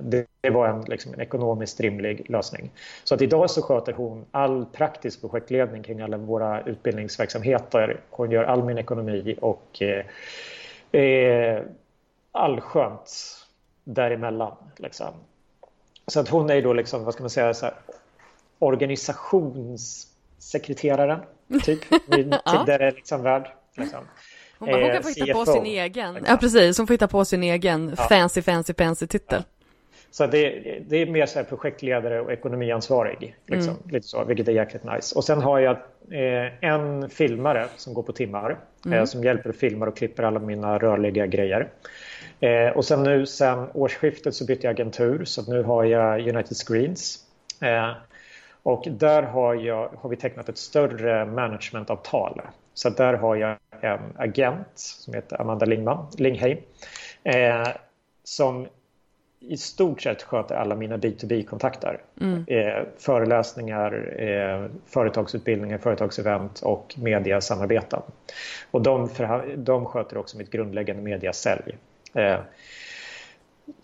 det, 0.03 0.26
det 0.41 0.51
var 0.51 0.68
en, 0.68 0.81
liksom, 0.81 1.14
en 1.14 1.20
ekonomiskt 1.20 1.81
rimlig 1.81 2.31
lösning. 2.31 2.70
Så 3.05 3.14
att 3.14 3.22
idag 3.22 3.51
så 3.51 3.62
sköter 3.62 3.93
hon 3.93 4.24
all 4.31 4.66
praktisk 4.66 5.20
projektledning 5.20 5.83
kring 5.83 6.01
alla 6.01 6.16
våra 6.16 6.62
utbildningsverksamheter. 6.62 8.01
Hon 8.11 8.31
gör 8.31 8.45
all 8.45 8.64
min 8.64 8.79
ekonomi 8.79 9.37
och 9.41 9.83
eh, 9.83 10.05
eh 11.01 11.62
allskönt 12.39 13.36
däremellan. 13.84 14.57
Liksom. 14.76 15.14
Så 16.07 16.20
att 16.20 16.28
hon 16.28 16.51
är 16.51 16.62
då 16.62 16.72
liksom, 16.72 17.05
vad 17.05 17.14
ska 17.14 17.22
man 17.22 17.30
säga, 17.30 17.55
så 17.55 17.66
här, 17.66 17.74
organisationssekreteraren, 18.59 21.20
typ, 21.62 21.93
i 21.93 21.99
tidigare 22.51 22.91
liksom 22.91 23.22
värld. 23.22 23.53
Liksom. 23.76 24.01
Hon, 24.59 24.68
bara, 24.68 24.82
hon 24.82 24.93
kan 24.93 25.03
få 25.03 25.09
hitta 25.09 25.26
CFO, 25.26 25.45
på 25.45 25.53
sin 25.53 25.66
egen, 25.66 26.14
liksom. 26.14 26.32
ja 26.32 26.36
precis, 26.36 26.78
hon 26.78 26.86
får 26.86 26.95
hitta 26.95 27.09
på 27.09 27.24
sin 27.24 27.43
egen 27.43 27.95
ja. 27.99 28.05
fancy, 28.09 28.43
fancy, 28.43 28.74
fancy 28.74 29.07
titel. 29.07 29.43
Ja. 29.49 29.55
Så 30.11 30.26
det, 30.26 30.78
det, 30.89 30.97
är 30.97 31.07
mer 31.07 31.26
så 31.26 31.45
projektledare 31.45 32.20
och 32.20 32.32
ekonomiansvarig, 32.32 33.36
liksom, 33.47 33.72
mm. 33.72 33.91
lite 33.91 34.09
så, 34.09 34.24
vilket 34.24 34.49
är 34.49 34.53
jäkligt 34.53 34.84
nice. 34.84 35.14
Och 35.14 35.24
sen 35.24 35.41
har 35.41 35.59
jag 35.59 35.76
eh, 36.11 36.53
en 36.61 37.11
filmare 37.11 37.68
som 37.76 37.95
går 37.95 38.03
på 38.03 38.12
timmar, 38.12 38.51
eh, 38.51 38.57
mm. 38.86 38.99
eh, 38.99 39.05
som 39.05 39.24
hjälper 39.24 39.49
och 39.49 39.57
filmar 39.57 39.86
och 39.86 39.97
klipper 39.97 40.22
alla 40.22 40.41
mina 40.41 40.78
rörliga 40.78 41.26
grejer. 41.26 41.68
Eh, 42.41 42.68
och 42.76 42.84
sen 42.84 43.03
nu 43.03 43.26
sen 43.26 43.66
årsskiftet 43.74 44.34
så 44.34 44.45
bytte 44.45 44.66
jag 44.66 44.74
agentur 44.74 45.24
så 45.24 45.51
nu 45.51 45.62
har 45.62 45.84
jag 45.84 46.20
United 46.20 46.57
Screens. 46.57 47.24
Eh, 47.61 47.93
och 48.62 48.84
där 48.91 49.22
har, 49.22 49.55
jag, 49.55 49.89
har 49.99 50.11
vi 50.11 50.16
tecknat 50.16 50.49
ett 50.49 50.59
större 50.59 51.26
managementavtal. 51.26 52.41
Så 52.74 52.91
där 52.91 53.14
har 53.14 53.36
jag 53.36 53.57
en 53.80 54.01
agent 54.16 54.68
som 54.74 55.14
heter 55.14 55.41
Amanda 55.41 55.66
Lingman, 55.66 56.07
Lingheim 56.18 56.59
eh, 57.24 57.68
som 58.24 58.66
i 59.41 59.57
stort 59.57 60.03
sett 60.03 60.22
sköter 60.22 60.55
alla 60.55 60.74
mina 60.74 60.97
B2B-kontakter. 60.97 62.01
Mm. 62.20 62.45
Eh, 62.47 62.84
föreläsningar, 62.99 64.20
eh, 64.22 64.70
företagsutbildningar, 64.86 65.78
företagsevent 65.78 66.61
och 66.61 66.95
mediasamarbeten. 66.99 68.03
Och 68.70 68.82
de, 68.82 69.09
de 69.57 69.86
sköter 69.86 70.18
också 70.18 70.39
mitt 70.39 70.51
grundläggande 70.51 71.03
mediasälj. 71.03 71.76
Eh, 72.15 72.41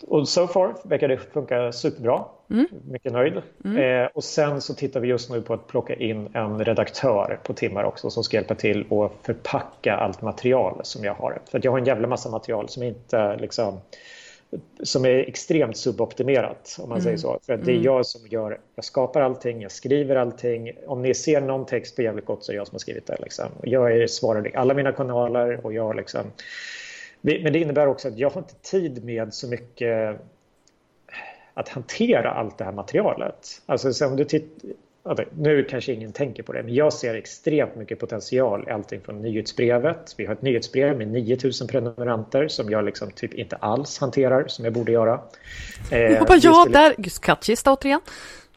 och 0.07 0.29
so 0.29 0.47
far 0.47 0.75
verkar 0.83 1.07
det 1.07 1.17
funka 1.17 1.71
superbra. 1.71 2.25
Mm. 2.49 2.67
Mycket 2.91 3.13
nöjd. 3.13 3.41
Mm. 3.65 4.03
Eh, 4.03 4.09
och 4.13 4.23
sen 4.23 4.61
så 4.61 4.73
tittar 4.73 4.99
vi 4.99 5.07
just 5.07 5.29
nu 5.29 5.41
på 5.41 5.53
att 5.53 5.67
plocka 5.67 5.95
in 5.95 6.29
en 6.33 6.65
redaktör 6.65 7.39
på 7.43 7.53
timmar 7.53 7.83
också 7.83 8.09
som 8.09 8.23
ska 8.23 8.37
hjälpa 8.37 8.55
till 8.55 8.79
att 8.79 9.25
förpacka 9.25 9.95
allt 9.95 10.21
material 10.21 10.79
som 10.83 11.03
jag 11.03 11.13
har. 11.13 11.39
För 11.51 11.59
jag 11.63 11.71
har 11.71 11.79
en 11.79 11.85
jävla 11.85 12.07
massa 12.07 12.29
material 12.29 12.69
som 12.69 12.83
inte 12.83 13.35
liksom 13.35 13.79
som 14.83 15.05
är 15.05 15.09
extremt 15.09 15.77
suboptimerat 15.77 16.77
om 16.79 16.89
man 16.89 16.97
mm. 16.97 17.03
säger 17.03 17.17
så. 17.17 17.39
För 17.45 17.57
det 17.57 17.71
är 17.71 17.75
mm. 17.75 17.83
jag 17.83 18.05
som 18.05 18.27
gör, 18.27 18.59
jag 18.75 18.85
skapar 18.85 19.21
allting, 19.21 19.61
jag 19.61 19.71
skriver 19.71 20.15
allting. 20.15 20.71
Om 20.87 21.01
ni 21.01 21.13
ser 21.13 21.41
någon 21.41 21.65
text 21.65 21.95
på 21.95 22.01
jävligt 22.01 22.25
gott 22.25 22.43
så 22.43 22.51
är 22.51 22.55
jag 22.55 22.67
som 22.67 22.75
har 22.75 22.79
skrivit 22.79 23.07
det. 23.07 23.17
Liksom. 23.19 23.45
Jag 23.63 23.97
är 23.97 24.07
svarar 24.07 24.51
alla 24.55 24.73
mina 24.73 24.91
kanaler 24.91 25.65
och 25.65 25.73
jag 25.73 25.95
liksom 25.95 26.21
men 27.25 27.53
det 27.53 27.59
innebär 27.59 27.87
också 27.87 28.07
att 28.07 28.17
jag 28.17 28.29
har 28.29 28.41
inte 28.41 28.55
tid 28.55 29.03
med 29.03 29.33
så 29.33 29.47
mycket 29.47 30.21
att 31.53 31.69
hantera 31.69 32.31
allt 32.31 32.57
det 32.57 32.63
här 32.63 32.71
materialet. 32.71 33.61
Alltså 33.65 34.05
om 34.05 34.15
du 34.15 34.25
tittar, 34.25 35.27
nu 35.37 35.63
kanske 35.63 35.93
ingen 35.93 36.11
tänker 36.11 36.43
på 36.43 36.53
det, 36.53 36.63
men 36.63 36.73
jag 36.73 36.93
ser 36.93 37.15
extremt 37.15 37.75
mycket 37.75 37.99
potential 37.99 38.65
i 38.67 38.71
allting 38.71 39.01
från 39.01 39.21
nyhetsbrevet. 39.21 40.13
Vi 40.17 40.25
har 40.25 40.33
ett 40.33 40.41
nyhetsbrev 40.41 40.97
med 40.97 41.07
9000 41.07 41.67
prenumeranter 41.67 42.47
som 42.47 42.69
jag 42.69 42.85
liksom 42.85 43.11
typ 43.11 43.33
inte 43.33 43.55
alls 43.55 43.99
hanterar 43.99 44.47
som 44.47 44.65
jag 44.65 44.73
borde 44.73 44.91
göra. 44.91 45.21
Eh, 45.91 45.99
jag 45.99 46.27
bara, 46.27 46.37
ja, 46.37 46.67
där, 46.69 46.95
kattkista 47.21 47.73
återigen. 47.73 48.01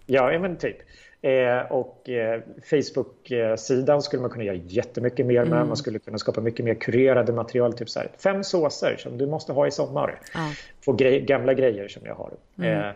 Ja, 0.06 0.38
men 0.38 0.56
typ. 0.56 0.76
Eh, 1.22 1.72
och 1.72 2.08
eh, 2.08 2.40
Facebook-sidan 2.70 4.02
skulle 4.02 4.22
man 4.22 4.30
kunna 4.30 4.44
göra 4.44 4.56
jättemycket 4.56 5.26
mer 5.26 5.44
med. 5.44 5.52
Mm. 5.52 5.68
Man 5.68 5.76
skulle 5.76 5.98
kunna 5.98 6.18
skapa 6.18 6.40
mycket 6.40 6.64
mer 6.64 6.74
kurerade 6.74 7.32
material. 7.32 7.72
Typ 7.72 7.90
så 7.90 8.00
här, 8.00 8.08
fem 8.18 8.44
såser 8.44 8.96
som 8.96 9.18
du 9.18 9.26
måste 9.26 9.52
ha 9.52 9.66
i 9.66 9.70
sommar. 9.70 10.20
Ah. 10.34 10.50
På 10.84 10.92
grej, 10.92 11.20
gamla 11.20 11.54
grejer 11.54 11.88
som 11.88 12.02
jag 12.06 12.14
har. 12.14 12.32
Mm. 12.58 12.80
Eh, 12.80 12.92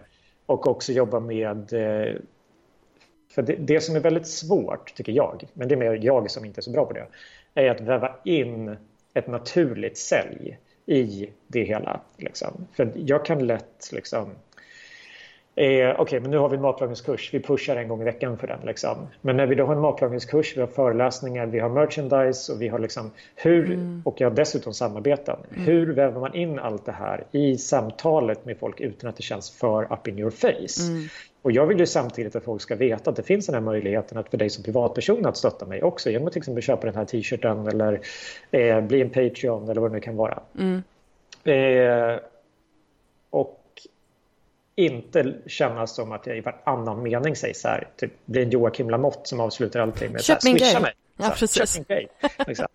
och 0.47 0.66
också 0.66 0.93
jobba 0.93 1.20
med... 1.20 1.73
Eh, 1.73 2.14
för 3.35 3.43
det, 3.43 3.55
det, 3.55 3.81
som 3.81 3.97
är 3.97 4.01
väldigt 4.01 4.27
svårt, 4.27 4.95
tycker 4.95 5.12
jag, 5.12 5.45
men 5.53 5.68
det 5.68 5.75
är 5.75 5.77
mer 5.77 5.99
jag 6.03 6.31
som 6.31 6.45
inte 6.45 6.61
är 6.61 6.62
så 6.62 6.70
bra 6.70 6.87
på 6.87 6.93
det, 6.93 7.07
är 7.55 7.70
att 7.70 7.81
väva 7.81 8.14
in 8.25 8.77
ett 9.14 9.27
naturligt 9.27 9.99
sälj 9.99 10.59
i 10.87 11.31
det 11.47 11.62
hela. 11.62 12.01
Liksom. 12.16 12.66
För 12.73 12.93
jag 12.95 13.25
kan 13.25 13.47
lätt 13.47 13.91
liksom 13.93 14.31
Okej, 15.55 15.94
okay, 15.98 16.20
men 16.20 16.30
nu 16.30 16.38
har 16.38 16.48
vi 16.48 16.57
en 16.57 16.62
matlagningskurs. 16.62 17.34
Vi 17.34 17.40
pushar 17.40 17.76
en 17.76 17.88
gång 17.88 18.00
i 18.00 18.05
veckan 18.05 18.38
för 18.38 18.46
den. 18.46 18.59
Liksom. 18.64 19.09
Men 19.20 19.36
när 19.36 19.46
vi 19.46 19.55
då 19.55 19.64
har 19.64 19.74
en 19.74 19.80
matlagningskurs, 19.80 20.57
vi 20.57 20.61
har 20.61 20.68
föreläsningar, 20.68 21.46
vi 21.46 21.59
har 21.59 21.68
merchandise 21.68 22.53
och 22.53 22.62
vi 22.62 22.68
har 22.68 22.78
liksom 22.78 23.11
hur, 23.34 23.64
mm. 23.64 24.03
och 24.05 24.20
jag 24.20 24.30
har 24.30 24.36
dessutom 24.36 24.74
samarbeten. 24.74 25.36
Mm. 25.50 25.64
Hur 25.64 25.92
väver 25.94 26.20
man 26.20 26.34
in 26.34 26.59
allt 26.59 26.86
det 26.86 26.92
här 26.92 27.24
i 27.32 27.59
samtalet 27.59 28.44
med 28.44 28.59
folk 28.59 28.80
utan 28.80 29.11
att 29.11 29.16
det 29.16 29.22
känns 29.22 29.50
för 29.50 29.92
up 29.92 30.09
in 30.09 30.18
your 30.18 30.30
face? 30.30 30.82
Mm. 30.88 31.09
Och 31.42 31.53
jag 31.53 31.66
vill 31.66 31.78
ju 31.78 31.86
samtidigt 31.86 32.36
att 32.36 32.44
folk 32.44 32.62
ska 32.62 32.76
veta 32.76 33.11
att 33.11 33.16
det 33.16 33.22
finns 33.22 33.46
den 33.46 33.55
här 33.55 33.62
möjligheten 33.62 34.18
att 34.18 34.28
för 34.28 34.38
dig 34.38 34.50
som 34.50 34.64
privatperson 34.64 35.26
att 35.26 35.36
stötta 35.36 35.66
mig 35.66 35.82
också 35.82 36.11
genom 36.11 36.26
att 36.26 36.32
till 36.32 36.40
exempel 36.40 36.62
köpa 36.62 36.86
den 36.86 36.94
här 36.94 37.05
t-shirten 37.05 37.66
eller 37.66 38.00
eh, 38.50 38.80
bli 38.80 39.00
en 39.00 39.11
Patreon 39.11 39.68
eller 39.68 39.80
vad 39.80 39.90
det 39.90 39.94
nu 39.94 40.00
kan 40.00 40.16
vara. 40.16 40.40
Mm. 40.59 40.82
Eh, 41.44 42.20
och 43.30 43.62
inte 44.77 45.35
kännas 45.47 45.95
som 45.95 46.12
att 46.12 46.27
jag 46.27 46.37
i 46.37 46.41
varannan 46.41 47.03
mening 47.03 47.37
säger 47.37 47.55
så 47.55 47.68
här, 47.68 47.89
typ 47.97 48.12
blir 48.27 48.43
en 48.43 48.51
Joakim 48.51 48.91
Lamotte 48.91 49.29
som 49.29 49.41
avslutar 49.41 49.81
allting 49.81 50.12
med 50.12 50.25
Köp 50.25 50.43
så 50.43 50.49
här, 50.49 50.59
swisha 50.59 50.81
mig. 50.81 50.93
Ja, 51.16 51.35
precis. 51.39 51.75
Köp 51.75 51.89
min 51.89 52.09
liksom. 52.47 52.66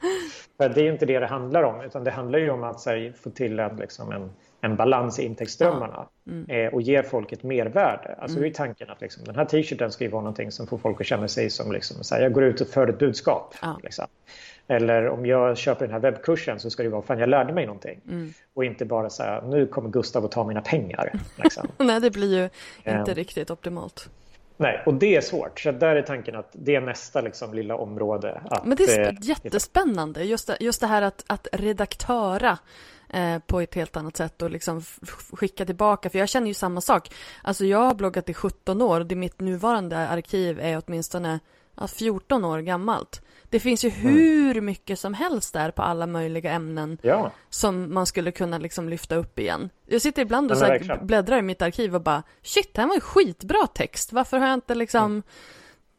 För 0.58 0.70
det 0.70 0.82
är 0.82 0.92
inte 0.92 1.06
det 1.06 1.20
det 1.20 1.28
handlar 1.28 1.64
om, 1.64 1.82
utan 1.82 2.04
det 2.04 2.12
handlar 2.12 2.40
ju 2.40 2.50
om 2.50 2.64
att 2.64 2.86
här, 2.86 3.14
få 3.24 3.30
till 3.30 3.60
en, 3.60 3.76
liksom, 3.78 4.12
en, 4.12 4.32
en 4.62 4.76
balans 4.76 5.20
i 5.20 5.26
intäktsströmmarna 5.26 6.08
mm. 6.28 6.50
eh, 6.50 6.74
och 6.74 6.82
ge 6.82 7.04
folk 7.04 7.32
ett 7.32 7.44
mervärde. 7.44 8.16
Alltså 8.20 8.38
mm. 8.38 8.50
är 8.50 8.54
tanken 8.54 8.90
att 8.90 9.02
liksom, 9.02 9.24
den 9.24 9.36
här 9.36 9.46
t-shirten 9.46 9.92
ska 9.92 10.04
ju 10.04 10.10
vara 10.10 10.22
någonting 10.22 10.52
som 10.52 10.68
får 10.68 10.78
folk 10.78 11.02
att 11.02 11.08
känna 11.08 11.28
sig 11.28 11.50
som 11.50 11.72
liksom, 11.72 12.04
så 12.04 12.16
här, 12.16 12.22
jag 12.22 12.34
går 12.34 12.44
ut 12.44 12.62
och 12.62 12.68
för 12.68 12.88
ett 12.88 13.00
budskap. 13.00 13.56
Ja. 13.62 13.80
Liksom. 13.84 14.08
Eller 14.68 15.10
om 15.10 15.26
jag 15.26 15.58
köper 15.58 15.86
den 15.86 15.94
här 15.94 16.00
webbkursen 16.00 16.60
så 16.60 16.70
ska 16.70 16.84
det 16.84 16.90
vara 16.90 17.02
fan 17.02 17.20
jag 17.20 17.30
lärde 17.30 17.54
mig 17.54 17.66
någonting. 17.66 18.02
Mm. 18.08 18.34
Och 18.54 18.66
inte 18.66 18.86
bara 18.86 19.10
säga 19.10 19.44
nu 19.46 19.68
kommer 19.68 19.90
Gustav 19.90 20.26
att 20.26 20.32
ta 20.32 20.48
mina 20.48 20.62
pengar. 20.62 21.14
Liksom. 21.44 21.68
Nej 21.78 22.00
det 22.00 22.12
blir 22.12 22.38
ju 22.38 22.50
inte 22.94 23.12
um, 23.12 23.16
riktigt 23.16 23.52
optimalt. 23.52 24.10
Nej, 24.58 24.84
och 24.86 24.94
det 24.94 25.16
är 25.16 25.22
svårt. 25.22 25.60
Så 25.60 25.72
där 25.72 25.96
är 25.96 26.02
tanken 26.02 26.36
att 26.36 26.50
det 26.52 26.76
är 26.76 26.82
nästa 26.82 27.22
liksom, 27.22 27.54
lilla 27.54 27.76
område. 27.76 28.42
Att, 28.46 28.66
Men 28.66 28.78
det 28.78 28.84
är 28.84 29.08
eh, 29.08 29.14
jättespännande. 29.22 30.24
Just 30.24 30.48
det, 30.48 30.58
just 30.60 30.82
det 30.82 30.88
här 30.88 31.02
att, 31.02 31.24
att 31.28 31.48
redaktöra 31.52 32.58
eh, 33.10 33.40
på 33.40 33.62
ett 33.62 33.76
helt 33.76 33.98
annat 33.98 34.18
sätt 34.18 34.42
och 34.42 34.52
liksom 34.52 34.82
skicka 35.34 35.66
tillbaka. 35.66 36.10
För 36.10 36.20
jag 36.20 36.30
känner 36.30 36.48
ju 36.48 36.54
samma 36.54 36.82
sak. 36.82 37.12
Alltså 37.44 37.66
jag 37.66 37.80
har 37.80 37.96
bloggat 37.96 38.30
i 38.30 38.34
17 38.34 38.82
år 38.82 39.00
och 39.00 39.06
det 39.06 39.16
mitt 39.16 39.40
nuvarande 39.40 39.98
arkiv 39.98 40.60
är 40.60 40.82
åtminstone 40.86 41.40
ja, 41.76 41.88
14 41.88 42.46
år 42.46 42.60
gammalt. 42.60 43.22
Det 43.50 43.60
finns 43.60 43.86
ju 43.86 43.90
mm. 43.90 44.02
hur 44.02 44.62
mycket 44.62 45.00
som 45.00 45.14
helst 45.14 45.54
där 45.54 45.72
på 45.72 45.82
alla 45.82 46.08
möjliga 46.08 46.52
ämnen 46.52 46.98
ja. 47.02 47.32
som 47.50 47.94
man 47.94 48.06
skulle 48.06 48.32
kunna 48.32 48.58
liksom 48.58 48.90
lyfta 48.90 49.16
upp 49.16 49.40
igen. 49.40 49.70
Jag 49.86 50.02
sitter 50.02 50.22
ibland 50.22 50.52
och 50.52 50.58
så 50.58 50.78
bläddrar 51.02 51.38
i 51.38 51.42
mitt 51.42 51.62
arkiv 51.62 51.96
och 51.96 52.02
bara 52.02 52.24
shit, 52.42 52.74
det 52.74 52.82
här 52.82 52.88
var 52.88 52.96
ju 52.96 53.02
skitbra 53.02 53.68
text. 53.68 54.14
Varför 54.14 54.38
har 54.38 54.48
jag 54.48 54.54
inte 54.54 54.76
liksom 54.76 55.06
mm. 55.06 55.24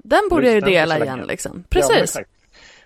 Den 0.05 0.29
borde 0.31 0.43
Just 0.43 0.67
jag 0.67 0.71
ju 0.71 0.77
dela 0.77 0.99
igen 0.99 1.25
liksom. 1.29 1.65
Precis. 1.69 2.17
Ja, 2.17 2.23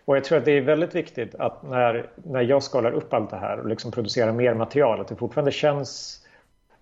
och 0.05 0.17
jag 0.17 0.25
tror 0.25 0.39
att 0.39 0.45
det 0.45 0.53
är 0.53 0.61
väldigt 0.61 0.95
viktigt 0.95 1.35
att 1.35 1.63
när, 1.63 2.11
när 2.25 2.43
jag 2.43 2.63
skalar 2.63 2.93
upp 2.93 3.13
allt 3.13 3.31
det 3.31 3.37
här 3.37 3.61
och 3.61 3.69
liksom 3.69 3.93
producerar 3.93 4.33
mer 4.33 4.55
material, 4.55 5.01
att 5.01 5.09
det 5.09 5.17
fortfarande 5.17 5.53
känns 5.53 6.21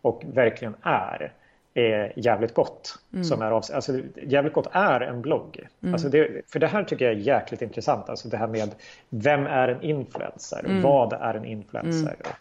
och 0.03 0.23
verkligen 0.35 0.75
är 0.83 1.33
är 1.81 2.13
jävligt 2.17 2.55
gott. 2.55 2.99
Mm. 3.13 3.25
Som 3.25 3.43
är 3.43 3.51
alltså, 3.51 4.01
jävligt 4.23 4.53
gott 4.53 4.69
är 4.73 5.01
en 5.01 5.23
blogg. 5.23 5.67
Mm. 5.83 5.95
Alltså 5.95 6.09
det, 6.09 6.51
för 6.53 6.59
det 6.59 6.67
här 6.67 6.85
tycker 6.85 7.05
jag 7.05 7.15
är 7.15 7.19
jäkligt 7.19 7.63
intressant. 7.63 8.09
Alltså 8.09 8.29
det 8.29 8.37
här 8.37 8.47
med 8.47 8.71
vem 9.09 9.47
är 9.47 9.69
en 9.69 9.83
influencer? 9.83 10.65
Mm. 10.65 10.83
Vad 10.83 11.13
är 11.13 11.35
en 11.35 11.45
influencer? 11.45 12.17
Mm. 12.21 12.33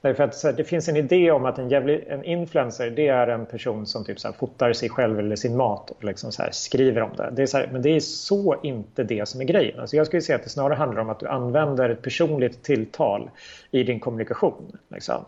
Därför 0.00 0.24
att 0.24 0.34
så, 0.34 0.52
det 0.52 0.64
finns 0.64 0.88
en 0.88 0.96
idé 0.96 1.30
om 1.30 1.44
att 1.44 1.58
en, 1.58 1.68
jävlig, 1.68 2.04
en 2.08 2.24
influencer 2.24 2.90
det 2.90 3.08
är 3.08 3.26
en 3.26 3.46
person 3.46 3.86
som 3.86 4.04
typ 4.04 4.20
så 4.20 4.28
här, 4.28 4.34
fotar 4.34 4.72
sig 4.72 4.88
själv 4.88 5.18
eller 5.18 5.36
sin 5.36 5.56
mat 5.56 5.90
och 5.90 6.04
liksom 6.04 6.32
så 6.32 6.42
här, 6.42 6.50
skriver 6.50 7.02
om 7.02 7.10
det. 7.16 7.32
det 7.32 7.42
är 7.42 7.46
så 7.46 7.58
här, 7.58 7.68
men 7.72 7.82
det 7.82 7.96
är 7.96 8.00
så 8.00 8.60
inte 8.62 9.04
det 9.04 9.28
som 9.28 9.40
är 9.40 9.44
grejen. 9.44 9.80
Alltså 9.80 9.96
jag 9.96 10.06
skulle 10.06 10.22
säga 10.22 10.36
att 10.36 10.44
det 10.44 10.50
snarare 10.50 10.74
handlar 10.74 11.00
om 11.00 11.10
att 11.10 11.20
du 11.20 11.28
använder 11.28 11.90
ett 11.90 12.02
personligt 12.02 12.62
tilltal 12.62 13.30
i 13.70 13.82
din 13.82 14.00
kommunikation. 14.00 14.78
Liksom 14.88 15.24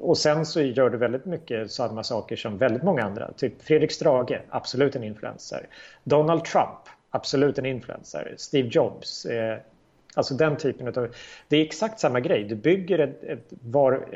och 0.00 0.18
sen 0.18 0.46
så 0.46 0.60
gör 0.60 0.90
du 0.90 0.98
väldigt 0.98 1.24
mycket 1.24 1.70
samma 1.70 2.04
saker 2.04 2.36
som 2.36 2.58
väldigt 2.58 2.82
många 2.82 3.04
andra. 3.04 3.32
Typ 3.32 3.62
Fredrik 3.62 3.92
Strage, 3.92 4.40
absolut 4.48 4.96
en 4.96 5.04
influencer. 5.04 5.66
Donald 6.04 6.44
Trump, 6.44 6.78
absolut 7.10 7.58
en 7.58 7.66
influencer. 7.66 8.34
Steve 8.36 8.68
Jobs, 8.72 9.24
eh, 9.24 9.58
alltså 10.14 10.34
den 10.34 10.56
typen 10.56 10.88
av... 10.88 11.08
Det 11.48 11.56
är 11.56 11.62
exakt 11.62 12.00
samma 12.00 12.20
grej. 12.20 12.44
Du 12.44 12.54
bygger 12.54 12.98
ett, 12.98 13.24
ett 13.24 13.52
var... 13.62 14.06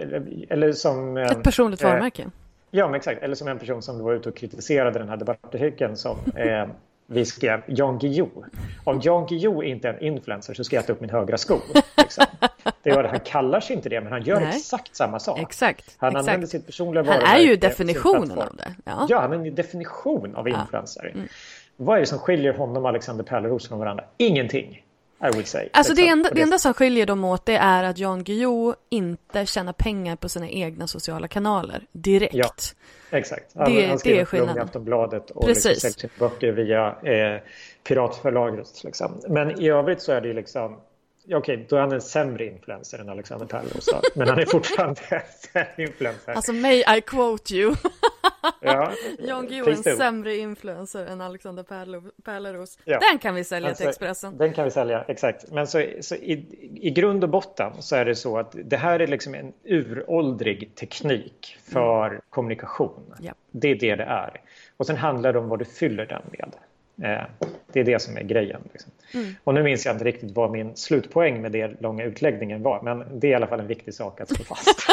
Eller, 0.49 0.73
som... 0.73 1.17
Ett 1.17 1.43
personligt 1.43 1.83
varumärke. 1.83 2.23
Eh, 2.23 2.29
ja, 2.71 2.87
men 2.87 2.95
exakt. 2.95 3.23
Eller 3.23 3.35
som 3.35 3.49
en 3.49 3.59
person 3.59 3.83
som 3.83 4.05
var 4.05 4.13
ute 4.13 4.29
och 4.29 4.37
kritiserade 4.37 4.99
den 4.99 5.09
här 5.09 5.17
debattartikeln 5.17 5.97
som 5.97 6.17
eh, 6.37 6.67
vi 7.07 7.25
skrev 7.25 7.63
Jan 7.67 7.99
Guillou. 7.99 8.31
Om 8.85 9.01
Jan 9.03 9.27
Guillou 9.27 9.63
inte 9.63 9.89
är 9.89 9.95
en 9.95 10.03
influencer 10.03 10.55
så 10.55 10.65
ska 10.65 10.77
jag 10.77 10.83
äta 10.83 10.93
upp 10.93 11.01
min 11.01 11.11
högra 11.11 11.39
sko. 11.39 11.59
Liksom. 11.97 12.25
Det 12.83 12.91
är, 12.91 13.05
han 13.05 13.21
kallar 13.21 13.61
sig 13.61 13.77
inte 13.77 13.89
det, 13.89 14.01
men 14.01 14.13
han 14.13 14.23
gör 14.23 14.41
Nej. 14.41 14.49
exakt 14.49 14.97
samma 14.97 15.19
sak. 15.19 15.39
Exakt. 15.39 15.97
Han 15.99 16.09
exakt. 16.09 16.29
använder 16.29 16.47
sitt 16.47 16.67
personliga 16.67 17.03
varumärke. 17.03 17.27
Han 17.27 17.37
är 17.37 17.45
ju 17.45 17.57
definitionen 17.57 18.39
av 18.39 18.57
det. 18.57 18.75
Ja, 18.85 19.07
ja 19.09 19.21
han 19.21 19.33
är 19.33 19.37
en 19.37 19.55
definition 19.55 20.37
av 20.37 20.49
influencer. 20.49 21.05
Ja. 21.05 21.11
Mm. 21.11 21.29
Vad 21.77 21.97
är 21.97 22.01
det 22.01 22.07
som 22.07 22.19
skiljer 22.19 22.53
honom 22.53 22.83
och 22.83 22.89
Alexander 22.89 23.25
Pärleros 23.25 23.69
från 23.69 23.79
varandra? 23.79 24.05
Ingenting. 24.17 24.83
Say. 25.45 25.69
Alltså 25.73 25.95
det 25.95 26.09
enda, 26.09 26.31
det 26.31 26.43
enda 26.43 26.59
som 26.59 26.75
skiljer 26.75 27.07
dem 27.07 27.25
åt 27.25 27.47
det 27.47 27.57
är 27.57 27.85
att 27.85 27.99
Jan 27.99 28.25
Guillou 28.25 28.75
inte 28.89 29.47
tjänar 29.47 29.73
pengar 29.73 30.17
på 30.17 30.29
sina 30.29 30.49
egna 30.49 30.87
sociala 30.87 31.29
kanaler 31.29 31.87
direkt. 31.93 32.35
Ja, 32.35 32.51
exakt. 33.11 33.53
Han, 33.55 33.75
det, 33.75 33.87
han 33.87 33.99
det 34.05 34.21
är 34.21 34.25
skillnaden. 34.25 34.57
i 34.57 34.61
Aftonbladet 34.61 35.31
och 35.31 35.49
liksom 35.49 35.71
Precis. 35.71 35.85
liksom 35.85 36.11
säljer 36.11 36.29
böcker 36.29 36.53
via 36.53 36.87
eh, 36.89 37.41
piratförlaget. 37.89 38.85
Liksom. 38.85 39.21
Men 39.29 39.61
i 39.61 39.69
övrigt 39.69 40.03
så 40.03 40.13
är 40.13 40.21
det 40.21 40.33
liksom 40.33 40.81
Okej, 41.25 41.37
okay, 41.37 41.67
då 41.69 41.77
är 41.77 41.81
han 41.81 41.93
en 41.93 42.01
sämre 42.01 42.47
influencer 42.47 42.99
än 42.99 43.09
Alexander 43.09 43.47
Pärleros. 43.47 43.89
Men 44.15 44.29
han 44.29 44.39
är 44.39 44.47
fortfarande 44.47 45.01
en 45.53 45.81
influencer. 45.81 46.33
Alltså, 46.33 46.53
may 46.53 46.85
I 46.97 47.01
quote 47.01 47.55
you. 47.55 47.75
ja, 48.61 48.93
Jan 49.19 49.47
Guillou 49.47 49.69
är 49.69 49.89
en 49.89 49.97
sämre 49.97 50.37
influencer 50.37 51.07
än 51.07 51.21
Alexander 51.21 51.63
Pärleros. 52.25 52.79
Ja. 52.85 52.99
Den 53.11 53.19
kan 53.19 53.35
vi 53.35 53.45
sälja 53.45 53.69
alltså, 53.69 53.83
till 53.83 53.89
Expressen. 53.89 54.39
Den 54.39 54.53
kan 54.53 54.65
vi 54.65 54.71
sälja, 54.71 55.05
exakt. 55.09 55.51
Men 55.51 55.67
så, 55.67 55.87
så 56.01 56.15
i, 56.15 56.47
i 56.81 56.91
grund 56.91 57.25
och 57.25 57.31
botten 57.31 57.73
så 57.83 57.97
är 57.97 58.05
det 58.05 58.15
så 58.15 58.39
att 58.39 58.57
det 58.65 58.77
här 58.77 59.01
är 59.01 59.07
liksom 59.07 59.35
en 59.35 59.53
uråldrig 59.65 60.75
teknik 60.75 61.59
för 61.73 62.07
mm. 62.07 62.21
kommunikation. 62.31 63.15
Ja. 63.21 63.33
Det 63.51 63.71
är 63.71 63.75
det 63.75 63.97
det 63.97 64.05
är. 64.05 64.41
Och 64.77 64.87
sen 64.87 64.97
handlar 64.97 65.33
det 65.33 65.39
om 65.39 65.49
vad 65.49 65.59
du 65.59 65.65
fyller 65.65 66.07
den 66.07 66.23
med. 66.31 66.55
Eh, 66.97 67.49
det 67.73 67.81
är 67.81 67.85
det 67.85 68.03
som 68.03 68.17
är 68.17 68.23
grejen. 68.23 68.61
Liksom. 68.73 68.93
Mm. 69.15 69.35
Och 69.45 69.55
nu 69.55 69.63
minns 69.63 69.87
jag 69.87 69.95
inte 69.95 70.05
riktigt 70.05 70.31
vad 70.31 70.51
min 70.51 70.77
slutpoäng 70.77 71.43
med 71.43 71.53
den 71.53 71.77
långa 71.81 72.05
utläggningen 72.05 72.63
var, 72.63 72.83
men 72.83 73.21
det 73.21 73.27
är 73.27 73.31
i 73.31 73.35
alla 73.35 73.47
fall 73.47 73.61
en 73.61 73.67
viktig 73.67 73.95
sak 73.95 74.21
att 74.21 74.29
slå 74.29 74.45
fast. 74.45 74.91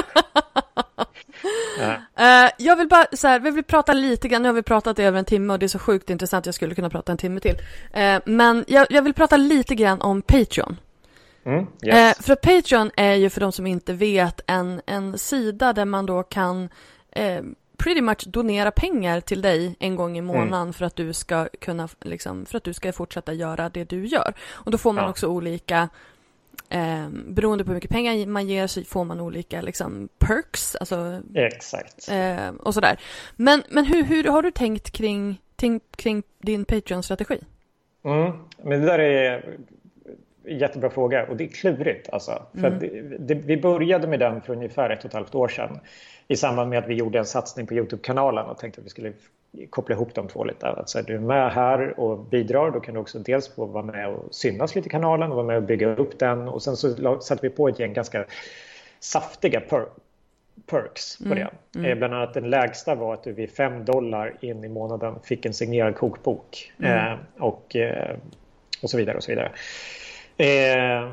uh, 1.80 2.50
jag 2.58 2.76
vill 2.76 2.88
bara 2.88 3.06
så 3.12 3.28
här, 3.28 3.40
vi 3.40 3.52
vill 3.52 3.64
prata 3.64 3.94
lite 3.94 4.28
grann, 4.28 4.42
nu 4.42 4.48
har 4.48 4.54
vi 4.54 4.64
pratat 4.64 5.00
i 5.00 5.04
över 5.04 5.20
en 5.20 5.26
timme 5.26 5.54
och 5.54 5.60
det 5.60 5.66
är 5.66 5.68
så 5.68 5.80
sjukt 5.80 6.10
intressant, 6.10 6.46
jag 6.46 6.56
skulle 6.56 6.76
kunna 6.76 6.90
prata 6.90 7.12
en 7.12 7.18
timme 7.18 7.40
till. 7.40 7.56
Uh, 7.56 8.20
men 8.26 8.66
jag, 8.68 8.88
jag, 8.90 9.02
vill 9.02 9.14
prata 9.14 9.38
lite 9.38 9.76
grann 9.76 10.02
om 10.02 10.22
Patreon. 10.22 10.78
Mm, 11.44 11.68
yes. 11.84 12.20
uh, 12.20 12.24
för 12.24 12.36
Patreon 12.36 12.92
är 12.98 13.14
ju 13.14 13.30
för 13.30 13.42
de 13.42 13.52
som 13.52 13.68
inte 13.68 13.94
vet 13.94 14.42
en, 14.48 14.82
en 14.86 15.18
sida 15.18 15.74
där 15.74 15.86
man 15.86 16.06
då 16.06 16.24
kan 16.24 16.70
pretty 17.80 18.02
much 18.02 18.28
donera 18.28 18.72
pengar 18.72 19.22
till 19.22 19.42
dig 19.42 19.76
en 19.80 19.96
gång 19.96 20.18
i 20.18 20.22
månaden 20.22 20.54
mm. 20.54 20.74
för 20.74 20.86
att 20.86 20.96
du 20.96 21.14
ska 21.14 21.48
kunna 21.62 21.90
liksom, 22.02 22.46
för 22.46 22.58
att 22.58 22.64
du 22.64 22.74
ska 22.74 22.94
fortsätta 22.94 23.34
göra 23.34 23.70
det 23.70 23.90
du 23.90 24.06
gör. 24.06 24.34
Och 24.52 24.72
då 24.72 24.78
får 24.78 24.94
man 24.94 25.04
ja. 25.04 25.10
också 25.10 25.28
olika 25.28 25.90
Eh, 26.72 27.10
beroende 27.10 27.64
på 27.64 27.72
hur 27.72 27.76
mycket 27.76 27.92
pengar 27.92 28.28
man 28.28 28.48
ger 28.48 28.68
så 28.68 28.82
får 28.84 29.06
man 29.06 29.22
olika 29.22 29.62
liksom, 29.62 30.10
perks. 30.18 30.76
Alltså, 30.76 31.22
Exakt. 31.36 32.10
Eh, 32.12 32.50
och 32.50 32.74
sådär. 32.74 33.00
Men, 33.36 33.64
men 33.70 33.86
hur, 33.86 34.04
hur 34.04 34.24
har 34.24 34.42
du 34.42 34.52
tänkt 34.52 34.92
kring, 34.92 35.42
kring, 35.56 35.82
kring 35.96 36.24
din 36.40 36.66
Patreon-strategi? 36.66 37.40
Mm, 38.04 38.32
men 38.64 38.82
det 38.82 38.86
där 38.86 39.00
är 39.00 39.58
jättebra 40.48 40.90
fråga 40.90 41.28
och 41.28 41.38
det 41.38 41.44
är 41.44 41.48
klurigt. 41.48 42.10
Alltså. 42.10 42.46
För 42.54 42.68
mm. 42.68 42.80
det, 42.80 43.18
det, 43.18 43.36
vi 43.36 43.58
började 43.58 44.08
med 44.08 44.20
den 44.20 44.42
för 44.42 44.54
ungefär 44.54 44.90
ett 44.90 45.00
och 45.00 45.06
ett 45.06 45.14
halvt 45.14 45.36
år 45.36 45.48
sedan 45.48 45.80
i 46.32 46.36
samband 46.36 46.70
med 46.70 46.80
att 46.80 46.88
vi 46.88 46.94
gjorde 46.94 47.20
en 47.20 47.26
satsning 47.26 47.68
på 47.68 47.74
Youtube-kanalen 47.74 48.46
och 48.46 48.58
tänkte 48.58 48.82
att 48.82 48.86
vi 48.86 48.90
skulle 48.90 49.14
koppla 49.70 49.96
ihop 49.96 50.16
de 50.16 50.28
två 50.28 50.44
lite. 50.44 50.68
Alltså, 50.68 51.00
är 51.00 51.04
du 51.04 51.20
med 51.20 51.52
här 51.52 52.00
och 52.00 52.20
bidrar 52.20 52.72
då 52.72 52.80
kan 52.80 52.94
du 52.94 53.00
också 53.00 53.20
dels 53.20 53.56
få 53.56 53.66
vara 53.66 53.84
med 53.84 54.10
och 54.10 54.36
synas 54.36 54.76
lite 54.76 54.88
i 54.88 54.90
kanalen 54.90 55.30
och 55.30 55.36
vara 55.36 55.48
med 55.48 55.58
och 55.58 55.64
bygga 55.64 55.96
upp 55.96 56.20
den 56.20 56.48
och 56.48 56.62
sen 56.62 56.78
så 56.78 57.20
satte 57.22 57.48
vi 57.48 57.50
på 57.50 57.68
ett 57.68 57.80
gäng 57.80 57.94
ganska 57.94 58.26
saftiga 59.00 59.60
per 59.60 59.86
perks 60.66 61.18
på 61.18 61.34
det. 61.34 61.50
Mm. 61.76 61.86
Mm. 61.86 61.98
Bland 61.98 62.14
annat 62.14 62.34
den 62.34 62.50
lägsta 62.50 62.96
var 62.96 63.14
att 63.14 63.24
du 63.24 63.34
vid 63.34 63.50
5 63.50 63.86
dollar 63.86 64.38
in 64.42 64.64
i 64.64 64.70
månaden 64.70 65.16
fick 65.24 65.46
en 65.46 65.54
signerad 65.54 65.96
kokbok 65.96 66.72
mm. 66.80 66.92
eh, 66.98 67.18
och, 67.38 67.76
eh, 67.76 68.18
och 68.82 68.90
så 68.90 68.98
vidare 68.98 69.18
och 69.18 69.24
så 69.24 69.32
vidare. 69.32 69.52
Eh, 70.38 71.10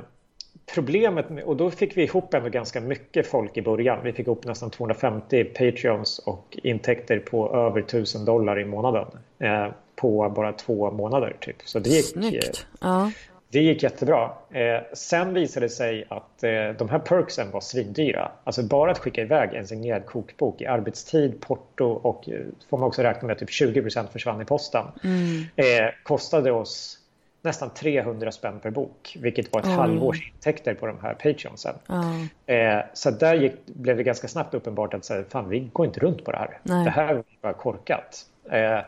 problemet, 0.74 1.30
med, 1.30 1.44
och 1.44 1.56
då 1.56 1.70
fick 1.70 1.96
vi 1.96 2.02
ihop 2.02 2.34
ändå 2.34 2.48
ganska 2.48 2.80
mycket 2.80 3.26
folk 3.26 3.56
i 3.56 3.62
början. 3.62 3.98
Vi 4.04 4.12
fick 4.12 4.26
ihop 4.26 4.44
nästan 4.44 4.70
250 4.70 5.44
Patreons 5.44 6.18
och 6.18 6.58
intäkter 6.62 7.18
på 7.18 7.54
över 7.56 7.80
1000 7.80 8.24
dollar 8.24 8.60
i 8.60 8.64
månaden. 8.64 9.06
Eh, 9.38 9.68
på 9.96 10.32
bara 10.36 10.52
två 10.52 10.90
månader 10.90 11.36
typ. 11.40 11.56
Så 11.64 11.78
det 11.78 11.90
gick, 11.90 12.04
Snyggt. 12.04 12.66
Ja. 12.80 13.10
Det 13.50 13.60
gick 13.60 13.82
jättebra. 13.82 14.30
Eh, 14.50 14.82
sen 14.92 15.34
visade 15.34 15.66
det 15.66 15.70
sig 15.70 16.04
att 16.08 16.42
eh, 16.42 16.50
de 16.78 16.88
här 16.88 16.98
perksen 16.98 17.50
var 17.50 17.60
svindyra. 17.60 18.32
Alltså 18.44 18.62
bara 18.62 18.90
att 18.90 18.98
skicka 18.98 19.20
iväg 19.20 19.54
en 19.54 19.66
signerad 19.66 20.06
kokbok 20.06 20.60
i 20.60 20.66
arbetstid, 20.66 21.40
porto 21.40 21.84
och 21.84 22.28
eh, 22.28 22.40
får 22.70 22.78
man 22.78 22.86
också 22.86 23.02
räkna 23.02 23.26
med 23.26 23.34
att 23.34 23.38
typ 23.38 23.50
20 23.50 23.90
försvann 24.12 24.42
i 24.42 24.44
posten. 24.44 24.84
Mm. 25.04 25.44
Eh, 25.56 25.90
kostade 26.02 26.52
oss 26.52 26.98
nästan 27.46 27.70
300 27.70 28.32
spänn 28.32 28.60
per 28.60 28.70
bok, 28.70 29.16
vilket 29.20 29.52
var 29.52 29.60
ett 29.60 29.66
Oj. 29.66 29.72
halvårs 29.72 30.30
intäkter 30.34 30.74
på 30.74 30.86
de 30.86 30.98
här 31.02 31.14
Patreonsen. 31.14 31.74
Ja. 31.86 32.54
Eh, 32.54 32.84
så 32.94 33.10
där 33.10 33.34
gick, 33.34 33.66
blev 33.66 33.96
det 33.96 34.02
ganska 34.02 34.28
snabbt 34.28 34.54
uppenbart 34.54 34.94
att 34.94 35.04
så 35.04 35.14
här, 35.14 35.24
fan, 35.28 35.48
vi 35.48 35.60
går 35.72 35.86
inte 35.86 36.00
runt 36.00 36.24
på 36.24 36.32
det 36.32 36.38
här. 36.38 36.58
Nej. 36.62 36.84
Det 36.84 36.90
här 36.90 37.14
är 37.14 37.22
bara 37.42 37.52
korkat. 37.52 38.26
Eh, 38.50 38.78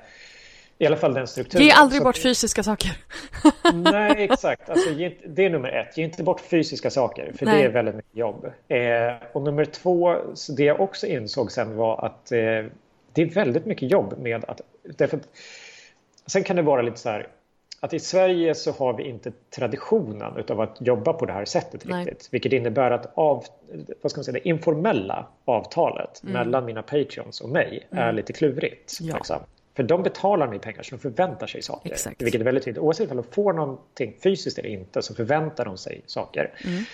I 0.79 0.87
alla 0.87 0.97
fall 0.97 1.15
den 1.15 1.27
strukturen. 1.27 1.67
Ge 1.67 1.73
aldrig 1.73 1.99
Så- 2.01 2.05
bort 2.05 2.17
fysiska 2.19 2.63
saker. 2.63 2.97
Nej, 3.75 4.13
exakt. 4.25 4.71
Alltså, 4.71 4.91
det 5.27 5.45
är 5.45 5.51
nummer 5.51 5.69
ett. 5.69 5.99
Ge 5.99 6.05
inte 6.05 6.23
bort 6.23 6.41
fysiska 6.41 6.91
saker, 6.91 7.33
för 7.39 7.47
Nej. 7.47 7.59
det 7.63 7.69
är 7.69 7.73
väldigt 7.73 7.95
mycket 7.95 8.17
jobb. 8.17 8.47
Eh, 8.69 8.79
och 9.33 9.43
nummer 9.43 9.65
två, 9.65 10.17
så 10.35 10.53
det 10.53 10.65
jag 10.65 10.81
också 10.81 11.07
insåg 11.07 11.53
sen 11.53 11.77
var 11.77 12.05
att 12.05 12.33
eh, 12.33 12.39
det 13.13 13.23
är 13.23 13.31
väldigt 13.35 13.67
mycket 13.67 13.91
jobb 13.91 14.15
med 14.19 14.45
att... 14.45 14.61
Därför 14.83 15.21
sen 16.27 16.43
kan 16.45 16.57
det 16.57 16.63
vara 16.63 16.83
lite 16.83 16.97
så 16.99 17.09
här 17.09 17.27
att 17.81 17.95
i 17.95 17.99
Sverige 17.99 18.55
så 18.55 18.73
har 18.73 18.93
vi 18.93 19.03
inte 19.03 19.33
traditionen 19.57 20.37
utav 20.37 20.61
att 20.61 20.77
jobba 20.81 21.13
på 21.13 21.27
det 21.27 21.33
här 21.33 21.45
sättet 21.45 21.85
Nej. 21.85 22.05
riktigt. 22.05 22.29
Vilket 22.31 22.53
innebär 22.53 22.91
att 22.91 23.13
av, 23.15 23.45
vad 24.03 24.11
ska 24.11 24.19
man 24.19 24.25
säga, 24.25 24.33
det 24.33 24.49
informella 24.49 25.27
avtalet 25.45 26.21
Mm. 26.23 26.33
mellan 26.33 26.65
mina 26.65 26.83
patreons 26.83 27.41
och 27.41 27.49
mig 27.49 27.87
är 27.91 28.13
lite 28.13 28.33
klurigt. 28.33 28.99
Ja. 29.01 29.15
Liksom. 29.17 29.37
För 29.77 29.83
de 29.83 30.03
betalar 30.03 30.49
mig 30.49 30.59
pengar 30.59 30.83
så 30.83 30.95
de 30.97 31.01
förväntar 31.01 31.47
sig 31.47 31.63
saker. 31.63 31.91
Exakt. 31.91 32.23
Vilket 32.23 32.41
är 32.41 32.45
väldigt 32.45 32.65
tydligt. 32.65 32.83
Oavsett 32.83 33.11
om 33.11 33.17
de 33.17 33.23
får 33.23 33.53
någonting 33.53 34.17
fysiskt 34.23 34.59
eller 34.59 34.69
inte 34.69 35.03
så 35.03 35.15
förväntar 35.15 35.65
de 35.65 35.77
sig 35.77 36.03
saker. 36.07 36.51
Mm. 36.65 36.85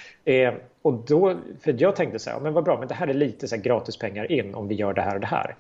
Eh, 0.55 0.61
och 0.82 0.94
då, 0.94 1.36
för 1.61 1.74
jag 1.78 1.97
tänkte 1.97 2.19
så 2.19 2.31
här, 2.31 2.40
men 2.40 2.52
vad 2.52 2.65
bra, 2.65 2.78
men 2.78 2.89
det 2.89 2.94
här 2.94 3.06
är 3.06 3.15
lite 3.15 3.48
så 3.48 3.56
här 3.56 3.62
gratis 3.62 3.97
pengar 3.97 4.32
in 4.32 4.55
om 4.55 4.69
vi 4.69 4.74
gör 4.74 4.93
det 4.93 5.02
här 5.02 5.15
och 5.15 5.20
det 5.20 5.27
här. 5.27 5.56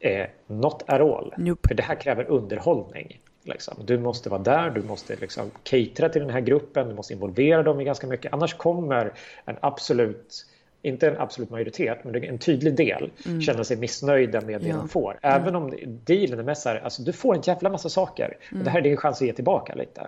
Eh, 0.00 0.26
not 0.46 0.82
at 0.86 1.00
all. 1.00 1.34
Mm. 1.36 1.48
Nope. 1.48 1.68
För 1.68 1.74
det 1.74 1.82
här 1.82 1.94
kräver 1.94 2.24
underhållning. 2.24 3.20
Liksom. 3.44 3.74
Du 3.84 3.98
måste 3.98 4.30
vara 4.30 4.42
där, 4.42 4.70
du 4.70 4.82
måste 4.82 5.16
liksom 5.16 5.50
catera 5.62 6.08
till 6.08 6.20
den 6.20 6.30
här 6.30 6.40
gruppen, 6.40 6.88
du 6.88 6.94
måste 6.94 7.12
involvera 7.12 7.62
dem 7.62 7.80
i 7.80 7.84
ganska 7.84 8.06
mycket. 8.06 8.32
Annars 8.32 8.54
kommer 8.54 9.12
en 9.44 9.56
absolut, 9.60 10.46
inte 10.82 11.08
en 11.08 11.18
absolut 11.18 11.50
majoritet, 11.50 11.98
men 12.04 12.24
en 12.24 12.38
tydlig 12.38 12.74
del 12.76 13.10
känna 13.46 13.64
sig 13.64 13.76
missnöjda 13.76 14.40
med 14.40 14.60
det 14.60 14.66
Mm. 14.66 14.68
Ja. 14.70 14.76
de 14.76 14.88
får. 14.88 15.18
Även 15.22 15.54
om 15.56 15.74
dealen 15.84 16.38
är 16.38 16.42
mest 16.42 16.62
så 16.62 16.68
här, 16.68 16.76
alltså 16.80 17.02
du 17.02 17.12
får 17.12 17.34
en 17.34 17.40
jävla 17.44 17.70
massa 17.70 17.88
saker. 17.88 18.36
Och 18.52 18.58
det 18.58 18.70
här 18.70 18.78
är 18.78 18.82
din 18.82 18.96
chans 18.96 19.20
att 19.22 19.26
ge 19.26 19.32
tillbaka 19.32 19.74
lite. 19.74 20.00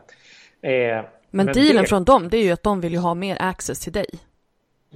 Eh, 0.62 1.04
Men, 1.30 1.46
dealen 1.46 1.82
det- 1.82 1.88
från 1.88 2.04
dem, 2.04 2.28
det 2.28 2.36
är 2.36 2.42
ju 2.44 2.50
att 2.52 2.62
de 2.62 2.80
vill 2.80 2.92
ju 2.92 2.98
ha 2.98 3.14
mer 3.14 3.36
access 3.40 3.80
till 3.80 3.92
dig. 3.92 4.06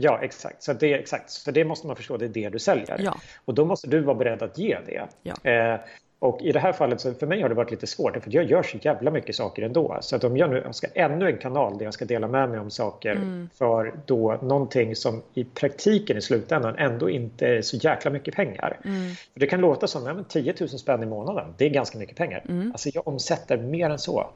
Ja, 0.01 0.19
exakt. 0.23 0.62
Så 0.62 0.73
det, 0.73 0.94
exakt. 0.94 1.31
Så 1.31 1.51
det 1.51 1.65
måste 1.65 1.86
man 1.86 1.97
förstå, 1.97 2.16
det 2.16 2.24
är 2.24 2.28
det 2.28 2.48
du 2.48 2.59
säljer. 2.59 2.97
Ja. 3.05 3.16
Och 3.44 3.55
då 3.55 3.65
måste 3.65 3.89
du 3.89 4.01
vara 4.01 4.16
beredd 4.16 4.43
att 4.43 4.59
ge 4.59 4.78
det. 4.86 5.06
Ja. 5.23 5.51
Eh, 5.51 5.81
och 6.20 6.43
i 6.43 6.53
det 6.53 6.59
här 6.59 6.73
fallet, 6.73 7.01
så 7.01 7.15
för 7.15 7.27
mig 7.27 7.43
har 7.43 7.49
det 7.49 7.55
varit 7.55 7.70
lite 7.70 7.86
svårt, 7.86 8.23
för 8.23 8.35
jag 8.35 8.45
gör 8.45 8.62
så 8.62 8.78
jävla 8.82 9.11
mycket 9.11 9.36
saker 9.36 9.62
ändå. 9.62 9.99
Så 10.01 10.16
att 10.16 10.24
om 10.24 10.36
jag 10.36 10.51
nu 10.51 10.65
ska 10.73 10.86
ännu 10.95 11.27
en 11.27 11.39
kanal 11.39 11.78
där 11.78 11.85
jag 11.85 11.95
ska 11.95 12.05
dela 12.05 12.28
med 12.28 12.51
mig 12.51 12.61
om 12.61 12.70
saker 12.70 13.12
Mm. 13.12 13.49
för 13.55 13.95
då 14.07 14.39
någonting 14.43 14.97
som 14.97 15.23
i 15.35 15.45
praktiken 15.45 16.16
i 16.16 16.20
slutändan 16.20 16.74
ändå 16.78 17.11
inte 17.11 17.47
är 17.47 17.62
så 17.62 17.77
jäkla 17.77 18.11
mycket 18.11 18.35
pengar. 18.35 18.81
Mm. 18.85 19.15
För 19.32 19.40
det 19.40 19.47
kan 19.47 19.61
låta 19.61 19.86
som 19.86 20.07
ja, 20.07 20.15
men 20.15 20.24
10 20.24 20.55
000 20.61 20.69
spänn 20.69 21.03
i 21.03 21.07
månaden, 21.07 21.55
det 21.59 21.65
är 21.65 21.70
ganska 21.70 21.99
mycket 21.99 22.16
pengar. 22.16 22.45
Mm. 22.49 22.73
Alltså 22.73 22.89
jag 22.95 23.09
omsätter 23.09 23.59
mer 23.59 23.90
än 23.90 23.99
så. 23.99 24.27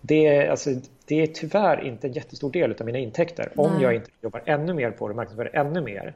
Det, 0.00 0.26
är, 0.26 0.50
alltså, 0.50 0.70
det 1.06 1.22
är 1.22 1.26
tyvärr 1.26 1.84
inte 1.84 2.06
en 2.06 2.12
jättestor 2.12 2.50
del 2.50 2.74
av 2.80 2.86
mina 2.86 2.98
intäkter 2.98 3.48
om 3.56 3.80
jag 3.80 3.94
inte 3.94 4.10
jobbar 4.20 4.42
ännu 4.46 4.74
mer 4.74 4.90
på 4.90 5.08
det, 5.08 5.14
marknadsför 5.14 5.44
det 5.44 5.50
ännu 5.50 5.80
mer. 5.80 6.14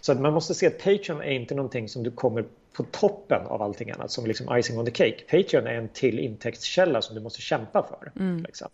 Så 0.00 0.12
att 0.12 0.20
man 0.20 0.32
måste 0.32 0.54
se 0.54 0.66
att 0.66 0.78
Patreon 0.78 1.20
är 1.20 1.30
inte 1.30 1.54
någonting 1.54 1.88
som 1.88 2.02
du 2.02 2.10
kommer 2.10 2.44
på 2.72 2.82
toppen 2.82 3.46
av 3.46 3.62
allting 3.62 3.90
annat 3.90 4.10
som 4.10 4.26
liksom 4.26 4.58
icing 4.58 4.78
on 4.78 4.86
the 4.86 4.90
cake. 4.90 5.42
Patreon 5.42 5.66
är 5.66 5.74
en 5.74 5.88
till 5.88 6.18
intäktskälla 6.18 7.02
som 7.02 7.14
du 7.14 7.22
måste 7.22 7.40
kämpa 7.40 7.82
för. 7.82 8.12
Liksom. 8.46 8.68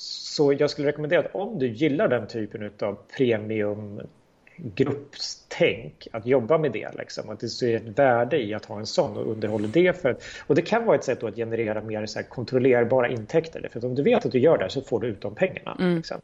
Så 0.00 0.52
jag 0.52 0.70
skulle 0.70 0.88
rekommendera 0.88 1.20
att 1.20 1.34
om 1.34 1.58
du 1.58 1.68
gillar 1.68 2.08
den 2.08 2.26
typen 2.28 2.70
av 2.80 2.98
premium 3.16 4.00
gruppstänk, 4.56 6.08
att 6.12 6.26
jobba 6.26 6.58
med 6.58 6.72
det. 6.72 6.90
Liksom. 6.98 7.30
Att 7.30 7.40
det 7.40 7.48
ser 7.48 7.76
ett 7.76 7.98
värde 7.98 8.42
i 8.42 8.54
att 8.54 8.64
ha 8.64 8.78
en 8.78 8.86
sån 8.86 9.16
och 9.16 9.30
underhålla 9.30 9.68
det. 9.68 10.00
För, 10.00 10.16
och 10.46 10.54
det 10.54 10.62
kan 10.62 10.84
vara 10.84 10.96
ett 10.96 11.04
sätt 11.04 11.22
att 11.22 11.36
generera 11.36 11.82
mer 11.82 12.06
så 12.06 12.22
kontrollerbara 12.22 13.08
intäkter. 13.08 13.68
För 13.72 13.84
om 13.84 13.94
du 13.94 14.02
vet 14.02 14.26
att 14.26 14.32
du 14.32 14.38
gör 14.38 14.58
det 14.58 14.70
så 14.70 14.80
får 14.80 15.00
du 15.00 15.06
ut 15.06 15.20
de 15.20 15.34
pengarna. 15.34 15.76
Liksom. 15.78 16.20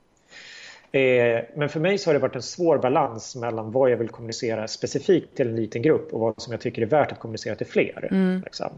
Eh, 0.92 1.42
men 1.54 1.68
för 1.68 1.80
mig 1.80 1.98
så 1.98 2.08
har 2.08 2.14
det 2.14 2.20
varit 2.20 2.36
en 2.36 2.42
svår 2.42 2.78
balans 2.78 3.36
mellan 3.36 3.72
vad 3.72 3.90
jag 3.90 3.96
vill 3.96 4.08
kommunicera 4.08 4.68
specifikt 4.68 5.36
till 5.36 5.48
en 5.48 5.56
liten 5.56 5.82
grupp 5.82 6.12
och 6.12 6.20
vad 6.20 6.42
som 6.42 6.52
jag 6.52 6.60
tycker 6.60 6.82
är 6.82 6.86
värt 6.86 7.12
att 7.12 7.18
kommunicera 7.18 7.54
till 7.54 7.66
fler. 7.66 8.08
Liksom. 8.44 8.70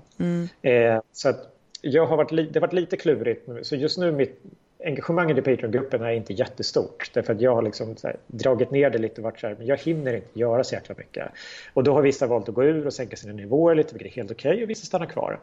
Eh, 0.63 1.01
så 1.13 1.29
att 1.29 1.53
jag 1.81 2.07
har 2.07 2.17
varit 2.17 2.53
det 2.53 2.55
har 2.55 2.61
varit 2.61 2.73
lite 2.73 2.97
klurigt. 2.97 3.49
Så 3.63 3.77
just 3.77 3.99
nu 3.99 4.13
mitt 4.13 4.43
engagemang 4.85 5.31
i 5.31 5.35
Patreon-gruppen 5.35 6.03
är 6.03 6.11
inte 6.11 6.33
jättestort. 6.33 7.11
Därför 7.15 7.33
att 7.33 7.41
jag 7.41 7.55
har 7.55 7.63
liksom 7.63 7.97
här, 8.03 8.17
dragit 8.27 8.71
ner 8.71 8.91
det 8.91 8.99
lite 8.99 9.21
och 9.21 9.25
varit 9.25 9.41
så 9.41 9.47
här, 9.47 9.57
men 9.59 9.67
jag 9.67 9.77
hinner 9.77 10.15
inte 10.15 10.39
göra 10.39 10.65
så 10.65 10.75
jäkla 10.75 10.95
mycket. 10.99 11.29
Och 11.75 11.85
då 11.85 11.95
har 11.95 12.03
vissa 12.03 12.27
valt 12.27 12.49
att 12.49 12.55
gå 12.55 12.65
ur 12.65 12.87
och 12.87 12.93
sänka 12.93 13.17
sina 13.17 13.33
nivåer 13.33 13.75
lite, 13.75 13.95
vilket 13.95 14.13
är 14.13 14.17
helt 14.17 14.31
okej, 14.31 14.63
och 14.63 14.71
vissa 14.71 14.87
stannar 14.87 15.07
kvar. 15.07 15.41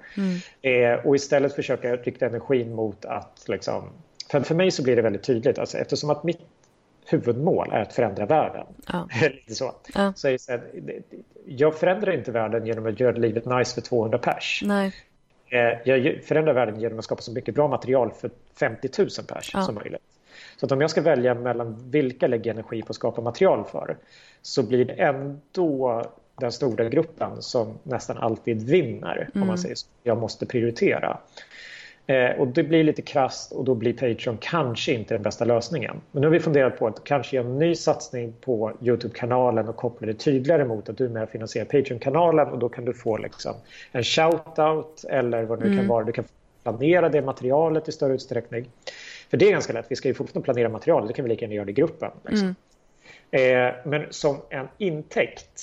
Eh, 0.62 1.06
och 1.06 1.16
istället 1.16 1.56
försöka 1.56 1.96
rikta 1.96 2.26
energin 2.26 2.76
mot 2.76 3.06
att 3.06 3.44
liksom, 3.48 3.84
för, 4.32 4.42
för 4.42 4.56
mig 4.56 4.72
så 4.72 4.84
blir 4.84 4.96
det 4.96 5.02
väldigt 5.02 5.24
tydligt, 5.24 5.60
alltså, 5.60 5.78
eftersom 5.78 6.10
att 6.10 6.24
mitt 6.24 6.40
huvudmål 7.10 7.70
är 7.72 7.82
att 7.82 7.94
förändra 7.94 8.26
världen. 8.26 8.66
Ja. 8.88 9.08
Så. 9.48 9.76
Ja. 9.96 10.14
Så 10.16 10.28
det 10.28 10.40
så 10.42 10.52
här, 10.52 10.62
jag 11.46 11.76
förändrar 11.76 12.12
inte 12.12 12.32
världen 12.32 12.66
genom 12.66 12.86
att 12.86 13.00
göra 13.00 13.16
livet 13.18 13.46
nice 13.46 13.74
för 13.76 13.82
200 13.82 14.18
pers. 14.18 14.62
Nej. 14.66 14.92
Eh, 15.50 15.60
Jag 15.84 16.24
förändrar 16.24 16.54
världen 16.54 16.80
genom 16.80 17.00
att 17.00 17.06
skapa 17.06 17.22
så 17.22 17.32
mycket 17.32 17.56
bra 17.56 17.68
material 17.68 18.12
för 18.12 18.30
50 18.60 18.90
000 18.98 19.08
pers 19.28 19.52
Ja. 19.54 19.62
som 19.62 19.76
möjligt. 19.76 20.02
Så 20.58 20.66
att 20.66 20.72
om 20.72 20.82
jag 20.82 20.90
ska 20.90 21.02
välja 21.02 21.34
mellan 21.34 21.90
vilka 21.92 22.24
jag 22.26 22.30
lägger 22.30 22.52
energi 22.52 22.82
på 22.82 22.90
att 22.90 22.96
skapa 22.96 23.22
material 23.22 23.64
för 23.72 23.98
så 24.42 24.64
blir 24.64 24.86
det 24.86 24.94
ändå 24.94 26.04
den 26.40 26.52
stora 26.52 26.90
gruppen 26.90 27.42
som 27.42 27.78
nästan 27.84 28.18
alltid 28.18 28.70
vinner. 28.70 29.30
Om 29.36 29.48
man 29.48 29.58
säger 29.58 29.76
så. 29.76 29.88
Jag 30.04 30.18
måste 30.18 30.46
prioritera. 30.46 31.18
Eh, 32.10 32.40
och 32.40 32.48
det 32.48 32.64
blir 32.64 32.84
lite 32.84 33.02
krasst 33.02 33.52
och 33.52 33.66
då 33.66 33.76
blir 33.76 33.94
Patreon 33.94 34.38
kanske 34.42 34.94
inte 34.94 35.14
den 35.14 35.24
bästa 35.24 35.46
lösningen. 35.46 36.02
Men 36.12 36.22
nu 36.22 36.28
har 36.28 36.32
vi 36.32 36.40
funderat 36.40 36.80
på 36.80 36.88
att 36.88 37.04
kanske 37.04 37.36
göra 37.36 37.48
en 37.48 37.60
ny 37.60 37.76
satsning 37.76 38.34
på 38.42 38.72
Youtube-kanalen 38.82 39.68
och 39.68 39.76
koppla 39.76 40.08
det 40.08 40.14
tydligare 40.14 40.66
mot 40.66 40.90
att 40.90 40.98
du 40.98 41.06
är 41.06 41.10
med 41.10 41.30
finansierar 41.30 41.66
Patreon-kanalen 41.66 42.48
och 42.48 42.60
då 42.60 42.70
kan 42.70 42.86
du 42.86 42.94
få 42.94 43.18
liksom 43.18 43.54
en 43.92 44.04
shout-out 44.04 45.06
eller 45.10 45.44
vad 45.44 45.60
det 45.60 45.70
nu 45.70 45.78
kan 45.78 45.88
vara. 45.88 46.04
Du 46.04 46.12
kan 46.12 46.26
planera 46.64 47.10
det 47.10 47.22
materialet 47.22 47.88
i 47.88 47.92
större 47.92 48.14
utsträckning. 48.14 48.70
För 49.30 49.38
det 49.38 49.48
är 49.48 49.52
ganska 49.52 49.74
lätt, 49.74 49.86
vi 49.90 49.96
ska 49.96 50.08
ju 50.08 50.14
fortfarande 50.14 50.46
planera 50.46 50.70
materialet, 50.70 51.08
det 51.08 51.14
kan 51.14 51.26
vi 51.26 51.30
lika 51.30 51.42
gärna 51.46 51.56
göra 51.56 51.66
det 51.66 51.72
i 51.72 51.74
gruppen. 51.74 52.12
Liksom. 52.30 52.56
Eh, 53.32 53.74
men 53.86 54.06
som 54.10 54.38
en 54.50 54.68
intäkt, 54.78 55.62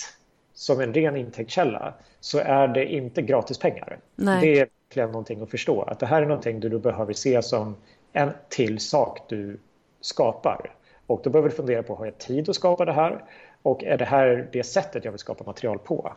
som 0.55 0.81
en 0.81 0.94
ren 0.94 1.16
intäktskälla, 1.16 1.94
så 2.26 2.38
är 2.38 2.68
det 2.68 2.92
inte 2.92 3.22
gratis 3.22 3.58
pengar. 3.58 3.98
Nej. 4.16 4.40
Det 4.40 4.60
är 4.60 4.68
verkligen 4.88 5.08
någonting 5.08 5.42
att 5.42 5.50
förstå. 5.50 5.82
Att 5.82 5.98
det 5.98 6.06
här 6.06 6.22
är 6.22 6.26
någonting 6.26 6.60
du 6.60 6.78
behöver 6.78 7.12
se 7.12 7.42
som 7.42 7.76
en 8.12 8.30
till 8.48 8.80
sak 8.80 9.26
du 9.28 9.58
skapar. 10.00 10.74
Och 11.06 11.20
då 11.24 11.30
behöver 11.30 11.48
du 11.48 11.56
fundera 11.56 11.82
på, 11.82 11.94
har 11.94 12.04
jag 12.04 12.18
tid 12.18 12.48
att 12.48 12.56
skapa 12.56 12.84
det 12.84 12.92
här? 12.92 13.24
Och 13.62 13.84
är 13.84 13.98
det 13.98 14.04
här 14.04 14.48
det 14.52 14.62
sättet 14.62 15.04
jag 15.04 15.12
vill 15.12 15.18
skapa 15.18 15.44
material 15.44 15.78
på? 15.78 16.12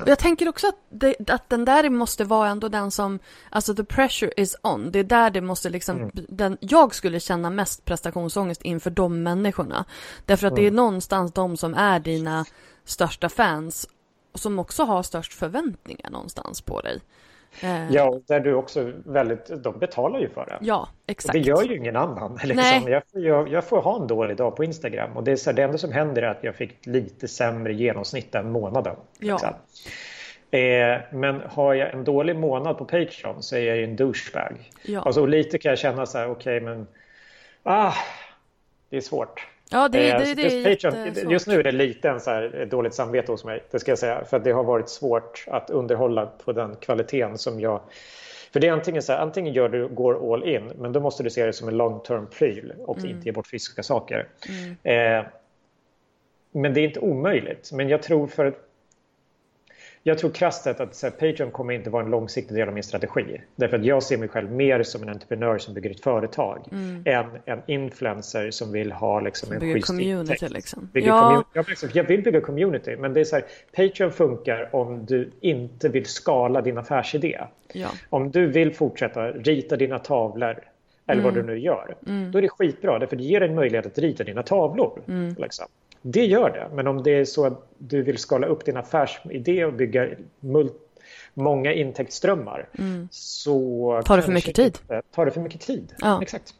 Och 0.00 0.08
jag 0.08 0.18
tänker 0.18 0.48
också 0.48 0.68
att, 0.68 0.76
det, 0.88 1.30
att 1.30 1.48
den 1.48 1.64
där 1.64 1.90
måste 1.90 2.24
vara 2.24 2.48
ändå 2.48 2.68
den 2.68 2.90
som, 2.90 3.18
alltså 3.50 3.74
the 3.74 3.84
pressure 3.84 4.32
is 4.36 4.56
on. 4.62 4.90
Det 4.90 4.98
är 4.98 5.04
där 5.04 5.30
det 5.30 5.40
måste 5.40 5.70
liksom, 5.70 6.10
den, 6.14 6.56
jag 6.60 6.94
skulle 6.94 7.20
känna 7.20 7.50
mest 7.50 7.84
prestationsångest 7.84 8.62
inför 8.62 8.90
de 8.90 9.22
människorna. 9.22 9.84
Därför 10.26 10.46
att 10.46 10.56
det 10.56 10.66
är 10.66 10.70
någonstans 10.70 11.32
de 11.32 11.56
som 11.56 11.74
är 11.74 12.00
dina 12.00 12.44
största 12.84 13.28
fans 13.28 13.88
som 14.34 14.58
också 14.58 14.82
har 14.84 15.02
störst 15.02 15.32
förväntningar 15.32 16.10
någonstans 16.10 16.60
på 16.60 16.80
dig. 16.80 17.00
Eh, 17.62 17.92
Ja, 17.92 18.08
och 18.08 18.22
där 18.26 18.40
du 18.40 18.54
också 18.54 18.92
väldigt, 19.04 19.46
de 19.64 19.78
betalar 19.78 20.18
ju 20.20 20.28
för 20.28 20.46
det. 20.46 20.58
ja, 20.60 20.88
Och 21.04 21.10
exakt. 21.10 21.32
det 21.32 21.38
gör 21.38 21.62
ju 21.62 21.76
ingen 21.76 21.96
annan. 21.96 22.32
Liksom. 22.44 22.56
Nej. 22.56 22.82
Jag, 22.86 23.02
får- 23.12 23.20
jag, 23.22 23.48
jag 23.48 23.64
får 23.64 23.80
ha 23.82 24.00
en 24.00 24.06
dålig 24.06 24.36
dag 24.36 24.56
på 24.56 24.64
Instagram 24.64 25.16
och 25.16 25.24
det, 25.24 25.32
är 25.32 25.36
så 25.36 25.50
här, 25.50 25.56
det 25.56 25.62
enda 25.62 25.78
som 25.78 25.92
händer 25.92 26.22
är 26.22 26.26
att 26.28 26.44
jag 26.44 26.54
fick 26.56 26.86
lite 26.86 27.28
sämre 27.28 27.72
genomsnitt 27.74 28.32
den 28.32 28.50
månaden. 28.52 28.96
Ja. 29.18 29.32
liksom. 29.34 29.54
Eh, 30.50 30.98
men 31.12 31.40
har 31.50 31.74
jag 31.74 31.90
en 31.92 32.04
dålig 32.04 32.36
månad 32.36 32.78
på 32.78 32.84
Patreon 32.84 33.42
så 33.42 33.56
är 33.56 33.60
jag 33.60 33.76
ju 33.76 33.84
en 33.84 33.96
douchebag. 33.96 34.70
Ja. 34.82 35.00
Alltså, 35.00 35.20
och 35.20 35.28
lite 35.28 35.58
kan 35.58 35.68
jag 35.70 35.78
känna 35.78 36.06
så 36.06 36.18
här, 36.18 36.30
okej 36.30 36.60
men 36.60 36.86
ah, 37.62 37.92
det 38.90 38.96
är 38.96 39.00
svårt. 39.00 39.46
Ja, 39.72 39.88
det, 39.88 40.10
eh, 40.10 40.18
det, 40.18 40.24
det, 40.24 40.34
det 40.34 40.70
är 40.70 40.74
Patreon, 40.74 41.30
Just 41.30 41.46
nu 41.46 41.58
är 41.58 41.62
det 41.62 41.72
lite 41.72 42.08
en 42.08 42.20
så 42.20 42.30
här 42.30 42.66
dåligt 42.70 42.94
samvete 42.94 43.32
hos 43.32 43.44
mig, 43.44 43.62
det 43.70 43.78
ska 43.78 43.90
jag 43.90 43.98
säga. 43.98 44.24
För 44.24 44.38
det 44.38 44.52
har 44.52 44.64
varit 44.64 44.88
svårt 44.88 45.44
att 45.46 45.70
underhålla 45.70 46.26
på 46.26 46.52
den 46.52 46.76
kvaliteten 46.76 47.38
som 47.38 47.60
jag... 47.60 47.80
För 48.52 48.60
det 48.60 48.68
är 48.68 48.72
antingen 48.72 49.02
så 49.02 49.12
här, 49.12 49.20
antingen 49.20 49.52
gör 49.52 49.68
du, 49.68 49.88
går 49.88 50.34
all 50.34 50.48
in, 50.48 50.72
men 50.78 50.92
då 50.92 51.00
måste 51.00 51.22
du 51.22 51.30
se 51.30 51.46
det 51.46 51.52
som 51.52 51.68
en 51.68 51.76
long 51.76 52.00
term 52.00 52.26
pryl 52.26 52.72
och 52.78 52.98
mm. 52.98 53.10
inte 53.10 53.26
ge 53.26 53.32
bort 53.32 53.46
fysiska 53.46 53.82
saker. 53.82 54.28
Mm. 54.48 55.18
Eh, 55.18 55.26
men 56.52 56.74
det 56.74 56.80
är 56.80 56.84
inte 56.84 57.00
omöjligt. 57.00 57.72
Men 57.72 57.88
jag 57.88 58.02
tror 58.02 58.26
för 58.26 58.54
jag 60.02 60.18
tror 60.18 60.30
krasst 60.30 60.66
att 60.66 60.94
så 60.94 61.06
här, 61.06 61.10
Patreon 61.10 61.50
kommer 61.50 61.74
inte 61.74 61.90
vara 61.90 62.04
en 62.04 62.10
långsiktig 62.10 62.56
del 62.56 62.68
av 62.68 62.74
min 62.74 62.82
strategi. 62.82 63.40
Därför 63.56 63.78
att 63.78 63.84
jag 63.84 64.02
ser 64.02 64.18
mig 64.18 64.28
själv 64.28 64.52
mer 64.52 64.82
som 64.82 65.02
en 65.02 65.08
entreprenör 65.08 65.58
som 65.58 65.74
bygger 65.74 65.90
ett 65.90 66.00
företag 66.00 66.68
mm. 66.72 67.02
än 67.06 67.26
en 67.44 67.62
influencer 67.66 68.50
som 68.50 68.72
vill 68.72 68.92
ha 68.92 69.20
liksom, 69.20 69.46
som 69.46 69.54
en 69.54 69.60
bygger 69.60 69.80
community 69.80 70.48
liksom. 70.48 70.88
Bygger 70.92 71.08
ja. 71.08 71.44
community. 71.54 71.86
jag 71.92 72.04
vill 72.04 72.22
bygga 72.22 72.40
community 72.40 72.96
men 72.96 73.14
det 73.14 73.20
är 73.20 73.24
så 73.24 73.36
här, 73.36 73.44
Patreon 73.76 74.12
funkar 74.12 74.68
om 74.72 75.06
du 75.06 75.30
inte 75.40 75.88
vill 75.88 76.06
skala 76.06 76.60
din 76.60 76.78
affärsidé. 76.78 77.40
Ja. 77.72 77.88
Om 78.10 78.30
du 78.30 78.46
vill 78.46 78.74
fortsätta 78.74 79.30
rita 79.30 79.76
dina 79.76 79.98
tavlor 79.98 80.64
eller 81.06 81.22
mm. 81.22 81.24
vad 81.24 81.34
du 81.34 81.42
nu 81.42 81.58
gör. 81.58 81.96
Mm. 82.06 82.32
Då 82.32 82.38
är 82.38 82.42
det 82.42 82.48
skitbra 82.48 82.98
därför 82.98 83.16
det 83.16 83.22
ger 83.22 83.40
dig 83.40 83.48
en 83.48 83.54
möjlighet 83.54 83.86
att 83.86 83.98
rita 83.98 84.24
dina 84.24 84.42
tavlor. 84.42 85.02
Mm. 85.08 85.34
Liksom. 85.38 85.66
Det 86.02 86.26
gör 86.26 86.50
det, 86.50 86.68
men 86.74 86.86
om 86.86 87.02
det 87.02 87.10
är 87.10 87.24
så 87.24 87.46
att 87.46 87.66
du 87.78 88.02
vill 88.02 88.18
skala 88.18 88.46
upp 88.46 88.64
din 88.64 88.76
affärsidé 88.76 89.64
och 89.64 89.72
bygga 89.72 90.08
många 91.34 91.72
intäktsströmmar 91.72 92.68
mm. 92.78 93.08
så 93.10 94.02
tar 94.04 94.16
det 94.16 94.22
för 94.22 94.32
mycket 94.32 94.54
tid. 94.54 94.78
Tar 95.14 95.24
det 95.24 95.30
för 95.30 95.40
mycket 95.40 95.60
tid, 95.60 95.94
ja. 95.98 96.22
exakt. 96.22 96.54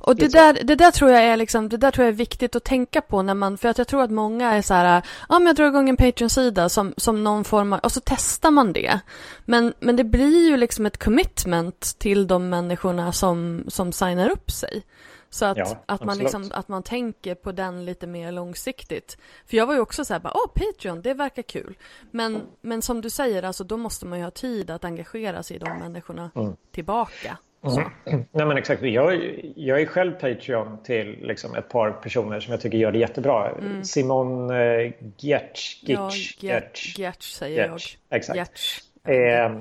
Och 0.00 0.16
det 0.16 0.28
där, 0.28 0.58
det 0.64 0.74
där 0.74 0.90
tror 0.90 1.10
jag 1.10 1.24
är 1.24 1.36
liksom, 1.36 1.68
det 1.68 1.76
där 1.76 1.90
tror 1.90 2.04
jag 2.04 2.12
är 2.12 2.16
viktigt 2.16 2.56
att 2.56 2.64
tänka 2.64 3.00
på 3.00 3.22
när 3.22 3.34
man, 3.34 3.58
för 3.58 3.68
att 3.68 3.78
jag 3.78 3.88
tror 3.88 4.02
att 4.02 4.10
många 4.10 4.54
är 4.54 4.62
så 4.62 4.74
här, 4.74 5.02
ja 5.28 5.38
men 5.38 5.46
jag 5.46 5.56
drar 5.56 5.66
igång 5.66 5.88
en 5.88 5.96
Patreon-sida 5.96 6.68
som, 6.68 6.94
som 6.96 7.24
någon 7.24 7.44
form 7.44 7.72
av, 7.72 7.78
och 7.78 7.92
så 7.92 8.00
testar 8.04 8.50
man 8.50 8.72
det. 8.72 9.00
Men, 9.44 9.74
men 9.80 9.96
det 9.96 10.04
blir 10.04 10.50
ju 10.50 10.56
liksom 10.56 10.86
ett 10.86 10.98
commitment 10.98 11.94
till 11.98 12.26
de 12.26 12.48
människorna 12.48 13.12
som, 13.12 13.64
som 13.68 13.92
signar 13.92 14.30
upp 14.30 14.50
sig. 14.50 14.82
Så 15.30 15.44
att, 15.44 15.58
ja, 15.58 15.84
att, 15.86 16.04
man 16.04 16.18
liksom, 16.18 16.50
att 16.54 16.68
man 16.68 16.82
tänker 16.82 17.34
på 17.34 17.52
den 17.52 17.84
lite 17.84 18.06
mer 18.06 18.32
långsiktigt. 18.32 19.18
För 19.46 19.56
jag 19.56 19.66
var 19.66 19.74
ju 19.74 19.80
också 19.80 20.04
så 20.04 20.14
här, 20.14 20.22
åh 20.24 20.52
Patreon, 20.54 21.02
det 21.02 21.14
verkar 21.14 21.42
kul. 21.42 21.78
Men, 22.10 22.42
men 22.60 22.82
som 22.82 23.00
du 23.00 23.10
säger, 23.10 23.42
alltså, 23.42 23.64
då 23.64 23.76
måste 23.76 24.06
man 24.06 24.18
ju 24.18 24.24
ha 24.24 24.30
tid 24.30 24.70
att 24.70 24.84
engagera 24.84 25.42
sig 25.42 25.56
i 25.56 25.58
de 25.58 25.78
människorna 25.78 26.30
mm. 26.34 26.56
tillbaka. 26.70 27.38
Mm. 27.62 28.24
Nej 28.32 28.46
men 28.46 28.56
exakt, 28.56 28.82
jag, 28.82 29.14
jag 29.56 29.80
är 29.80 29.86
själv 29.86 30.12
Patreon 30.12 30.82
till 30.82 31.18
liksom 31.22 31.54
ett 31.54 31.68
par 31.68 31.90
personer 31.90 32.40
som 32.40 32.52
jag 32.52 32.60
tycker 32.60 32.78
gör 32.78 32.92
det 32.92 32.98
jättebra. 32.98 33.50
Mm. 33.50 33.84
Simon 33.84 34.50
eh, 34.50 34.92
Giertz, 35.16 35.82
Giertz, 35.82 36.42
ja, 36.42 36.60
Giertz, 36.96 37.36
säger 37.36 37.68
Giertz. 37.68 37.98
jag. 38.08 38.18
Exakt. 38.18 38.36
Giertz. 38.36 38.87
Eh, 39.04 39.52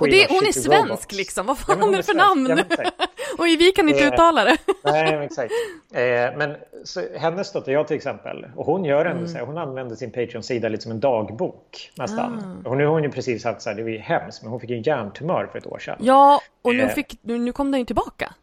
och 0.00 0.08
det, 0.08 0.30
hon 0.30 0.46
är 0.46 0.52
svensk 0.52 0.88
robots. 0.88 1.12
liksom, 1.12 1.46
vad 1.46 1.58
fan 1.58 1.78
ja, 1.80 1.88
är 1.88 1.96
det 1.96 2.02
för 2.02 2.14
namn? 2.14 2.46
Ja, 2.68 2.90
och 3.38 3.46
vi 3.46 3.72
kan 3.72 3.88
inte 3.88 4.04
eh, 4.04 4.12
uttala 4.12 4.44
det. 4.44 4.56
nej, 4.84 5.24
exakt. 5.24 5.52
Eh, 5.92 6.38
men 6.38 6.56
så, 6.84 7.02
hennes 7.16 7.52
dotter, 7.52 7.72
jag 7.72 7.86
till 7.86 7.96
exempel, 7.96 8.46
och 8.56 8.66
hon 8.66 8.84
gör 8.84 9.04
ändå 9.04 9.18
mm. 9.18 9.28
så 9.28 9.38
här, 9.38 9.46
hon 9.46 9.58
använder 9.58 9.96
sin 9.96 10.10
Patreon-sida 10.10 10.68
lite 10.68 10.82
som 10.82 10.92
en 10.92 11.00
dagbok 11.00 11.92
nästan. 11.94 12.62
Ah. 12.64 12.68
Och 12.68 12.76
nu 12.76 12.84
har 12.84 12.92
hon 12.92 13.02
ju 13.02 13.10
precis 13.10 13.44
haft 13.44 13.62
så 13.62 13.70
här, 13.70 13.76
det 13.76 13.82
var 13.82 13.90
ju 13.90 13.98
hemskt, 13.98 14.42
men 14.42 14.50
hon 14.50 14.60
fick 14.60 14.70
en 14.70 14.82
hjärntumör 14.82 15.46
för 15.46 15.58
ett 15.58 15.66
år 15.66 15.78
sedan. 15.78 15.96
Ja, 16.00 16.40
och 16.62 16.74
nu, 16.74 16.82
eh. 16.82 16.88
fick, 16.88 17.18
nu, 17.22 17.38
nu 17.38 17.52
kom 17.52 17.70
den 17.70 17.80
ju 17.80 17.86
tillbaka. 17.86 18.34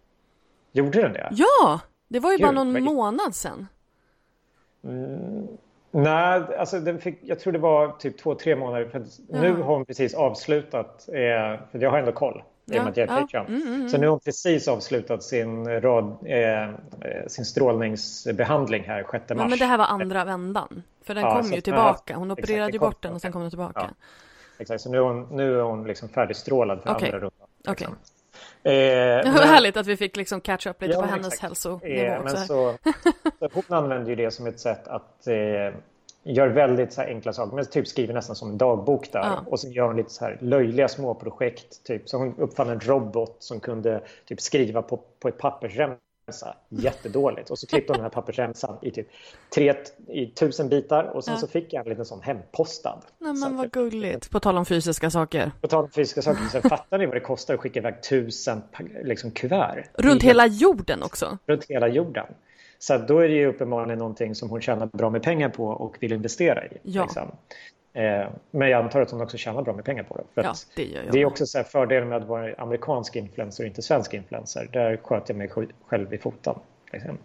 Gjorde 0.71 1.01
den 1.01 1.13
det? 1.13 1.30
Ja, 1.31 1.80
det 2.07 2.19
var 2.19 2.31
ju 2.31 2.38
Gud, 2.38 2.45
bara 2.45 2.51
någon 2.51 2.84
månad 2.84 3.35
sedan. 3.35 3.67
Mm. 4.84 5.47
Nej, 5.95 6.41
alltså 6.60 6.80
den 6.80 6.99
fick, 6.99 7.20
jag 7.22 7.40
tror 7.40 7.53
det 7.53 7.60
var 7.60 7.91
typ 7.91 8.18
två, 8.18 8.36
tre 8.36 8.56
månader. 8.56 8.86
För 8.86 9.03
nu 9.28 9.53
har 9.53 9.76
hon 9.76 9.86
precis 9.86 10.14
avslutat, 10.14 11.10
eh, 11.10 11.14
för 11.72 11.80
jag 11.80 11.91
har 11.91 11.99
ändå 11.99 12.11
koll. 12.11 12.44
I 12.65 12.80
och 12.80 12.84
med 12.84 12.91
att 12.91 12.98
jag 12.98 13.10
är 13.10 13.22
Patreon. 13.22 13.45
Mm, 13.45 13.61
mm, 13.61 13.76
mm. 13.76 13.90
Så 13.90 13.98
nu 13.98 14.06
har 14.06 14.11
hon 14.11 14.20
precis 14.20 14.68
avslutat 14.68 15.24
sin, 15.24 15.82
rad, 15.82 16.18
eh, 16.26 16.70
sin 17.28 17.45
strålningsbehandling 17.45 18.84
här 18.84 19.03
6 19.11 19.11
mars. 19.11 19.24
Ja, 19.30 19.48
men 19.48 19.60
det 19.60 19.65
här 19.65 19.78
var 19.78 19.86
andra 19.86 20.26
vändan. 20.26 20.84
För 21.03 21.15
den 21.15 21.24
ja, 21.24 21.41
kom 21.41 21.52
ju 21.52 21.61
tillbaka. 21.61 22.15
Hon 22.15 22.32
opererade 22.32 22.64
exakt, 22.64 22.76
ju 22.76 22.80
bort 22.80 23.03
den 23.03 23.14
och 23.14 23.22
sen 23.22 23.32
kom 23.32 23.41
den 23.41 23.52
tillbaka. 23.52 23.82
Ja. 23.90 24.06
Exakt, 24.57 24.82
så 24.82 24.90
nu 24.90 24.98
är 24.98 25.02
hon, 25.02 25.28
nu 25.32 25.60
är 25.60 25.64
hon 25.64 25.88
liksom 25.88 26.10
färdigstrålad 26.10 26.82
för 26.84 26.95
okay. 26.95 27.07
andra 27.07 27.20
rundan. 27.20 27.48
Liksom. 27.68 27.94
Okay. 27.94 27.98
Eh, 28.64 28.72
men... 29.23 29.34
Härligt 29.34 29.77
att 29.77 29.88
vi 29.88 29.98
fick 29.98 30.18
liksom 30.18 30.41
catch 30.41 30.68
up 30.68 30.81
lite 30.81 30.94
ja, 30.94 31.02
på 31.02 31.07
hennes 31.07 31.40
hälsonivå 31.40 31.85
eh. 31.85 32.23
Men 32.23 32.38
så, 32.38 32.45
så 33.40 33.49
hon 33.53 33.64
använder 33.68 34.10
ju 34.10 34.15
det 34.15 34.31
som 34.31 34.48
ett 34.48 34.60
sätt 34.60 34.88
att 34.88 35.27
eh, 35.27 35.76
göra 36.23 36.49
väldigt 36.49 36.94
så 36.94 37.02
enkla 37.02 37.34
saker. 37.34 37.56
Men 37.56 37.65
typ 37.65 37.88
skriver 37.88 38.14
nästan 38.14 38.35
som 38.35 38.49
en 38.49 38.57
dagbok 38.57 39.11
där. 39.11 39.19
Ja. 39.19 39.44
Och 39.45 39.60
sen 39.60 39.72
gör 39.72 39.88
hon 39.88 39.98
lite 39.98 40.10
så 40.10 40.26
här 40.26 40.38
löjliga 40.41 40.88
småprojekt. 40.88 41.84
Typ. 41.84 42.10
Så 42.10 42.18
hon 42.18 42.35
uppfann 42.38 42.69
en 42.69 42.80
robot 42.80 43.35
som 43.40 43.60
kunde 43.60 44.02
typ 44.26 44.41
skriva 44.41 44.81
på, 44.81 44.99
på 45.19 45.27
ett 45.27 45.38
pappersremsa 45.38 45.98
jättedåligt. 46.69 47.49
Och 47.49 47.59
så 47.59 47.67
klippte 47.67 47.93
hon 47.93 47.97
den 47.97 48.03
här 48.03 48.09
pappersremsan 48.09 48.77
i 48.81 48.91
typ 48.91 49.07
tre, 49.55 49.75
i 50.07 50.27
tusen 50.27 50.69
bitar 50.69 51.03
och 51.03 51.23
sen 51.23 51.33
ja. 51.33 51.39
så 51.39 51.47
fick 51.47 51.73
jag 51.73 51.85
en 51.85 51.89
liten 51.89 52.05
sån 52.05 52.21
hempostad. 52.21 53.01
Nej 53.19 53.33
men 53.33 53.57
vad 53.57 53.71
gulligt. 53.71 54.29
På 54.29 54.39
tal 54.39 54.57
om 54.57 54.65
fysiska 54.65 55.09
saker. 55.09 55.51
På 55.61 55.67
tal 55.67 55.83
om 55.83 55.91
fysiska 55.91 56.21
saker. 56.21 56.45
Så 56.51 56.69
fattar 56.69 56.97
ni 56.97 57.05
vad 57.05 57.15
det 57.15 57.19
kostar 57.19 57.53
att 57.53 57.59
skicka 57.59 57.79
iväg 57.79 58.03
tusen 58.03 58.61
liksom, 59.03 59.31
kuvert? 59.31 59.85
Runt 59.93 60.23
hela 60.23 60.47
jorden 60.47 61.03
också? 61.03 61.37
Runt 61.45 61.65
hela 61.65 61.87
jorden. 61.87 62.25
Så 62.79 62.97
då 62.97 63.19
är 63.19 63.27
det 63.27 63.35
ju 63.35 63.47
uppenbarligen 63.47 63.99
någonting 63.99 64.35
som 64.35 64.49
hon 64.49 64.61
tjänar 64.61 64.85
bra 64.85 65.09
med 65.09 65.23
pengar 65.23 65.49
på 65.49 65.65
och 65.65 65.97
vill 65.99 66.13
investera 66.13 66.65
i. 66.65 66.77
Ja. 66.83 67.03
Liksom. 67.03 67.31
Eh, 67.94 68.30
men 68.52 68.70
jag 68.70 68.84
antar 68.84 69.02
att 69.02 69.11
hon 69.11 69.22
också 69.22 69.38
tjänar 69.38 69.61
bra 69.61 69.74
med 69.74 69.86
pengar 69.86 70.03
på 70.03 70.18
det. 70.18 70.24
För 70.34 70.44
ja, 70.44 70.53
det, 70.76 70.84
gör 70.84 71.03
jag 71.03 71.14
det 71.14 71.22
är 71.22 71.26
också 71.26 71.45
så 71.45 71.57
här 71.57 71.65
fördelen 71.65 72.10
med 72.10 72.22
att 72.22 72.28
vara 72.28 72.56
amerikansk 72.57 73.15
influencer 73.15 73.64
och 73.64 73.68
inte 73.68 73.82
svensk 73.82 74.14
influencer. 74.14 74.70
Där 74.72 74.98
sköter 74.98 75.34
jag 75.34 75.38
mig 75.38 75.68
själv 75.88 76.14
i 76.14 76.18
foten. 76.18 76.56
Liksom. 76.91 77.18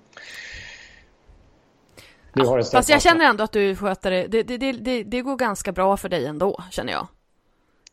Du 2.32 2.46
har 2.46 2.62
fast 2.62 2.88
jag 2.88 3.02
känner 3.02 3.24
ändå 3.24 3.44
att 3.44 3.52
du 3.52 3.76
sköter 3.76 4.10
det. 4.10 4.26
Det, 4.26 4.42
det, 4.42 4.72
det. 4.72 5.02
det, 5.02 5.22
går 5.22 5.36
ganska 5.36 5.72
bra 5.72 5.96
för 5.96 6.08
dig 6.08 6.26
ändå, 6.26 6.62
känner 6.70 6.92
jag. 6.92 7.06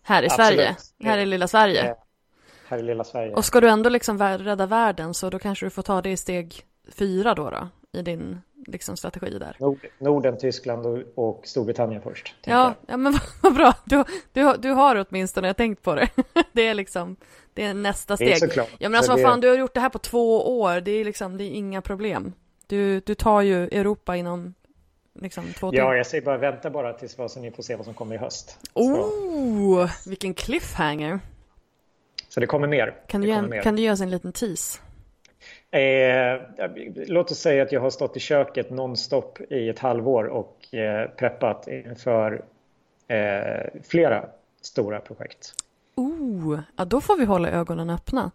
Här 0.04 0.24
i 0.24 0.26
Absolut. 0.26 0.48
Sverige. 0.48 0.76
Här 1.04 1.18
i 1.18 1.26
lilla 1.26 1.48
Sverige. 1.48 1.90
Eh, 1.90 1.96
här 2.68 2.78
i 2.78 2.82
lilla 2.82 3.04
Sverige. 3.04 3.34
Och 3.34 3.46
ska 3.46 3.62
du 3.62 3.70
ändå 3.70 3.90
liksom 3.90 4.20
rädda 4.20 4.66
världen 4.66 5.14
så 5.14 5.30
då 5.30 5.40
kanske 5.40 5.66
du 5.66 5.70
får 5.70 5.82
ta 5.82 6.02
det 6.02 6.10
i 6.10 6.18
steg 6.18 6.62
fyra 6.98 7.36
då, 7.36 7.50
då 7.50 7.68
i 8.00 8.02
din 8.02 8.42
liksom, 8.66 8.98
strategi 8.98 9.38
där? 9.40 9.56
Nord, 9.60 9.80
Norden, 10.00 10.38
Tyskland 10.38 10.86
och, 10.86 11.00
och 11.16 11.48
Storbritannien 11.48 12.02
först. 12.02 12.36
Ja, 12.46 12.74
ja, 12.88 12.98
men 12.98 13.20
vad 13.42 13.54
bra. 13.54 13.74
Du, 13.86 14.04
du, 14.34 14.54
du 14.58 14.72
har 14.72 15.06
åtminstone 15.10 15.54
tänkt 15.54 15.82
på 15.82 15.96
det. 15.96 16.10
Det 16.54 16.68
är 16.68 16.74
liksom 16.74 17.16
det 17.54 17.64
är 17.64 17.74
nästa 17.74 18.16
steg. 18.16 18.28
Det 18.28 18.34
är 18.34 18.38
såklart. 18.38 18.70
Ja, 18.78 18.90
men 18.90 18.98
alltså 18.98 19.12
vad 19.12 19.22
fan, 19.22 19.42
du 19.42 19.48
har 19.48 19.56
gjort 19.56 19.74
det 19.74 19.80
här 19.80 19.90
på 19.90 20.00
två 20.00 20.60
år. 20.60 20.82
Det 20.82 20.92
är 20.92 21.06
liksom, 21.06 21.38
det 21.38 21.44
är 21.44 21.52
inga 21.52 21.82
problem. 21.82 22.34
Du, 22.68 23.00
du 23.00 23.16
tar 23.16 23.42
ju 23.42 23.64
Europa 23.64 24.16
inom 24.16 24.54
liksom. 25.22 25.46
Ja, 25.62 25.96
jag 25.96 26.08
säger 26.08 26.26
bara 26.26 26.38
vänta 26.38 26.70
bara 26.70 26.94
tills 26.94 27.18
vad, 27.18 27.32
så 27.32 27.40
ni 27.40 27.52
får 27.52 27.64
se 27.64 27.76
vad 27.76 27.86
som 27.86 27.94
kommer 27.94 28.16
i 28.16 28.18
höst. 28.18 28.60
Oh, 28.74 29.88
så. 29.88 30.10
vilken 30.10 30.34
cliffhanger. 30.34 31.20
Så 32.30 32.40
det 32.40 32.48
kommer 32.48 32.68
mer. 32.68 32.96
Kan 33.08 33.22
du, 33.22 33.28
ge, 33.28 33.62
kan 33.62 33.76
du 33.76 33.82
ge 33.82 33.92
oss 33.92 34.02
en 34.02 34.10
liten 34.10 34.34
tease? 34.34 34.80
Eh, 35.76 36.42
låt 37.08 37.32
oss 37.32 37.40
säga 37.40 37.64
att 37.64 37.72
jag 37.72 37.82
har 37.82 37.90
stått 37.90 38.18
i 38.18 38.20
köket 38.20 38.70
nonstop 38.70 39.40
i 39.50 39.70
ett 39.70 39.80
halvår 39.80 40.26
och 40.26 40.76
eh, 40.76 41.10
preppat 41.10 41.68
inför 41.68 42.42
eh, 43.08 43.82
flera 43.84 44.26
stora 44.62 45.00
projekt. 45.00 45.54
Oh, 45.96 46.60
ja, 46.76 46.86
då 46.86 47.02
får 47.02 47.18
vi 47.18 47.26
hålla 47.26 47.50
ögonen 47.50 47.90
öppna. 47.90 48.32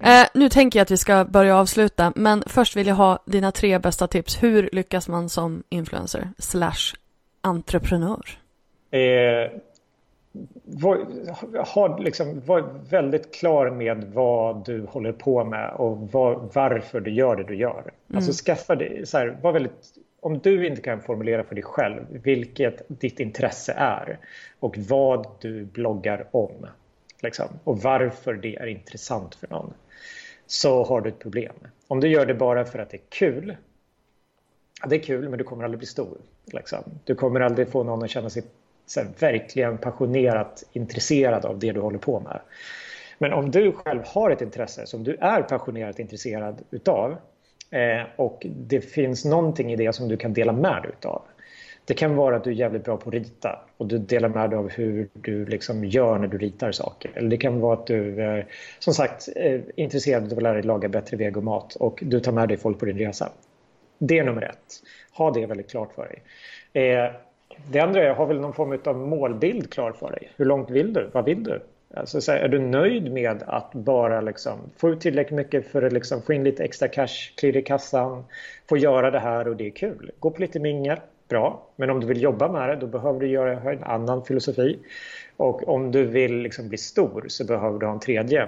Eh, 0.00 0.26
nu 0.34 0.48
tänker 0.48 0.78
jag 0.78 0.82
att 0.82 0.90
vi 0.90 0.96
ska 0.96 1.24
börja 1.24 1.56
avsluta, 1.56 2.12
men 2.16 2.42
först 2.46 2.76
vill 2.76 2.86
jag 2.86 2.94
ha 2.94 3.18
dina 3.24 3.52
tre 3.52 3.78
bästa 3.78 4.06
tips. 4.06 4.42
Hur 4.42 4.68
lyckas 4.72 5.08
man 5.08 5.28
som 5.28 5.62
influencer 5.68 6.28
slash 6.38 6.94
entreprenör? 7.40 8.38
Var, 10.64 11.06
ha, 11.74 11.98
liksom, 11.98 12.40
var 12.46 12.60
väldigt 12.90 13.34
klar 13.34 13.70
med 13.70 14.04
vad 14.04 14.64
du 14.64 14.86
håller 14.86 15.12
på 15.12 15.44
med 15.44 15.70
och 15.70 16.12
var, 16.12 16.50
varför 16.54 17.00
du 17.00 17.10
gör 17.10 17.36
det 17.36 17.44
du 17.44 17.56
gör. 17.56 17.80
Mm. 17.80 18.16
Alltså 18.16 18.32
skaffa 18.44 18.74
dig, 18.74 19.06
så 19.06 19.18
här, 19.18 19.38
var 19.42 19.52
väldigt, 19.52 19.94
om 20.20 20.38
du 20.38 20.66
inte 20.66 20.82
kan 20.82 21.00
formulera 21.00 21.44
för 21.44 21.54
dig 21.54 21.64
själv 21.64 22.00
vilket 22.10 22.82
ditt 22.88 23.20
intresse 23.20 23.72
är 23.72 24.18
och 24.60 24.78
vad 24.78 25.26
du 25.40 25.64
bloggar 25.64 26.26
om 26.30 26.66
liksom, 27.22 27.48
och 27.64 27.78
varför 27.78 28.34
det 28.34 28.56
är 28.56 28.66
intressant 28.66 29.34
för 29.34 29.48
någon 29.48 29.72
så 30.46 30.84
har 30.84 31.00
du 31.00 31.08
ett 31.08 31.18
problem. 31.18 31.54
Om 31.88 32.00
du 32.00 32.08
gör 32.08 32.26
det 32.26 32.34
bara 32.34 32.64
för 32.64 32.78
att 32.78 32.90
det 32.90 32.96
är 32.96 33.08
kul 33.08 33.56
det 34.86 34.96
är 34.96 35.00
kul 35.00 35.28
men 35.28 35.38
du 35.38 35.44
kommer 35.44 35.64
aldrig 35.64 35.78
bli 35.78 35.86
stor. 35.86 36.18
Liksom. 36.44 36.78
Du 37.04 37.14
kommer 37.14 37.40
aldrig 37.40 37.68
få 37.68 37.82
någon 37.82 38.02
att 38.02 38.10
känna 38.10 38.30
sig 38.30 38.42
här, 38.96 39.06
verkligen 39.18 39.78
passionerat 39.78 40.64
intresserad 40.72 41.44
av 41.44 41.58
det 41.58 41.72
du 41.72 41.80
håller 41.80 41.98
på 41.98 42.20
med. 42.20 42.40
Men 43.18 43.32
om 43.32 43.50
du 43.50 43.72
själv 43.72 44.02
har 44.06 44.30
ett 44.30 44.40
intresse 44.40 44.86
som 44.86 45.04
du 45.04 45.16
är 45.20 45.42
passionerat 45.42 45.98
intresserad 45.98 46.62
utav 46.70 47.16
Eh, 47.74 48.06
och 48.16 48.46
det 48.46 48.80
finns 48.80 49.24
någonting 49.24 49.72
i 49.72 49.76
det 49.76 49.92
som 49.92 50.08
du 50.08 50.16
kan 50.16 50.32
dela 50.32 50.52
med 50.52 50.82
dig 50.82 50.90
utav. 50.98 51.22
Det 51.84 51.94
kan 51.94 52.16
vara 52.16 52.36
att 52.36 52.44
du 52.44 52.50
är 52.50 52.54
jävligt 52.54 52.84
bra 52.84 52.96
på 52.96 53.08
att 53.08 53.14
rita 53.14 53.60
och 53.76 53.86
du 53.86 53.98
delar 53.98 54.28
med 54.28 54.50
dig 54.50 54.58
av 54.58 54.70
hur 54.70 55.08
du 55.12 55.46
liksom 55.46 55.84
gör 55.84 56.18
när 56.18 56.28
du 56.28 56.38
ritar 56.38 56.72
saker. 56.72 57.10
Eller 57.14 57.30
det 57.30 57.36
kan 57.36 57.60
vara 57.60 57.74
att 57.74 57.86
du 57.86 58.22
är 58.22 58.46
som 58.78 58.94
sagt 58.94 59.28
är 59.36 59.62
intresserad 59.76 60.32
av 60.32 60.38
att 60.38 60.42
lära 60.42 60.54
dig 60.54 60.62
laga 60.62 60.88
bättre 60.88 61.16
vegomat 61.16 61.74
och 61.74 61.98
du 62.02 62.20
tar 62.20 62.32
med 62.32 62.48
dig 62.48 62.56
folk 62.56 62.78
på 62.78 62.84
din 62.84 62.98
resa. 62.98 63.32
Det 63.98 64.18
är 64.18 64.24
nummer 64.24 64.42
ett. 64.42 64.82
Ha 65.12 65.30
det 65.30 65.46
väldigt 65.46 65.70
klart 65.70 65.92
för 65.94 66.08
dig. 66.08 66.22
Eh, 66.92 67.10
det 67.70 67.80
andra 67.80 68.02
är, 68.02 68.14
har 68.14 68.26
väl 68.26 68.40
någon 68.40 68.52
form 68.52 68.78
av 68.84 68.96
målbild 68.96 69.72
klar 69.72 69.92
för 69.92 70.10
dig. 70.10 70.32
Hur 70.36 70.44
långt 70.44 70.70
vill 70.70 70.92
du? 70.92 71.10
Vad 71.12 71.24
vill 71.24 71.44
du? 71.44 71.60
Alltså, 71.96 72.20
så 72.20 72.32
här, 72.32 72.38
är 72.38 72.48
du 72.48 72.58
nöjd 72.58 73.12
med 73.12 73.42
att 73.46 73.74
bara 73.74 74.20
liksom, 74.20 74.58
få 74.76 74.90
ut 74.90 75.00
tillräckligt 75.00 75.36
mycket 75.36 75.66
för 75.66 75.82
att 75.82 75.92
liksom, 75.92 76.22
få 76.22 76.32
in 76.32 76.44
lite 76.44 76.64
extra 76.64 76.88
cash, 76.88 77.32
klirr 77.36 77.56
i 77.56 77.62
kassan, 77.62 78.24
få 78.68 78.76
göra 78.76 79.10
det 79.10 79.18
här 79.18 79.48
och 79.48 79.56
det 79.56 79.66
är 79.66 79.70
kul. 79.70 80.10
Gå 80.18 80.30
på 80.30 80.40
lite 80.40 80.60
mingel, 80.60 80.98
bra. 81.28 81.66
Men 81.76 81.90
om 81.90 82.00
du 82.00 82.06
vill 82.06 82.22
jobba 82.22 82.52
med 82.52 82.68
det 82.68 82.76
då 82.76 82.86
behöver 82.86 83.20
du 83.20 83.26
göra 83.26 83.72
en 83.72 83.84
annan 83.84 84.24
filosofi. 84.24 84.78
Och 85.36 85.68
om 85.68 85.90
du 85.90 86.04
vill 86.04 86.36
liksom 86.36 86.68
bli 86.68 86.78
stor 86.78 87.24
så 87.28 87.44
behöver 87.44 87.78
du 87.78 87.86
ha 87.86 87.92
en 87.92 88.00
tredje 88.00 88.42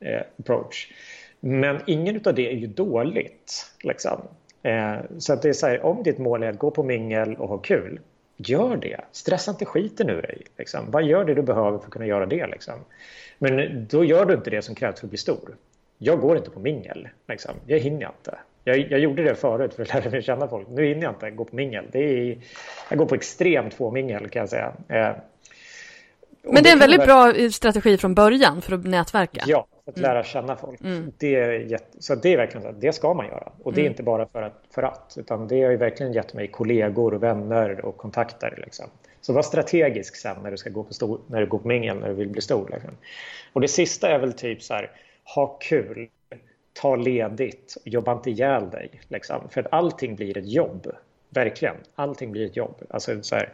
eh, 0.00 0.20
approach. 0.38 0.92
Men 1.40 1.80
ingen 1.86 2.20
av 2.24 2.34
det 2.34 2.52
är 2.52 2.56
ju 2.56 2.66
dåligt. 2.66 3.72
Liksom. 3.82 4.20
Eh, 4.62 4.94
så 5.18 5.32
att 5.32 5.42
det 5.42 5.48
är 5.48 5.52
så 5.52 5.66
här, 5.66 5.84
om 5.84 6.02
ditt 6.02 6.18
mål 6.18 6.42
är 6.42 6.48
att 6.48 6.58
gå 6.58 6.70
på 6.70 6.82
mingel 6.82 7.36
och 7.36 7.48
ha 7.48 7.58
kul, 7.58 8.00
gör 8.48 8.76
det. 8.76 9.00
Stressa 9.12 9.50
inte 9.50 9.64
skiten 9.64 10.10
ur 10.10 10.22
dig. 10.22 10.42
Liksom. 10.58 10.90
Vad 10.90 11.02
gör 11.02 11.24
det 11.24 11.34
du 11.34 11.42
behöver 11.42 11.78
för 11.78 11.84
att 11.84 11.92
kunna 11.92 12.06
göra 12.06 12.26
det? 12.26 12.46
Liksom. 12.46 12.74
Men 13.38 13.86
då 13.90 14.04
gör 14.04 14.24
du 14.24 14.34
inte 14.34 14.50
det 14.50 14.62
som 14.62 14.74
krävs 14.74 15.00
för 15.00 15.06
att 15.06 15.10
bli 15.10 15.18
stor. 15.18 15.56
Jag 15.98 16.20
går 16.20 16.36
inte 16.36 16.50
på 16.50 16.60
mingel. 16.60 17.08
Liksom. 17.28 17.54
Jag 17.66 17.78
hinner 17.78 18.06
inte. 18.06 18.38
Jag, 18.64 18.78
jag, 18.90 19.00
gjorde 19.00 19.22
det 19.22 19.34
förut 19.34 19.74
för 19.74 19.82
att 19.82 19.94
lära 19.94 20.10
mig 20.10 20.22
känna 20.22 20.48
folk. 20.48 20.68
Nu 20.68 20.86
hinner 20.86 21.02
jag 21.02 21.12
inte 21.12 21.30
gå 21.30 21.44
på 21.44 21.56
mingel. 21.56 21.84
Det 21.92 21.98
är, 21.98 22.38
jag 22.88 22.98
går 22.98 23.06
på 23.06 23.14
extremt 23.14 23.74
få 23.74 23.90
mingel 23.90 24.28
kan 24.28 24.40
jag 24.40 24.48
säga. 24.48 24.72
Eh, 24.88 25.10
Men 26.42 26.62
det 26.62 26.68
är 26.68 26.72
en 26.72 26.78
väldigt 26.78 27.04
bra 27.04 27.32
strategi 27.52 27.98
från 27.98 28.14
början 28.14 28.62
för 28.62 28.74
att 28.74 28.84
nätverka. 28.84 29.42
Ja, 29.46 29.66
att 29.90 29.98
mm. 29.98 30.10
lära 30.10 30.24
känna 30.24 30.56
folk. 30.56 30.80
Mm. 30.80 31.12
Det 31.18 31.34
är 31.34 31.52
jätte, 31.52 32.02
så 32.02 32.14
det 32.14 32.32
är 32.32 32.36
verkligen 32.36 32.62
så 32.62 32.72
det 32.80 32.92
ska 32.92 33.14
man 33.14 33.26
göra. 33.26 33.52
Och 33.62 33.72
det 33.72 33.80
är 33.80 33.82
mm. 33.82 33.92
inte 33.92 34.02
bara 34.02 34.26
för 34.26 34.42
att, 34.42 34.62
för 34.70 34.82
att, 34.82 35.14
utan 35.18 35.48
det 35.48 35.62
har 35.62 35.70
ju 35.70 35.76
verkligen 35.76 36.12
gett 36.12 36.34
mig 36.34 36.48
kollegor 36.48 37.14
och 37.14 37.22
vänner 37.22 37.84
och 37.84 37.96
kontakter. 37.96 38.54
Liksom. 38.64 38.86
Så 39.20 39.32
var 39.32 39.42
strategisk 39.42 40.16
sen 40.16 40.36
när 40.42 40.50
du 40.50 40.56
ska 40.56 40.70
gå 40.70 40.82
på, 40.82 40.94
stor, 40.94 41.20
när 41.26 41.40
du 41.40 41.46
går 41.46 41.58
på 41.58 41.68
mingel, 41.68 41.98
när 41.98 42.08
du 42.08 42.14
vill 42.14 42.28
bli 42.28 42.40
stor. 42.40 42.68
Liksom. 42.72 42.90
Och 43.52 43.60
det 43.60 43.68
sista 43.68 44.08
är 44.08 44.18
väl 44.18 44.32
typ 44.32 44.62
så 44.62 44.74
här, 44.74 44.90
ha 45.34 45.46
kul, 45.46 46.08
ta 46.72 46.96
ledigt, 46.96 47.76
jobba 47.84 48.12
inte 48.12 48.30
ihjäl 48.30 48.70
dig. 48.70 48.90
Liksom. 49.08 49.48
För 49.50 49.60
att 49.60 49.72
allting 49.72 50.16
blir 50.16 50.38
ett 50.38 50.48
jobb. 50.48 50.86
Verkligen, 51.28 51.76
allting 51.94 52.32
blir 52.32 52.46
ett 52.46 52.56
jobb. 52.56 52.82
Alltså, 52.90 53.22
så 53.22 53.34
här, 53.34 53.48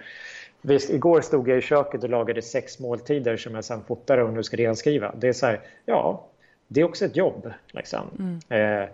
Visst, 0.66 0.90
igår 0.90 1.20
stod 1.20 1.48
jag 1.48 1.58
i 1.58 1.60
köket 1.60 2.04
och 2.04 2.10
lagade 2.10 2.42
sex 2.42 2.78
måltider 2.78 3.36
som 3.36 3.54
jag 3.54 3.64
sen 3.64 3.84
fotade 3.84 4.22
och 4.22 4.32
nu 4.32 4.42
ska 4.42 4.56
renskriva. 4.56 5.14
Det 5.18 5.28
är 5.28 5.32
så 5.32 5.46
här, 5.46 5.60
ja, 5.84 6.26
det 6.68 6.80
är 6.80 6.84
också 6.84 7.04
ett 7.04 7.16
jobb. 7.16 7.52
Liksom. 7.72 8.40
Mm. 8.48 8.88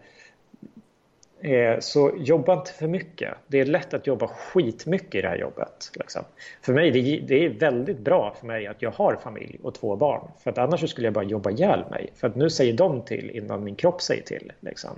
Eh, 1.40 1.53
eh, 1.53 1.78
så 1.81 2.12
jobba 2.19 2.53
inte 2.53 2.73
för 2.73 2.86
mycket. 2.86 3.35
Det 3.47 3.61
är 3.61 3.65
lätt 3.65 3.94
att 3.94 4.07
jobba 4.07 4.27
skitmycket 4.28 5.15
i 5.15 5.23
det 5.23 5.28
här 5.28 5.36
jobbet. 5.36 5.90
Liksom. 5.94 6.23
För 6.62 6.73
mig, 6.73 6.90
det, 6.90 7.20
det, 7.28 7.44
är 7.44 7.49
väldigt 7.49 7.99
bra 7.99 8.35
för 8.40 8.47
mig 8.47 8.66
att 8.66 8.82
jag 8.82 8.90
har 8.90 9.16
familj 9.23 9.59
och 9.62 9.74
två 9.74 9.97
barn. 9.97 10.31
För 10.39 10.51
att 10.51 10.59
annars 10.59 10.90
skulle 10.90 11.07
jag 11.07 11.15
bara 11.15 11.24
jobba 11.24 11.51
ihjäl 11.51 11.85
mig. 11.90 12.12
För 12.15 12.28
att 12.28 12.36
nu 12.36 12.51
säger 12.51 12.73
de 12.73 13.03
till 13.03 13.31
innan 13.31 13.65
min 13.65 13.74
kropp 13.74 14.03
säger 14.03 14.23
till. 14.23 14.53
Liksom. 14.61 14.97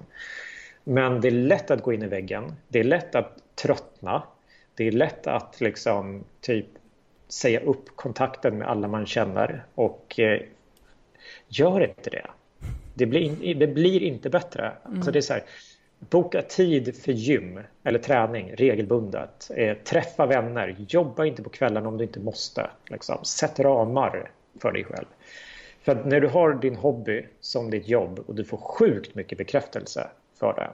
Men 0.85 1.21
det 1.21 1.29
är 1.29 1.33
lätt 1.33 1.71
att 1.71 1.83
gå 1.83 1.93
in 1.93 2.03
i 2.03 2.07
väggen. 2.07 2.53
Det 2.69 2.81
är 2.81 2.85
lätt 2.85 3.15
att 3.15 3.39
tröttna 3.55 4.23
det 4.75 4.85
är 4.85 4.93
lätt 4.93 5.27
att 5.27 5.61
liksom 5.61 6.25
typ 6.41 6.67
säga 7.29 7.61
upp 7.61 7.97
kontakten 7.97 8.59
med 8.59 8.69
alla 8.69 8.89
man 8.89 9.07
känner 9.07 9.65
och 9.75 10.21
eh, 10.21 10.41
gör 11.49 11.89
inte 11.89 12.11
det. 12.11 12.27
Det 12.95 13.07
blir, 13.07 13.55
det 13.55 13.67
blir 13.67 14.03
inte 14.03 14.31
bättre. 14.31 14.73
Mm. 14.85 14.97
Alltså 14.97 15.11
det 15.11 15.19
är 15.19 15.21
så 15.21 15.33
här, 15.33 15.43
boka 15.99 16.43
tid 16.43 16.97
för 16.97 17.13
gym 17.13 17.61
eller 17.85 17.99
träning 17.99 18.55
regelbundet. 18.57 19.51
Eh, 19.57 19.77
träffa 19.77 20.27
vänner. 20.27 20.77
Jobba 20.89 21.25
inte 21.25 21.43
på 21.43 21.51
kvällen 21.51 21.87
om 21.87 21.99
du 21.99 22.05
inte 22.05 22.21
måste. 22.21 22.71
Liksom. 22.87 23.25
Sätt 23.25 23.61
ramar 23.61 24.31
för 24.61 24.73
dig 24.73 24.85
själv. 24.85 25.07
För 25.83 26.05
när 26.05 26.21
du 26.21 26.29
har 26.29 26.55
din 26.55 26.77
hobby 26.77 27.27
som 27.41 27.71
ditt 27.71 27.89
jobb 27.89 28.19
och 28.27 28.35
du 28.35 28.45
får 28.45 28.57
sjukt 28.57 29.15
mycket 29.15 29.39
bekräftelse 29.39 30.09
för 30.39 30.55
det. 30.55 30.71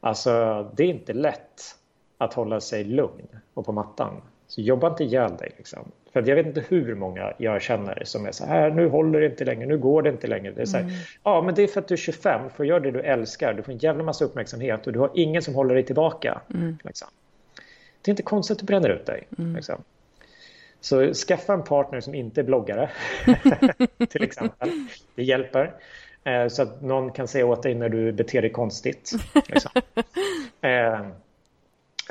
Alltså, 0.00 0.30
det 0.76 0.84
är 0.84 0.88
inte 0.88 1.12
lätt 1.12 1.76
att 2.18 2.34
hålla 2.34 2.60
sig 2.60 2.84
lugn 2.84 3.26
och 3.54 3.66
på 3.66 3.72
mattan. 3.72 4.22
Så 4.46 4.60
jobba 4.60 4.88
inte 4.88 5.04
ihjäl 5.04 5.36
dig. 5.36 5.52
Liksom. 5.56 5.92
För 6.12 6.28
jag 6.28 6.36
vet 6.36 6.46
inte 6.46 6.64
hur 6.68 6.94
många 6.94 7.32
jag 7.38 7.62
känner 7.62 8.02
som 8.04 8.26
är 8.26 8.32
så 8.32 8.46
här, 8.46 8.70
nu 8.70 8.88
håller 8.88 9.20
det 9.20 9.26
inte 9.26 9.44
längre, 9.44 9.66
nu 9.66 9.78
går 9.78 10.02
det 10.02 10.10
inte 10.10 10.26
längre. 10.26 10.52
Det 10.52 10.62
är 10.62 10.66
så 10.66 10.76
här, 10.76 10.84
mm. 10.84 10.94
Ja, 11.22 11.42
men 11.42 11.54
det 11.54 11.62
är 11.62 11.66
för 11.66 11.80
att 11.80 11.88
du 11.88 11.94
är 11.94 11.96
25, 11.96 12.50
för 12.50 12.64
göra 12.64 12.80
det 12.80 12.90
du 12.90 13.00
älskar. 13.00 13.54
Du 13.54 13.62
får 13.62 13.72
en 13.72 13.78
jävla 13.78 14.04
massa 14.04 14.24
uppmärksamhet 14.24 14.86
och 14.86 14.92
du 14.92 14.98
har 14.98 15.10
ingen 15.14 15.42
som 15.42 15.54
håller 15.54 15.74
dig 15.74 15.84
tillbaka. 15.84 16.40
Mm. 16.54 16.78
Liksom. 16.84 17.08
Det 18.02 18.08
är 18.08 18.12
inte 18.12 18.22
konstigt 18.22 18.54
att 18.54 18.58
du 18.58 18.66
bränner 18.66 18.88
ut 18.88 19.06
dig. 19.06 19.28
Mm. 19.38 19.56
Liksom. 19.56 19.82
Så 20.80 21.14
skaffa 21.14 21.52
en 21.52 21.64
partner 21.64 22.00
som 22.00 22.14
inte 22.14 22.40
är 22.40 22.44
bloggare, 22.44 22.90
till 24.08 24.22
exempel. 24.22 24.70
Det 25.14 25.22
hjälper. 25.22 25.74
Eh, 26.24 26.48
så 26.48 26.62
att 26.62 26.82
någon 26.82 27.12
kan 27.12 27.28
säga 27.28 27.46
åt 27.46 27.62
dig 27.62 27.74
när 27.74 27.88
du 27.88 28.12
beter 28.12 28.42
dig 28.42 28.52
konstigt. 28.52 29.12
Liksom. 29.48 29.70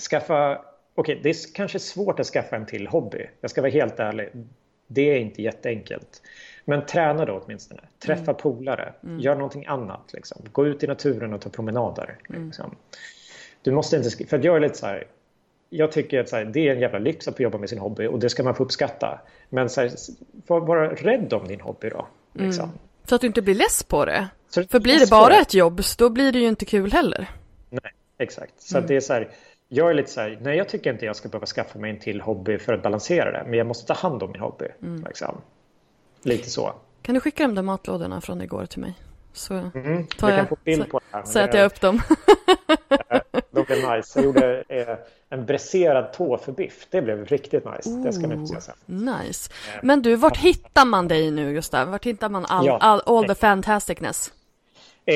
Skaffa... 0.01 0.61
Okej, 0.95 1.13
okay, 1.13 1.23
det 1.23 1.29
är 1.29 1.53
kanske 1.53 1.79
svårt 1.79 2.19
att 2.19 2.27
skaffa 2.27 2.55
en 2.55 2.65
till 2.65 2.87
hobby. 2.87 3.29
Jag 3.41 3.51
ska 3.51 3.61
vara 3.61 3.71
helt 3.71 3.99
ärlig. 3.99 4.29
Det 4.87 5.01
är 5.01 5.17
inte 5.17 5.41
jätteenkelt. 5.41 6.21
Men 6.65 6.85
träna 6.85 7.25
då 7.25 7.41
åtminstone. 7.45 7.81
Träffa 7.99 8.23
mm. 8.31 8.35
polare. 8.35 8.93
Mm. 9.03 9.19
Gör 9.19 9.35
någonting 9.35 9.65
annat. 9.65 10.13
Liksom. 10.13 10.41
Gå 10.51 10.67
ut 10.67 10.83
i 10.83 10.87
naturen 10.87 11.33
och 11.33 11.41
ta 11.41 11.49
promenader. 11.49 12.17
Mm. 12.29 12.45
Liksom. 12.45 12.75
Du 13.61 13.71
måste 13.71 13.95
inte... 13.97 14.25
För 14.27 14.45
jag 14.45 14.55
är 14.55 14.59
lite 14.59 14.77
så 14.77 14.85
här... 14.85 15.07
Jag 15.69 15.91
tycker 15.91 16.19
att 16.19 16.31
här, 16.31 16.45
det 16.45 16.67
är 16.67 16.71
en 16.71 16.79
jävla 16.79 16.99
lyx 16.99 17.27
att 17.27 17.35
få 17.35 17.43
jobba 17.43 17.57
med 17.57 17.69
sin 17.69 17.79
hobby 17.79 18.07
och 18.07 18.19
det 18.19 18.29
ska 18.29 18.43
man 18.43 18.55
få 18.55 18.63
uppskatta. 18.63 19.21
Men 19.49 19.69
så 19.69 19.81
här, 19.81 19.91
vara 20.47 20.93
rädd 20.93 21.33
om 21.33 21.47
din 21.47 21.61
hobby 21.61 21.89
då. 21.89 22.07
Liksom. 22.33 22.65
Mm. 22.65 22.77
Så 23.05 23.15
att 23.15 23.21
du 23.21 23.27
inte 23.27 23.41
blir 23.41 23.55
less 23.55 23.83
på 23.83 24.05
det. 24.05 24.27
För 24.69 24.79
blir 24.79 24.99
det 24.99 25.09
bara 25.09 25.35
ett 25.35 25.53
jobb, 25.53 25.81
då 25.97 26.09
blir 26.09 26.31
det 26.31 26.39
ju 26.39 26.47
inte 26.47 26.65
kul 26.65 26.91
heller. 26.91 27.29
Nej, 27.69 27.91
exakt. 28.17 28.61
Så 28.61 28.77
mm. 28.77 28.87
det 28.87 28.95
är 28.95 28.99
så 28.99 29.13
här, 29.13 29.29
jag 29.75 29.89
är 29.89 29.93
lite 29.93 30.11
så 30.11 30.21
här, 30.21 30.37
nej 30.41 30.57
jag 30.57 30.69
tycker 30.69 30.93
inte 30.93 31.05
jag 31.05 31.15
ska 31.15 31.29
behöva 31.29 31.45
skaffa 31.45 31.79
mig 31.79 31.91
en 31.91 31.99
till 31.99 32.21
hobby 32.21 32.57
för 32.57 32.73
att 32.73 32.83
balansera 32.83 33.31
det. 33.31 33.43
Men 33.49 33.57
jag 33.57 33.67
måste 33.67 33.87
ta 33.87 33.93
hand 33.93 34.23
om 34.23 34.31
min 34.31 34.41
hobby. 34.41 34.65
Mm. 34.81 35.03
Liksom. 35.07 35.41
Lite 36.23 36.49
så. 36.49 36.73
Kan 37.01 37.15
du 37.15 37.21
skicka 37.21 37.43
de 37.43 37.55
där 37.55 37.61
matlådorna 37.61 38.21
från 38.21 38.41
igår 38.41 38.65
till 38.65 38.81
mig? 38.81 38.93
Så 39.33 39.53
mm, 39.53 40.07
tar 40.07 40.29
jag, 40.29 40.49
på 40.49 40.57
det 40.63 40.85
här, 41.11 41.23
så 41.23 41.39
äter 41.39 41.59
jag 41.59 41.65
upp 41.65 41.81
dem. 41.81 42.01
de 43.51 43.63
blev 43.63 43.89
nice. 43.91 44.19
Jag 44.19 44.25
gjorde 44.25 44.63
eh, 44.69 44.97
en 45.29 45.45
bräserad 45.45 46.13
tofubiff. 46.13 46.87
Det 46.89 47.01
blev 47.01 47.25
riktigt 47.25 47.65
nice. 47.65 47.89
Oh, 47.89 48.03
det 48.03 48.13
ska 48.13 48.27
ni 48.27 48.35
få 48.35 48.45
se 48.45 48.61
sen. 48.61 48.75
Nice. 48.85 49.51
Eh, 49.73 49.79
Men 49.83 50.01
du, 50.01 50.15
vart 50.15 50.37
hittar 50.37 50.85
man 50.85 51.07
dig 51.07 51.31
nu 51.31 51.53
Gustav? 51.53 51.87
Vart 51.87 52.05
hittar 52.05 52.29
man 52.29 52.45
all, 52.45 52.65
ja, 52.65 52.77
all, 52.77 53.01
all 53.05 53.27
the 53.27 53.35
fantasticness? 53.35 54.33
Eh, 55.05 55.15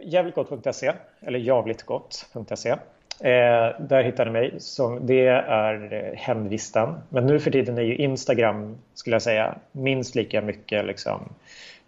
jävligtgott.se 0.00 0.92
eller 1.20 1.38
javligtgott.se 1.38 2.76
Eh, 3.22 3.80
där 3.80 4.02
hittar 4.02 4.24
ni 4.24 4.30
mig. 4.30 4.54
Som, 4.58 5.06
det 5.06 5.26
är 5.26 5.92
eh, 5.92 6.18
hemvisten. 6.18 6.18
hemvistan. 6.18 6.98
Men 7.08 7.26
nu 7.26 7.40
för 7.40 7.50
tiden 7.50 7.78
är 7.78 7.82
ju 7.82 7.96
Instagram, 7.96 8.78
skulle 8.94 9.14
jag 9.14 9.22
säga, 9.22 9.54
minst 9.72 10.14
lika 10.14 10.40
mycket 10.42 10.84
liksom, 10.84 11.20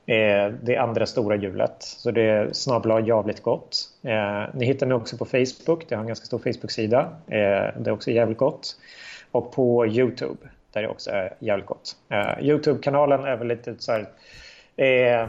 eh, 0.07 0.53
det 0.63 0.77
andra 0.77 1.07
stora 1.07 1.37
hjulet. 1.37 1.75
Så 1.79 2.11
det 2.11 2.23
är 2.23 2.53
snabla 2.53 3.01
jävligt 3.01 3.43
gott. 3.43 3.77
Eh, 4.03 4.43
ni 4.55 4.67
hittar 4.67 4.87
mig 4.87 4.97
också 4.97 5.17
på 5.17 5.25
Facebook. 5.25 5.89
Det 5.89 5.95
har 5.95 6.03
en 6.03 6.07
ganska 6.07 6.27
stor 6.27 6.39
Facebook-sida. 6.39 7.09
Eh, 7.27 7.81
det 7.81 7.87
är 7.87 7.91
också 7.91 8.11
jävligt 8.11 8.39
gott. 8.39 8.77
Och 9.31 9.53
på 9.53 9.87
Youtube, 9.87 10.49
där 10.73 10.83
det 10.83 10.89
också 10.89 11.11
är 11.11 11.35
jävligt 11.39 11.67
gott. 11.67 11.97
Eh, 12.09 12.47
Youtube-kanalen 12.49 13.25
är 13.25 13.37
väl 13.37 13.49
lite 13.49 13.75
så 13.79 13.93
här... 13.93 14.07
Eh, 14.77 15.29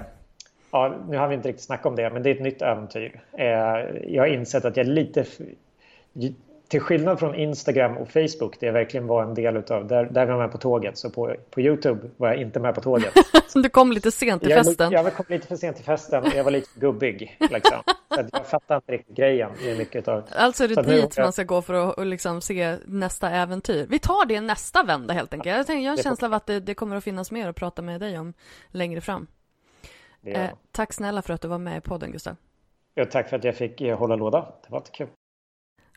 ja, 0.72 0.95
nu 1.10 1.18
har 1.18 1.27
vi 1.27 1.36
inte 1.36 1.49
riktigt 1.49 1.65
snackat 1.65 1.86
om 1.86 1.95
det, 1.95 2.10
men 2.10 2.23
det 2.23 2.30
är 2.30 2.36
ett 2.36 2.41
nytt 2.41 2.61
äventyr. 2.61 3.19
Eh, 3.38 3.45
jag 4.07 4.23
har 4.23 4.27
insett 4.27 4.65
att 4.65 4.77
jag 4.77 4.86
är 4.86 4.91
lite 4.91 5.26
till 6.68 6.82
skillnad 6.82 7.20
från 7.20 7.36
Instagram 7.36 7.98
och 7.98 8.10
Facebook, 8.10 8.60
det 8.60 8.66
jag 8.66 8.74
verkligen 8.74 9.08
var 9.08 9.24
en 9.24 9.34
del 9.34 9.58
utav, 9.58 9.88
där, 9.88 10.06
där 10.06 10.26
var 10.26 10.34
jag 10.34 10.40
med 10.40 10.52
på 10.52 10.58
tåget. 10.58 10.98
Så 10.98 11.10
på, 11.10 11.36
på 11.50 11.62
YouTube 11.62 12.10
var 12.18 12.28
jag 12.28 12.42
inte 12.42 12.60
med 12.60 12.76
på 12.76 12.82
tåget. 12.82 13.14
du 13.54 13.70
kom 13.70 13.92
lite 13.92 14.12
sent 14.12 14.42
till 14.42 14.52
jag, 14.52 14.66
festen. 14.66 14.92
Jag, 14.92 15.14
kom 15.14 15.26
lite 15.30 15.48
för 15.48 15.56
sent 15.56 15.76
till 15.76 15.86
festen 15.86 16.24
och 16.24 16.34
jag 16.36 16.44
var 16.44 16.52
lite 16.52 16.80
gubbig. 16.80 17.38
Liksom. 17.40 17.82
Så 18.16 18.24
jag 18.32 18.46
fattar 18.48 18.76
inte 18.76 18.92
riktigt 18.92 19.16
grejen 19.16 19.50
i 19.66 19.78
mycket 19.78 20.08
av... 20.08 20.24
Alltså 20.32 20.64
är 20.64 20.68
det 20.68 20.82
dit 20.82 21.18
man 21.18 21.34
ska 21.34 21.44
gå 21.44 21.62
för 21.62 21.74
att 21.74 21.98
och 21.98 22.06
liksom 22.06 22.42
se 22.42 22.78
nästa 22.86 23.30
äventyr. 23.30 23.86
Vi 23.90 24.00
tar 24.00 24.26
det 24.26 24.42
nästa 24.42 24.84
vända 24.84 25.14
helt 25.14 25.34
enkelt. 25.34 25.58
Jag, 25.58 25.68
tänkte, 25.68 25.84
jag 25.84 25.92
har 25.92 25.98
en 25.98 26.04
känsla 26.04 26.28
av 26.28 26.34
att 26.34 26.46
det, 26.46 26.60
det, 26.60 26.74
kommer 26.74 26.96
att 26.96 27.04
finnas 27.04 27.32
mer 27.32 27.50
att 27.50 27.56
prata 27.56 27.82
med 27.82 28.00
dig 28.02 28.20
om 28.20 28.34
längre 28.72 29.02
fram. 29.02 29.28
Eh, 30.24 30.50
tack 30.72 30.94
snälla 30.94 31.22
för 31.22 31.34
att 31.34 31.42
du 31.42 31.48
var 31.48 31.58
med 31.58 31.78
i 31.78 31.82
podden, 31.82 32.12
Gustav. 32.12 32.36
Ja, 32.94 33.06
tack 33.06 33.30
för 33.30 33.38
att 33.38 33.44
jag 33.44 33.56
fick 33.56 33.82
eh, 33.82 33.98
hålla 33.98 34.16
låda. 34.16 34.42
Det 34.42 34.72
var 34.72 34.84
kul. 34.94 35.08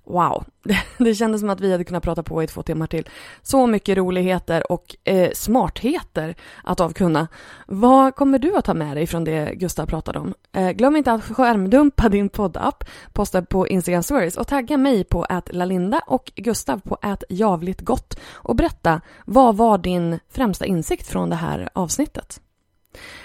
Wow, 0.09 0.45
det 0.99 1.15
kändes 1.15 1.41
som 1.41 1.51
att 1.51 1.61
vi 1.61 1.73
hade 1.73 1.85
kunnat 1.85 2.03
prata 2.03 2.23
på 2.23 2.43
i 2.43 2.47
två 2.47 2.63
timmar 2.63 2.87
till. 2.87 3.09
Så 3.43 3.67
mycket 3.67 3.97
roligheter 3.97 4.73
och 4.73 4.97
eh, 5.05 5.31
smartheter 5.33 6.35
att 6.65 6.81
avkunna. 6.81 7.29
Vad 7.67 8.15
kommer 8.15 8.39
du 8.39 8.57
att 8.57 8.65
ta 8.65 8.75
med 8.75 8.97
dig 8.97 9.07
från 9.07 9.25
det 9.25 9.55
Gustav 9.55 9.87
pratade 9.87 10.19
om? 10.19 10.35
Eh, 10.53 10.71
glöm 10.71 10.97
inte 10.97 11.13
att 11.13 11.25
skärmdumpa 11.25 12.09
din 12.09 12.29
poddapp, 12.29 12.85
posta 13.13 13.43
på 13.43 13.69
Instagram 13.69 14.03
stories 14.03 14.37
och 14.37 14.47
tagga 14.47 14.77
mig 14.77 15.05
på 15.05 15.27
@lalinda 15.47 16.01
och 16.07 16.33
Gustav 16.37 16.81
på 16.81 16.99
@javligtgott 17.29 18.19
och 18.33 18.57
berätta 18.57 19.01
vad 19.27 19.57
var 19.57 19.79
din 19.79 20.19
främsta 20.31 20.67
insikt 20.67 21.07
från 21.07 21.31
det 21.31 21.37
här 21.37 21.69
avsnittet? 21.73 22.41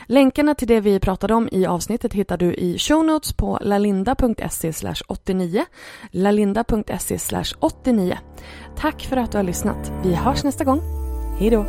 Länkarna 0.06 0.56
till 0.56 0.68
det 0.68 0.80
vi 0.80 1.00
pratade 1.00 1.34
om 1.34 1.50
i 1.52 1.66
avsnittet 1.66 2.14
hittar 2.14 2.38
du 2.38 2.54
i 2.54 2.78
show 2.78 3.06
notes 3.06 3.34
på 3.34 3.60
lalinda.se 3.62 4.74
89 5.08 5.66
lalinda.se 6.12 7.18
89 7.60 8.18
Tack 8.78 9.02
för 9.02 9.18
att 9.18 9.32
du 9.32 9.38
har 9.38 9.44
lyssnat. 9.44 9.92
Vi 10.04 10.14
hörs 10.14 10.44
nästa 10.44 10.64
gång. 10.64 10.82
Hej 11.40 11.50
då! 11.50 11.66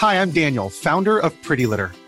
Hi, 0.00 0.14
I'm 0.14 0.30
Daniel, 0.30 0.70
founder 0.70 1.18
of 1.18 1.32
Pretty 1.42 1.66
Litter. 1.66 2.07